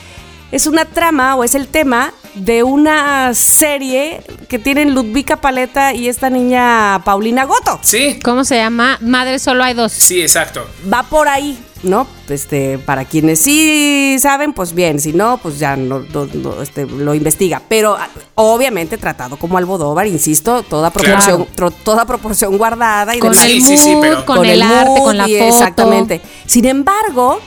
es 0.51 0.66
una 0.66 0.86
trama 0.86 1.36
o 1.36 1.44
es 1.44 1.55
el 1.55 1.68
tema 1.68 2.11
de 2.39 2.62
una 2.62 3.34
serie 3.34 4.20
que 4.49 4.59
tienen 4.59 4.95
Ludvika 4.95 5.36
Paleta 5.36 5.93
y 5.95 6.09
esta 6.09 6.30
niña 6.30 7.03
Paulina 7.05 7.45
Goto. 7.45 7.78
Sí, 7.82 8.18
¿Cómo 8.22 8.45
se 8.45 8.57
llama? 8.57 8.99
Madre 9.01 9.39
solo 9.39 9.64
hay 9.64 9.74
dos. 9.74 9.93
sí, 9.93 10.20
exacto. 10.22 10.64
Va 10.93 11.03
por 11.03 11.28
ahí, 11.28 11.59
¿no? 11.82 12.07
Este, 12.28 12.78
para 12.78 13.05
quienes 13.05 13.41
sí 13.41 14.16
saben, 14.20 14.53
pues 14.53 14.72
bien, 14.74 15.01
si 15.01 15.12
no, 15.12 15.39
pues 15.39 15.59
ya 15.59 15.76
no, 15.76 16.01
no- 16.01 16.26
no, 16.32 16.62
este, 16.62 16.86
lo 16.86 17.14
investiga. 17.14 17.62
Pero 17.68 17.97
ah, 17.99 18.09
obviamente 18.34 18.99
tratado 18.99 19.36
como 19.36 19.59
Almodóvar, 19.59 20.07
insisto, 20.07 20.62
toda 20.62 20.91
proporción, 20.91 21.47
tro- 21.57 21.72
toda 21.84 22.05
proporción 22.05 22.57
guardada 22.59 23.16
y 23.16 23.18
Con 23.18 23.32
demás. 23.32 23.47
Sí, 23.47 23.57
el 23.59 23.62
sí, 23.64 23.78
sí, 23.78 23.91
mood, 23.95 24.01
pero- 24.03 24.24
con, 24.26 24.45
el, 24.45 24.62
arte, 24.62 24.84
mood 24.91 24.99
con 25.05 25.16
la 25.16 25.24
foto. 25.24 25.34
Exactamente. 25.45 26.20
Sin 26.47 26.64
embargo, 26.66 27.41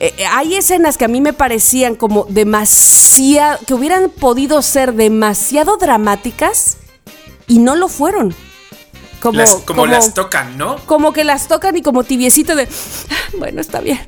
eh, 0.00 0.14
eh, 0.18 0.24
hay 0.26 0.56
escenas 0.56 0.96
que 0.96 1.04
a 1.04 1.08
mí 1.08 1.20
me 1.20 1.32
parecían 1.32 1.94
como 1.94 2.24
demasiado, 2.28 3.58
que 3.66 3.74
hubieran 3.74 4.10
podido 4.10 4.62
ser 4.62 4.94
demasiado 4.94 5.76
dramáticas 5.76 6.78
y 7.46 7.58
no 7.58 7.74
lo 7.76 7.88
fueron. 7.88 8.34
Como, 9.20 9.38
Las- 9.38 9.54
como, 9.56 9.84
las 9.86 10.14
tocan, 10.14 10.56
¿no? 10.56 10.76
como 10.86 11.12
que 11.12 11.24
las 11.24 11.46
tocan 11.46 11.76
y 11.76 11.82
como 11.82 12.04
tibiecito 12.04 12.56
de, 12.56 12.64
"Ah, 12.64 13.14
bueno, 13.38 13.60
está 13.60 13.80
bien. 13.80 14.00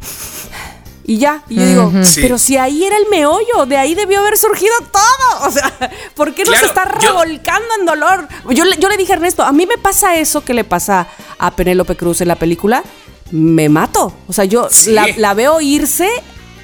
Y 1.05 1.19
ya, 1.19 1.43
y 1.49 1.57
yo 1.57 1.67
digo, 1.67 1.93
Sí. 2.05 2.21
pero 2.23 2.39
si 2.39 2.57
ahí 2.57 2.85
era 2.85 2.97
el 2.97 3.07
meollo, 3.11 3.67
de 3.67 3.77
ahí 3.77 3.95
debió 3.95 4.21
haber 4.21 4.39
surgido 4.39 4.73
todo. 4.91 5.03
O 5.49 5.51
sea, 5.51 5.73
¿por 6.15 6.33
qué 6.35 6.45
no 6.45 6.51
Claro, 6.53 6.61
se 6.67 6.69
está 6.69 6.99
yo- 7.01 7.09
revolcando 7.09 7.69
en 7.79 7.85
dolor? 7.85 8.29
Yo, 8.51 8.65
le- 8.65 8.79
yo 8.79 8.89
le 8.89 8.97
dije 8.97 9.13
a 9.13 9.17
Ernesto, 9.17 9.43
a 9.43 9.51
mí 9.53 9.67
me 9.67 9.77
pasa 9.77 10.17
eso 10.17 10.43
que 10.45 10.55
le 10.55 10.63
pasa 10.65 11.09
a 11.39 11.51
Penélope 11.51 11.97
Cruz 11.97 12.21
en 12.21 12.29
la 12.29 12.37
película, 12.37 12.85
me 13.33 13.69
mato. 13.69 14.15
O 14.29 14.33
sea, 14.33 14.45
yo 14.45 14.69
Sí. 14.71 14.93
la, 14.93 15.07
la 15.17 15.35
veo 15.35 15.61
irse, 15.61 16.09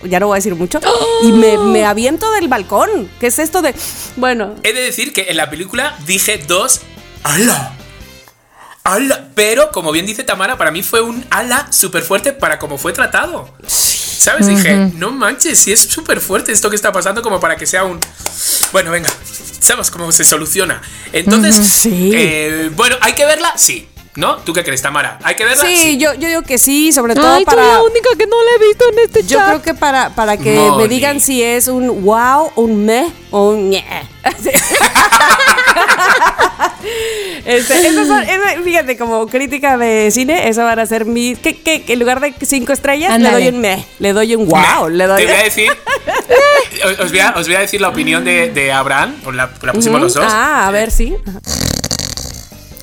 ya 0.04 0.20
no 0.20 0.26
voy 0.28 0.36
a 0.36 0.38
decir 0.38 0.54
mucho, 0.54 0.78
y 1.22 1.32
me, 1.32 1.58
me 1.58 1.84
aviento 1.84 2.30
del 2.32 2.46
balcón. 2.48 3.10
¿Qué 3.18 3.26
es 3.26 3.38
esto 3.40 3.60
de, 3.62 3.74
bueno, 4.16 4.54
He 4.62 4.72
de 4.72 4.82
decir 4.82 5.12
que 5.12 5.26
en 5.30 5.36
la 5.36 5.50
película 5.50 5.96
dije 6.06 6.38
dos 6.46 6.82
ala. 7.24 7.74
Ala. 8.84 9.28
Pero, 9.34 9.70
como 9.70 9.92
bien 9.92 10.06
dice 10.06 10.24
Tamara, 10.24 10.56
para 10.56 10.70
mí 10.70 10.82
fue 10.82 11.00
un 11.02 11.24
ala 11.30 11.66
súper 11.70 12.02
fuerte 12.02 12.32
para 12.32 12.58
cómo 12.58 12.78
fue 12.78 12.92
tratado. 12.92 13.50
¿Sabes? 13.66 14.46
Dije, 14.46 14.74
no 14.94 15.10
manches, 15.10 15.58
si 15.58 15.72
es 15.72 15.80
súper 15.80 16.20
fuerte 16.20 16.52
esto 16.52 16.68
que 16.70 16.76
está 16.76 16.92
pasando 16.92 17.22
como 17.22 17.38
para 17.40 17.56
que 17.56 17.66
sea 17.66 17.84
un... 17.84 17.98
Bueno, 18.72 18.90
venga, 18.90 19.08
sabemos 19.60 19.90
cómo 19.90 20.10
se 20.12 20.24
soluciona. 20.24 20.82
Entonces, 21.12 21.54
Sí. 21.56 22.10
eh, 22.14 22.70
bueno, 22.74 22.96
¿hay 23.00 23.12
que 23.14 23.24
verla? 23.26 23.52
Sí. 23.56 23.87
¿No? 24.18 24.36
¿Tú 24.38 24.52
qué 24.52 24.64
crees, 24.64 24.82
Tamara? 24.82 25.16
¿Hay 25.22 25.36
que 25.36 25.44
verla? 25.44 25.64
sí, 25.64 25.96
yo, 25.96 26.12
yo 26.14 26.26
digo 26.28 26.42
que 26.42 26.58
sí, 26.58 26.90
sobre 26.92 27.14
todo 27.14 27.34
Ay, 27.34 27.44
para... 27.44 27.62
soy 27.62 27.72
la 27.72 27.82
única 27.82 28.08
que 28.18 28.26
no 28.26 28.34
la 28.42 28.50
he 28.56 28.66
visto 28.68 28.84
en 28.92 28.98
este 28.98 29.22
Yo 29.22 29.38
chat. 29.38 29.46
creo 29.46 29.62
que 29.62 29.74
para, 29.74 30.10
para 30.10 30.36
que 30.36 30.56
Moni. 30.56 30.76
me 30.82 30.88
digan 30.88 31.20
si 31.20 31.40
es 31.40 31.68
un 31.68 32.04
wow, 32.04 32.50
un 32.56 32.84
me 32.84 33.12
o 33.30 33.50
un 33.50 33.70
ñe. 33.70 33.84
Este, 37.44 37.86
esas 37.86 38.06
son- 38.06 38.22
esa- 38.22 38.62
fíjate, 38.62 38.96
como 38.98 39.26
crítica 39.26 39.76
de 39.78 40.10
cine, 40.10 40.48
eso 40.48 40.62
van 40.64 40.78
a 40.78 40.86
ser 40.86 41.04
mis. 41.06 41.38
Que, 41.38 41.56
que, 41.60 41.82
que 41.82 41.92
en 41.94 41.98
lugar 42.00 42.20
de 42.20 42.34
cinco 42.44 42.72
estrellas, 42.72 43.18
le 43.20 43.30
doy 43.30 43.48
un 43.48 43.60
me, 43.60 43.84
le 43.98 44.12
doy 44.12 44.34
un 44.34 44.46
wow, 44.48 44.88
le 44.90 45.06
doy. 45.06 45.22
Te 45.24 45.26
voy 45.30 45.40
a 45.40 45.44
decir. 45.44 45.70
os, 47.00 47.10
voy 47.10 47.20
a, 47.20 47.30
os 47.36 47.46
voy 47.46 47.56
a 47.56 47.60
decir 47.60 47.80
la 47.80 47.88
opinión 47.88 48.24
de, 48.24 48.50
de 48.50 48.72
Abraham. 48.72 49.14
La 49.62 49.72
pusimos 49.72 50.00
los 50.00 50.14
dos. 50.14 50.24
Ah, 50.28 50.66
a 50.66 50.70
ver, 50.70 50.90
sí. 50.90 51.14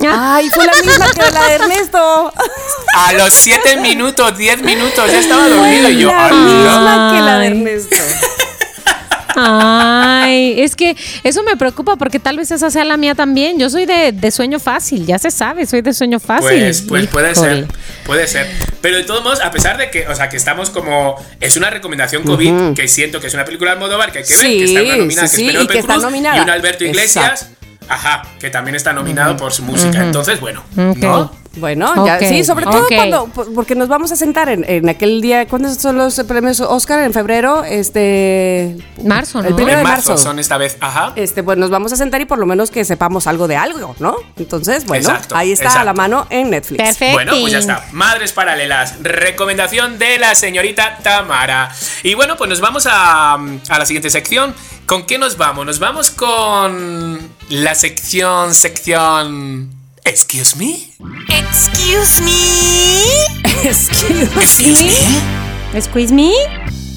Ay, 0.02 0.50
fue 0.50 0.66
la 0.66 0.74
misma 0.74 1.10
que 1.12 1.32
la 1.32 1.44
de 1.46 1.54
Ernesto. 1.56 2.34
A 2.96 3.14
los 3.14 3.34
7 3.34 3.78
minutos, 3.78 4.38
10 4.38 4.62
minutos, 4.64 5.12
ya 5.12 5.20
estaba 5.20 5.48
dormido 5.48 5.90
y 5.90 5.98
yo. 6.00 6.12
la 6.12 6.30
misma 6.32 7.12
que 7.14 7.22
la 7.22 7.40
de 7.40 7.48
Ay. 7.48 7.52
Ernesto. 7.52 7.96
Ay, 9.38 10.62
es 10.62 10.76
que 10.76 10.96
eso 11.24 11.44
me 11.44 11.58
preocupa 11.58 11.98
porque 11.98 12.20
tal 12.20 12.38
vez 12.38 12.52
esa 12.52 12.70
sea 12.70 12.86
la 12.86 12.96
mía 12.98 13.16
también. 13.16 13.60
Yo 13.60 13.70
soy 13.70 13.86
de, 13.86 14.12
de 14.14 14.32
sueño 14.32 14.60
fácil, 14.60 15.06
ya 15.06 15.20
se 15.20 15.30
sabe, 15.32 15.66
soy 15.66 15.82
de 15.82 15.94
sueño 15.94 16.20
fácil. 16.20 16.48
Pues, 16.48 16.82
pues 16.84 17.08
puede 17.08 17.32
Híjole. 17.32 17.50
ser, 17.50 17.68
puede 18.06 18.28
ser. 18.28 18.50
Pero 18.82 18.98
de 18.98 19.04
todos 19.04 19.24
modos, 19.24 19.42
a 19.42 19.52
pesar 19.52 19.78
de 19.78 19.90
que, 19.92 20.08
o 20.08 20.16
sea, 20.16 20.30
que 20.30 20.38
estamos 20.38 20.70
como. 20.70 21.16
Es 21.42 21.58
una 21.58 21.70
recomendación 21.70 22.24
COVID, 22.24 22.74
que 22.76 22.88
siento 22.88 23.20
que 23.20 23.28
es 23.28 23.34
una 23.34 23.44
película 23.46 23.72
de 23.72 23.74
Almodóvar 23.76 24.12
que 24.12 24.20
hay 24.20 24.24
que 24.24 24.38
ver, 24.38 24.46
Sí, 24.46 24.58
que 24.58 24.64
está 24.66 24.82
una 24.84 24.96
nominada, 24.98 25.28
sí, 25.28 25.36
que 25.36 25.38
sí, 25.38 25.42
es 25.44 25.48
Penélope 25.48 25.74
y 25.74 25.76
que 25.76 25.80
está 25.80 25.98
nominada. 25.98 26.38
Y 26.38 26.40
un 26.40 26.50
Alberto 26.50 26.84
Iglesias. 26.86 27.26
Exacto. 27.42 27.56
Ajá, 27.90 28.24
que 28.40 28.50
también 28.50 28.76
está 28.76 28.94
nominado 28.94 29.36
por 29.38 29.52
su 29.54 29.64
música. 29.64 30.04
Entonces, 30.04 30.40
bueno, 30.40 30.62
Ok. 30.78 30.98
¿no? 30.98 31.46
Bueno, 31.58 32.06
ya, 32.06 32.20
sí, 32.20 32.44
sobre 32.44 32.66
todo 32.66 32.86
cuando, 32.94 33.28
por- 33.28 33.54
porque 33.54 33.76
nos 33.76 33.88
vamos 33.88 34.12
a 34.12 34.18
sentar 34.18 34.50
en, 34.50 34.66
en 34.70 34.90
aquel 34.90 35.22
día, 35.22 35.48
¿cuándo 35.48 35.74
son 35.74 35.96
los 35.98 36.22
premios 36.28 36.60
Oscar? 36.60 37.00
En 37.04 37.14
febrero, 37.14 37.64
este... 37.64 38.76
Marzo, 39.06 39.42
¿no? 39.42 39.48
El 39.48 39.56
primero 39.56 39.78
en 39.78 39.86
de 39.86 39.90
marzo, 39.90 40.10
marzo. 40.10 40.22
son 40.26 40.38
esta 40.40 40.58
vez. 40.58 40.76
Ajá. 40.82 41.14
Este, 41.16 41.44
pues 41.44 41.58
nos 41.58 41.70
vamos 41.70 41.94
a 41.94 41.96
sentar 41.96 42.20
y 42.20 42.26
por 42.26 42.40
lo 42.40 42.46
menos 42.46 42.72
que 42.72 42.84
sepamos 42.84 43.26
algo 43.28 43.48
de 43.48 43.56
algo, 43.56 43.96
¿no? 44.00 44.18
Entonces, 44.38 44.86
bueno, 44.86 45.08
Exacto, 45.08 45.34
ahí 45.38 45.54
está 45.54 45.80
a 45.80 45.86
la 45.86 45.94
mano 45.94 46.28
en 46.30 46.50
Netflix. 46.50 46.84
Perfecto. 46.84 47.14
Bueno, 47.14 47.32
pues 47.40 47.54
ya 47.54 47.60
está. 47.60 47.86
Madres 47.94 48.34
paralelas. 48.34 48.96
Recomendación 49.02 49.98
de 49.98 50.20
la 50.20 50.36
señorita 50.36 50.98
Tamara. 51.04 51.72
Y 52.04 52.16
bueno, 52.16 52.36
pues 52.36 52.50
nos 52.50 52.60
vamos 52.60 52.86
a, 52.86 53.36
a 53.36 53.80
la 53.80 53.86
siguiente 53.86 54.10
sección. 54.10 54.54
¿Con 54.86 55.08
qué 55.08 55.18
nos 55.18 55.38
vamos? 55.38 55.66
Nos 55.66 55.80
vamos 55.80 56.12
con 56.12 57.32
la 57.50 57.74
sección, 57.74 58.54
sección... 58.54 59.72
Excuse 60.04 60.56
me. 60.58 60.92
Excuse 61.28 62.22
me. 62.22 63.68
Excuse 63.68 64.24
Excuse 64.40 64.84
me. 64.84 65.82
¿Squeeze 65.82 66.14
me? 66.14 66.32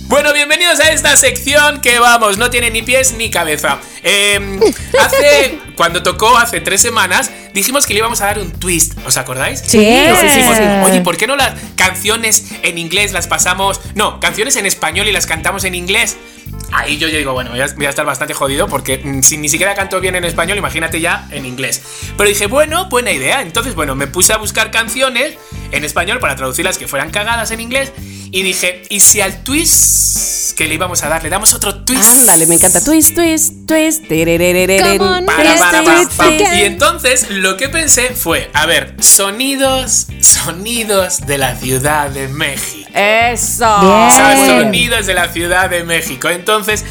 Bueno, 0.09 0.34
bienvenidos 0.34 0.80
a 0.80 0.91
esta 0.93 1.16
sección 1.16 1.80
que 1.80 1.99
vamos, 1.99 2.36
no 2.36 2.51
tiene 2.51 2.70
ni 2.70 2.82
pies 2.82 3.14
ni 3.14 3.30
cabeza. 3.30 3.78
Eh, 4.03 4.61
hace, 5.01 5.59
cuando 5.77 6.03
tocó 6.03 6.37
hace 6.37 6.61
tres 6.61 6.81
semanas, 6.81 7.31
dijimos 7.55 7.87
que 7.87 7.95
le 7.95 7.99
íbamos 7.99 8.20
a 8.20 8.27
dar 8.27 8.39
un 8.39 8.53
twist, 8.53 8.95
¿os 9.07 9.16
acordáis? 9.16 9.62
Sí. 9.66 9.79
Nos 10.09 10.23
dijimos, 10.23 10.59
oye, 10.85 11.01
¿por 11.01 11.16
qué 11.16 11.27
no 11.27 11.37
las 11.37 11.55
canciones 11.77 12.47
en 12.62 12.79
inglés 12.79 13.12
las 13.12 13.27
pasamos? 13.27 13.81
No, 13.95 14.20
canciones 14.20 14.57
en 14.57 14.66
español 14.66 15.09
y 15.09 15.12
las 15.12 15.27
cantamos 15.27 15.65
en 15.65 15.75
inglés. 15.75 16.16
Ahí 16.70 16.99
yo 16.99 17.09
ya 17.09 17.19
digo, 17.19 17.33
bueno, 17.33 17.51
voy 17.51 17.61
a, 17.61 17.66
voy 17.75 17.87
a 17.87 17.91
estar 17.91 18.05
bastante 18.05 18.35
jodido 18.35 18.69
porque 18.69 18.99
mm, 18.99 19.23
si 19.23 19.39
ni 19.39 19.49
siquiera 19.49 19.75
canto 19.75 20.01
bien 20.01 20.16
en 20.16 20.25
español, 20.25 20.59
imagínate 20.59 21.01
ya 21.01 21.27
en 21.31 21.47
inglés. 21.47 21.81
Pero 22.16 22.29
dije, 22.29 22.47
bueno, 22.47 22.89
buena 22.89 23.11
idea. 23.11 23.41
Entonces, 23.43 23.75
bueno, 23.75 23.95
me 23.95 24.07
puse 24.07 24.33
a 24.33 24.37
buscar 24.37 24.70
canciones 24.70 25.35
en 25.73 25.85
español 25.85 26.19
para 26.19 26.37
traducirlas 26.37 26.77
que 26.77 26.87
fueran 26.87 27.11
cagadas 27.11 27.51
en 27.51 27.61
inglés. 27.61 27.93
Y 28.31 28.43
dije, 28.43 28.83
¿y 28.91 29.01
si 29.01 29.20
al 29.23 29.43
twist 29.43 30.57
que 30.57 30.66
le 30.66 30.75
íbamos 30.75 31.03
a 31.03 31.09
dar 31.09 31.23
le 31.23 31.31
damos 31.31 31.55
otro 31.55 31.85
twist? 31.85 32.03
Ándale, 32.05 32.47
me 32.47 32.57
encanta. 32.57 32.85
Twist, 32.85 33.15
twist, 33.15 33.55
twist. 33.66 33.98
Y 36.55 36.62
entonces 36.62 37.31
lo 37.31 37.57
que 37.57 37.69
pensé 37.69 38.11
fue, 38.11 38.51
a 38.55 38.66
ver, 38.66 38.95
sonidos, 39.01 40.07
sonidos 40.20 41.27
de 41.27 41.39
la 41.39 41.57
Ciudad 41.57 42.11
de 42.11 42.29
México. 42.29 42.89
Eso. 42.95 43.81
Bien. 43.81 44.11
¿Sabes? 44.11 44.39
Bueno. 44.39 44.62
Sonidos 44.65 45.07
de 45.07 45.15
la 45.15 45.29
Ciudad 45.29 45.70
de 45.70 45.85
México. 45.85 46.29
Entonces, 46.29 46.85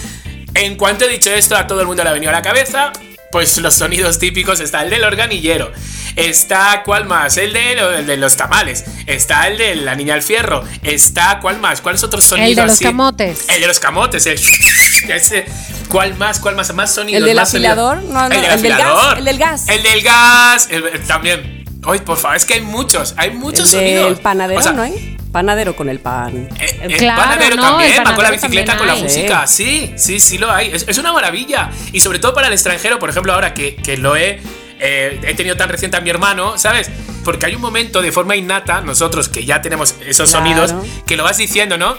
en 0.54 0.76
cuanto 0.76 1.06
he 1.06 1.10
dicho 1.10 1.32
esto, 1.32 1.56
a 1.56 1.68
todo 1.68 1.82
el 1.82 1.88
mundo 1.88 2.04
le 2.04 2.10
ha 2.10 2.14
venido 2.14 2.30
a 2.30 2.34
la 2.34 2.42
cabeza. 2.42 2.92
Pues 3.32 3.58
los 3.58 3.76
sonidos 3.76 4.20
típicos 4.20 4.60
está 4.60 4.84
el 4.84 4.90
del 4.90 5.04
organillero. 5.04 5.72
Está, 6.16 6.82
¿cuál 6.84 7.06
más? 7.06 7.38
El 7.38 7.54
de, 7.54 7.74
el 7.74 8.08
de 8.08 8.18
los 8.18 8.38
tamales. 8.38 8.86
Está 9.06 9.48
el 9.48 9.58
de 9.58 9.76
la 9.76 9.96
niña 9.96 10.14
al 10.16 10.22
fierro. 10.24 10.64
Está, 10.82 11.40
¿cuál 11.42 11.60
más? 11.60 11.82
¿Cuáles 11.82 12.04
otros 12.04 12.24
sonidos? 12.24 12.50
El 12.50 12.56
de 12.56 12.64
los 12.64 12.72
así? 12.74 12.84
camotes. 12.86 13.46
El 13.50 13.62
de 13.62 13.68
los 13.68 13.80
camotes. 13.80 14.26
El 14.26 14.40
ese. 15.10 15.46
¿Cuál 15.90 16.16
más? 16.16 16.40
¿Cuál 16.40 16.56
más? 16.56 16.74
Más 16.74 16.94
sonidos. 16.94 17.20
¿El 17.20 17.26
del 17.26 17.36
más 17.36 17.50
afilador? 17.50 18.02
No, 18.04 18.28
no, 18.30 18.36
el 18.36 18.42
del 18.42 18.52
el 18.52 18.62
del 18.62 18.72
gas, 18.72 18.80
afilador. 18.82 19.18
el 19.20 19.26
del 19.26 19.38
gas. 19.38 19.68
El 19.68 19.84
del 19.84 20.02
gas. 20.02 20.68
el- 20.72 20.86
el- 20.88 21.02
también. 21.06 21.66
Ay, 21.86 22.00
por 22.00 22.18
favor, 22.18 22.36
es 22.38 22.46
que 22.46 22.56
hay 22.56 22.62
muchos. 22.62 23.14
Hay 23.18 23.32
muchos 23.32 23.72
El 23.74 23.80
sonidos. 23.80 24.06
del 24.06 24.18
panadero, 24.20 24.60
O 24.60 24.64
sea, 24.64 24.72
¿no 24.72 24.82
hay? 24.82 25.17
Panadero 25.32 25.76
con 25.76 25.90
el 25.90 26.00
pan. 26.00 26.48
eh, 26.60 26.80
el 26.84 26.98
Claro, 26.98 27.22
panadero 27.22 27.56
no, 27.56 27.62
también, 27.62 27.92
el 27.94 28.06
va 28.08 28.16
con 28.16 28.24
la 28.24 28.32
bicicleta, 28.32 28.78
con 28.78 28.88
la 28.88 28.94
hay. 28.94 29.04
música. 29.04 29.46
Sí, 29.48 29.94
sí, 29.98 30.20
sí 30.20 30.38
lo 30.38 30.50
hay. 30.52 30.72
Es, 30.74 30.86
es 30.88 30.98
una 30.98 31.12
maravilla. 31.14 31.70
Y 31.92 32.00
sobre 32.00 32.20
todo 32.20 32.34
para 32.34 32.48
el 32.48 32.54
extranjero, 32.54 32.98
por 33.00 33.10
ejemplo, 33.10 33.34
ahora 33.34 33.54
que, 33.54 33.76
que 33.76 33.98
lo 33.98 34.16
he, 34.16 34.40
eh, 34.80 35.20
he 35.24 35.34
tenido 35.36 35.56
tan 35.58 35.70
reciente 35.70 35.98
a 35.98 36.02
mi 36.02 36.10
hermano, 36.10 36.58
¿sabes? 36.58 36.90
Porque 37.24 37.46
hay 37.46 37.56
un 37.56 37.62
momento 37.62 38.02
de 38.02 38.12
forma 38.12 38.36
innata, 38.38 38.80
nosotros 38.82 39.28
que 39.28 39.44
ya 39.46 39.62
tenemos 39.62 39.96
esos 40.06 40.30
Claro. 40.32 40.46
sonidos, 40.46 40.74
que 41.06 41.18
lo 41.18 41.24
vas 41.24 41.38
diciendo, 41.38 41.78
¿no? 41.78 41.98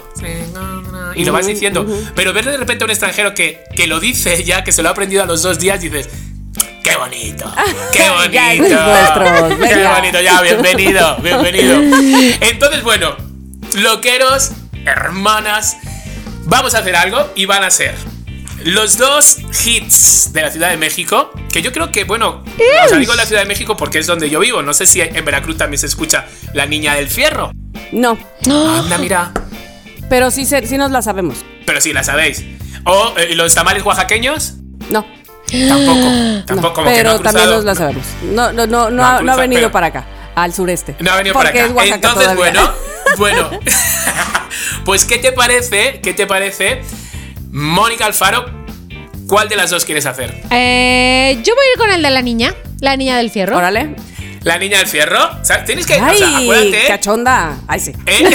Y 1.14 1.24
lo 1.24 1.32
vas 1.32 1.46
diciendo. 1.46 1.86
Pero 2.14 2.32
ver 2.32 2.44
de 2.46 2.56
repente 2.56 2.84
a 2.84 2.86
un 2.86 2.90
extranjero 2.90 3.34
que, 3.34 3.62
que 3.74 3.86
lo 3.86 4.00
dice 4.00 4.42
ya, 4.44 4.64
que 4.64 4.72
se 4.72 4.82
lo 4.82 4.88
ha 4.88 4.92
aprendido 4.92 5.22
a 5.22 5.26
los 5.26 5.42
dos 5.42 5.58
días, 5.58 5.80
dices. 5.80 6.08
¡Qué 7.08 7.20
bonito! 7.20 7.54
¡Qué 7.92 8.10
bonito! 8.10 8.32
Ya 8.32 8.52
es 8.52 8.60
nuestro, 8.60 9.24
¡Qué 9.68 9.86
bonito! 9.86 10.20
Ya, 10.20 10.40
bienvenido, 10.42 11.16
bienvenido. 11.22 11.76
Entonces, 12.40 12.82
bueno, 12.82 13.16
loqueros, 13.74 14.50
hermanas, 14.84 15.76
vamos 16.44 16.74
a 16.74 16.78
hacer 16.78 16.96
algo 16.96 17.30
y 17.36 17.46
van 17.46 17.62
a 17.64 17.70
ser 17.70 17.94
los 18.64 18.98
dos 18.98 19.38
hits 19.64 20.32
de 20.32 20.42
la 20.42 20.50
Ciudad 20.50 20.70
de 20.70 20.76
México, 20.76 21.30
que 21.52 21.62
yo 21.62 21.72
creo 21.72 21.92
que, 21.92 22.02
bueno, 22.04 22.42
o 22.84 22.88
sea, 22.88 22.98
digo 22.98 23.14
la 23.14 23.24
Ciudad 23.26 23.42
de 23.42 23.48
México 23.48 23.76
porque 23.76 23.98
es 24.00 24.06
donde 24.06 24.28
yo 24.28 24.40
vivo. 24.40 24.62
No 24.62 24.74
sé 24.74 24.86
si 24.86 25.00
en 25.00 25.24
Veracruz 25.24 25.56
también 25.56 25.78
se 25.78 25.86
escucha 25.86 26.26
La 26.54 26.66
Niña 26.66 26.94
del 26.96 27.08
Fierro. 27.08 27.52
No, 27.92 28.18
Anda, 28.44 28.98
mira. 28.98 29.32
pero 30.10 30.30
sí, 30.30 30.44
sí 30.44 30.76
nos 30.76 30.90
la 30.90 31.00
sabemos. 31.02 31.38
Pero 31.64 31.80
sí, 31.80 31.92
la 31.92 32.02
sabéis. 32.02 32.44
O 32.84 33.14
eh, 33.16 33.34
los 33.36 33.54
tamales 33.54 33.84
oaxaqueños, 33.84 34.54
No, 34.90 35.06
tampoco. 35.68 36.08
Tampoco, 36.46 36.74
como 36.74 36.88
que 36.88 36.94
pero 36.96 37.10
no 37.10 37.16
ha 37.16 37.22
también 37.22 37.44
cruzado. 37.44 37.56
nos 37.56 37.64
la 37.64 37.74
sabemos. 37.74 38.04
No, 38.22 38.52
no, 38.52 38.66
no, 38.66 38.90
no, 38.90 38.90
No 38.90 39.04
ha 39.04 39.10
no 39.10 39.16
ha 39.16 39.18
cruzado, 39.18 39.38
venido 39.40 39.60
pero- 39.62 39.72
para 39.72 39.86
acá, 39.88 40.06
al 40.34 40.54
sureste. 40.54 40.96
No 41.00 41.10
ha 41.12 41.16
venido 41.16 41.34
para 41.34 41.50
acá. 41.50 41.64
es 41.66 41.72
Oaxaca 41.72 41.94
Entonces, 41.94 42.22
todavía. 42.22 42.34
bueno, 42.62 42.70
bueno. 43.18 43.50
pues, 44.84 45.04
¿qué 45.04 45.18
te 45.18 45.32
parece? 45.32 46.00
¿Qué 46.02 46.14
te 46.14 46.26
parece? 46.26 46.82
Mónica 47.50 48.06
Alfaro, 48.06 48.44
¿cuál 49.26 49.48
de 49.48 49.56
las 49.56 49.70
dos 49.70 49.84
quieres 49.84 50.06
hacer? 50.06 50.42
Eh, 50.50 51.38
yo 51.42 51.54
voy 51.54 51.64
a 51.66 51.72
ir 51.72 51.78
con 51.78 51.90
el 51.90 52.02
de 52.02 52.10
la 52.10 52.22
niña, 52.22 52.54
la 52.80 52.96
niña 52.96 53.16
del 53.18 53.30
fierro. 53.30 53.56
Órale. 53.56 53.96
¿La 54.42 54.56
niña 54.58 54.78
del 54.78 54.86
fierro? 54.86 55.18
O 55.42 55.44
sea, 55.44 55.64
tienes 55.64 55.84
que. 55.86 55.94
Ay, 55.94 56.14
o 56.14 56.18
sea, 56.18 56.38
acuérdate. 56.38 56.84
cachonda. 56.86 57.56
Ay, 57.66 57.80
sí. 57.80 57.92
¿eh? 58.06 58.30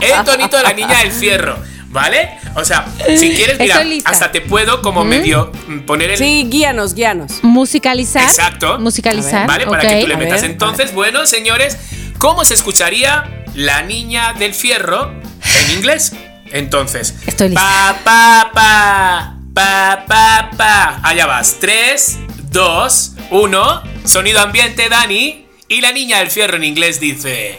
el 0.00 0.24
tonito 0.24 0.56
de 0.56 0.62
la 0.62 0.72
niña 0.72 0.98
del 1.00 1.10
fierro. 1.12 1.58
¿Vale? 1.96 2.28
O 2.56 2.62
sea, 2.62 2.86
si 3.16 3.34
quieres, 3.34 3.58
mira, 3.58 3.82
hasta 4.04 4.30
te 4.30 4.42
puedo 4.42 4.82
como 4.82 5.02
medio 5.02 5.50
mm, 5.66 5.78
poner 5.86 6.10
el. 6.10 6.18
Sí, 6.18 6.46
guíanos, 6.46 6.92
guíanos. 6.92 7.42
Musicalizar. 7.42 8.24
Exacto. 8.24 8.78
Musicalizar. 8.78 9.46
¿Vale? 9.46 9.66
Para 9.66 9.80
que 9.80 10.02
tú 10.02 10.06
le 10.06 10.18
metas. 10.18 10.42
ver, 10.42 10.50
Entonces, 10.50 10.92
bueno, 10.92 11.26
señores, 11.26 11.78
¿cómo 12.18 12.44
se 12.44 12.52
escucharía 12.52 13.46
la 13.54 13.80
niña 13.80 14.34
del 14.34 14.52
fierro 14.52 15.10
en 15.10 15.70
inglés? 15.78 16.12
Entonces, 16.52 17.14
Estoy 17.26 17.48
lista. 17.48 17.62
Pa, 17.64 17.98
pa, 18.04 18.50
pa, 18.52 19.38
pa, 19.54 20.04
pa, 20.06 20.50
pa. 20.54 21.00
Allá 21.02 21.24
vas. 21.24 21.56
3, 21.60 22.18
2, 22.50 23.12
1. 23.30 23.82
Sonido 24.04 24.40
ambiente, 24.40 24.90
Dani. 24.90 25.46
Y 25.70 25.80
la 25.80 25.92
niña 25.92 26.18
del 26.18 26.30
fierro 26.30 26.56
en 26.58 26.64
inglés 26.64 27.00
dice. 27.00 27.58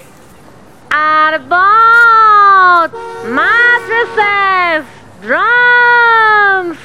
Arbot, 0.90 2.92
mattresses, 3.30 4.86
drums, 5.22 6.78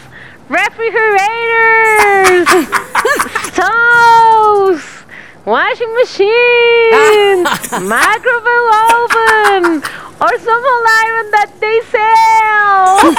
refrigerators, 0.48 2.48
stoves, 3.52 5.04
washing 5.44 5.92
machines, 5.94 7.72
microwave 7.82 8.70
oven, 8.92 9.82
or 10.22 10.38
some 10.38 10.62
whole 10.62 10.86
iron 11.04 11.30
that 11.32 11.50
they 11.60 11.80
sell. 11.90 13.14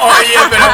Oye, 0.00 0.38
pero. 0.50 0.64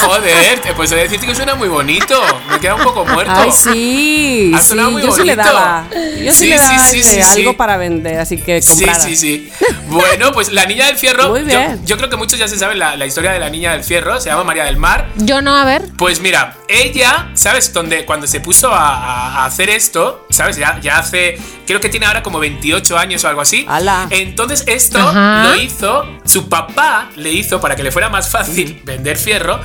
Joder, 0.00 0.60
te 0.60 0.74
puedo 0.74 0.94
decirte 0.94 1.26
que 1.26 1.34
suena 1.34 1.54
muy 1.54 1.68
bonito. 1.68 2.20
Me 2.50 2.58
queda 2.60 2.74
un 2.74 2.82
poco 2.82 3.04
muerto. 3.04 3.32
Ay, 3.34 3.50
sí. 3.52 4.52
Ha 4.54 4.60
sí, 4.60 4.76
yo 4.76 5.12
sí 5.12 5.24
le 5.24 5.34
bonito. 5.36 5.54
daba. 5.54 5.84
Yo 5.90 6.32
sí, 6.32 6.40
Sí, 6.40 6.46
le 6.48 6.58
sí, 6.58 6.64
daba 6.64 6.78
sí, 6.86 7.00
este, 7.00 7.14
sí, 7.14 7.22
sí. 7.22 7.40
algo 7.40 7.56
para 7.56 7.76
vender, 7.76 8.18
así 8.20 8.36
que 8.38 8.60
Sí, 8.62 8.70
comprara. 8.70 9.00
sí, 9.00 9.16
sí. 9.16 9.52
Bueno, 9.88 10.32
pues 10.32 10.52
la 10.52 10.66
niña 10.66 10.86
del 10.86 10.96
fierro. 10.96 11.28
Muy 11.30 11.42
bien. 11.42 11.80
Yo, 11.84 11.96
creo 11.96 12.10
que 12.10 12.16
muchos 12.16 12.38
ya 12.38 12.48
se 12.48 12.58
saben 12.58 12.78
la, 12.78 12.96
la 12.96 13.06
historia 13.06 13.32
de 13.32 13.38
la 13.40 13.50
niña 13.50 13.72
del 13.72 13.84
fierro. 13.84 14.20
Se 14.20 14.28
llama 14.30 14.44
María 14.44 14.64
del 14.64 14.76
Mar. 14.76 15.08
Yo 15.16 15.40
no, 15.42 15.56
a 15.56 15.64
ver. 15.64 15.82
Pues 15.96 16.20
mira, 16.20 16.56
ella, 16.68 17.30
¿sabes? 17.34 17.72
Donde, 17.72 18.04
cuando 18.04 18.26
se 18.26 18.40
puso 18.40 18.72
a, 18.72 19.44
hacer 19.44 19.70
esto, 19.70 20.26
¿sabes? 20.30 20.56
Ya, 20.56 20.78
ya 20.80 20.98
hace, 20.98 21.38
creo 21.66 21.80
que 21.80 21.88
tiene 21.88 22.06
ahora 22.06 22.22
como 22.22 22.38
28 22.38 22.96
años 22.98 23.24
o 23.24 23.28
algo 23.28 23.40
así. 23.40 23.64
Ala. 23.68 24.06
Entonces 24.10 24.64
esto 24.90 25.08
Ajá. 25.08 25.44
lo 25.48 25.56
hizo, 25.56 26.04
su 26.24 26.48
papá 26.48 27.10
le 27.16 27.30
hizo 27.32 27.60
para 27.60 27.76
que 27.76 27.82
le 27.84 27.92
fuera 27.92 28.08
más 28.08 28.28
fácil 28.28 28.80
vender 28.84 29.16
fierro. 29.16 29.60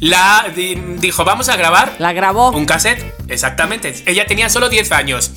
La 0.00 0.46
di- 0.54 0.76
dijo, 0.98 1.24
vamos 1.24 1.48
a 1.48 1.56
grabar 1.56 1.96
La 1.98 2.12
grabó. 2.12 2.50
un 2.50 2.64
cassette, 2.64 3.12
exactamente. 3.28 3.92
Ella 4.06 4.26
tenía 4.26 4.48
solo 4.48 4.68
10 4.68 4.92
años. 4.92 5.32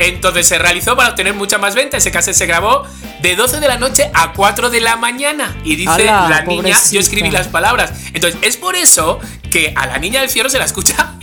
Entonces 0.00 0.48
se 0.48 0.58
realizó 0.58 0.96
para 0.96 1.10
obtener 1.10 1.34
mucha 1.34 1.58
más 1.58 1.74
venta. 1.76 1.98
Ese 1.98 2.10
cassette 2.10 2.34
se 2.34 2.46
grabó 2.46 2.84
de 3.22 3.36
12 3.36 3.60
de 3.60 3.68
la 3.68 3.76
noche 3.76 4.10
a 4.14 4.32
4 4.32 4.70
de 4.70 4.80
la 4.80 4.96
mañana. 4.96 5.56
Y 5.64 5.76
dice 5.76 6.06
la 6.06 6.42
niña, 6.42 6.76
yo 6.90 6.98
escribí 6.98 7.30
las 7.30 7.46
palabras. 7.48 7.92
Entonces 8.12 8.40
es 8.42 8.56
por 8.56 8.74
eso 8.74 9.20
que 9.52 9.72
a 9.76 9.86
la 9.86 9.98
niña 9.98 10.20
del 10.22 10.30
fierro 10.30 10.48
se 10.50 10.58
la 10.58 10.64
escucha 10.64 11.14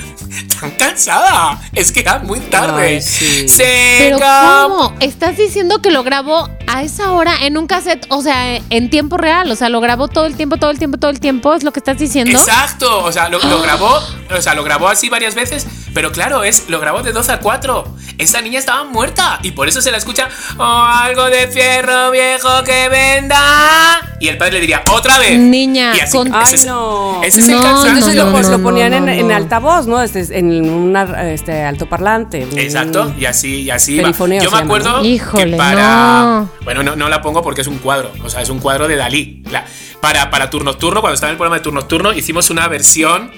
tan 0.60 0.72
cansada. 0.72 1.60
Es 1.74 1.92
que 1.92 2.02
era 2.02 2.20
muy 2.20 2.40
tarde. 2.40 2.88
Ay, 2.96 3.02
sí. 3.02 3.48
Se 3.48 3.96
Pero 4.00 4.18
¿cómo? 4.20 4.94
Estás 5.00 5.38
diciendo 5.38 5.82
que 5.82 5.92
lo 5.92 6.04
grabó 6.04 6.50
a 6.68 6.84
esa 6.84 7.12
hora 7.12 7.34
en 7.42 7.58
un 7.58 7.68
cassette, 7.68 8.06
o 8.10 8.22
sea, 8.22 8.58
en 8.70 8.90
tiempo 8.90 9.18
real, 9.18 9.50
o 9.52 9.56
sea, 9.56 9.70
lo 9.70 9.80
grabó 9.80 10.08
todo 10.08 10.26
el 10.26 10.36
tiempo, 10.36 10.58
todo 10.58 10.70
el 10.70 10.80
tiempo, 10.80 10.98
todo 10.98 11.12
el 11.12 11.20
tiempo, 11.20 11.54
es 11.54 11.64
lo 11.64 11.72
que 11.72 11.80
estás 11.80 11.98
diciendo. 11.98 12.38
Exacto, 12.38 13.04
o 13.04 13.12
sea, 13.12 13.30
lo, 13.30 13.40
lo 13.40 13.62
grabó, 13.64 14.00
o 14.30 14.42
sea, 14.42 14.54
lo 14.54 14.64
grabó 14.64 14.88
así 14.88 15.10
varias 15.10 15.36
veces, 15.36 15.66
pero 15.94 16.12
claro, 16.12 16.44
es 16.44 16.70
lo 16.70 16.80
grabó 16.80 17.02
de 17.04 17.12
12 17.12 17.32
a 17.32 17.40
4. 17.40 17.96
Esa 18.18 18.42
niña 18.42 18.58
estaba 18.60 18.84
muerta 18.84 19.40
y 19.44 19.52
por 19.52 19.68
eso 19.68 19.80
se 19.82 19.92
la 19.92 19.98
escucha 19.98 20.28
"Oh, 20.58 20.64
algo 20.64 21.26
de 21.26 21.48
fierro 21.48 22.12
viejo 22.12 22.50
que 22.66 22.90
venda. 22.90 24.00
Y 24.20 24.28
el 24.30 24.38
padre 24.38 24.54
le 24.54 24.62
diría, 24.62 24.82
otra 24.92 25.20
vez. 25.20 25.38
Niña, 25.40 25.94
y 25.96 26.00
así, 26.00 26.18
con- 26.18 26.28
ese 26.28 26.36
Ay, 26.38 26.54
es, 26.56 26.66
no. 26.66 27.22
ese 27.24 27.40
es 27.42 27.48
el 27.50 27.56
No, 27.56 27.62
cansancio. 27.62 27.92
Entonces 27.94 28.16
no, 28.16 28.26
lo, 28.26 28.32
pues, 28.32 28.50
no, 28.50 28.58
lo 28.58 28.64
ponían 28.64 28.92
no, 28.92 28.98
en, 28.98 29.10
en 29.10 29.28
no. 29.28 29.36
altavoz, 29.36 29.86
¿no? 29.86 30.02
Este, 30.02 30.40
en 30.40 30.68
un 30.70 30.96
este, 30.96 31.64
altoparlante. 31.64 32.48
Exacto, 32.56 33.14
y 33.18 33.26
así, 33.26 33.62
y 33.62 33.70
así. 33.70 34.00
va. 34.00 34.12
Yo 34.12 34.26
me 34.28 34.40
llama, 34.40 34.58
acuerdo 34.60 34.98
¿no? 34.98 35.02
que 35.04 35.08
Híjole, 35.10 35.56
para. 35.58 35.82
no. 36.24 36.50
Bueno, 36.64 36.82
no, 36.82 36.96
no 36.96 37.10
la 37.10 37.22
pongo 37.22 37.44
porque 37.44 37.62
es 37.62 37.68
un 37.68 37.78
cuadro. 37.78 38.12
O 38.24 38.30
sea, 38.30 38.42
es 38.42 38.50
un 38.50 38.60
cuadro 38.60 38.88
de 38.88 38.96
Dalí. 38.96 39.44
La- 39.52 39.66
para, 40.02 40.30
para 40.32 40.50
turno 40.50 40.72
nocturno, 40.72 41.02
cuando 41.02 41.14
estaba 41.16 41.30
en 41.30 41.34
el 41.34 41.38
programa 41.38 41.58
de 41.58 41.64
turno 41.64 41.80
nocturno, 41.82 42.12
hicimos 42.14 42.50
una 42.50 42.68
versión 42.68 43.32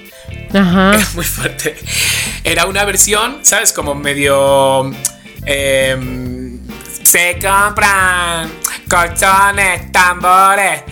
Era 0.54 1.08
muy 1.14 1.24
fuerte. 1.24 1.76
Era 2.44 2.66
una 2.66 2.84
versión, 2.84 3.38
¿sabes? 3.42 3.72
Como 3.72 3.94
medio. 3.94 4.90
em, 5.46 6.58
se 7.02 7.38
compran 7.40 8.59
colchones, 8.90 9.92
tambores, 9.92 10.82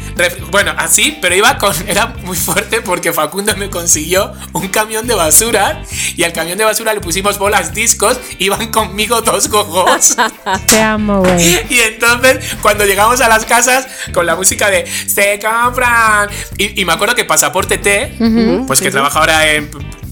Bueno, 0.51 0.73
así, 0.79 1.19
pero 1.21 1.35
iba 1.35 1.59
con. 1.59 1.75
Era 1.89 2.07
muy 2.25 2.37
fuerte 2.37 2.81
porque 2.81 3.13
Facundo 3.13 3.55
me 3.57 3.69
consiguió 3.69 4.33
un 4.53 4.69
camión 4.69 5.07
de 5.07 5.15
basura 5.15 5.83
y 6.17 6.23
al 6.23 6.33
camión 6.33 6.57
de 6.57 6.65
basura 6.65 6.95
le 6.95 7.01
pusimos 7.01 7.39
bolas 7.39 7.75
discos. 7.75 8.19
Iban 8.39 8.71
conmigo 8.71 9.21
dos 9.21 9.49
gogos. 9.49 10.17
Te 10.67 10.81
amo, 10.81 11.21
güey. 11.21 11.67
Y 11.69 11.81
entonces, 11.81 12.57
cuando 12.63 12.87
llegamos 12.87 13.21
a 13.21 13.29
las 13.29 13.45
casas 13.45 13.87
con 14.15 14.25
la 14.25 14.37
música 14.37 14.71
de 14.71 14.87
Se 14.87 15.41
compran. 15.41 16.31
Y, 16.57 16.81
y 16.81 16.85
me 16.85 16.93
acuerdo 16.93 17.15
que 17.15 17.25
Pasaporte 17.25 17.79
T, 17.79 18.65
pues 18.67 18.81
que 18.81 18.91
trabaja 18.91 19.19
ahora 19.19 19.51
en 19.51 19.71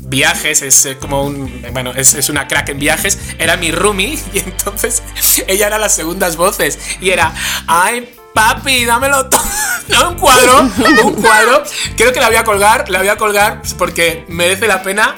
viajes, 0.08 0.62
es 0.62 0.86
eh, 0.86 0.96
como 0.98 1.24
un. 1.24 1.64
Bueno, 1.72 1.92
es, 1.94 2.14
es 2.14 2.28
una 2.28 2.48
crack 2.48 2.70
en 2.70 2.78
viajes. 2.78 3.18
Era 3.38 3.56
mi 3.56 3.70
roomie 3.70 4.18
y 4.32 4.38
entonces 4.38 5.02
ella 5.46 5.66
era 5.66 5.78
las 5.78 5.94
segundas 5.94 6.36
voces. 6.36 6.78
Y 7.00 7.10
era, 7.10 7.32
ay. 7.66 8.12
Papi, 8.34 8.84
dámelo 8.84 9.30
todo. 9.30 9.40
Un 10.10 10.16
cuadro, 10.16 10.70
un 11.04 11.14
cuadro. 11.14 11.62
Creo 11.96 12.12
que 12.12 12.20
la 12.20 12.26
voy 12.26 12.36
a 12.36 12.44
colgar, 12.44 12.90
la 12.90 12.98
voy 12.98 13.08
a 13.08 13.16
colgar 13.16 13.62
porque 13.78 14.26
merece 14.28 14.66
la 14.66 14.82
pena 14.82 15.16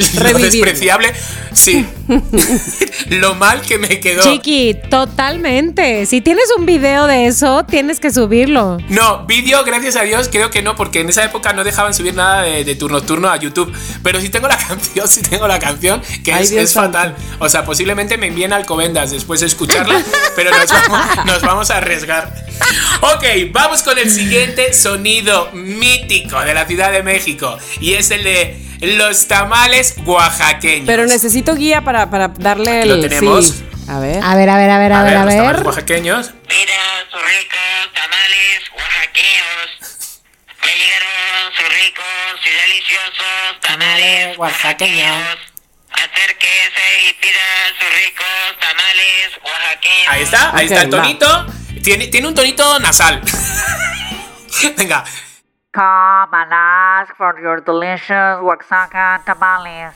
lo 0.32 0.38
despreciable. 0.38 1.12
Sí. 1.52 1.86
lo 3.10 3.34
mal 3.34 3.60
que 3.60 3.78
me 3.78 4.00
quedó. 4.00 4.22
Chiqui, 4.22 4.76
totalmente. 4.90 6.06
Si 6.06 6.20
tienes 6.20 6.44
un 6.56 6.66
video 6.66 7.06
de 7.06 7.26
eso, 7.26 7.64
tienes 7.64 8.00
que 8.00 8.10
subirlo. 8.10 8.78
No, 8.88 9.26
vídeo, 9.26 9.62
gracias 9.64 9.96
a 9.96 10.02
Dios, 10.02 10.28
creo 10.30 10.50
que 10.50 10.62
no, 10.62 10.76
porque 10.76 11.00
en 11.00 11.08
esa 11.08 11.24
época 11.24 11.52
no 11.52 11.64
dejaban 11.64 11.94
subir 11.94 12.14
nada 12.14 12.42
de, 12.42 12.64
de 12.64 12.74
turno 12.74 13.02
turno 13.02 13.28
a 13.28 13.36
YouTube. 13.36 13.72
Pero 14.02 14.20
sí 14.20 14.28
tengo 14.28 14.48
la 14.48 14.56
canción, 14.56 15.08
sí 15.08 15.22
tengo 15.22 15.46
la 15.46 15.58
canción, 15.58 16.02
que 16.24 16.32
Ay, 16.32 16.44
es, 16.44 16.52
es 16.52 16.74
fatal. 16.74 17.14
O 17.38 17.48
sea, 17.48 17.64
posiblemente 17.64 18.16
me 18.18 18.28
envíen 18.28 18.52
alcobendas 18.52 19.10
después 19.10 19.40
de 19.40 19.46
escucharla, 19.46 20.02
pero 20.36 20.50
nos 20.50 20.70
vamos, 20.70 21.26
nos 21.26 21.42
vamos 21.42 21.70
a 21.70 21.78
arriesgar. 21.78 22.32
Ok, 23.00 23.24
vamos 23.52 23.82
con 23.82 23.98
el 23.98 24.10
siguiente 24.10 24.72
sonido 24.72 25.50
mítico 25.52 26.40
de 26.40 26.54
la 26.54 26.66
Ciudad 26.66 26.92
de 26.92 27.02
México. 27.02 27.56
Y 27.80 27.94
es 27.94 28.10
el 28.10 28.24
de 28.24 28.69
los 28.80 29.28
tamales 29.28 29.94
oaxaqueños. 30.04 30.86
Pero 30.86 31.06
necesito 31.06 31.54
guía 31.54 31.82
para, 31.82 32.10
para 32.10 32.28
darle 32.28 32.82
el. 32.82 32.88
¿Lo 32.88 33.00
tenemos? 33.00 33.46
sí. 33.48 33.64
A 33.88 33.98
ver. 33.98 34.22
A 34.22 34.34
ver, 34.36 34.48
a 34.50 34.56
ver, 34.56 34.70
a 34.70 34.78
ver, 34.78 34.92
a, 34.92 35.02
ver, 35.02 35.16
a 35.16 35.24
los 35.24 35.34
tamales 35.34 35.56
ver. 35.56 35.66
oaxaqueños. 35.66 36.30
Mira 36.48 36.74
sus 37.10 37.20
ricos 37.22 37.92
tamales 37.92 38.60
oaxaqueños. 38.76 40.20
Ya 40.62 40.72
llegaron 40.76 41.52
sus 41.56 41.68
ricos 41.68 42.40
y 42.46 42.50
deliciosos 42.70 43.60
tamales 43.62 44.38
oaxaqueños. 44.38 45.38
Acérquese 45.90 47.08
y 47.08 47.12
pida 47.14 47.46
sus 47.78 47.90
ricos 48.04 48.60
tamales 48.60 49.28
oaxaqueños. 49.44 50.08
Ahí 50.08 50.22
está, 50.22 50.56
ahí 50.56 50.66
Ok, 50.66 50.72
está 50.72 50.82
el 50.82 50.94
va. 50.94 51.02
tonito. 51.02 51.46
Tiene, 51.82 52.06
tiene 52.08 52.28
un 52.28 52.34
tonito 52.34 52.78
nasal. 52.78 53.20
Venga. 54.76 55.04
Come 55.72 56.34
and 56.34 56.50
ask 56.52 57.14
for 57.14 57.38
your 57.38 57.60
delicious 57.60 58.42
Oaxaca 58.42 59.22
tamales. 59.24 59.94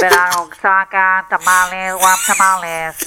There 0.00 0.10
are 0.10 0.42
Oaxaca 0.42 1.22
tamales, 1.30 1.94
guap 1.94 2.18
tamales. 2.26 2.98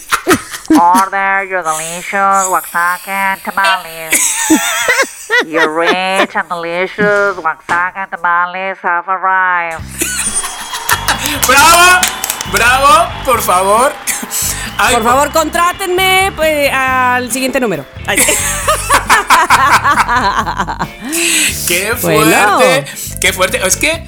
Order 0.72 1.44
your 1.44 1.64
delicious 1.64 2.48
Oaxaca 2.48 3.36
tamales. 3.44 4.16
Your 5.46 5.68
rich 5.76 6.38
and 6.38 6.48
delicious 6.48 7.36
Oaxaca 7.36 8.08
tamales 8.16 8.78
have 8.80 9.10
arrived. 9.10 9.84
¡Bravo! 11.46 12.00
¡Bravo! 12.54 13.12
Por 13.26 13.42
favor. 13.42 13.92
Ay, 14.80 14.94
Por 14.96 15.04
favor, 15.04 15.32
contrátenme 15.32 16.32
pues, 16.36 16.72
al 16.72 17.32
siguiente 17.32 17.60
número. 17.60 17.86
¡Qué 21.68 21.94
Bueno. 22.02 22.58
fuerte! 22.60 22.86
¡Qué 23.20 23.34
fuerte! 23.34 23.60
Es 23.66 23.76
que. 23.78 24.04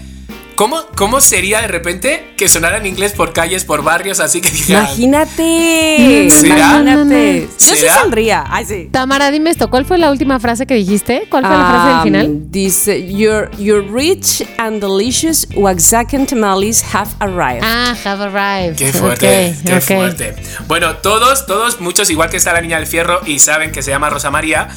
¿Cómo, 0.60 0.78
¿Cómo 0.98 1.22
sería 1.22 1.62
de 1.62 1.70
repente 1.70 2.34
que 2.36 2.50
sonara 2.50 2.80
en 2.80 2.86
inglés 2.86 3.14
por 3.14 3.32
calles, 3.32 3.64
por 3.64 3.82
barrios, 3.82 4.20
así 4.20 4.42
que 4.42 4.50
dijeran... 4.50 4.88
Imagínate. 4.88 6.30
¿Será? 6.32 6.82
Imagínate. 6.82 7.48
Yo 7.58 7.76
sí 7.78 7.86
saldría. 7.88 8.44
Ay, 8.46 8.66
sí. 8.66 8.90
Tamara, 8.92 9.32
dime 9.32 9.52
esto, 9.52 9.70
¿cuál 9.70 9.86
fue 9.86 9.98
la 9.98 10.12
última 10.12 10.38
frase 10.42 10.68
que 10.68 10.74
dijiste? 10.74 11.28
¿Cuál 11.30 11.46
fue 11.46 11.56
la 11.56 11.66
frase 11.66 11.88
del 11.88 12.02
final? 12.02 12.52
Dice, 12.52 13.08
your, 13.08 13.50
your 13.58 13.90
rich 13.90 14.46
and 14.58 14.82
delicious 14.82 15.48
Oaxacan 15.56 16.26
tamales 16.26 16.84
have 16.94 17.12
arrived. 17.22 17.64
Ah, 17.64 17.96
have 18.04 18.22
arrived. 18.22 18.76
Qué 18.76 18.92
fuerte, 18.92 19.56
qué 19.66 19.80
fuerte. 19.80 20.36
Bueno, 20.68 20.98
todos, 20.98 21.46
todos, 21.46 21.80
muchos, 21.80 22.10
igual 22.10 22.30
que 22.30 22.36
está 22.36 22.52
la 22.52 22.60
niña 22.60 22.80
del 22.80 22.88
fierro 22.88 23.22
y 23.26 23.40
saben 23.40 23.72
que 23.72 23.82
se 23.82 23.92
llama 23.92 24.10
Rosa 24.10 24.30
María, 24.30 24.68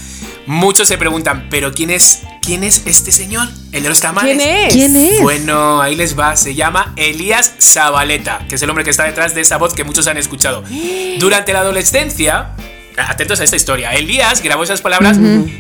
muchos 0.47 0.87
se 0.87 0.97
preguntan, 0.97 1.49
¿pero 1.51 1.73
quién 1.73 1.91
es, 1.91 2.23
quién 2.43 2.65
es 2.65 2.83
este 2.87 3.13
señor? 3.13 3.49
El 3.71 3.83
de 3.83 3.89
los 3.89 4.01
tamales. 4.01 4.37
¿Quién 4.37 4.49
es? 4.49 4.75
¿Quién 4.75 4.97
es? 4.97 5.23
Bueno, 5.23 5.81
ahí 5.81 5.95
les 5.95 6.19
va. 6.19 6.37
Se 6.37 6.55
llama 6.55 6.93
Elías 6.97 7.55
Zabaleta, 7.61 8.45
que 8.49 8.57
es 8.57 8.63
el 8.63 8.69
hombre 8.69 8.85
que 8.85 8.91
está 8.91 9.05
detrás 9.05 9.35
de 9.35 9.41
esa 9.41 9.57
voz 9.57 9.73
que 9.73 9.85
muchos 9.85 10.07
han 10.09 10.19
escuchado. 10.19 10.63
Durante 11.19 11.53
la 11.53 11.61
adolescencia. 11.61 12.51
Atentos 12.95 13.41
a 13.41 13.45
esta 13.45 13.57
historia. 13.57 13.95
Elías 13.95 14.43
grabó 14.43 14.65
esas 14.65 14.83
palabras 14.83 15.17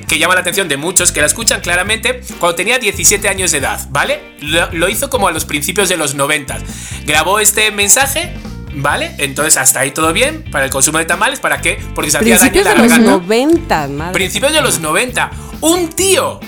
que 0.07 0.19
llaman 0.19 0.35
la 0.35 0.43
atención 0.43 0.69
de 0.69 0.77
muchos 0.77 1.13
que 1.13 1.21
la 1.21 1.27
escuchan 1.27 1.63
claramente 1.63 2.21
cuando 2.39 2.57
tenía 2.57 2.79
17 2.79 3.27
años 3.27 3.53
de 3.53 3.59
edad, 3.59 3.81
¿vale? 3.89 4.35
Lo, 4.41 4.71
lo 4.73 4.89
hizo 4.91 5.09
como 5.09 5.29
a 5.29 5.33
los 5.33 5.47
principios 5.47 5.89
de 5.89 5.97
los 5.97 6.15
90. 6.15 6.59
Grabó 7.07 7.39
este 7.41 7.71
mensaje, 7.71 8.35
¿vale? 8.75 9.15
Entonces 9.17 9.57
hasta 9.57 9.81
ahí 9.81 9.93
todo 9.93 10.13
bien 10.13 10.45
para 10.53 10.67
el 10.67 10.71
consumo 10.71 10.99
de 10.99 11.07
tamales, 11.07 11.41
¿para 11.41 11.63
qué? 11.63 11.81
Porque 11.95 12.11
se 12.11 12.19
hacía 12.19 12.37
daño 12.37 12.49
en 12.49 12.53
Principios 12.53 12.77
de 12.77 12.83
los 12.83 12.91
garganta. 12.91 13.27
90, 13.27 13.89
madre. 13.89 14.13
Principios 14.13 14.53
de 14.53 14.61
los 14.61 14.81
90. 14.81 15.31
Un 15.63 15.89
tío 15.89 16.39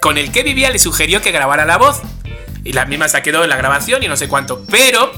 con 0.00 0.18
el 0.18 0.32
que 0.32 0.42
vivía 0.42 0.70
le 0.70 0.78
sugirió 0.78 1.22
que 1.22 1.30
grabara 1.30 1.64
la 1.64 1.78
voz. 1.78 2.00
Y 2.64 2.72
la 2.72 2.84
misma 2.86 3.08
se 3.08 3.22
quedó 3.22 3.44
en 3.44 3.50
la 3.50 3.56
grabación 3.56 4.02
y 4.02 4.08
no 4.08 4.16
sé 4.16 4.28
cuánto. 4.28 4.64
Pero, 4.70 5.12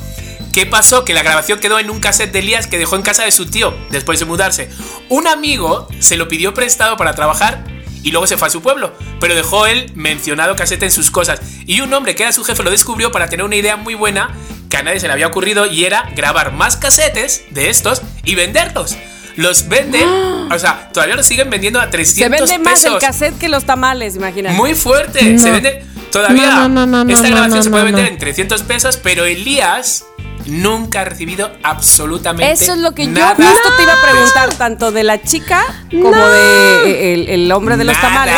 ¿qué 0.52 0.66
pasó? 0.66 1.04
Que 1.04 1.14
la 1.14 1.22
grabación 1.22 1.58
quedó 1.58 1.78
en 1.78 1.90
un 1.90 2.00
cassette 2.00 2.32
de 2.32 2.40
Elías 2.40 2.66
que 2.66 2.78
dejó 2.78 2.96
en 2.96 3.02
casa 3.02 3.24
de 3.24 3.32
su 3.32 3.46
tío 3.46 3.74
después 3.90 4.18
de 4.18 4.26
mudarse. 4.26 4.70
Un 5.08 5.26
amigo 5.26 5.88
se 5.98 6.16
lo 6.16 6.28
pidió 6.28 6.54
prestado 6.54 6.96
para 6.96 7.14
trabajar 7.14 7.64
y 8.02 8.10
luego 8.10 8.26
se 8.26 8.36
fue 8.36 8.48
a 8.48 8.50
su 8.50 8.62
pueblo. 8.62 8.92
Pero 9.20 9.34
dejó 9.34 9.66
el 9.66 9.92
mencionado 9.94 10.56
cassette 10.56 10.84
en 10.84 10.92
sus 10.92 11.10
cosas. 11.10 11.40
Y 11.66 11.80
un 11.80 11.92
hombre 11.94 12.14
que 12.14 12.24
era 12.24 12.32
su 12.32 12.44
jefe 12.44 12.62
lo 12.62 12.70
descubrió 12.70 13.10
para 13.10 13.28
tener 13.28 13.44
una 13.44 13.56
idea 13.56 13.76
muy 13.76 13.94
buena 13.94 14.36
que 14.68 14.76
a 14.76 14.82
nadie 14.82 15.00
se 15.00 15.06
le 15.06 15.12
había 15.12 15.26
ocurrido 15.26 15.66
y 15.66 15.84
era 15.84 16.10
grabar 16.14 16.52
más 16.52 16.76
cassettes 16.76 17.44
de 17.50 17.70
estos 17.70 18.02
y 18.24 18.34
venderlos. 18.34 18.96
Los 19.36 19.68
venden, 19.68 20.08
o 20.50 20.58
sea, 20.58 20.90
todavía 20.92 21.16
los 21.16 21.26
siguen 21.26 21.50
vendiendo 21.50 21.80
a 21.80 21.88
300 21.90 22.14
Se 22.14 22.28
vende 22.28 22.64
más 22.64 22.84
el 22.84 22.92
pesos. 22.92 23.02
cassette 23.08 23.38
que 23.38 23.48
los 23.48 23.64
tamales, 23.64 24.16
imagínate. 24.16 24.54
Muy 24.56 24.74
fuerte. 24.74 25.38
Se 25.38 25.50
vende 25.50 25.84
todavía. 26.10 26.46
No, 26.46 26.68
no, 26.68 26.86
no, 26.86 27.04
no, 27.04 27.12
esta 27.12 27.28
no, 27.28 27.34
grabación 27.36 27.58
no, 27.58 27.62
se 27.62 27.70
puede 27.70 27.84
vender 27.84 28.04
no. 28.04 28.10
en 28.10 28.18
300 28.18 28.62
pesos, 28.62 28.96
pero 28.98 29.24
Elías 29.24 30.04
nunca 30.46 31.02
ha 31.02 31.04
recibido 31.04 31.52
absolutamente 31.62 32.50
Eso 32.50 32.72
es 32.72 32.78
lo 32.78 32.92
que 32.92 33.04
yo 33.06 33.12
nada 33.12 33.34
justo 33.36 33.68
te 33.76 33.82
iba 33.82 33.92
a 33.92 33.96
de 33.96 34.02
preguntar, 34.12 34.54
tanto 34.54 34.92
de 34.92 35.04
la 35.04 35.22
chica 35.22 35.64
como 35.90 36.16
de 36.16 36.90
eh, 36.90 37.14
el, 37.14 37.28
el 37.28 37.52
hombre 37.52 37.76
de 37.76 37.84
los 37.84 38.00
tamales. 38.00 38.34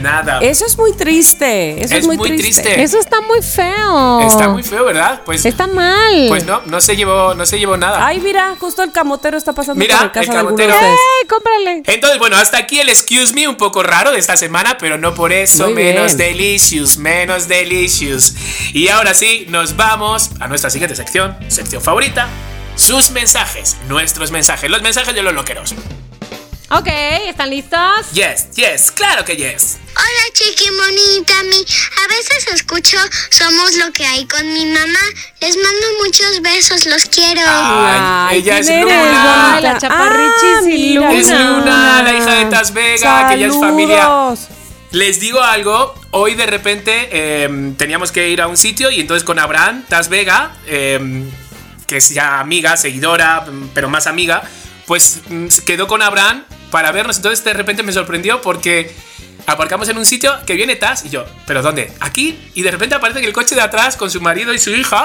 Nada. 0.00 0.38
Eso 0.40 0.66
es 0.66 0.76
muy 0.76 0.92
triste. 0.92 1.82
Eso 1.82 1.94
es, 1.94 2.00
Es 2.00 2.06
muy, 2.06 2.16
muy 2.16 2.28
triste. 2.36 2.62
triste. 2.62 2.82
Eso 2.82 2.98
está 2.98 3.20
muy 3.20 3.40
feo. 3.42 4.20
Está 4.20 4.48
muy 4.48 4.62
feo, 4.62 4.84
¿verdad? 4.84 5.22
Pues, 5.24 5.44
Está 5.44 5.66
mal. 5.66 6.26
pues 6.28 6.44
no, 6.44 6.60
no 6.66 6.80
se 6.80 6.96
llevó, 6.96 7.34
no 7.34 7.46
se 7.46 7.58
llevó 7.58 7.76
nada. 7.76 8.04
Ay, 8.06 8.20
mira, 8.20 8.54
justo 8.60 8.82
el 8.82 8.92
camotero 8.92 9.36
está 9.38 9.52
pasando 9.52 9.78
Mira, 9.78 9.96
por 9.96 10.06
el 10.06 10.12
casa 10.12 10.24
el 10.26 10.30
de 10.32 10.38
alguno 10.38 10.56
de 10.56 10.66
camotero. 10.66 10.92
¡Eh, 10.94 11.26
cómprale! 11.28 11.82
Entonces, 11.86 12.18
bueno, 12.18 12.36
hasta 12.36 12.58
aquí 12.58 12.80
el 12.80 12.88
excuse 12.88 13.32
me 13.32 13.48
un 13.48 13.56
poco 13.56 13.82
raro 13.82 14.10
de 14.12 14.18
esta 14.18 14.36
semana, 14.36 14.76
pero 14.78 14.98
no 14.98 15.14
por 15.14 15.32
eso 15.32 15.64
Muy 15.64 15.74
menos 15.74 16.16
bien. 16.16 16.28
delicious, 16.36 16.96
menos 16.98 17.48
delicious. 17.48 18.34
Y 18.72 18.88
ahora 18.88 19.14
sí, 19.14 19.46
nos 19.48 19.76
vamos 19.76 20.30
a 20.40 20.48
nuestra 20.48 20.70
siguiente 20.70 20.96
sección, 20.96 21.36
sección 21.48 21.80
favorita, 21.80 22.28
sus 22.76 23.10
mensajes, 23.10 23.76
nuestros 23.88 24.30
mensajes, 24.32 24.68
los 24.70 24.82
mensajes 24.82 25.14
de 25.14 25.22
los 25.22 25.32
loqueros. 25.32 25.74
Ok, 26.70 26.88
¿están 27.28 27.50
listos? 27.50 28.10
Yes, 28.12 28.50
yes, 28.56 28.90
claro 28.90 29.24
que 29.24 29.36
yes. 29.36 29.78
Hola 29.96 30.24
chiqui 30.32 30.70
monita, 30.70 31.34
mi. 31.44 31.56
A 32.04 32.08
veces 32.08 32.46
escucho 32.52 32.98
Somos 33.30 33.76
lo 33.76 33.92
que 33.92 34.04
hay 34.04 34.26
con 34.26 34.52
mi 34.52 34.66
mamá. 34.66 34.98
Les 35.40 35.56
mando 35.56 35.86
muchos 36.04 36.42
besos, 36.42 36.86
los 36.86 37.04
quiero. 37.06 37.42
Ay, 37.46 38.38
ella 38.38 38.58
es. 38.58 38.68
Luna. 38.68 39.60
La 39.60 39.78
chaparrichis 39.78 40.58
Ah, 40.58 40.62
y 40.62 40.66
mira. 40.66 41.00
Luna. 41.00 41.18
Es 41.20 41.30
Luna, 41.30 42.02
la 42.02 42.12
hija 42.14 42.34
de 42.34 42.44
Tas 42.46 42.72
Vega, 42.72 43.28
que 43.30 43.38
ya 43.38 43.46
es 43.46 43.54
familia. 43.54 44.02
Saludos. 44.02 44.48
Les 44.90 45.18
digo 45.18 45.40
algo, 45.40 45.92
hoy 46.12 46.34
de 46.34 46.46
repente 46.46 47.08
eh, 47.10 47.72
teníamos 47.76 48.12
que 48.12 48.28
ir 48.30 48.40
a 48.40 48.46
un 48.46 48.56
sitio 48.56 48.92
y 48.92 49.00
entonces 49.00 49.24
con 49.24 49.40
Abraham, 49.40 49.84
Tas 49.88 50.08
Vega, 50.08 50.56
eh, 50.66 51.24
que 51.88 51.96
es 51.96 52.10
ya 52.10 52.38
amiga, 52.38 52.76
seguidora, 52.76 53.40
mm, 53.40 53.70
pero 53.74 53.88
más 53.88 54.06
amiga, 54.06 54.42
pues 54.86 55.22
mm, 55.28 55.46
quedó 55.66 55.88
con 55.88 56.00
Abraham 56.00 56.44
para 56.70 56.92
vernos. 56.92 57.16
Entonces 57.16 57.44
de 57.44 57.52
repente 57.54 57.82
me 57.82 57.92
sorprendió 57.92 58.40
porque 58.40 58.94
aparcamos 59.46 59.88
en 59.88 59.98
un 59.98 60.04
sitio 60.06 60.32
que 60.46 60.54
viene 60.54 60.76
Tas 60.76 61.04
y 61.04 61.10
yo, 61.10 61.24
¿pero 61.46 61.62
dónde? 61.62 61.92
Aquí 62.00 62.38
y 62.54 62.62
de 62.62 62.70
repente 62.70 62.94
aparece 62.94 63.20
que 63.20 63.26
el 63.26 63.32
coche 63.32 63.54
de 63.54 63.60
atrás 63.60 63.96
con 63.96 64.10
su 64.10 64.20
marido 64.20 64.52
y 64.54 64.58
su 64.58 64.70
hija, 64.70 65.04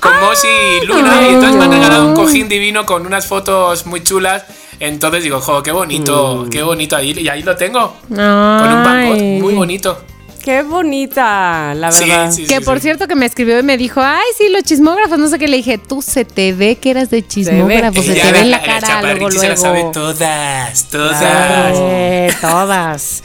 con 0.00 0.12
Mosi 0.20 0.48
y 0.82 0.86
Luna, 0.86 1.22
y 1.22 1.34
entonces 1.34 1.56
me 1.56 1.64
han 1.64 1.72
regalado 1.72 2.06
un 2.06 2.14
cojín 2.14 2.48
divino 2.48 2.84
con 2.86 3.06
unas 3.06 3.26
fotos 3.26 3.86
muy 3.86 4.02
chulas. 4.02 4.44
Entonces 4.80 5.24
digo, 5.24 5.40
jo, 5.40 5.62
qué 5.62 5.72
bonito, 5.72 6.44
Mm. 6.46 6.50
qué 6.50 6.62
bonito 6.62 6.94
ahí. 6.96 7.10
Y 7.18 7.28
ahí 7.28 7.42
lo 7.42 7.56
tengo. 7.56 7.96
Con 8.08 8.18
un 8.20 8.86
Ay. 8.86 9.40
muy 9.40 9.54
bonito. 9.54 10.00
Qué 10.42 10.62
bonita, 10.62 11.74
la 11.74 11.90
verdad. 11.90 12.30
sí, 12.32 12.44
Que 12.46 12.58
sí, 12.58 12.64
por 12.64 12.76
sí. 12.78 12.82
cierto 12.82 13.06
que 13.08 13.14
me 13.14 13.26
escribió 13.26 13.58
y 13.58 13.62
me 13.62 13.76
dijo, 13.76 14.00
ay, 14.02 14.26
sí, 14.36 14.48
los 14.48 14.62
chismógrafos, 14.62 15.18
no 15.18 15.28
sé 15.28 15.38
qué. 15.38 15.48
Le 15.48 15.58
dije, 15.58 15.78
tú 15.78 16.00
se 16.02 16.24
te 16.24 16.52
ve 16.52 16.76
que 16.76 16.90
eras 16.90 17.10
de 17.10 17.26
chismógrafo, 17.26 18.02
se, 18.02 18.14
te 18.14 18.32
ve 18.32 18.40
en 18.40 18.50
la 18.50 18.58
la 18.58 18.62
cara 18.64 18.80
chaparrita, 18.86 19.14
luego, 19.18 19.40
se 19.40 19.48
la 19.48 19.56
sabe 19.56 19.78
luego. 19.80 19.92
todas, 19.92 20.88
todas. 20.88 21.74
Eh, 21.76 22.32
todas. 22.40 23.22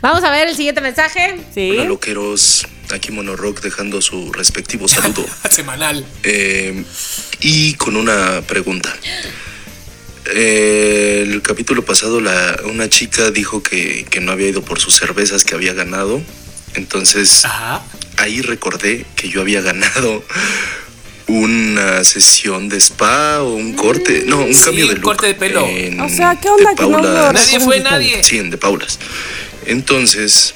Vamos 0.00 0.22
a 0.24 0.30
ver 0.30 0.48
el 0.48 0.56
siguiente 0.56 0.80
mensaje. 0.80 1.40
Sí. 1.54 1.70
Hola 1.72 1.84
loqueros, 1.84 2.66
aquí 2.92 3.12
Monorock 3.12 3.60
dejando 3.62 4.00
su 4.02 4.32
respectivo 4.32 4.88
saludo. 4.88 5.24
Semanal. 5.50 6.04
Eh, 6.22 6.84
y 7.40 7.74
con 7.74 7.96
una 7.96 8.42
pregunta. 8.46 8.94
Eh, 10.34 11.24
el 11.26 11.40
capítulo 11.40 11.82
pasado 11.84 12.20
la, 12.20 12.58
una 12.64 12.88
chica 12.88 13.30
dijo 13.30 13.62
que, 13.62 14.04
que 14.10 14.20
no 14.20 14.32
había 14.32 14.48
ido 14.48 14.60
por 14.62 14.78
sus 14.78 14.94
cervezas 14.94 15.44
que 15.44 15.54
había 15.54 15.72
ganado. 15.72 16.20
Entonces 16.78 17.44
Ajá. 17.44 17.82
ahí 18.16 18.40
recordé 18.40 19.04
que 19.16 19.28
yo 19.28 19.40
había 19.42 19.60
ganado 19.60 20.24
una 21.26 22.02
sesión 22.04 22.68
de 22.70 22.78
spa 22.78 23.42
o 23.42 23.52
un 23.54 23.74
corte, 23.74 24.22
no, 24.26 24.38
un 24.44 24.54
Sí, 24.54 24.64
cambio 24.64 24.86
de 24.86 24.92
un 24.94 25.00
look 25.00 25.04
corte 25.04 25.26
de 25.26 25.34
pelo. 25.34 25.66
en- 25.66 26.00
O 26.00 26.08
sea, 26.08 26.38
¿qué 26.40 26.48
onda 26.48 26.70
de 26.70 26.76
que 26.76 26.82
no 26.84 26.92
Paula- 27.02 27.32
Nadie 27.34 27.60
fue 27.60 27.80
nadie. 27.80 28.22
Sí, 28.24 28.38
en 28.38 28.48
de 28.50 28.56
Paulas. 28.56 28.98
Entonces, 29.66 30.54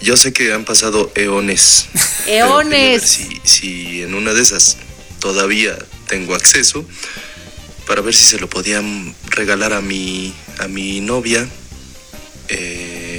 yo 0.00 0.16
sé 0.16 0.32
que 0.32 0.52
han 0.52 0.64
pasado 0.64 1.10
eones. 1.16 1.86
Eones. 2.28 3.02
Si, 3.02 3.40
si 3.42 4.02
en 4.02 4.14
una 4.14 4.32
de 4.32 4.42
esas 4.42 4.76
todavía 5.18 5.76
tengo 6.06 6.34
acceso, 6.36 6.86
para 7.88 8.00
ver 8.02 8.14
si 8.14 8.24
se 8.24 8.38
lo 8.38 8.48
podían 8.48 9.14
regalar 9.30 9.72
a 9.72 9.80
mi, 9.80 10.32
a 10.60 10.68
mi 10.68 11.00
novia. 11.00 11.48
Eh, 12.48 13.11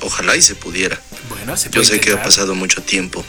ojalá 0.00 0.36
y 0.36 0.42
se 0.42 0.54
pudiera. 0.54 0.98
Bueno, 1.28 1.56
se 1.56 1.70
Yo 1.70 1.84
sé 1.84 2.00
que 2.00 2.12
ha 2.12 2.22
pasado 2.22 2.54
mucho 2.54 2.82
tiempo. 2.82 3.24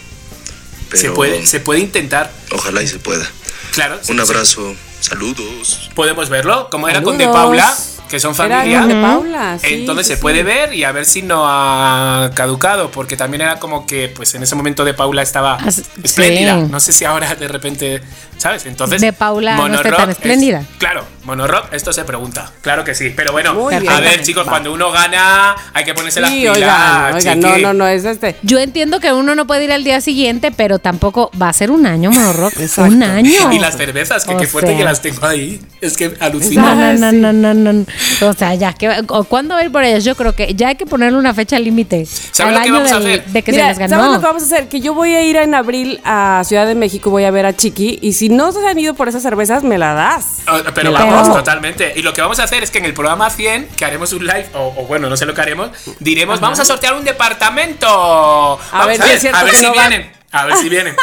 Pero 0.89 1.01
Se 1.01 1.11
puede, 1.11 1.45
se 1.45 1.59
puede 1.59 1.79
intentar. 1.79 2.31
Ojalá 2.51 2.81
y 2.83 2.87
se 2.87 2.99
pueda. 2.99 3.25
Claro. 3.73 3.99
Un 4.09 4.15
sí. 4.15 4.21
abrazo. 4.21 4.75
Saludos. 4.99 5.89
Podemos 5.95 6.29
verlo, 6.29 6.69
como 6.69 6.87
era 6.89 7.01
con 7.01 7.17
De. 7.17 7.25
Paula, 7.25 7.75
que 8.09 8.19
son 8.19 8.35
familia. 8.35 8.85
de 8.85 8.93
Paula, 9.01 9.57
sí, 9.59 9.67
Entonces 9.73 10.05
sí, 10.05 10.11
se 10.13 10.15
sí. 10.17 10.21
puede 10.21 10.43
ver 10.43 10.73
y 10.73 10.83
a 10.83 10.91
ver 10.91 11.05
si 11.05 11.21
no 11.21 11.43
ha 11.47 12.29
caducado, 12.35 12.91
porque 12.91 13.15
también 13.17 13.41
era 13.41 13.57
como 13.59 13.87
que, 13.87 14.09
pues 14.09 14.35
en 14.35 14.43
ese 14.43 14.53
momento 14.53 14.83
de 14.85 14.93
Paula 14.93 15.21
estaba 15.21 15.55
As- 15.55 15.81
espléndida. 16.03 16.59
sí. 16.61 16.67
No 16.69 16.79
sé 16.79 16.91
si 16.93 17.05
ahora 17.05 17.33
de 17.35 17.47
repente, 17.47 18.01
¿sabes? 18.41 18.65
Entonces. 18.65 18.99
De 19.01 19.13
Paula 19.13 19.55
no 19.55 19.73
esté 19.75 19.91
tan 19.91 20.09
es- 20.09 20.17
espléndida. 20.17 20.63
claro, 20.77 21.05
Monorock, 21.23 21.71
esto 21.73 21.93
se 21.93 22.03
pregunta. 22.03 22.51
Claro 22.61 22.83
que 22.83 22.95
sí. 22.95 23.11
Pero 23.15 23.31
bueno, 23.31 23.53
Muy 23.53 23.75
a 23.75 23.79
bien. 23.79 23.93
ver, 24.01 24.21
chicos, 24.23 24.45
Va. 24.45 24.49
cuando 24.51 24.73
uno 24.73 24.91
gana, 24.91 25.55
hay 25.73 25.83
que 25.83 25.93
ponerse 25.93 26.19
las 26.19 26.31
Sí, 26.31 26.39
pilas. 26.41 26.57
oigan, 26.57 27.15
oigan, 27.15 27.39
no, 27.39 27.57
no, 27.59 27.73
no, 27.73 27.87
es 27.87 28.03
este. 28.05 28.35
Yo 28.41 28.57
entiendo 28.59 28.99
que 28.99 29.13
uno 29.13 29.35
no 29.35 29.45
puede 29.45 29.65
ir 29.65 29.71
al 29.71 29.83
día 29.83 30.01
siguiente, 30.01 30.51
pero 30.51 30.79
tampoco 30.79 31.29
va 31.39 31.49
a 31.49 31.53
ser 31.53 31.69
un 31.71 31.85
año, 31.85 32.11
Monorock. 32.11 32.53
Un 32.77 33.03
año. 33.03 33.51
Y 33.51 33.59
las 33.59 33.77
cervezas, 33.77 34.25
que 34.25 34.33
O 34.33 34.37
qué 34.37 34.47
fuerte 34.47 34.71
sea. 34.71 34.77
que 34.79 34.83
las 34.83 35.01
tengo 35.01 35.25
ahí. 35.27 35.61
Es 35.79 35.95
que 35.95 36.09
No, 36.09 36.15
alucina. 36.19 36.93
no, 36.95 37.11
no, 37.11 37.31
no, 37.33 37.53
no, 37.53 37.73
no. 37.73 37.85
O 38.27 38.33
sea, 38.33 38.55
ya, 38.55 38.73
que, 38.73 39.03
¿cuándo 39.29 39.53
va 39.55 39.61
a 39.61 39.63
ir 39.65 39.71
por 39.71 39.83
ellas? 39.83 40.03
Yo 40.03 40.15
creo 40.15 40.33
que 40.33 40.53
ya 40.55 40.69
hay 40.69 40.75
que 40.75 40.85
ponerle 40.85 41.17
una 41.19 41.33
fecha 41.33 41.59
límite. 41.59 42.05
¿Saben 42.31 42.53
al 42.53 42.59
lo 42.59 42.63
que 42.63 42.69
año 42.69 42.73
vamos 42.79 42.91
a 42.91 42.99
del- 42.99 43.19
hacer? 43.19 43.31
de 43.31 43.43
que 43.43 43.51
Mira, 43.51 43.63
se 43.65 43.69
les 43.69 43.77
¿sabes 43.77 43.91
ganó. 43.91 44.13
lo 44.13 44.19
que 44.19 44.25
vamos 44.25 44.43
a 44.43 44.45
hacer? 44.47 44.67
Que 44.69 44.79
yo 44.81 44.93
voy 44.95 45.13
a 45.13 45.23
ir 45.23 45.35
en 45.35 45.53
abril 45.53 45.99
a 46.03 46.41
Ciudad 46.45 46.65
de 46.65 46.73
México, 46.75 47.09
voy 47.11 47.25
a 47.25 47.31
ver 47.31 47.45
a 47.45 47.55
Chiqui, 47.55 47.99
y 48.01 48.13
si 48.13 48.29
no 48.31 48.51
se 48.51 48.65
han 48.67 48.79
ido 48.79 48.93
por 48.93 49.07
esas 49.09 49.21
cervezas, 49.21 49.63
me 49.63 49.77
la 49.77 49.93
das. 49.93 50.39
Oh, 50.47 50.57
Pero 50.73 50.91
Me 50.91 50.97
vamos, 50.99 51.31
totalmente. 51.33 51.93
Y 51.95 52.01
lo 52.01 52.13
que 52.13 52.21
vamos 52.21 52.39
a 52.39 52.43
hacer 52.43 52.63
es 52.63 52.71
que 52.71 52.79
en 52.79 52.85
el 52.85 52.93
programa 52.93 53.29
100, 53.29 53.67
que 53.77 53.85
haremos 53.85 54.13
un 54.13 54.25
live, 54.25 54.47
o, 54.53 54.73
o 54.77 54.85
bueno, 54.87 55.09
no 55.09 55.17
sé 55.17 55.25
lo 55.25 55.33
que 55.33 55.41
haremos, 55.41 55.69
diremos, 55.99 56.39
vamos 56.39 56.59
a 56.59 56.65
sortear 56.65 56.93
un 56.95 57.03
departamento. 57.03 57.87
Vamos 58.71 58.87
ver 58.87 59.01
si 59.01 59.09
es 59.11 59.21
cierto 59.21 59.37
a 59.39 59.43
ver 59.43 59.51
que 59.51 59.57
si 59.57 59.65
no 59.65 59.73
van. 59.75 59.89
vienen. 59.89 60.11
A 60.33 60.45
ver 60.45 60.55
si 60.55 60.69
vienen. 60.69 60.95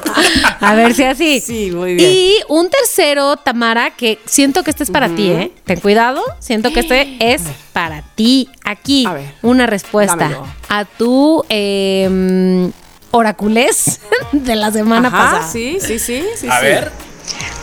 A 0.60 0.74
ver 0.74 0.94
si 0.94 1.04
así. 1.04 1.40
Sí, 1.40 1.70
muy 1.70 1.96
bien. 1.96 2.10
Y 2.10 2.34
un 2.48 2.70
tercero, 2.70 3.36
Tamara, 3.36 3.90
que 3.90 4.18
siento 4.24 4.62
que 4.64 4.70
este 4.70 4.84
es 4.84 4.90
para 4.90 5.08
ti, 5.14 5.30
¿eh? 5.30 5.52
Ten 5.66 5.80
cuidado, 5.80 6.22
siento 6.38 6.72
que 6.72 6.80
este 6.80 7.16
es 7.20 7.42
para 7.74 8.00
ti. 8.14 8.48
Aquí, 8.64 9.04
A 9.06 9.12
ver, 9.12 9.34
una 9.42 9.66
respuesta 9.66 10.16
dámelo. 10.16 10.46
a 10.70 10.86
tu 10.86 11.44
eh, 11.50 12.70
oraculés 13.10 14.00
de 14.32 14.56
la 14.56 14.70
semana 14.72 15.08
Ajá, 15.08 15.30
pasada. 15.32 15.52
sí, 15.52 15.78
sí, 15.80 15.98
sí, 15.98 16.24
sí. 16.38 16.48
A 16.48 16.60
sí. 16.60 16.66
ver. 16.66 16.92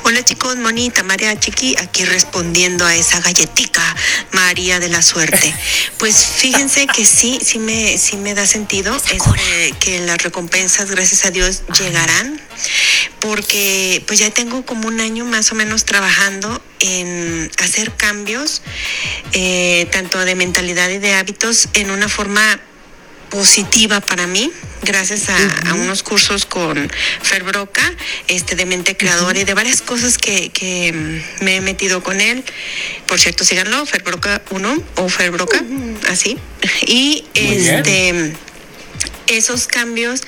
Hola 0.03 0.23
chicos, 0.23 0.55
Monita, 0.55 1.03
María 1.03 1.37
Chiqui, 1.37 1.75
aquí 1.77 2.05
respondiendo 2.05 2.85
a 2.85 2.95
esa 2.95 3.19
galletica 3.19 3.83
María 4.31 4.79
de 4.79 4.87
la 4.87 5.01
suerte. 5.01 5.53
Pues 5.97 6.15
fíjense 6.25 6.87
que 6.87 7.03
sí, 7.03 7.39
sí 7.43 7.59
me, 7.59 7.97
sí 7.97 8.15
me 8.15 8.33
da 8.33 8.47
sentido 8.47 8.95
eso 8.95 9.33
de 9.33 9.73
que 9.81 9.99
las 9.99 10.23
recompensas, 10.23 10.89
gracias 10.89 11.25
a 11.25 11.31
Dios, 11.31 11.63
llegarán, 11.77 12.39
porque 13.19 14.01
pues 14.07 14.19
ya 14.19 14.29
tengo 14.29 14.65
como 14.65 14.87
un 14.87 15.01
año 15.01 15.25
más 15.25 15.51
o 15.51 15.55
menos 15.55 15.83
trabajando 15.83 16.61
en 16.79 17.51
hacer 17.61 17.91
cambios, 17.91 18.61
eh, 19.33 19.89
tanto 19.91 20.23
de 20.23 20.35
mentalidad 20.35 20.87
y 20.89 20.99
de 20.99 21.15
hábitos, 21.15 21.67
en 21.73 21.91
una 21.91 22.07
forma 22.07 22.61
positiva 23.29 23.99
para 24.01 24.27
mí, 24.27 24.51
gracias 24.83 25.29
a, 25.29 25.69
a 25.69 25.73
unos 25.73 26.03
cursos 26.03 26.45
con 26.45 26.91
Fer 27.21 27.43
Broca, 27.43 27.81
este, 28.27 28.55
de 28.55 28.65
mente 28.65 28.95
creadora 28.95 29.39
y 29.39 29.43
de 29.43 29.53
varias 29.53 29.81
cosas 29.81 30.17
que, 30.17 30.49
que, 30.49 31.21
me 31.41 31.57
he 31.57 31.61
metido 31.61 32.03
con 32.03 32.21
él. 32.21 32.43
Por 33.07 33.19
cierto, 33.19 33.43
síganlo, 33.43 33.85
Fer 33.85 34.03
Broca 34.03 34.41
1 34.49 34.83
o 34.95 35.09
Fer 35.09 35.31
Broca, 35.31 35.63
así. 36.09 36.37
Y 36.87 37.25
este 37.33 38.33
esos 39.27 39.67
cambios 39.67 40.21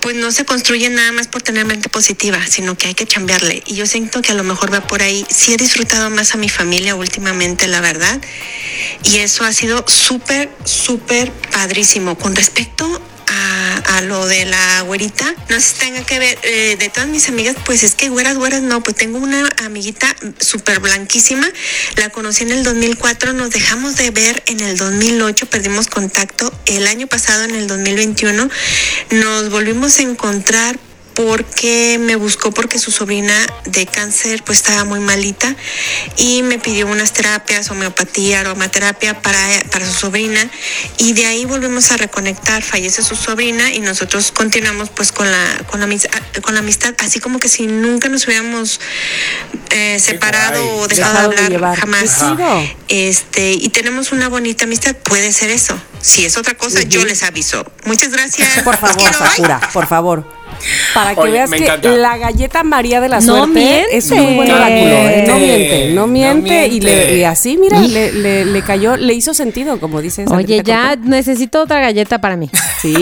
pues 0.00 0.16
no 0.16 0.32
se 0.32 0.44
construyen 0.44 0.94
nada 0.94 1.12
más 1.12 1.28
por 1.28 1.42
tener 1.42 1.66
mente 1.66 1.88
positiva, 1.88 2.38
sino 2.46 2.76
que 2.76 2.88
hay 2.88 2.94
que 2.94 3.06
cambiarle. 3.06 3.62
Y 3.66 3.74
yo 3.74 3.86
siento 3.86 4.22
que 4.22 4.32
a 4.32 4.34
lo 4.34 4.44
mejor 4.44 4.72
va 4.72 4.80
por 4.86 5.02
ahí. 5.02 5.26
Sí 5.28 5.52
he 5.52 5.56
disfrutado 5.56 6.10
más 6.10 6.34
a 6.34 6.38
mi 6.38 6.48
familia 6.48 6.94
últimamente, 6.94 7.68
la 7.68 7.80
verdad. 7.80 8.20
Y 9.04 9.18
eso 9.18 9.44
ha 9.44 9.52
sido 9.52 9.84
súper, 9.86 10.50
súper 10.64 11.30
padrísimo. 11.32 12.16
Con 12.16 12.34
respecto 12.34 13.00
a, 13.30 14.00
lo 14.02 14.26
de 14.26 14.46
la 14.46 14.82
güerita, 14.82 15.34
no 15.48 15.60
sé 15.60 15.60
si 15.60 15.74
tenga 15.74 16.02
que 16.04 16.18
ver, 16.18 16.38
eh, 16.42 16.76
de 16.78 16.88
todas 16.88 17.08
mis 17.08 17.28
amigas, 17.28 17.54
pues 17.64 17.82
es 17.82 17.94
que 17.94 18.08
güeras, 18.08 18.36
güeras 18.36 18.62
no, 18.62 18.82
pues 18.82 18.96
tengo 18.96 19.18
una 19.18 19.48
amiguita 19.64 20.14
súper 20.38 20.80
blanquísima, 20.80 21.46
la 21.96 22.08
conocí 22.08 22.44
en 22.44 22.52
el 22.52 22.64
2004, 22.64 23.34
nos 23.34 23.50
dejamos 23.50 23.96
de 23.96 24.10
ver 24.10 24.42
en 24.46 24.60
el 24.60 24.76
2008, 24.76 25.46
perdimos 25.46 25.88
contacto, 25.88 26.52
el 26.66 26.86
año 26.86 27.06
pasado, 27.06 27.44
en 27.44 27.54
el 27.54 27.66
2021, 27.66 28.48
nos 29.10 29.50
volvimos 29.50 29.98
a 29.98 30.02
encontrar 30.02 30.78
porque 31.14 31.98
me 32.00 32.16
buscó 32.16 32.50
porque 32.52 32.78
su 32.78 32.90
sobrina 32.90 33.34
de 33.64 33.86
cáncer 33.86 34.42
pues 34.44 34.58
estaba 34.58 34.84
muy 34.84 35.00
malita 35.00 35.54
y 36.16 36.42
me 36.42 36.58
pidió 36.58 36.86
unas 36.86 37.12
terapias, 37.12 37.70
homeopatía, 37.70 38.40
aromaterapia 38.40 39.20
para, 39.20 39.38
para 39.70 39.86
su 39.86 39.92
sobrina 39.92 40.50
y 40.98 41.12
de 41.12 41.26
ahí 41.26 41.44
volvemos 41.44 41.90
a 41.90 41.96
reconectar, 41.96 42.62
fallece 42.62 43.02
su 43.02 43.16
sobrina 43.16 43.72
y 43.72 43.80
nosotros 43.80 44.32
continuamos 44.32 44.90
pues 44.90 45.12
con 45.12 45.30
la, 45.30 45.64
con 45.70 45.80
la, 45.80 45.88
con 46.42 46.54
la 46.54 46.60
amistad, 46.60 46.94
así 46.98 47.20
como 47.20 47.38
que 47.38 47.48
si 47.48 47.66
nunca 47.66 48.08
nos 48.08 48.26
hubiéramos 48.26 48.80
eh, 49.70 49.98
separado 50.00 50.62
o 50.78 50.88
dejado, 50.88 51.30
Dejado 51.30 51.48
de 51.48 51.54
hablar 51.56 51.78
jamás. 51.78 52.22
Este, 52.88 53.52
y 53.52 53.68
tenemos 53.68 54.12
una 54.12 54.28
bonita 54.28 54.64
amistad, 54.64 54.94
puede 54.96 55.32
ser 55.32 55.50
eso. 55.50 55.78
Si 56.00 56.24
es 56.24 56.36
otra 56.36 56.54
cosa, 56.54 56.82
yo 56.82 57.04
les 57.04 57.22
aviso. 57.22 57.64
Muchas 57.84 58.10
gracias. 58.12 58.62
Por 58.64 58.76
favor, 58.76 58.96
quiero, 58.96 59.18
bye. 59.18 59.28
Sakura, 59.28 59.60
por 59.72 59.86
favor. 59.86 60.40
Para 60.92 61.14
que 61.14 61.20
Oye, 61.20 61.32
veas 61.32 61.50
que 61.50 61.56
encanta. 61.64 61.88
la 61.90 62.18
galleta 62.18 62.62
María 62.64 63.00
de 63.00 63.08
la 63.08 63.20
No 63.20 63.36
suerte 63.46 63.54
miente. 63.54 63.96
es 63.96 64.10
un 64.10 64.36
buen 64.36 64.50
oráculo, 64.50 64.78
¿eh? 64.80 65.24
No 65.26 65.38
miente, 65.38 65.88
no 65.94 66.00
No 66.02 66.06
miente. 66.06 66.66
y, 66.66 66.80
le- 66.80 66.94
miente. 66.94 67.16
y 67.18 67.24
así, 67.24 67.56
mira, 67.56 67.80
le, 67.80 68.12
le- 68.12 68.44
le 68.44 68.62
cayó, 68.62 68.96
le 68.96 69.14
hizo 69.14 69.32
sentido, 69.32 69.78
como 69.80 70.02
dice 70.02 70.24
esa 70.24 70.34
Oye, 70.34 70.62
ya 70.64 70.96
necesito 70.96 71.62
otra 71.62 71.80
galleta 71.80 72.20
para 72.20 72.36
mí. 72.36 72.50
Sí, 72.82 72.92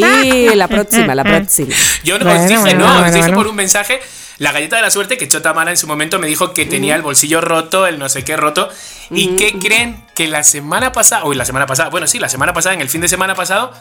la 0.55 0.69
próxima, 0.69 1.15
la 1.17 1.25
próxima. 1.25 1.75
Yo 2.05 2.19
no 2.19 2.27
Bueno, 2.27 2.41
os 2.43 2.49
dije, 2.49 2.61
bueno, 2.61 2.79
no, 2.81 2.87
os 2.87 2.93
bueno, 2.93 3.07
dije 3.09 3.19
bueno. 3.23 3.37
por 3.37 3.47
un 3.49 3.57
mensaje. 3.57 4.01
La 4.39 4.53
galleta 4.53 4.77
de 4.77 4.83
la 4.83 4.91
suerte 4.91 5.19
que 5.19 5.27
Chota 5.27 5.53
Mara 5.53 5.73
en 5.73 5.77
su 5.77 5.89
momento 5.89 6.21
me 6.21 6.29
dijo 6.29 6.55
que 6.55 6.65
tenía 6.65 6.95
el 6.95 7.03
bolsillo 7.03 7.41
roto, 7.41 7.87
el 7.87 7.99
no 7.99 8.09
sé 8.09 8.25
qué 8.25 8.37
roto. 8.37 8.69
¿Y 9.11 9.37
qué 9.37 9.59
creen? 9.59 10.05
Que 10.15 10.29
la 10.29 10.45
semana 10.45 10.93
pasada, 10.93 11.25
uy, 11.25 11.35
la 11.35 11.45
semana 11.45 11.67
pasada, 11.67 11.91
bueno, 11.91 12.07
sí, 12.07 12.21
la 12.21 12.29
semana 12.29 12.53
pasada, 12.53 12.75
en 12.75 12.81
el 12.81 12.89
fin 12.89 13.01
de 13.01 13.09
semana 13.09 13.35
pasado, 13.35 13.73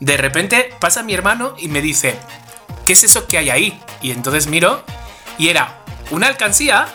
de 0.00 0.16
repente 0.16 0.70
pasa 0.80 1.04
mi 1.04 1.14
hermano 1.14 1.54
y 1.58 1.68
me 1.68 1.80
dice, 1.80 2.18
¿qué 2.84 2.94
es 2.94 3.04
eso 3.04 3.28
que 3.28 3.38
hay 3.38 3.50
ahí? 3.50 3.80
Y 4.02 4.10
entonces 4.10 4.48
miro 4.48 4.84
y 5.38 5.48
era 5.48 5.78
una 6.10 6.26
alcancía 6.26 6.86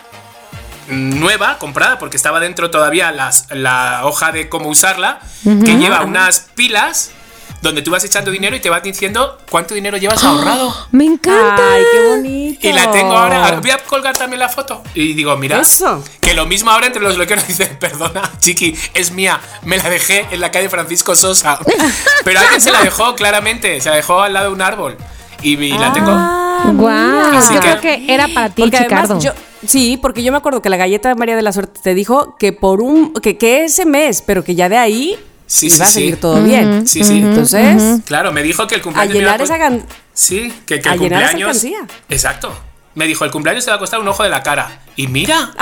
nueva, 0.88 1.58
comprada, 1.58 1.98
porque 1.98 2.16
estaba 2.16 2.38
dentro 2.38 2.70
todavía 2.70 3.12
las, 3.12 3.46
la 3.50 4.02
hoja 4.04 4.32
de 4.32 4.48
cómo 4.48 4.68
usarla, 4.68 5.20
que 5.42 5.76
lleva 5.76 6.02
unas 6.02 6.50
pilas 6.54 7.12
donde 7.62 7.82
tú 7.82 7.90
vas 7.90 8.02
echando 8.04 8.30
dinero 8.30 8.56
y 8.56 8.60
te 8.60 8.70
vas 8.70 8.82
diciendo 8.82 9.38
cuánto 9.50 9.74
dinero 9.74 9.96
llevas 9.98 10.22
ahorrado. 10.24 10.74
Me 10.92 11.04
encanta. 11.04 11.74
Ay, 11.74 11.82
qué 11.92 12.06
bonito. 12.08 12.68
Y 12.68 12.72
la 12.72 12.90
tengo 12.90 13.12
ahora. 13.16 13.58
Voy 13.60 13.70
a 13.70 13.78
colgar 13.78 14.16
también 14.16 14.40
la 14.40 14.48
foto. 14.48 14.82
Y 14.94 15.12
digo, 15.14 15.36
mira, 15.36 15.60
Eso. 15.60 16.02
que 16.20 16.34
lo 16.34 16.46
mismo 16.46 16.70
ahora 16.70 16.86
entre 16.86 17.02
los 17.02 17.16
loqueros 17.18 17.46
dicen, 17.48 17.76
perdona, 17.78 18.30
chiqui, 18.38 18.74
es 18.94 19.10
mía. 19.12 19.40
Me 19.62 19.76
la 19.78 19.90
dejé 19.90 20.26
en 20.30 20.40
la 20.40 20.50
calle 20.50 20.68
Francisco 20.68 21.14
Sosa. 21.14 21.58
Pero 22.24 22.40
alguien 22.40 22.60
se 22.60 22.70
la 22.72 22.82
dejó, 22.82 23.14
claramente. 23.14 23.80
Se 23.80 23.90
la 23.90 23.96
dejó 23.96 24.20
al 24.20 24.32
lado 24.32 24.48
de 24.48 24.54
un 24.54 24.62
árbol. 24.62 24.96
Y, 25.42 25.54
y 25.54 25.78
la 25.78 25.92
tengo. 25.92 26.10
Ah, 26.12 26.70
Guau. 26.74 27.36
Así 27.38 27.54
Yo 27.54 27.60
que- 27.60 27.66
creo 27.68 27.80
que 27.80 28.12
era 28.14 28.28
para 28.28 28.50
ti, 28.50 28.62
Porque 28.62 28.76
además 28.76 29.02
Chicardo. 29.04 29.20
yo, 29.20 29.32
sí, 29.66 29.98
porque 30.00 30.22
yo 30.22 30.32
me 30.32 30.38
acuerdo 30.38 30.60
que 30.60 30.68
la 30.68 30.76
galleta 30.76 31.08
de 31.08 31.14
María 31.14 31.34
de 31.36 31.40
la 31.42 31.52
Suerte 31.52 31.80
te 31.82 31.94
dijo 31.94 32.36
que 32.38 32.52
por 32.52 32.82
un, 32.82 33.14
que, 33.14 33.38
que 33.38 33.64
ese 33.64 33.86
mes, 33.86 34.22
pero 34.22 34.44
que 34.44 34.54
ya 34.54 34.68
de 34.68 34.76
ahí 34.76 35.18
Sí, 35.52 35.66
iba 35.66 35.76
sí, 35.76 35.82
a 35.82 35.86
sí. 35.86 35.92
seguir 35.94 36.20
todo 36.20 36.40
bien. 36.44 36.86
Sí, 36.86 37.02
sí. 37.02 37.18
Entonces, 37.18 38.00
Claro, 38.04 38.30
me 38.30 38.42
dijo 38.44 38.68
que 38.68 38.76
el 38.76 38.80
a 38.82 38.84
cumpleaños. 38.84 39.12
me 39.14 39.20
iba 39.20 39.32
llenar 39.32 39.40
a 39.40 39.44
esa 39.44 39.58
gan- 39.58 39.84
Sí, 40.14 40.52
que, 40.64 40.80
que 40.80 40.88
a 40.88 40.92
el 40.94 41.00
llenar 41.00 41.22
esa 41.22 41.30
cumpleaños. 41.32 41.64
alcancía. 41.64 41.80
Exacto. 42.08 42.56
Me 42.94 43.06
dijo, 43.06 43.24
el 43.24 43.30
cumpleaños 43.32 43.64
te 43.64 43.70
va 43.72 43.76
a 43.76 43.80
costar 43.80 43.98
un 44.00 44.06
ojo 44.08 44.22
de 44.22 44.28
la 44.30 44.42
cara. 44.44 44.80
Y 44.96 45.08
mira. 45.08 45.50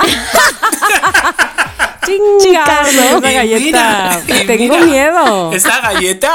Chingados, 2.39 2.87
esa 2.93 3.17
Y 3.17 3.33
galleta. 3.35 4.21
mira, 4.25 4.41
y 4.41 4.47
Tengo 4.47 4.73
mira, 4.75 4.85
miedo. 4.85 5.51
Esa 5.53 5.79
galleta, 5.79 6.31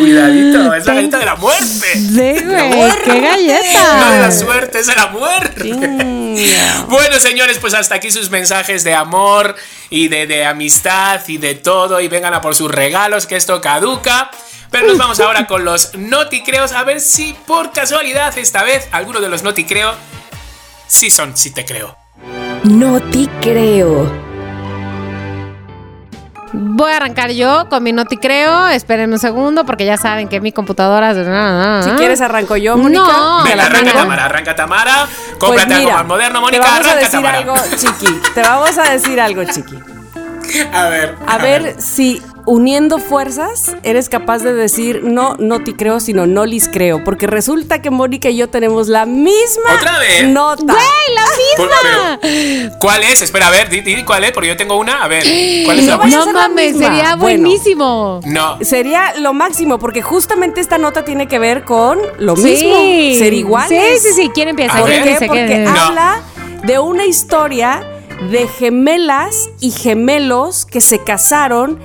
cuidadito, 0.00 0.74
es 0.74 0.86
la 0.86 0.94
galleta 0.94 1.18
de 1.18 1.24
la 1.26 1.36
muerte. 1.36 1.94
Sí, 1.94 2.44
güey. 2.44 2.68
muerte. 2.76 3.02
¡Qué 3.04 3.20
galleta! 3.20 3.98
No 4.00 4.10
de 4.12 4.18
la 4.20 4.32
suerte, 4.32 4.78
es 4.78 4.86
de 4.86 4.94
la 4.94 5.06
muerte. 5.08 5.64
Bueno, 6.88 7.18
señores, 7.18 7.58
pues 7.58 7.74
hasta 7.74 7.96
aquí 7.96 8.10
sus 8.10 8.30
mensajes 8.30 8.84
de 8.84 8.94
amor 8.94 9.56
y 9.90 10.08
de, 10.08 10.26
de 10.26 10.44
amistad 10.44 11.20
y 11.26 11.38
de 11.38 11.54
todo. 11.54 12.00
Y 12.00 12.08
vengan 12.08 12.34
a 12.34 12.40
por 12.40 12.54
sus 12.54 12.70
regalos, 12.70 13.26
que 13.26 13.36
esto 13.36 13.60
caduca. 13.60 14.30
Pero 14.70 14.86
nos 14.86 14.98
vamos 14.98 15.18
ahora 15.20 15.46
con 15.46 15.64
los 15.64 15.94
noticreos. 15.94 16.72
A 16.72 16.84
ver 16.84 17.00
si 17.00 17.32
por 17.46 17.72
casualidad 17.72 18.36
esta 18.36 18.62
vez 18.62 18.86
alguno 18.92 19.20
de 19.20 19.28
los 19.28 19.42
noticreo 19.42 19.94
sí 20.86 21.10
son, 21.10 21.36
sí 21.36 21.50
te 21.50 21.64
creo. 21.64 21.96
No 22.64 23.00
te 23.00 23.28
creo. 23.40 24.27
Voy 26.52 26.92
a 26.92 26.96
arrancar 26.96 27.30
yo 27.32 27.68
con 27.68 27.82
mi 27.82 27.92
noticreo. 27.92 28.68
Esperen 28.68 29.12
un 29.12 29.18
segundo 29.18 29.64
porque 29.64 29.84
ya 29.84 29.96
saben 29.96 30.28
que 30.28 30.40
mi 30.40 30.52
computadora. 30.52 31.12
Si 31.82 31.90
quieres 31.92 32.20
arranco 32.20 32.56
yo, 32.56 32.76
Mónica. 32.76 33.02
No. 33.02 33.44
Te 33.44 33.52
arranca. 33.52 33.92
Tamara, 33.92 34.24
arranca 34.24 34.56
Tamara. 34.56 35.06
Pues 35.06 35.38
Cómprate 35.38 35.74
algo 35.74 35.86
mira, 35.86 35.96
más 35.98 36.06
moderno, 36.06 36.38
te 36.38 36.44
Mónica. 36.44 36.64
vamos 36.64 36.86
a 36.86 36.94
decir 36.96 37.10
Tamara. 37.10 37.38
algo, 37.38 37.54
chiqui. 37.76 38.20
Te 38.34 38.42
vamos 38.42 38.78
a 38.78 38.82
decir 38.90 39.20
algo, 39.20 39.44
chiqui. 39.44 39.78
A 40.72 40.88
ver. 40.88 41.14
A 41.26 41.38
ver 41.38 41.76
si 41.78 42.22
uniendo 42.46 42.98
fuerzas 42.98 43.76
eres 43.82 44.08
capaz 44.08 44.38
de 44.38 44.54
decir 44.54 45.02
no, 45.04 45.36
no 45.38 45.62
te 45.62 45.74
creo, 45.76 46.00
sino 46.00 46.26
no 46.26 46.46
les 46.46 46.68
creo. 46.68 47.04
Porque 47.04 47.26
resulta 47.26 47.82
que 47.82 47.90
Mónica 47.90 48.30
y 48.30 48.36
yo 48.36 48.48
tenemos 48.48 48.88
la 48.88 49.06
misma 49.06 49.74
¿Otra 49.76 49.98
vez? 49.98 50.28
nota. 50.28 50.74
Por- 51.56 51.68
pero, 51.82 52.70
¿Cuál 52.80 53.02
es? 53.04 53.22
Espera, 53.22 53.48
a 53.48 53.50
ver, 53.50 53.68
di, 53.68 53.80
di 53.80 54.04
cuál 54.04 54.24
es, 54.24 54.32
porque 54.32 54.48
yo 54.48 54.56
tengo 54.56 54.76
una. 54.78 55.02
A 55.02 55.08
ver, 55.08 55.22
¿cuál 55.64 55.78
es 55.78 55.86
la 55.86 55.92
No 55.92 55.98
vaya 55.98 56.16
a 56.22 56.24
No 56.24 56.32
la 56.32 56.32
mames, 56.48 56.72
misma. 56.74 56.86
sería 56.86 57.16
Bueno. 57.16 57.42
buenísimo. 57.48 58.20
No. 58.24 58.58
Sería 58.62 59.14
lo 59.18 59.32
máximo, 59.32 59.78
porque 59.78 60.02
justamente 60.02 60.60
esta 60.60 60.78
nota 60.78 61.04
tiene 61.04 61.26
que 61.28 61.38
ver 61.38 61.64
con 61.64 61.98
lo 62.18 62.36
Sí. 62.36 62.42
mismo, 62.42 63.18
ser 63.18 63.32
iguales. 63.34 64.02
Sí, 64.02 64.08
sí, 64.08 64.22
sí. 64.22 64.30
¿Quién 64.34 64.48
empieza? 64.48 64.78
¿Por 64.78 64.88
ver. 64.88 65.02
¿Quién 65.02 65.04
qué? 65.18 65.24
empieza? 65.24 65.26
Porque 65.32 65.46
¿Quién- 65.46 65.64
No. 65.64 65.80
habla 65.80 66.20
de 66.64 66.78
una 66.78 67.04
historia 67.06 67.82
de 68.30 68.48
gemelas 68.48 69.48
y 69.60 69.70
gemelos 69.70 70.64
que 70.66 70.80
se 70.80 70.98
casaron 71.02 71.78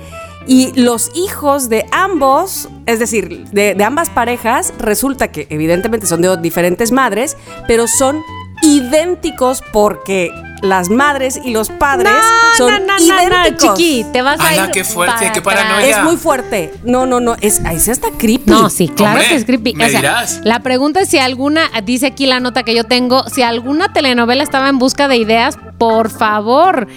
y 0.46 0.72
los 0.80 1.10
hijos 1.14 1.68
de 1.68 1.86
ambos, 1.92 2.68
es 2.86 2.98
decir, 2.98 3.44
de, 3.50 3.74
de 3.74 3.84
ambas 3.84 4.10
parejas, 4.10 4.72
resulta 4.78 5.28
que 5.32 5.46
evidentemente 5.50 6.06
son 6.06 6.20
de 6.22 6.36
diferentes 6.38 6.92
madres, 6.92 7.36
pero 7.66 7.86
son 7.86 8.22
idénticos 8.62 9.62
porque 9.72 10.30
las 10.62 10.88
madres 10.88 11.38
y 11.44 11.50
los 11.50 11.68
padres 11.68 12.14
son 12.56 12.70
no, 12.70 12.78
no, 12.78 12.86
no, 12.86 13.28
no, 13.28 13.44
idénticos. 13.44 13.78
chiqui, 13.78 14.06
te 14.12 14.22
vas 14.22 14.40
a 14.40 14.48
Ala, 14.48 14.64
ir 14.66 14.70
qué 14.70 14.84
fuerte, 14.84 15.14
para 15.18 15.32
qué 15.32 15.42
paranoia. 15.42 15.86
Es 15.86 16.02
muy 16.02 16.16
fuerte. 16.16 16.72
No, 16.84 17.04
no, 17.04 17.20
no. 17.20 17.36
Es, 17.40 17.60
ahí 17.66 17.78
sí 17.78 17.90
está 17.90 18.08
creepy. 18.16 18.50
No, 18.50 18.70
sí, 18.70 18.88
claro 18.88 19.12
Hombre, 19.12 19.28
que 19.28 19.34
es 19.34 19.44
creepy. 19.44 19.74
me 19.74 19.84
O 19.84 19.88
sea, 19.90 20.00
dirás. 20.00 20.40
la 20.42 20.60
pregunta 20.60 21.00
es 21.00 21.08
si 21.10 21.18
alguna, 21.18 21.68
dice 21.84 22.06
aquí 22.06 22.26
la 22.26 22.40
nota 22.40 22.62
que 22.62 22.74
yo 22.74 22.84
tengo, 22.84 23.28
si 23.28 23.42
alguna 23.42 23.92
telenovela 23.92 24.42
estaba 24.42 24.68
en 24.70 24.78
busca 24.78 25.06
de 25.08 25.16
ideas, 25.16 25.58
por 25.78 26.08
favor. 26.10 26.88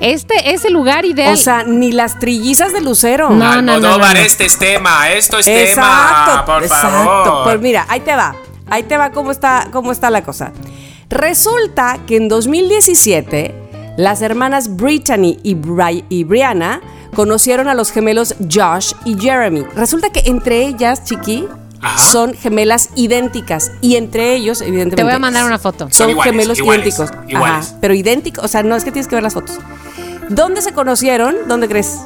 Este 0.00 0.52
es 0.52 0.64
el 0.64 0.72
lugar 0.74 1.04
ideal. 1.04 1.32
O 1.34 1.36
sea, 1.36 1.62
ni 1.64 1.90
las 1.92 2.18
trillizas 2.18 2.72
de 2.72 2.80
Lucero. 2.82 3.30
No, 3.30 3.56
no, 3.56 3.62
no, 3.62 3.80
no, 3.80 3.98
no. 3.98 4.06
este 4.12 4.44
es 4.44 4.58
tema, 4.58 5.10
esto 5.10 5.38
es 5.38 5.46
Exacto, 5.46 6.30
tema, 6.32 6.44
por 6.44 6.62
exacto. 6.62 6.88
favor. 6.88 7.44
Pues 7.44 7.60
mira, 7.60 7.86
ahí 7.88 8.00
te 8.00 8.14
va. 8.14 8.34
Ahí 8.68 8.82
te 8.82 8.96
va 8.96 9.10
cómo 9.12 9.30
está, 9.30 9.68
cómo 9.72 9.92
está 9.92 10.10
la 10.10 10.22
cosa. 10.22 10.52
Resulta 11.08 11.98
que 12.06 12.16
en 12.16 12.28
2017 12.28 13.54
las 13.96 14.20
hermanas 14.22 14.76
Brittany 14.76 15.38
y, 15.42 15.54
Bri- 15.54 16.04
y 16.08 16.24
Brianna 16.24 16.80
conocieron 17.14 17.68
a 17.68 17.74
los 17.74 17.90
gemelos 17.92 18.34
Josh 18.52 18.92
y 19.04 19.16
Jeremy. 19.18 19.64
Resulta 19.74 20.10
que 20.10 20.22
entre 20.26 20.66
ellas, 20.66 21.04
chiqui, 21.04 21.46
Ajá. 21.80 21.96
son 21.98 22.34
gemelas 22.34 22.90
idénticas 22.96 23.70
y 23.80 23.96
entre 23.96 24.34
ellos, 24.34 24.60
evidentemente, 24.60 24.96
Te 24.96 25.04
voy 25.04 25.12
a 25.12 25.18
mandar 25.18 25.44
una 25.46 25.58
foto. 25.58 25.84
Son 25.84 25.92
son 25.92 26.10
iguales, 26.10 26.32
gemelos 26.32 26.58
iguales, 26.58 26.86
idénticos. 26.98 27.30
iguales. 27.30 27.66
Ajá, 27.68 27.78
pero 27.80 27.94
idénticos, 27.94 28.44
o 28.44 28.48
sea, 28.48 28.62
no 28.62 28.76
es 28.76 28.84
que 28.84 28.90
tienes 28.92 29.08
que 29.08 29.14
ver 29.14 29.22
las 29.22 29.32
fotos. 29.34 29.56
¿Dónde 30.28 30.62
se 30.62 30.72
conocieron? 30.72 31.36
¿Dónde 31.46 31.68
crees? 31.68 31.98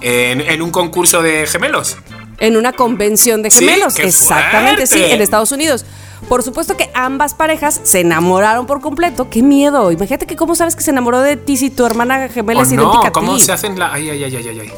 En, 0.00 0.40
en 0.40 0.62
un 0.62 0.70
concurso 0.70 1.22
de 1.22 1.46
gemelos. 1.46 1.96
En 2.38 2.56
una 2.56 2.72
convención 2.72 3.42
de 3.42 3.50
gemelos. 3.50 3.98
Exactamente, 3.98 4.86
sí, 4.86 5.02
en 5.02 5.20
Estados 5.20 5.52
Unidos. 5.52 5.84
Por 6.28 6.42
supuesto 6.42 6.76
que 6.76 6.90
ambas 6.94 7.34
parejas 7.34 7.80
se 7.82 8.00
enamoraron 8.00 8.66
por 8.66 8.80
completo. 8.80 9.28
¡Qué 9.28 9.42
miedo! 9.42 9.90
Imagínate 9.92 10.26
que 10.26 10.36
cómo 10.36 10.54
sabes 10.54 10.74
que 10.76 10.82
se 10.82 10.90
enamoró 10.90 11.20
de 11.20 11.36
ti 11.36 11.56
si 11.56 11.70
tu 11.70 11.84
hermana 11.84 12.28
gemela 12.28 12.60
¿O 12.60 12.62
es 12.62 12.72
idéntica 12.72 13.02
no? 13.02 13.06
a 13.06 13.12
¿Cómo 13.12 13.34
ti. 13.34 13.42
se 13.42 13.52
hacen 13.52 13.78
la.? 13.78 13.92
Ay, 13.92 14.10
ay, 14.10 14.24
ay, 14.24 14.36
ay, 14.36 14.48
ay, 14.48 14.60
ay. 14.60 14.72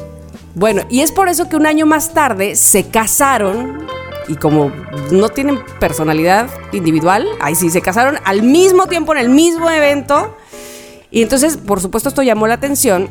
Bueno, 0.55 0.83
y 0.89 1.01
es 1.01 1.13
por 1.13 1.29
eso 1.29 1.49
que 1.49 1.57
un 1.57 1.67
año 1.67 1.87
más 1.87 2.15
tarde 2.15 2.57
se 2.57 2.89
casaron 2.89 3.87
y 4.29 4.37
como 4.37 4.73
no 5.11 5.29
tienen 5.29 5.61
personalidad 5.79 6.49
individual, 6.73 7.27
ahí 7.41 7.55
sí 7.55 7.71
se 7.71 7.83
casaron 7.83 8.19
al 8.25 8.43
mismo 8.43 8.87
tiempo 8.87 9.13
en 9.13 9.19
el 9.19 9.29
mismo 9.29 9.71
evento. 9.71 10.37
Y 11.15 11.23
entonces, 11.23 11.57
por 11.57 11.81
supuesto, 11.81 12.09
esto 12.09 12.23
llamó 12.25 12.49
la 12.49 12.55
atención, 12.55 13.09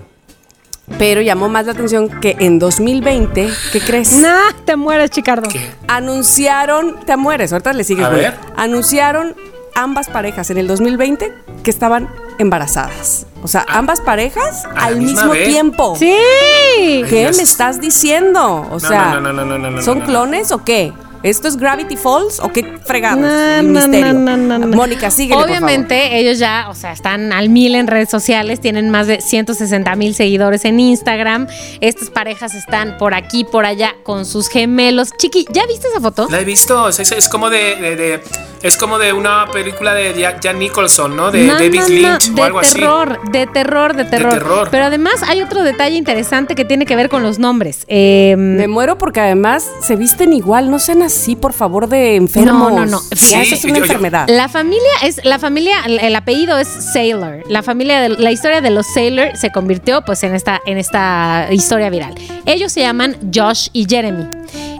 pero 0.99 1.21
llamó 1.21 1.47
más 1.47 1.65
la 1.65 1.71
atención 1.71 2.09
que 2.19 2.35
en 2.39 2.59
2020, 2.59 3.49
¿qué 3.71 3.79
crees? 3.79 4.11
Nah, 4.17 4.51
te 4.65 4.75
mueres, 4.75 5.09
Chicardo. 5.09 5.47
¿Qué? 5.49 5.71
Anunciaron, 5.87 6.97
te 7.05 7.15
mueres, 7.15 7.53
ahorita 7.53 7.71
le 7.71 7.85
sigues. 7.85 8.05
A 8.05 8.09
ver. 8.09 8.35
Anunciaron 8.57 9.35
ambas 9.73 10.09
parejas 10.09 10.49
en 10.49 10.57
el 10.57 10.67
2020 10.67 11.33
que 11.63 11.69
estaban 11.71 12.09
embarazadas. 12.39 13.25
O 13.41 13.47
sea, 13.47 13.65
ambas 13.69 14.01
parejas 14.01 14.65
¿A 14.65 14.73
la 14.73 14.83
al 14.87 14.97
mismo 14.97 15.31
vez? 15.31 15.47
tiempo. 15.47 15.95
Sí. 15.97 16.13
¿Qué 17.09 17.31
me 17.35 17.41
estás 17.43 17.79
diciendo? 17.79 18.67
O 18.69 18.73
No, 18.73 18.79
sea, 18.81 19.13
no, 19.13 19.21
no, 19.21 19.31
no, 19.31 19.45
no, 19.45 19.57
no, 19.57 19.71
no, 19.71 19.81
¿son 19.81 19.99
no. 19.99 20.05
clones 20.05 20.51
o 20.51 20.63
qué? 20.65 20.91
¿Esto 21.23 21.47
es 21.47 21.57
Gravity 21.57 21.95
Falls 21.95 22.39
o 22.41 22.51
qué 22.51 22.77
fregados? 22.85 23.21
No, 23.21 23.29
El 23.59 23.71
no, 23.73 23.79
misterio. 23.79 24.13
no, 24.13 24.37
no, 24.37 24.37
no, 24.37 24.59
no. 24.59 24.75
Mónica, 24.75 25.09
sigue. 25.09 25.33
Obviamente, 25.35 26.17
ellos 26.19 26.37
ya, 26.37 26.67
o 26.69 26.75
sea, 26.75 26.91
están 26.91 27.31
al 27.31 27.49
mil 27.49 27.75
en 27.75 27.87
redes 27.87 28.09
sociales, 28.09 28.59
tienen 28.59 28.89
más 28.89 29.07
de 29.07 29.21
160 29.21 29.95
mil 29.95 30.13
seguidores 30.15 30.65
en 30.65 30.79
Instagram. 30.79 31.47
Estas 31.81 32.09
parejas 32.09 32.53
están 32.55 32.97
por 32.97 33.13
aquí, 33.13 33.45
por 33.45 33.65
allá, 33.65 33.95
con 34.03 34.25
sus 34.25 34.49
gemelos. 34.49 35.11
Chiqui, 35.17 35.45
¿ya 35.53 35.65
viste 35.65 35.87
esa 35.87 36.01
foto? 36.01 36.27
La 36.29 36.41
he 36.41 36.45
visto, 36.45 36.89
es, 36.89 36.99
es 36.99 37.29
como 37.29 37.49
de, 37.49 37.75
de- 37.77 37.95
de- 37.95 38.23
es 38.61 38.77
como 38.77 38.97
de 38.97 39.11
una 39.11 39.45
película 39.51 39.93
de 39.93 40.13
Jack, 40.13 40.55
Nicholson, 40.55 41.15
¿no? 41.17 41.31
De 41.31 41.43
No, 41.45 41.53
David 41.55 41.79
no, 41.81 41.81
no, 41.81 41.87
Lynch 41.89 42.29
de 42.33 42.41
o 42.41 42.45
algo 42.45 42.59
así. 42.59 42.73
terror, 42.79 43.19
de 43.31 43.45
terror, 43.47 43.93
de 43.95 44.05
terror, 44.05 44.33
terror. 44.33 44.67
Pero 44.71 44.85
además 44.85 45.15
hay 45.27 45.41
otro 45.41 45.63
detalle 45.63 45.97
interesante 45.97 46.55
que 46.55 46.63
tiene 46.63 46.85
que 46.85 46.95
ver 46.95 47.09
con 47.09 47.23
los 47.23 47.39
nombres. 47.39 47.83
Eh, 47.89 48.35
Me 48.37 48.67
muero 48.69 48.97
porque 48.97 49.19
además 49.19 49.69
se 49.81 49.97
visten 49.97 50.31
igual. 50.31 50.71
No 50.71 50.79
sean 50.79 51.01
así, 51.15 51.35
por 51.35 51.53
favor, 51.53 51.87
de 51.87 52.15
enfermos. 52.15 52.71
No, 52.71 52.79
no, 52.79 52.85
no. 52.85 53.01
Ya 53.11 53.15
Sí, 53.17 53.33
eso 53.35 53.55
es 53.55 53.63
una 53.65 53.73
yo- 53.73 53.79
yo- 53.79 53.83
enfermedad. 53.85 54.27
La 54.29 54.49
familia 54.49 54.89
es 55.03 55.23
la 55.23 55.39
familia 55.39 55.77
el, 55.85 55.99
el 55.99 56.15
apellido 56.15 56.57
es 56.57 56.67
Sailor. 56.67 57.43
La 57.49 57.63
familia 57.63 58.01
de, 58.01 58.09
la 58.09 58.31
historia 58.31 58.61
de 58.61 58.69
los 58.69 58.85
Sailor 58.87 59.35
se 59.37 59.51
convirtió 59.51 60.01
pues 60.03 60.23
en 60.23 60.33
esta 60.35 60.59
en 60.65 60.77
esta 60.77 61.47
historia 61.51 61.89
viral. 61.89 62.13
Ellos 62.45 62.71
se 62.71 62.81
llaman 62.81 63.15
Josh 63.33 63.67
y 63.73 63.85
Jeremy. 63.87 64.25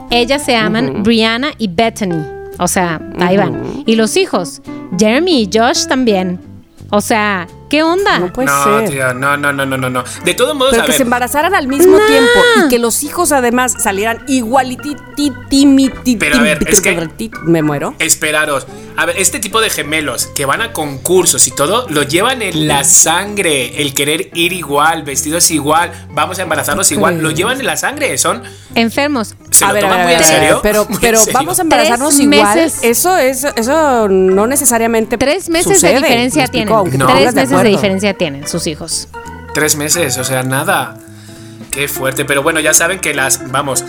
Ellas 0.09 0.43
se 0.43 0.51
llaman 0.51 1.03
Brianna 1.03 1.51
y 1.57 1.67
Bethany. 1.67 2.23
O 2.59 2.67
sea, 2.67 3.01
ahí 3.19 3.35
van. 3.37 3.83
Y 3.85 3.95
los 3.95 4.15
hijos, 4.17 4.61
Jeremy 4.97 5.41
y 5.43 5.49
Josh 5.51 5.85
también. 5.87 6.39
O 6.91 7.01
sea, 7.01 7.47
¿qué 7.73 7.81
onda? 7.81 8.19
No 8.19 8.31
puede 8.31 8.45
no, 8.49 8.63
ser. 8.81 8.89
tío, 8.91 9.13
no, 9.15 9.35
no, 9.35 9.51
no, 9.51 9.65
no, 9.65 9.75
no, 9.77 9.89
no. 9.89 10.03
De 10.23 10.35
todos 10.35 10.53
modos, 10.53 10.73
Pero 10.73 10.83
a 10.83 10.85
que 10.85 10.91
ver, 10.91 10.97
se 10.97 11.03
embarazaran 11.03 11.55
al 11.55 11.67
mismo 11.67 11.97
tiempo 12.05 12.39
y 12.63 12.69
que 12.69 12.77
los 12.77 13.01
hijos 13.01 13.31
además 13.31 13.73
salieran 13.81 14.23
igualititimitit. 14.27 16.19
Pero 16.19 16.37
a 16.37 16.41
ver, 16.43 16.59
es 16.67 16.81
que- 16.81 17.31
Me 17.45 17.63
muero. 17.63 17.95
esperaros. 17.97 18.67
A 18.95 19.07
ver, 19.07 19.17
este 19.17 19.39
tipo 19.39 19.59
de 19.59 19.71
gemelos 19.71 20.27
que 20.27 20.45
van 20.45 20.61
a 20.61 20.71
concursos 20.71 21.47
y 21.47 21.51
todo, 21.51 21.87
lo 21.89 22.03
llevan 22.03 22.43
en 22.43 22.67
la 22.67 22.83
sangre. 22.83 23.81
El 23.81 23.95
querer 23.95 24.29
ir 24.35 24.53
igual, 24.53 25.01
vestidos 25.01 25.49
igual, 25.49 25.91
vamos 26.11 26.37
a 26.37 26.43
embarazarnos 26.43 26.91
igual, 26.91 27.23
lo 27.23 27.31
llevan 27.31 27.59
en 27.59 27.65
la 27.65 27.75
sangre. 27.75 28.15
Son 28.19 28.43
Enfermos. 28.75 29.33
¿Se 29.53 29.65
a 29.65 29.69
lo 29.69 29.73
ver, 29.75 29.85
a 29.85 29.89
ver, 29.95 30.03
muy 30.05 30.13
en 30.13 30.23
serio? 30.23 30.59
Pero, 30.63 30.85
Muy 30.89 30.95
en 30.95 31.01
pero 31.01 31.19
serio. 31.19 31.33
vamos 31.39 31.59
a 31.59 31.61
embarazarnos 31.61 32.09
Tres 32.15 32.19
igual. 32.21 32.55
meses. 32.55 32.79
Eso 32.83 33.17
es, 33.17 33.43
eso 33.55 34.07
no 34.09 34.47
necesariamente. 34.47 35.17
Tres 35.17 35.49
meses 35.49 35.73
sucede, 35.73 35.93
de 35.93 35.99
diferencia 35.99 36.39
¿me 36.41 36.45
explico? 36.45 36.83
tienen. 36.83 36.99
No. 36.99 37.07
Tres 37.07 37.19
meses 37.33 37.35
de 37.35 37.41
acuerdo. 37.55 37.69
diferencia 37.71 38.13
tienen 38.15 38.47
sus 38.47 38.67
hijos. 38.67 39.07
Tres 39.53 39.75
meses, 39.75 40.17
o 40.17 40.23
sea, 40.23 40.43
nada. 40.43 40.97
Qué 41.71 41.87
fuerte. 41.87 42.25
Pero 42.25 42.43
bueno, 42.43 42.59
ya 42.59 42.73
saben 42.73 42.99
que 42.99 43.13
las. 43.13 43.51
Vamos. 43.51 43.83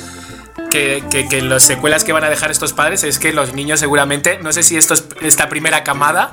Que, 0.71 1.05
que, 1.09 1.29
que 1.29 1.41
las 1.41 1.63
secuelas 1.63 2.03
que 2.03 2.13
van 2.13 2.25
a 2.25 2.29
dejar 2.31 2.51
estos 2.51 2.73
padres 2.73 3.05
es 3.05 3.21
que 3.21 3.33
los 3.33 3.55
niños 3.55 3.79
seguramente, 3.79 4.39
no 4.43 4.53
sé 4.53 4.65
si 4.65 4.77
esto 4.77 4.95
es 4.95 5.05
esta 5.23 5.49
primera 5.49 5.85
camada, 5.85 6.33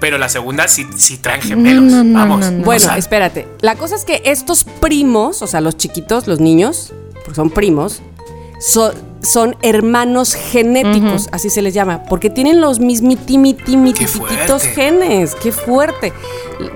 pero 0.00 0.16
la 0.16 0.30
segunda 0.30 0.66
sí, 0.66 0.86
sí 0.96 1.18
traen 1.18 1.42
gemelos. 1.42 1.84
No, 1.84 2.02
no, 2.02 2.18
vamos. 2.18 2.40
no, 2.40 2.50
no. 2.52 2.64
Bueno, 2.64 2.82
O 2.82 2.88
sea, 2.88 2.96
espérate. 2.96 3.48
La 3.60 3.74
cosa 3.76 3.96
es 3.96 4.06
que 4.06 4.22
estos 4.24 4.64
primos, 4.64 5.42
o 5.42 5.46
sea, 5.46 5.60
los 5.60 5.76
chiquitos, 5.76 6.26
los 6.26 6.40
niños, 6.40 6.90
porque 7.22 7.34
son 7.34 7.50
primos, 7.50 8.00
so- 8.62 8.92
son 9.22 9.56
hermanos 9.62 10.34
genéticos, 10.34 11.28
así 11.30 11.48
se 11.48 11.62
les 11.62 11.74
llama, 11.74 12.02
porque 12.08 12.28
tienen 12.28 12.60
los 12.60 12.80
mismitimitimititos 12.80 14.10
fuerte. 14.16 14.58
genes. 14.74 15.34
¡Qué 15.36 15.52
fuerte! 15.52 16.12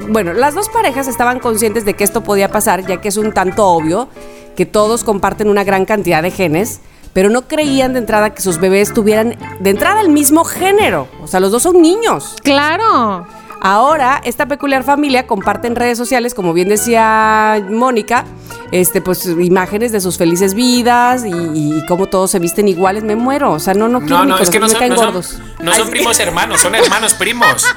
Bueno, 0.09 0.33
las 0.33 0.55
dos 0.55 0.69
parejas 0.69 1.09
estaban 1.09 1.41
conscientes 1.41 1.85
de 1.85 1.95
que 1.95 2.05
esto 2.05 2.23
podía 2.23 2.49
pasar, 2.51 2.87
ya 2.87 3.01
que 3.01 3.09
es 3.09 3.17
un 3.17 3.33
tanto 3.33 3.67
obvio 3.67 4.09
que 4.57 4.65
todos 4.65 5.03
comparten 5.05 5.49
una 5.51 5.65
gran 5.65 5.85
cantidad 5.85 6.23
de 6.23 6.31
genes, 6.31 6.81
pero 7.13 7.31
no 7.31 7.43
creían 7.49 7.93
de 7.95 7.99
entrada 7.99 8.31
que 8.31 8.43
sus 8.43 8.59
bebés 8.61 8.93
tuvieran 8.95 9.37
de 9.61 9.71
entrada 9.71 10.01
el 10.01 10.09
mismo 10.09 10.45
género. 10.45 11.09
O 11.23 11.27
sea, 11.27 11.41
los 11.41 11.51
dos 11.51 11.63
son 11.63 11.83
niños. 11.83 12.37
Claro. 12.43 13.27
Ahora, 13.67 14.21
esta 14.25 14.47
peculiar 14.47 14.85
familia 14.85 15.27
comparte 15.27 15.67
en 15.67 15.75
redes 15.77 15.99
sociales, 15.99 16.35
como 16.35 16.53
bien 16.53 16.69
decía 16.69 17.61
Mónica, 17.69 18.25
este, 18.71 19.01
pues 19.01 19.27
imágenes 19.27 19.91
de 19.93 20.01
sus 20.01 20.19
felices 20.19 20.55
vidas 20.55 21.25
y, 21.25 21.31
y 21.31 21.85
cómo 21.87 22.07
todos 22.07 22.31
se 22.31 22.39
visten 22.39 22.69
iguales. 22.69 23.03
Me 23.05 23.17
muero. 23.17 23.53
O 23.53 23.59
sea, 23.59 23.75
no, 23.75 23.89
no 23.89 24.01
quiero 24.01 24.19
no, 24.19 24.25
ni 24.25 24.31
no, 24.31 24.39
es 24.39 24.51
que 24.51 24.59
no 24.61 24.67
me 24.67 24.71
son, 24.73 24.79
caen 24.79 24.91
no 24.93 24.97
son- 24.97 25.07
gordos. 25.07 25.39
no 25.61 25.73
son 25.75 25.91
primos 25.91 26.19
hermanos, 26.21 26.61
son 26.61 26.75
hermanos 26.75 27.15
primos. 27.15 27.65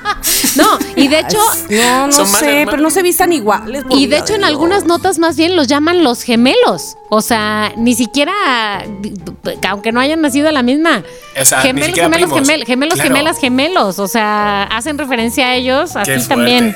No, 0.55 0.65
y 0.95 1.07
de 1.07 1.19
hecho, 1.19 1.37
No, 1.69 2.07
no 2.07 2.11
Son 2.11 2.25
sé, 2.25 2.63
pero 2.65 2.81
no 2.81 2.89
se 2.89 3.03
vistan 3.03 3.31
iguales. 3.33 3.83
y 3.91 4.07
de 4.07 4.17
hecho 4.17 4.33
en 4.33 4.43
algunas 4.43 4.85
notas 4.85 5.19
más 5.19 5.37
bien 5.37 5.55
los 5.55 5.67
llaman 5.67 6.03
los 6.03 6.23
gemelos. 6.23 6.95
O 7.09 7.21
sea, 7.21 7.71
ni 7.77 7.93
siquiera, 7.93 8.33
aunque 9.69 9.91
no 9.91 9.99
hayan 9.99 10.21
nacido 10.21 10.49
a 10.49 10.51
la 10.51 10.63
misma. 10.63 11.03
O 11.39 11.45
sea, 11.45 11.59
ni 11.61 11.67
gemelos, 11.67 11.95
gemelos, 11.99 12.29
primos. 12.31 12.47
gemel- 12.49 12.65
gemelos, 12.65 12.93
Claro. 12.95 13.09
gemelas, 13.09 13.39
gemelos. 13.39 13.99
O 13.99 14.07
sea, 14.07 14.63
hacen 14.63 14.97
referencia 14.97 15.47
a 15.49 15.55
ellos 15.55 15.78
así 15.83 16.11
fuerte. 16.11 16.27
también. 16.27 16.75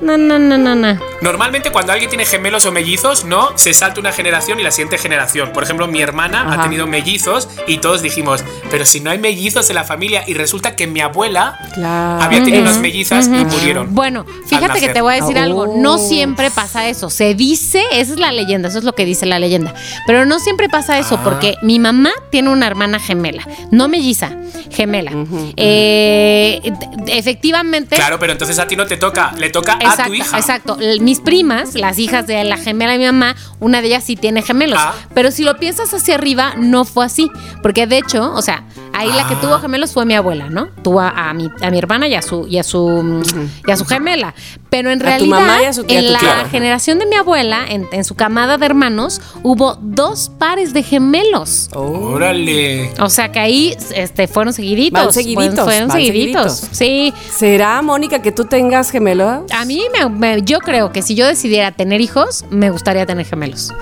No, 0.00 0.16
no, 0.16 0.38
no, 0.38 0.56
no, 0.56 0.74
no. 0.74 0.98
Normalmente 1.20 1.70
cuando 1.70 1.92
alguien 1.92 2.08
tiene 2.08 2.24
gemelos 2.24 2.64
o 2.64 2.72
mellizos, 2.72 3.24
¿no? 3.24 3.56
Se 3.58 3.74
salta 3.74 4.00
una 4.00 4.12
generación 4.12 4.58
y 4.58 4.62
la 4.62 4.70
siguiente 4.70 4.96
generación. 4.96 5.52
Por 5.52 5.62
ejemplo, 5.62 5.86
mi 5.86 6.00
hermana 6.00 6.46
ha 6.54 6.62
tenido 6.62 6.86
mellizos 6.86 7.48
y 7.66 7.78
todos 7.78 8.00
dijimos, 8.00 8.42
pero 8.70 8.86
si 8.86 9.00
no 9.00 9.10
hay 9.10 9.18
mellizos 9.18 9.68
en 9.68 9.76
la 9.76 9.84
familia 9.84 10.24
y 10.26 10.32
resulta 10.34 10.74
que 10.76 10.86
mi 10.86 11.00
abuela 11.00 11.58
Claro. 11.74 12.22
había 12.22 12.42
tenido 12.42 12.62
unas 12.62 12.78
mellizas 12.78 13.26
y 13.26 13.44
murieron. 13.44 13.94
Bueno, 13.94 14.24
fíjate 14.46 14.80
que 14.80 14.88
te 14.88 15.02
voy 15.02 15.12
a 15.12 15.16
decir 15.20 15.36
Oh. 15.36 15.40
algo. 15.42 15.74
No 15.76 15.98
siempre 15.98 16.50
pasa 16.50 16.88
eso. 16.88 17.10
Se 17.10 17.34
dice, 17.34 17.82
esa 17.92 18.12
es 18.14 18.18
la 18.18 18.32
leyenda, 18.32 18.68
eso 18.68 18.78
es 18.78 18.84
lo 18.84 18.94
que 18.94 19.04
dice 19.04 19.26
la 19.26 19.38
leyenda. 19.38 19.74
Pero 20.06 20.24
no 20.24 20.38
siempre 20.38 20.68
pasa 20.70 20.98
eso, 20.98 21.16
Ah. 21.16 21.24
porque 21.24 21.56
mi 21.62 21.78
mamá 21.78 22.10
tiene 22.30 22.48
una 22.48 22.66
hermana 22.66 22.98
gemela, 22.98 23.46
no 23.70 23.88
melliza, 23.88 24.30
gemela. 24.70 25.12
Eh, 25.56 26.60
d- 26.62 27.18
efectivamente. 27.18 27.96
Claro, 27.96 28.18
pero 28.18 28.32
entonces 28.32 28.58
a 28.58 28.66
ti 28.66 28.76
no 28.76 28.86
te 28.86 28.96
toca, 28.96 29.32
le 29.36 29.50
toca 29.50 29.74
a 29.74 29.89
Exacto, 29.90 30.10
tu 30.10 30.14
hija. 30.14 30.38
exacto. 30.38 30.78
Mis 31.00 31.20
primas, 31.20 31.74
las 31.74 31.98
hijas 31.98 32.26
de 32.26 32.42
la 32.44 32.56
gemela 32.56 32.92
de 32.92 32.98
mi 32.98 33.06
mamá, 33.06 33.36
una 33.58 33.80
de 33.80 33.88
ellas 33.88 34.04
sí 34.04 34.16
tiene 34.16 34.42
gemelos. 34.42 34.78
Ah. 34.80 34.94
Pero 35.14 35.30
si 35.30 35.44
lo 35.44 35.56
piensas 35.58 35.92
hacia 35.92 36.14
arriba, 36.14 36.54
no 36.56 36.84
fue 36.84 37.04
así. 37.06 37.30
Porque 37.62 37.86
de 37.86 37.98
hecho, 37.98 38.32
o 38.32 38.42
sea, 38.42 38.64
ahí 39.00 39.08
la 39.08 39.26
que 39.26 39.34
Ah. 39.34 39.40
tuvo 39.40 39.58
gemelos 39.58 39.92
fue 39.92 40.04
mi 40.06 40.14
abuela, 40.14 40.48
¿no? 40.48 40.68
Tuvo 40.82 41.00
a, 41.00 41.08
a 41.30 41.34
mi, 41.34 41.50
a 41.62 41.70
mi 41.70 41.78
hermana 41.78 42.08
y 42.08 42.14
a 42.14 42.22
su, 42.22 42.46
y 42.48 42.58
a 42.58 42.62
su, 42.62 43.22
y 43.66 43.70
a 43.70 43.76
su 43.76 43.84
gemela. 43.86 44.34
Pero 44.68 44.90
en 44.90 44.98
A 44.98 45.00
tu 45.00 45.06
realidad, 45.06 45.40
mamá 45.40 45.62
y 45.62 45.64
a 45.64 45.72
su 45.72 45.84
tía, 45.84 45.98
en 45.98 46.06
tu 46.06 46.12
la 46.12 46.48
generación 46.50 46.98
de 46.98 47.06
mi 47.06 47.16
abuela, 47.16 47.64
en, 47.68 47.88
en 47.92 48.04
su 48.04 48.14
camada 48.14 48.56
de 48.58 48.66
hermanos, 48.66 49.20
hubo 49.42 49.76
dos 49.80 50.30
pares 50.38 50.72
de 50.72 50.82
gemelos. 50.82 51.68
Oh. 51.74 52.10
Órale. 52.14 52.92
O 53.00 53.08
sea 53.10 53.32
que 53.32 53.38
ahí 53.40 53.76
este, 53.94 54.28
fueron 54.28 54.52
seguiditos. 54.52 55.02
Van 55.04 55.12
seguiditos, 55.12 55.64
Fueron 55.64 55.88
van 55.88 55.96
seguiditos. 55.96 56.52
seguiditos. 56.72 56.76
Sí. 56.76 57.14
¿Será, 57.36 57.82
Mónica, 57.82 58.22
que 58.22 58.32
tú 58.32 58.44
tengas 58.44 58.90
gemelo? 58.90 59.46
A 59.56 59.64
mí, 59.64 59.82
me, 59.92 60.08
me- 60.08 60.42
yo 60.42 60.58
creo 60.60 60.92
que 60.92 61.02
si 61.02 61.14
yo 61.14 61.26
decidiera 61.26 61.72
tener 61.72 62.00
hijos, 62.00 62.44
me 62.50 62.70
gustaría 62.70 63.06
tener 63.06 63.26
gemelos. 63.26 63.72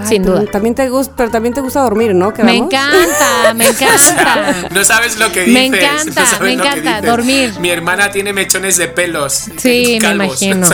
Ay, 0.00 0.06
Sin 0.06 0.22
duda. 0.22 0.44
También 0.50 0.74
te 0.74 0.88
gusta, 0.88 1.12
pero 1.16 1.30
también 1.30 1.54
te 1.54 1.60
gusta 1.60 1.80
dormir, 1.82 2.14
¿no? 2.14 2.32
Me 2.42 2.56
encanta, 2.56 3.54
me 3.54 3.66
encanta. 3.68 4.68
No 4.70 4.84
sabes 4.84 5.18
lo 5.18 5.30
que 5.32 5.46
Me 5.46 5.70
dices. 5.70 5.82
encanta, 5.82 6.24
no 6.38 6.44
me 6.44 6.52
encanta, 6.52 7.00
dormir. 7.02 7.52
Mi 7.60 7.70
hermana 7.70 8.10
tiene 8.10 8.32
mechones 8.32 8.76
de 8.78 8.88
pelos. 8.88 9.44
Sí, 9.58 9.98
me 10.00 10.08
calvos. 10.08 10.42
imagino. 10.42 10.68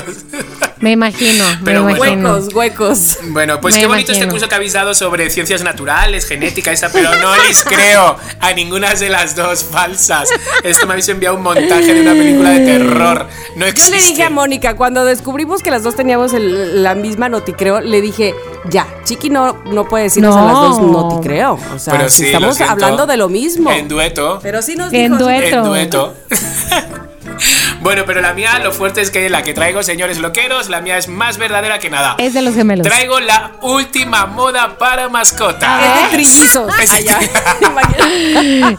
Me 0.80 0.92
imagino, 0.92 1.44
Pero 1.64 1.82
me 1.84 1.96
bueno. 1.96 2.34
Huecos, 2.36 2.54
huecos. 2.54 3.18
Bueno, 3.30 3.60
pues 3.60 3.74
Me 3.74 3.80
qué 3.80 3.86
bonito 3.88 4.12
este 4.12 4.24
imagino. 4.24 4.32
curso 4.34 4.48
que 4.48 4.54
habéis 4.54 4.74
dado 4.74 4.94
sobre 4.94 5.28
ciencias 5.28 5.64
naturales, 5.64 6.24
genética, 6.24 6.70
esta, 6.70 6.88
pero 6.92 7.10
no 7.16 7.34
les 7.42 7.64
creo 7.64 8.16
a 8.40 8.52
ninguna 8.52 8.94
de 8.94 9.08
las 9.08 9.34
dos 9.34 9.64
falsas. 9.64 10.28
Esto 10.62 10.86
me 10.86 10.92
habéis 10.92 11.08
enviado 11.08 11.34
un 11.36 11.42
montaje 11.42 11.94
de 11.94 12.00
una 12.00 12.12
película 12.12 12.50
de 12.50 12.60
terror. 12.64 13.26
No 13.56 13.64
Yo 13.64 13.70
existe. 13.72 13.96
le 13.96 14.02
dije 14.04 14.22
a 14.22 14.30
Mónica, 14.30 14.76
cuando 14.76 15.04
descubrimos 15.04 15.64
que 15.64 15.72
las 15.72 15.82
dos 15.82 15.96
teníamos 15.96 16.32
el- 16.32 16.80
la 16.84 16.94
misma 16.94 17.28
noticreo, 17.28 17.80
le 17.80 18.00
dije, 18.00 18.36
ya, 18.68 18.86
Chiqui 19.04 19.30
no, 19.30 19.62
no 19.64 19.84
puede 19.88 20.04
decirnos 20.04 20.36
a 20.36 20.42
las 20.44 20.54
dos 20.54 20.80
No. 20.80 20.88
noticreo. 21.10 21.58
O 21.74 21.78
sea, 21.78 21.92
Pero 21.96 22.08
si 22.10 22.18
sí, 22.22 22.26
estamos 22.26 22.56
siento. 22.56 22.72
hablando 22.72 23.06
de 23.06 23.16
lo 23.16 23.28
mismo. 23.28 23.70
En 23.70 23.88
dueto. 23.88 24.38
Pero 24.42 24.62
sí 24.62 24.74
nos 24.76 24.92
En 24.92 25.12
dijo, 25.12 25.24
dueto. 25.24 25.56
En 25.58 25.64
dueto. 25.64 26.14
bueno, 27.80 28.02
pero 28.06 28.20
la 28.20 28.34
mía, 28.34 28.58
lo 28.58 28.72
fuerte 28.72 29.00
es 29.00 29.10
que 29.10 29.28
la 29.30 29.42
que 29.42 29.54
traigo, 29.54 29.82
señores 29.82 30.18
loqueros, 30.18 30.68
la 30.68 30.80
mía 30.80 30.98
es 30.98 31.08
más 31.08 31.38
verdadera 31.38 31.78
que 31.78 31.88
nada. 31.90 32.16
Es 32.18 32.34
de 32.34 32.42
los 32.42 32.54
gemelos. 32.54 32.86
Traigo 32.86 33.20
la 33.20 33.52
última 33.62 34.26
moda 34.26 34.76
para 34.78 35.08
mascota. 35.08 35.80
Es 35.80 36.02
de 36.02 36.08
trillizos. 36.16 36.72
Es- 36.82 36.90
Allá. 36.92 37.18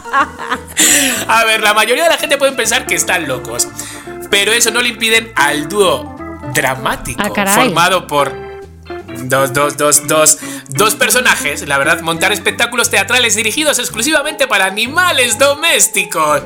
A 1.28 1.44
ver, 1.44 1.62
la 1.62 1.74
mayoría 1.74 2.04
de 2.04 2.10
la 2.10 2.16
gente 2.16 2.36
pueden 2.38 2.56
pensar 2.56 2.86
que 2.86 2.94
están 2.94 3.26
locos, 3.28 3.68
pero 4.30 4.52
eso 4.52 4.70
no 4.70 4.80
le 4.82 4.88
impiden 4.90 5.32
al 5.36 5.68
dúo 5.68 6.16
dramático 6.54 7.22
Ah, 7.36 7.46
formado 7.54 8.06
por 8.06 8.32
dos, 9.28 9.52
dos, 9.52 9.76
dos, 9.76 10.06
dos, 10.06 10.38
dos 10.68 10.94
personajes, 10.94 11.66
la 11.66 11.78
verdad, 11.78 12.00
montar 12.00 12.32
espectáculos 12.32 12.90
teatrales 12.90 13.34
dirigidos 13.36 13.78
exclusivamente 13.78 14.46
para 14.46 14.66
animales 14.66 15.38
domésticos. 15.38 16.42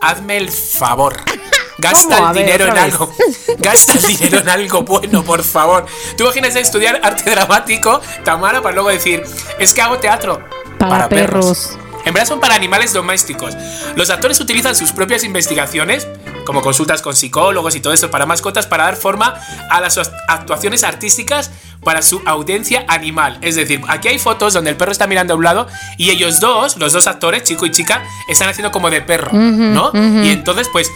Hazme 0.00 0.36
el 0.36 0.50
favor. 0.50 1.16
Gasta 1.78 2.18
el 2.18 2.34
ver, 2.34 2.44
dinero 2.44 2.66
en 2.66 2.78
algo. 2.78 3.12
Gasta 3.58 3.94
el 3.94 4.06
dinero 4.06 4.38
en 4.38 4.48
algo 4.48 4.82
bueno, 4.82 5.24
por 5.24 5.42
favor. 5.42 5.86
Tú 6.16 6.24
imaginas 6.24 6.54
estudiar 6.56 7.00
arte 7.02 7.30
dramático, 7.30 8.00
Tamara, 8.24 8.62
para 8.62 8.74
luego 8.74 8.90
decir, 8.90 9.24
es 9.58 9.74
que 9.74 9.82
hago 9.82 9.98
teatro. 9.98 10.42
Para 10.78 11.08
perros. 11.08 11.76
En 12.04 12.12
verdad 12.12 12.28
son 12.28 12.40
para 12.40 12.54
animales 12.54 12.92
domésticos. 12.92 13.56
Los 13.96 14.10
actores 14.10 14.38
utilizan 14.40 14.76
sus 14.76 14.92
propias 14.92 15.24
investigaciones, 15.24 16.06
como 16.44 16.62
consultas 16.62 17.02
con 17.02 17.14
psicólogos 17.14 17.74
y 17.74 17.80
todo 17.80 17.92
eso 17.92 18.10
para 18.10 18.26
mascotas, 18.26 18.66
para 18.66 18.84
dar 18.84 18.96
forma 18.96 19.34
a 19.70 19.80
las 19.80 19.98
actuaciones 20.28 20.84
artísticas 20.84 21.50
para 21.82 22.02
su 22.02 22.22
audiencia 22.26 22.84
animal. 22.88 23.38
Es 23.42 23.56
decir, 23.56 23.80
aquí 23.88 24.08
hay 24.08 24.18
fotos 24.18 24.54
donde 24.54 24.70
el 24.70 24.76
perro 24.76 24.92
está 24.92 25.06
mirando 25.06 25.34
a 25.34 25.36
un 25.36 25.44
lado 25.44 25.66
y 25.98 26.10
ellos 26.10 26.40
dos, 26.40 26.76
los 26.78 26.92
dos 26.92 27.06
actores, 27.06 27.42
chico 27.44 27.66
y 27.66 27.70
chica, 27.70 28.02
están 28.28 28.48
haciendo 28.48 28.72
como 28.72 28.90
de 28.90 29.02
perro, 29.02 29.32
¿no? 29.32 29.92
Y 29.94 30.30
entonces, 30.30 30.68
pues, 30.72 30.90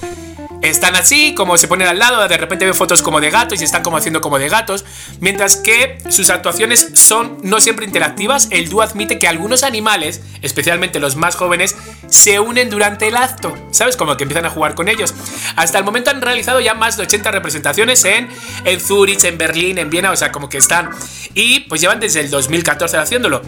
están 0.62 0.96
así, 0.96 1.34
como 1.34 1.56
se 1.56 1.68
ponen 1.68 1.88
al 1.88 1.98
lado, 1.98 2.26
de 2.26 2.36
repente 2.36 2.64
ven 2.64 2.74
fotos 2.74 3.02
como 3.02 3.20
de 3.20 3.30
gatos 3.30 3.60
y 3.60 3.64
están 3.64 3.82
como 3.82 3.96
haciendo 3.96 4.20
como 4.20 4.38
de 4.38 4.48
gatos, 4.48 4.84
mientras 5.20 5.56
que 5.56 5.98
sus 6.08 6.30
actuaciones 6.30 6.90
son 6.94 7.38
no 7.42 7.60
siempre 7.60 7.86
interactivas, 7.86 8.48
el 8.50 8.68
dúo 8.68 8.82
admite 8.82 9.18
que 9.18 9.28
algunos 9.28 9.62
animales, 9.62 10.22
especialmente 10.42 10.98
los 11.00 11.16
más 11.16 11.36
jóvenes, 11.36 11.76
se 12.08 12.40
unen 12.40 12.70
durante 12.70 13.08
el 13.08 13.16
acto, 13.16 13.56
¿sabes? 13.70 13.96
Como 13.96 14.16
que 14.16 14.24
empiezan 14.24 14.46
a 14.46 14.50
jugar 14.50 14.74
con 14.74 14.88
ellos. 14.88 15.14
Hasta 15.56 15.78
el 15.78 15.84
momento 15.84 16.10
han 16.10 16.20
realizado 16.20 16.60
ya 16.60 16.74
más 16.74 16.96
de 16.96 17.04
80 17.04 17.30
representaciones 17.30 18.04
en, 18.04 18.28
en 18.64 18.80
Zurich, 18.80 19.24
en 19.24 19.38
Berlín, 19.38 19.78
en 19.78 19.90
Viena, 19.90 20.10
o 20.10 20.16
sea, 20.16 20.32
como 20.32 20.48
que 20.48 20.58
están. 20.58 20.90
Y 21.34 21.60
pues 21.60 21.80
llevan 21.80 22.00
desde 22.00 22.20
el 22.20 22.30
2014 22.30 22.96
haciéndolo. 22.96 23.42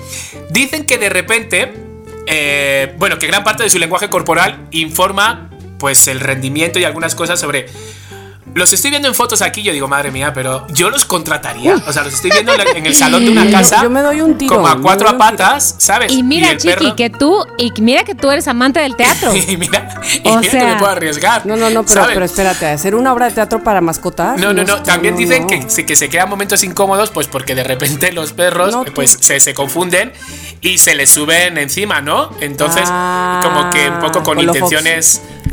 Dicen 0.51 0.87
que 0.87 0.99
de 0.99 1.09
repente, 1.09 1.73
eh, 2.27 2.95
bueno, 2.99 3.19
que 3.19 3.27
gran 3.27 3.43
parte 3.43 3.62
de 3.62 3.70
su 3.70 3.78
lenguaje 3.78 4.09
corporal 4.09 4.69
informa 4.70 5.51
pues 5.81 6.07
el 6.07 6.20
rendimiento 6.20 6.78
y 6.78 6.85
algunas 6.85 7.16
cosas 7.16 7.40
sobre 7.40 7.66
los 8.52 8.73
estoy 8.73 8.90
viendo 8.90 9.07
en 9.07 9.15
fotos 9.15 9.43
aquí, 9.43 9.62
yo 9.62 9.73
digo, 9.73 9.86
madre 9.86 10.11
mía, 10.11 10.32
pero 10.35 10.66
yo 10.70 10.90
los 10.90 11.05
contrataría. 11.05 11.77
O 11.86 11.93
sea, 11.93 12.02
los 12.02 12.15
estoy 12.15 12.32
viendo 12.32 12.52
en, 12.52 12.85
el 12.85 12.97
salón 12.97 13.24
de 13.24 13.31
una 13.31 13.48
casa. 13.52 13.81
Yo 13.81 13.90
me 13.90 14.01
doy 14.01 14.20
un 14.23 14.36
tiro. 14.36 14.57
Como 14.57 14.66
a 14.66 14.81
cuatro 14.81 15.09
a 15.09 15.16
patas, 15.16 15.77
¿sabes? 15.78 16.11
Y 16.11 16.24
mira, 16.24 16.51
el 16.51 16.57
Chiqui, 16.57 16.74
perro- 16.74 16.97
que 16.97 17.11
tú, 17.11 17.47
y 17.59 17.73
mira 17.81 18.02
que 18.02 18.16
tú 18.16 18.28
eres 18.28 18.48
amante 18.48 18.81
del 18.81 18.97
teatro. 18.97 19.32
y 19.48 19.57
mira, 19.57 20.01
y 20.24 20.28
O 20.28 20.39
mira 20.39 20.40
que 20.40 20.51
sea- 20.51 20.66
me 20.66 20.77
puedo 20.81 20.90
arriesgar. 20.90 21.47
No, 21.47 21.57
no, 21.57 21.70
no, 21.70 21.85
pero, 21.86 22.07
pero 22.12 22.24
espérate, 22.24 22.66
¿hacer 22.66 22.97
una 22.97 23.12
obra 23.12 23.27
de 23.27 23.32
teatro 23.36 23.62
para 23.62 23.81
mascotas? 23.81 24.40
No, 24.40 24.52
no, 24.52 24.65
no. 24.65 24.82
También 24.82 25.15
no, 25.15 25.20
dicen 25.20 25.43
no. 25.43 25.47
Que, 25.47 25.70
se, 25.70 25.86
que 25.86 25.94
se 25.94 26.09
crean 26.09 26.28
momentos 26.28 26.65
incómodos, 26.65 27.11
pues 27.11 27.28
porque 27.28 27.55
de 27.55 27.62
repente 27.62 28.11
los 28.20 28.32
perros 28.32 28.73
No, 28.74 28.85
pues 28.85 29.16
se, 29.20 29.39
se 29.39 29.55
confunden 29.55 30.12
y 30.61 30.78
se 30.78 30.97
les 30.97 31.09
suben 31.09 31.57
encima, 31.57 32.01
¿no? 32.01 32.32
Entonces, 32.40 32.82
Ah, 32.86 33.40
como 33.44 33.70
que 33.70 33.89
un 33.90 34.01
poco 34.01 34.24
con 34.24 34.36
con 34.40 34.47
los 34.47 34.57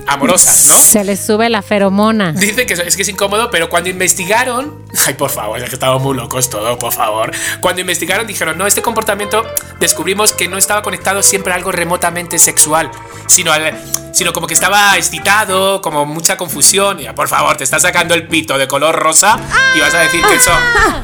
amorosas, 0.07 0.67
¿no? 0.67 0.73
Se 0.75 1.03
les 1.03 1.19
sube 1.19 1.49
la 1.49 1.61
feromona. 1.61 2.31
Dice 2.31 2.65
que 2.65 2.73
es 2.73 2.95
que 2.95 3.01
es 3.01 3.09
incómodo, 3.09 3.49
pero 3.51 3.69
cuando 3.69 3.89
investigaron, 3.89 4.83
ay 5.05 5.13
por 5.13 5.29
favor, 5.29 5.57
es 5.61 5.69
que 5.69 5.75
estamos 5.75 6.01
muy 6.01 6.15
locos 6.15 6.49
todo, 6.49 6.77
por 6.77 6.93
favor. 6.93 7.31
Cuando 7.59 7.81
investigaron 7.81 8.25
dijeron, 8.27 8.57
no, 8.57 8.65
este 8.65 8.81
comportamiento 8.81 9.45
descubrimos 9.79 10.33
que 10.33 10.47
no 10.47 10.57
estaba 10.57 10.81
conectado 10.81 11.21
siempre 11.23 11.53
a 11.53 11.55
algo 11.55 11.71
remotamente 11.71 12.39
sexual, 12.39 12.89
sino 13.27 13.51
al, 13.51 13.73
sino 14.13 14.33
como 14.33 14.47
que 14.47 14.53
estaba 14.53 14.97
excitado, 14.97 15.81
como 15.81 16.05
mucha 16.05 16.37
confusión. 16.37 16.99
Y, 16.99 17.07
por 17.09 17.27
favor, 17.27 17.55
te 17.57 17.63
está 17.63 17.79
sacando 17.79 18.13
el 18.15 18.27
pito 18.27 18.57
de 18.57 18.67
color 18.67 18.95
rosa 18.95 19.39
y 19.75 19.79
vas 19.79 19.93
a 19.93 19.99
decir 19.99 20.23
que 20.25 20.35
eso, 20.35 20.51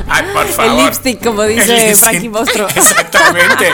ay 0.09 0.25
por 0.33 0.47
favor. 0.47 0.79
El 0.79 0.85
lipstick, 0.85 1.23
como 1.23 1.43
dice 1.43 1.73
lipstick. 1.75 1.95
Frankie 1.97 2.29
Mostro. 2.29 2.67
Exactamente. 2.75 3.71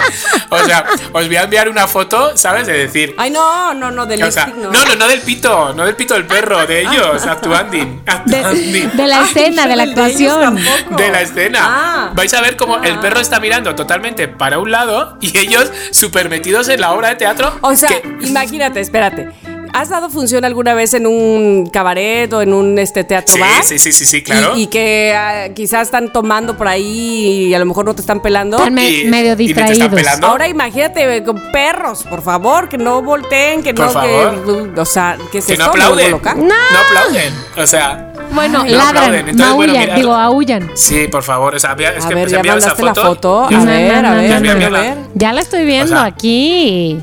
O 0.50 0.60
sea, 0.66 0.86
os 1.14 1.28
voy 1.28 1.36
a 1.38 1.44
enviar 1.44 1.70
una 1.70 1.88
foto, 1.88 2.36
¿sabes? 2.36 2.68
De 2.68 2.74
decir, 2.74 3.16
Ay, 3.18 3.32
no, 3.32 3.74
no, 3.74 3.92
no, 3.92 4.06
del 4.06 4.24
o 4.24 4.32
sea, 4.32 4.48
lipstick 4.48 4.64
no. 4.64 4.72
no, 4.72 4.86
no, 4.86 4.96
no 4.96 5.08
del 5.08 5.19
pito, 5.20 5.74
no 5.74 5.86
del 5.86 5.96
pito 5.96 6.14
del 6.14 6.26
perro, 6.26 6.66
de 6.66 6.82
ellos, 6.82 7.26
actuando. 7.26 7.78
De, 8.26 9.08
la 9.08 9.22
escena, 9.24 9.68
de 9.68 9.76
la 9.76 9.86
del 9.86 9.96
de 9.96 10.02
actuación. 10.02 10.60
De 10.96 11.10
la 11.10 11.22
escena. 11.22 11.60
Ah. 11.62 12.12
Vais 12.14 12.34
a 12.34 12.42
ver 12.42 12.56
cómo 12.56 12.78
el 12.84 13.00
perro 13.00 13.20
está 13.20 13.40
mirando 13.40 13.76
totalmente 13.76 14.28
para 14.28 14.60
un 14.60 14.72
lado 14.72 15.18
y 15.22 15.38
ellos 15.38 15.72
súper 15.92 16.30
metidos 16.30 16.70
en 16.70 16.82
la 16.82 16.92
obra 16.92 17.10
de 17.10 17.16
teatro. 17.16 17.58
O 17.62 17.76
sea, 17.76 17.90
que- 17.90 18.18
imagínate, 18.22 18.80
espérate. 18.80 19.30
¿Has 19.74 19.90
dado 19.90 20.10
función 20.10 20.44
alguna 20.46 20.74
vez 20.74 20.94
en 20.94 21.06
un 21.08 21.68
cabaret 21.72 22.32
o 22.34 22.42
en 22.42 22.54
un 22.54 22.78
este 22.80 23.04
teatro 23.04 23.36
sí, 23.36 23.40
bar? 23.42 23.64
sí, 23.64 23.78
sí, 23.80 23.92
sí, 23.92 24.06
sí, 24.06 24.22
claro. 24.24 24.54
Y, 24.56 24.64
y 24.64 24.68
que 24.68 25.14
ah, 25.16 25.50
quizás 25.54 25.84
están 25.84 26.12
tomando 26.12 26.58
por 26.58 26.68
ahí 26.68 27.48
y 27.50 27.54
a 27.54 27.60
lo 27.60 27.66
mejor 27.66 27.86
no 27.86 27.94
te 27.96 28.02
están 28.02 28.22
pelando. 28.22 28.58
Están 28.58 28.74
me- 28.74 28.90
Y- 28.90 29.04
medio 29.06 29.34
y 29.34 29.36
ni 29.38 29.46
te 29.46 29.52
están 29.52 29.68
distraídos. 29.68 29.96
pelando. 29.96 30.28
Ahora 30.28 30.48
imagínate 30.48 31.18
eh, 31.18 31.24
con 31.24 31.42
perros, 31.52 32.04
por 32.04 32.22
favor, 32.22 32.68
que 32.70 32.78
no 32.78 33.02
volteen, 33.02 33.64
que 33.64 33.74
Por 33.74 33.86
no, 33.86 33.92
favor. 33.92 34.74
que, 34.74 34.80
o 34.82 34.86
sea, 34.86 35.18
que 35.32 35.42
se 35.42 35.54
que 35.54 35.60
no 35.60 35.66
aplauden. 35.66 36.12
loca. 36.12 36.34
No 36.36 36.54
aplauden. 36.88 37.34
O 37.58 37.68
sea, 37.68 38.14
Bueno, 38.32 38.60
no 38.64 38.66
ladran, 38.66 38.88
aplauden. 38.98 39.30
Entonces, 39.30 39.56
bueno, 39.56 39.74
maullan, 39.74 39.86
mirad. 39.86 39.96
digo, 39.96 40.14
aullan. 40.14 40.72
sí, 40.76 41.08
por 41.08 41.24
favor. 41.24 41.56
O 41.56 41.60
sea, 41.60 41.74
vea- 41.76 41.94
es 41.96 42.06
A 42.06 42.10
que 42.10 42.16
ver, 42.16 42.30
ya 42.30 42.40
esa 42.42 42.48
mandaste 42.54 42.84
la 42.84 42.96
foto. 42.96 43.46
A 43.46 43.52
No, 43.52 43.66
ver, 43.66 43.92
no, 44.04 44.10
a 44.10 44.12
no, 44.12 44.16
ver, 44.22 44.30
no, 44.30 44.36
a 44.52 44.54
ver, 44.56 44.72
no. 44.72 44.78
a 44.78 44.82
ver. 44.82 44.98
Ya 45.16 45.34
la 45.34 45.42
estoy 45.42 45.66
viendo 45.66 45.94
O 45.96 45.98
sea- 46.00 46.06
aquí. 46.06 47.00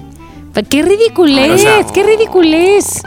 Qué 0.64 0.82
ridiculez, 0.82 1.50
O 1.52 1.58
sea- 1.58 1.86
qué 1.92 2.02
ridiculez. 2.02 3.02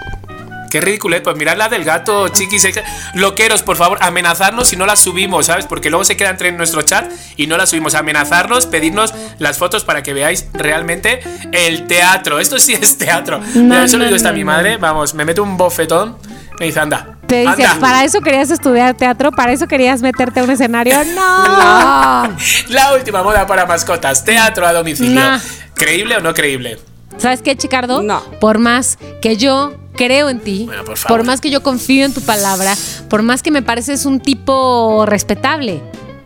Qué 0.69 0.79
ridículo, 0.81 1.15
¿eh? 1.15 1.21
pues 1.21 1.35
mirad 1.35 1.57
la 1.57 1.67
del 1.67 1.83
gato, 1.83 2.27
chiquis. 2.27 2.67
Loqueros, 3.15 3.63
por 3.63 3.75
favor, 3.75 3.97
amenazarnos 4.01 4.67
si 4.67 4.75
no 4.75 4.85
la 4.85 4.95
subimos, 4.95 5.47
¿sabes? 5.47 5.65
Porque 5.65 5.89
luego 5.89 6.05
se 6.05 6.15
queda 6.15 6.29
entre 6.29 6.49
en 6.49 6.57
nuestro 6.57 6.83
chat 6.83 7.11
y 7.37 7.47
no 7.47 7.57
la 7.57 7.65
subimos. 7.65 7.95
Amenazarnos, 7.95 8.67
pedirnos 8.67 9.13
las 9.39 9.57
fotos 9.57 9.83
para 9.83 10.03
que 10.03 10.13
veáis 10.13 10.45
realmente 10.53 11.21
el 11.51 11.87
teatro. 11.87 12.39
Esto 12.39 12.59
sí 12.59 12.73
es 12.79 12.99
teatro. 12.99 13.39
Mira, 13.55 13.85
eso 13.85 13.97
no, 13.97 14.03
lo 14.03 14.05
digo 14.05 14.15
esta 14.15 14.29
no, 14.29 14.35
mi 14.35 14.41
no. 14.41 14.45
madre. 14.47 14.77
Vamos, 14.77 15.15
me 15.15 15.25
mete 15.25 15.41
un 15.41 15.57
bofetón. 15.57 16.17
Me 16.59 16.67
dice, 16.67 16.79
anda. 16.79 17.17
Te 17.25 17.47
dice, 17.47 17.65
anda. 17.65 17.79
para 17.79 18.03
eso 18.03 18.21
querías 18.21 18.51
estudiar 18.51 18.95
teatro, 18.95 19.31
para 19.31 19.51
eso 19.53 19.67
querías 19.67 20.01
meterte 20.03 20.39
a 20.39 20.43
un 20.43 20.51
escenario. 20.51 20.93
No. 21.15 22.35
La 22.67 22.93
última 22.93 23.23
moda 23.23 23.47
para 23.47 23.65
mascotas, 23.65 24.23
teatro 24.23 24.67
a 24.67 24.73
domicilio. 24.73 25.15
Nah. 25.19 25.39
¿Creíble 25.73 26.17
o 26.17 26.21
no 26.21 26.33
creíble? 26.33 26.77
¿Sabes 27.17 27.41
qué, 27.41 27.55
Chicardo? 27.55 28.01
No. 28.01 28.21
Por 28.39 28.59
más 28.59 28.97
que 29.21 29.35
yo 29.37 29.73
creo 29.93 30.29
en 30.29 30.39
ti, 30.39 30.65
Bueno, 30.65 30.83
por 31.07 31.23
más 31.23 31.41
que 31.41 31.49
yo 31.49 31.61
confío 31.61 32.05
en 32.05 32.13
tu 32.13 32.21
palabra, 32.21 32.73
por 33.09 33.21
más 33.23 33.43
que 33.43 33.51
me 33.51 33.61
pareces 33.61 34.05
un 34.05 34.19
tipo 34.21 35.05
respetable, 35.05 35.81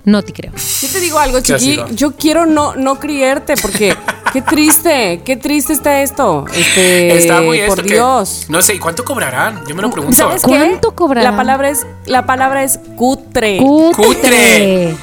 no 0.06 0.22
te 0.22 0.34
creo. 0.34 0.52
Yo 0.82 0.88
te 0.90 1.00
digo 1.00 1.18
algo, 1.18 1.42
¿Qué 1.42 1.56
chiqui. 1.56 1.96
Yo 1.96 2.12
quiero 2.16 2.46
no, 2.46 2.76
no 2.76 3.00
criarte 3.00 3.56
porque 3.62 3.96
qué 4.34 4.42
triste, 4.42 5.22
qué 5.26 5.38
triste 5.38 5.74
está 5.74 6.02
esto. 6.04 6.46
Este, 6.54 7.18
Está 7.18 7.42
muy 7.42 7.60
esto 7.60 7.76
por 7.76 7.84
que- 7.86 7.94
Dios. 7.94 8.46
No 8.50 8.62
sé, 8.62 8.76
¿y 8.76 8.80
cuánto 8.80 9.04
cobrarán? 9.06 9.64
Yo 9.66 9.74
me 9.76 9.82
lo 9.82 9.90
pregunto. 9.90 10.16
¿Sabes 10.16 10.42
¿Cuánto 10.44 10.90
qué? 10.92 10.96
cobrará? 10.96 11.32
La 11.32 11.38
palabra 11.38 11.70
es 11.70 11.88
la 12.06 12.26
palabra 12.26 12.64
es 12.64 12.80
cutre. 12.98 13.58
Cutre. 13.96 14.96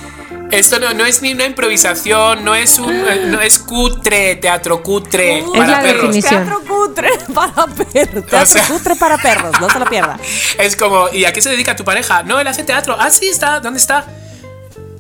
Esto 0.51 0.79
no, 0.79 0.93
no 0.95 1.05
es 1.07 1.23
ni 1.23 1.33
una 1.33 1.45
improvisación, 1.45 2.45
no 2.45 2.55
es 2.55 2.79
un 2.79 2.93
eh, 2.93 3.23
no 3.27 3.41
es 3.41 3.59
cutre, 3.59 4.37
teatro 4.37 4.83
cutre 4.83 5.45
para 5.55 5.67
la 5.67 5.81
perros. 5.81 6.03
definición. 6.03 6.45
Teatro 6.45 6.63
cutre 6.67 7.11
para 7.35 7.67
perros. 7.67 8.27
Teatro 8.27 8.47
sea- 8.47 8.67
cutre 8.69 8.97
para 8.97 9.17
perros, 9.19 9.61
no 9.61 9.71
se 9.71 9.79
lo 9.79 9.85
pierda. 9.87 10.19
Es 10.59 10.77
como, 10.77 11.09
¿y 11.13 11.25
a 11.25 11.33
qué 11.33 11.41
se 11.41 11.51
dedica 11.51 11.77
tu 11.77 11.85
pareja? 11.85 12.23
No, 12.23 12.39
él 12.41 12.47
hace 12.47 12.65
teatro. 12.65 12.97
Ah, 12.99 13.11
sí, 13.11 13.29
está. 13.29 13.61
¿Dónde 13.61 13.79
está? 13.79 14.05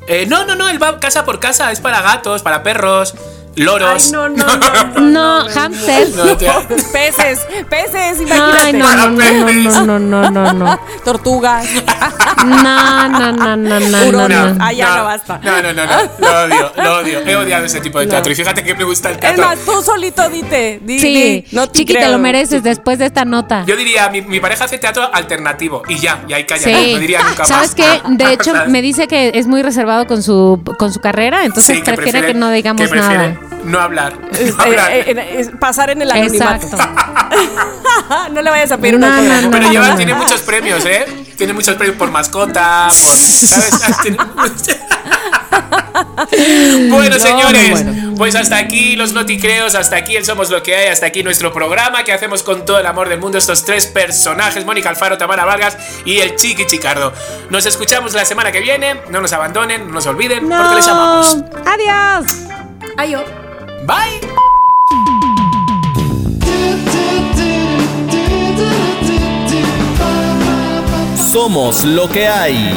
Eh, 0.06 0.26
no, 0.26 0.44
no, 0.44 0.54
no, 0.54 0.68
él 0.68 0.82
va 0.82 0.98
casa 1.00 1.24
por 1.24 1.38
casa. 1.40 1.70
Es 1.72 1.80
para 1.80 2.00
gatos, 2.00 2.42
para 2.42 2.62
perros, 2.62 3.14
loros. 3.56 4.04
Ay, 4.06 4.12
no, 4.12 4.28
no, 4.28 4.44
no. 4.46 5.00
no, 5.00 5.42
No, 5.44 5.48
hamsters. 5.50 6.10
Peces, 6.92 7.40
peces, 7.68 8.20
imagínate. 8.20 8.72
no, 8.74 8.96
no, 8.96 9.10
no, 9.10 9.30
no, 9.62 9.98
no, 9.98 9.98
no, 9.98 10.30
no, 10.30 10.52
no. 10.52 10.80
Tortugas. 11.04 11.66
No, 12.44 13.08
no, 13.08 13.32
no, 13.32 13.56
no, 13.56 13.56
no, 13.56 13.80
no, 13.80 14.08
Hurones. 14.08 14.56
no. 14.56 14.64
Ah, 14.64 14.72
ya 14.72 14.96
no 14.96 15.04
basta. 15.04 15.40
No, 15.42 15.62
no, 15.62 15.72
no, 15.72 15.84
no. 15.86 15.92
Lo 16.18 16.42
odio, 16.44 16.72
lo 16.76 16.96
odio. 16.98 17.18
He 17.26 17.36
odiado 17.36 17.64
ese 17.66 17.80
tipo 17.80 17.98
de 17.98 18.06
No. 18.06 18.10
teatro. 18.12 18.32
Y 18.32 18.34
fíjate 18.34 18.62
que 18.62 18.74
me 18.74 18.84
gusta 18.84 19.08
el 19.08 19.14
Es 19.16 19.20
teatro. 19.20 19.44
más, 19.44 19.58
tú 19.60 19.82
solito 19.82 20.28
dite. 20.28 20.80
Di, 20.82 20.98
Sí, 20.98 21.14
di, 21.14 21.44
no 21.56 21.66
te 21.68 21.80
Chiqui, 21.80 21.94
te 21.94 22.08
lo 22.08 22.18
mereces 22.18 22.62
después 22.62 22.98
de 22.98 23.06
esta 23.06 23.24
nota. 23.24 23.64
Yo 23.66 23.76
diría, 23.76 24.08
mi, 24.10 24.22
mi 24.22 24.40
pareja 24.40 24.64
hace 24.64 24.78
teatro 24.78 25.08
alternativo. 25.12 25.82
Y 25.88 25.96
ya, 25.98 26.22
y 26.28 26.32
ahí 26.32 26.44
calla. 26.44 26.62
Sí. 26.64 26.92
No 26.94 26.98
diría 27.00 27.22
nunca 27.22 27.38
más. 27.40 27.48
¿Sabes 27.48 27.74
qué? 27.74 28.00
De 28.08 28.32
hecho, 28.32 28.52
¿Sabes? 28.52 28.70
me 28.70 28.82
dice 28.82 29.06
que 29.08 29.32
es 29.34 29.46
muy 29.46 29.62
reservado 29.62 30.06
con 30.06 30.22
su, 30.22 30.62
con 30.78 30.92
su 30.92 31.00
carrera, 31.00 31.44
entonces 31.44 31.76
Sí, 31.76 31.82
prefiere, 31.82 32.22
que 32.26 32.34
no 32.34 32.50
digamos 32.50 32.88
que 32.88 32.96
nada. 32.96 33.36
No 33.64 33.80
hablar. 33.80 34.14
Es- 34.32 34.56
No 34.56 34.62
hablar. 34.62 34.90
eh, 34.92 35.04
eh, 35.10 35.34
es 35.38 35.50
pasar 35.58 35.90
en 35.90 36.02
el 36.02 36.10
anonimato. 36.10 36.66
Exacto. 36.66 36.76
no 38.32 38.42
le 38.42 38.50
vayas 38.50 38.72
a 38.72 38.78
pedir 38.78 38.98
No, 38.98 39.06
una 39.06 39.40
no, 39.42 39.50
Pero 39.50 39.66
no, 39.66 39.72
lleva, 39.72 39.88
no. 39.88 39.96
tiene 39.96 40.14
muchos 40.14 40.40
premios, 40.40 40.84
¿eh? 40.86 41.04
Tiene 41.36 41.52
muchos 41.52 41.74
premios 41.76 41.96
por 41.98 42.10
mascota, 42.10 42.86
por. 42.88 43.16
¿Sabes? 43.16 43.98
Tiene- 44.02 44.18
bueno, 46.90 47.18
señores, 47.18 47.84
pues 48.16 48.34
hasta 48.34 48.56
aquí 48.58 48.96
los 48.96 49.12
noticreos, 49.12 49.74
hasta 49.74 49.96
aquí 49.96 50.16
el 50.16 50.24
Somos 50.24 50.50
lo 50.50 50.62
que 50.62 50.74
hay, 50.76 50.88
hasta 50.88 51.06
aquí 51.06 51.22
nuestro 51.22 51.52
programa 51.52 52.04
que 52.04 52.12
hacemos 52.12 52.42
con 52.42 52.64
todo 52.64 52.78
el 52.78 52.86
amor 52.86 53.08
del 53.08 53.20
mundo. 53.20 53.38
Estos 53.38 53.64
tres 53.64 53.86
personajes: 53.86 54.64
Mónica 54.64 54.88
Alfaro, 54.90 55.18
Tamara 55.18 55.44
Vargas 55.44 55.76
y 56.04 56.18
el 56.18 56.36
Chiqui 56.36 56.66
Chicardo. 56.66 57.12
Nos 57.50 57.66
escuchamos 57.66 58.14
la 58.14 58.24
semana 58.24 58.52
que 58.52 58.60
viene. 58.60 59.00
No 59.10 59.20
nos 59.20 59.32
abandonen, 59.32 59.86
no 59.88 59.94
nos 59.94 60.06
olviden, 60.06 60.48
porque 60.48 60.74
les 60.76 60.86
amamos. 60.86 61.36
Adiós. 61.66 62.26
Adiós. 62.96 63.24
Bye. 63.86 64.20
Somos 71.32 71.84
lo 71.84 72.08
que 72.08 72.26
hay. 72.26 72.74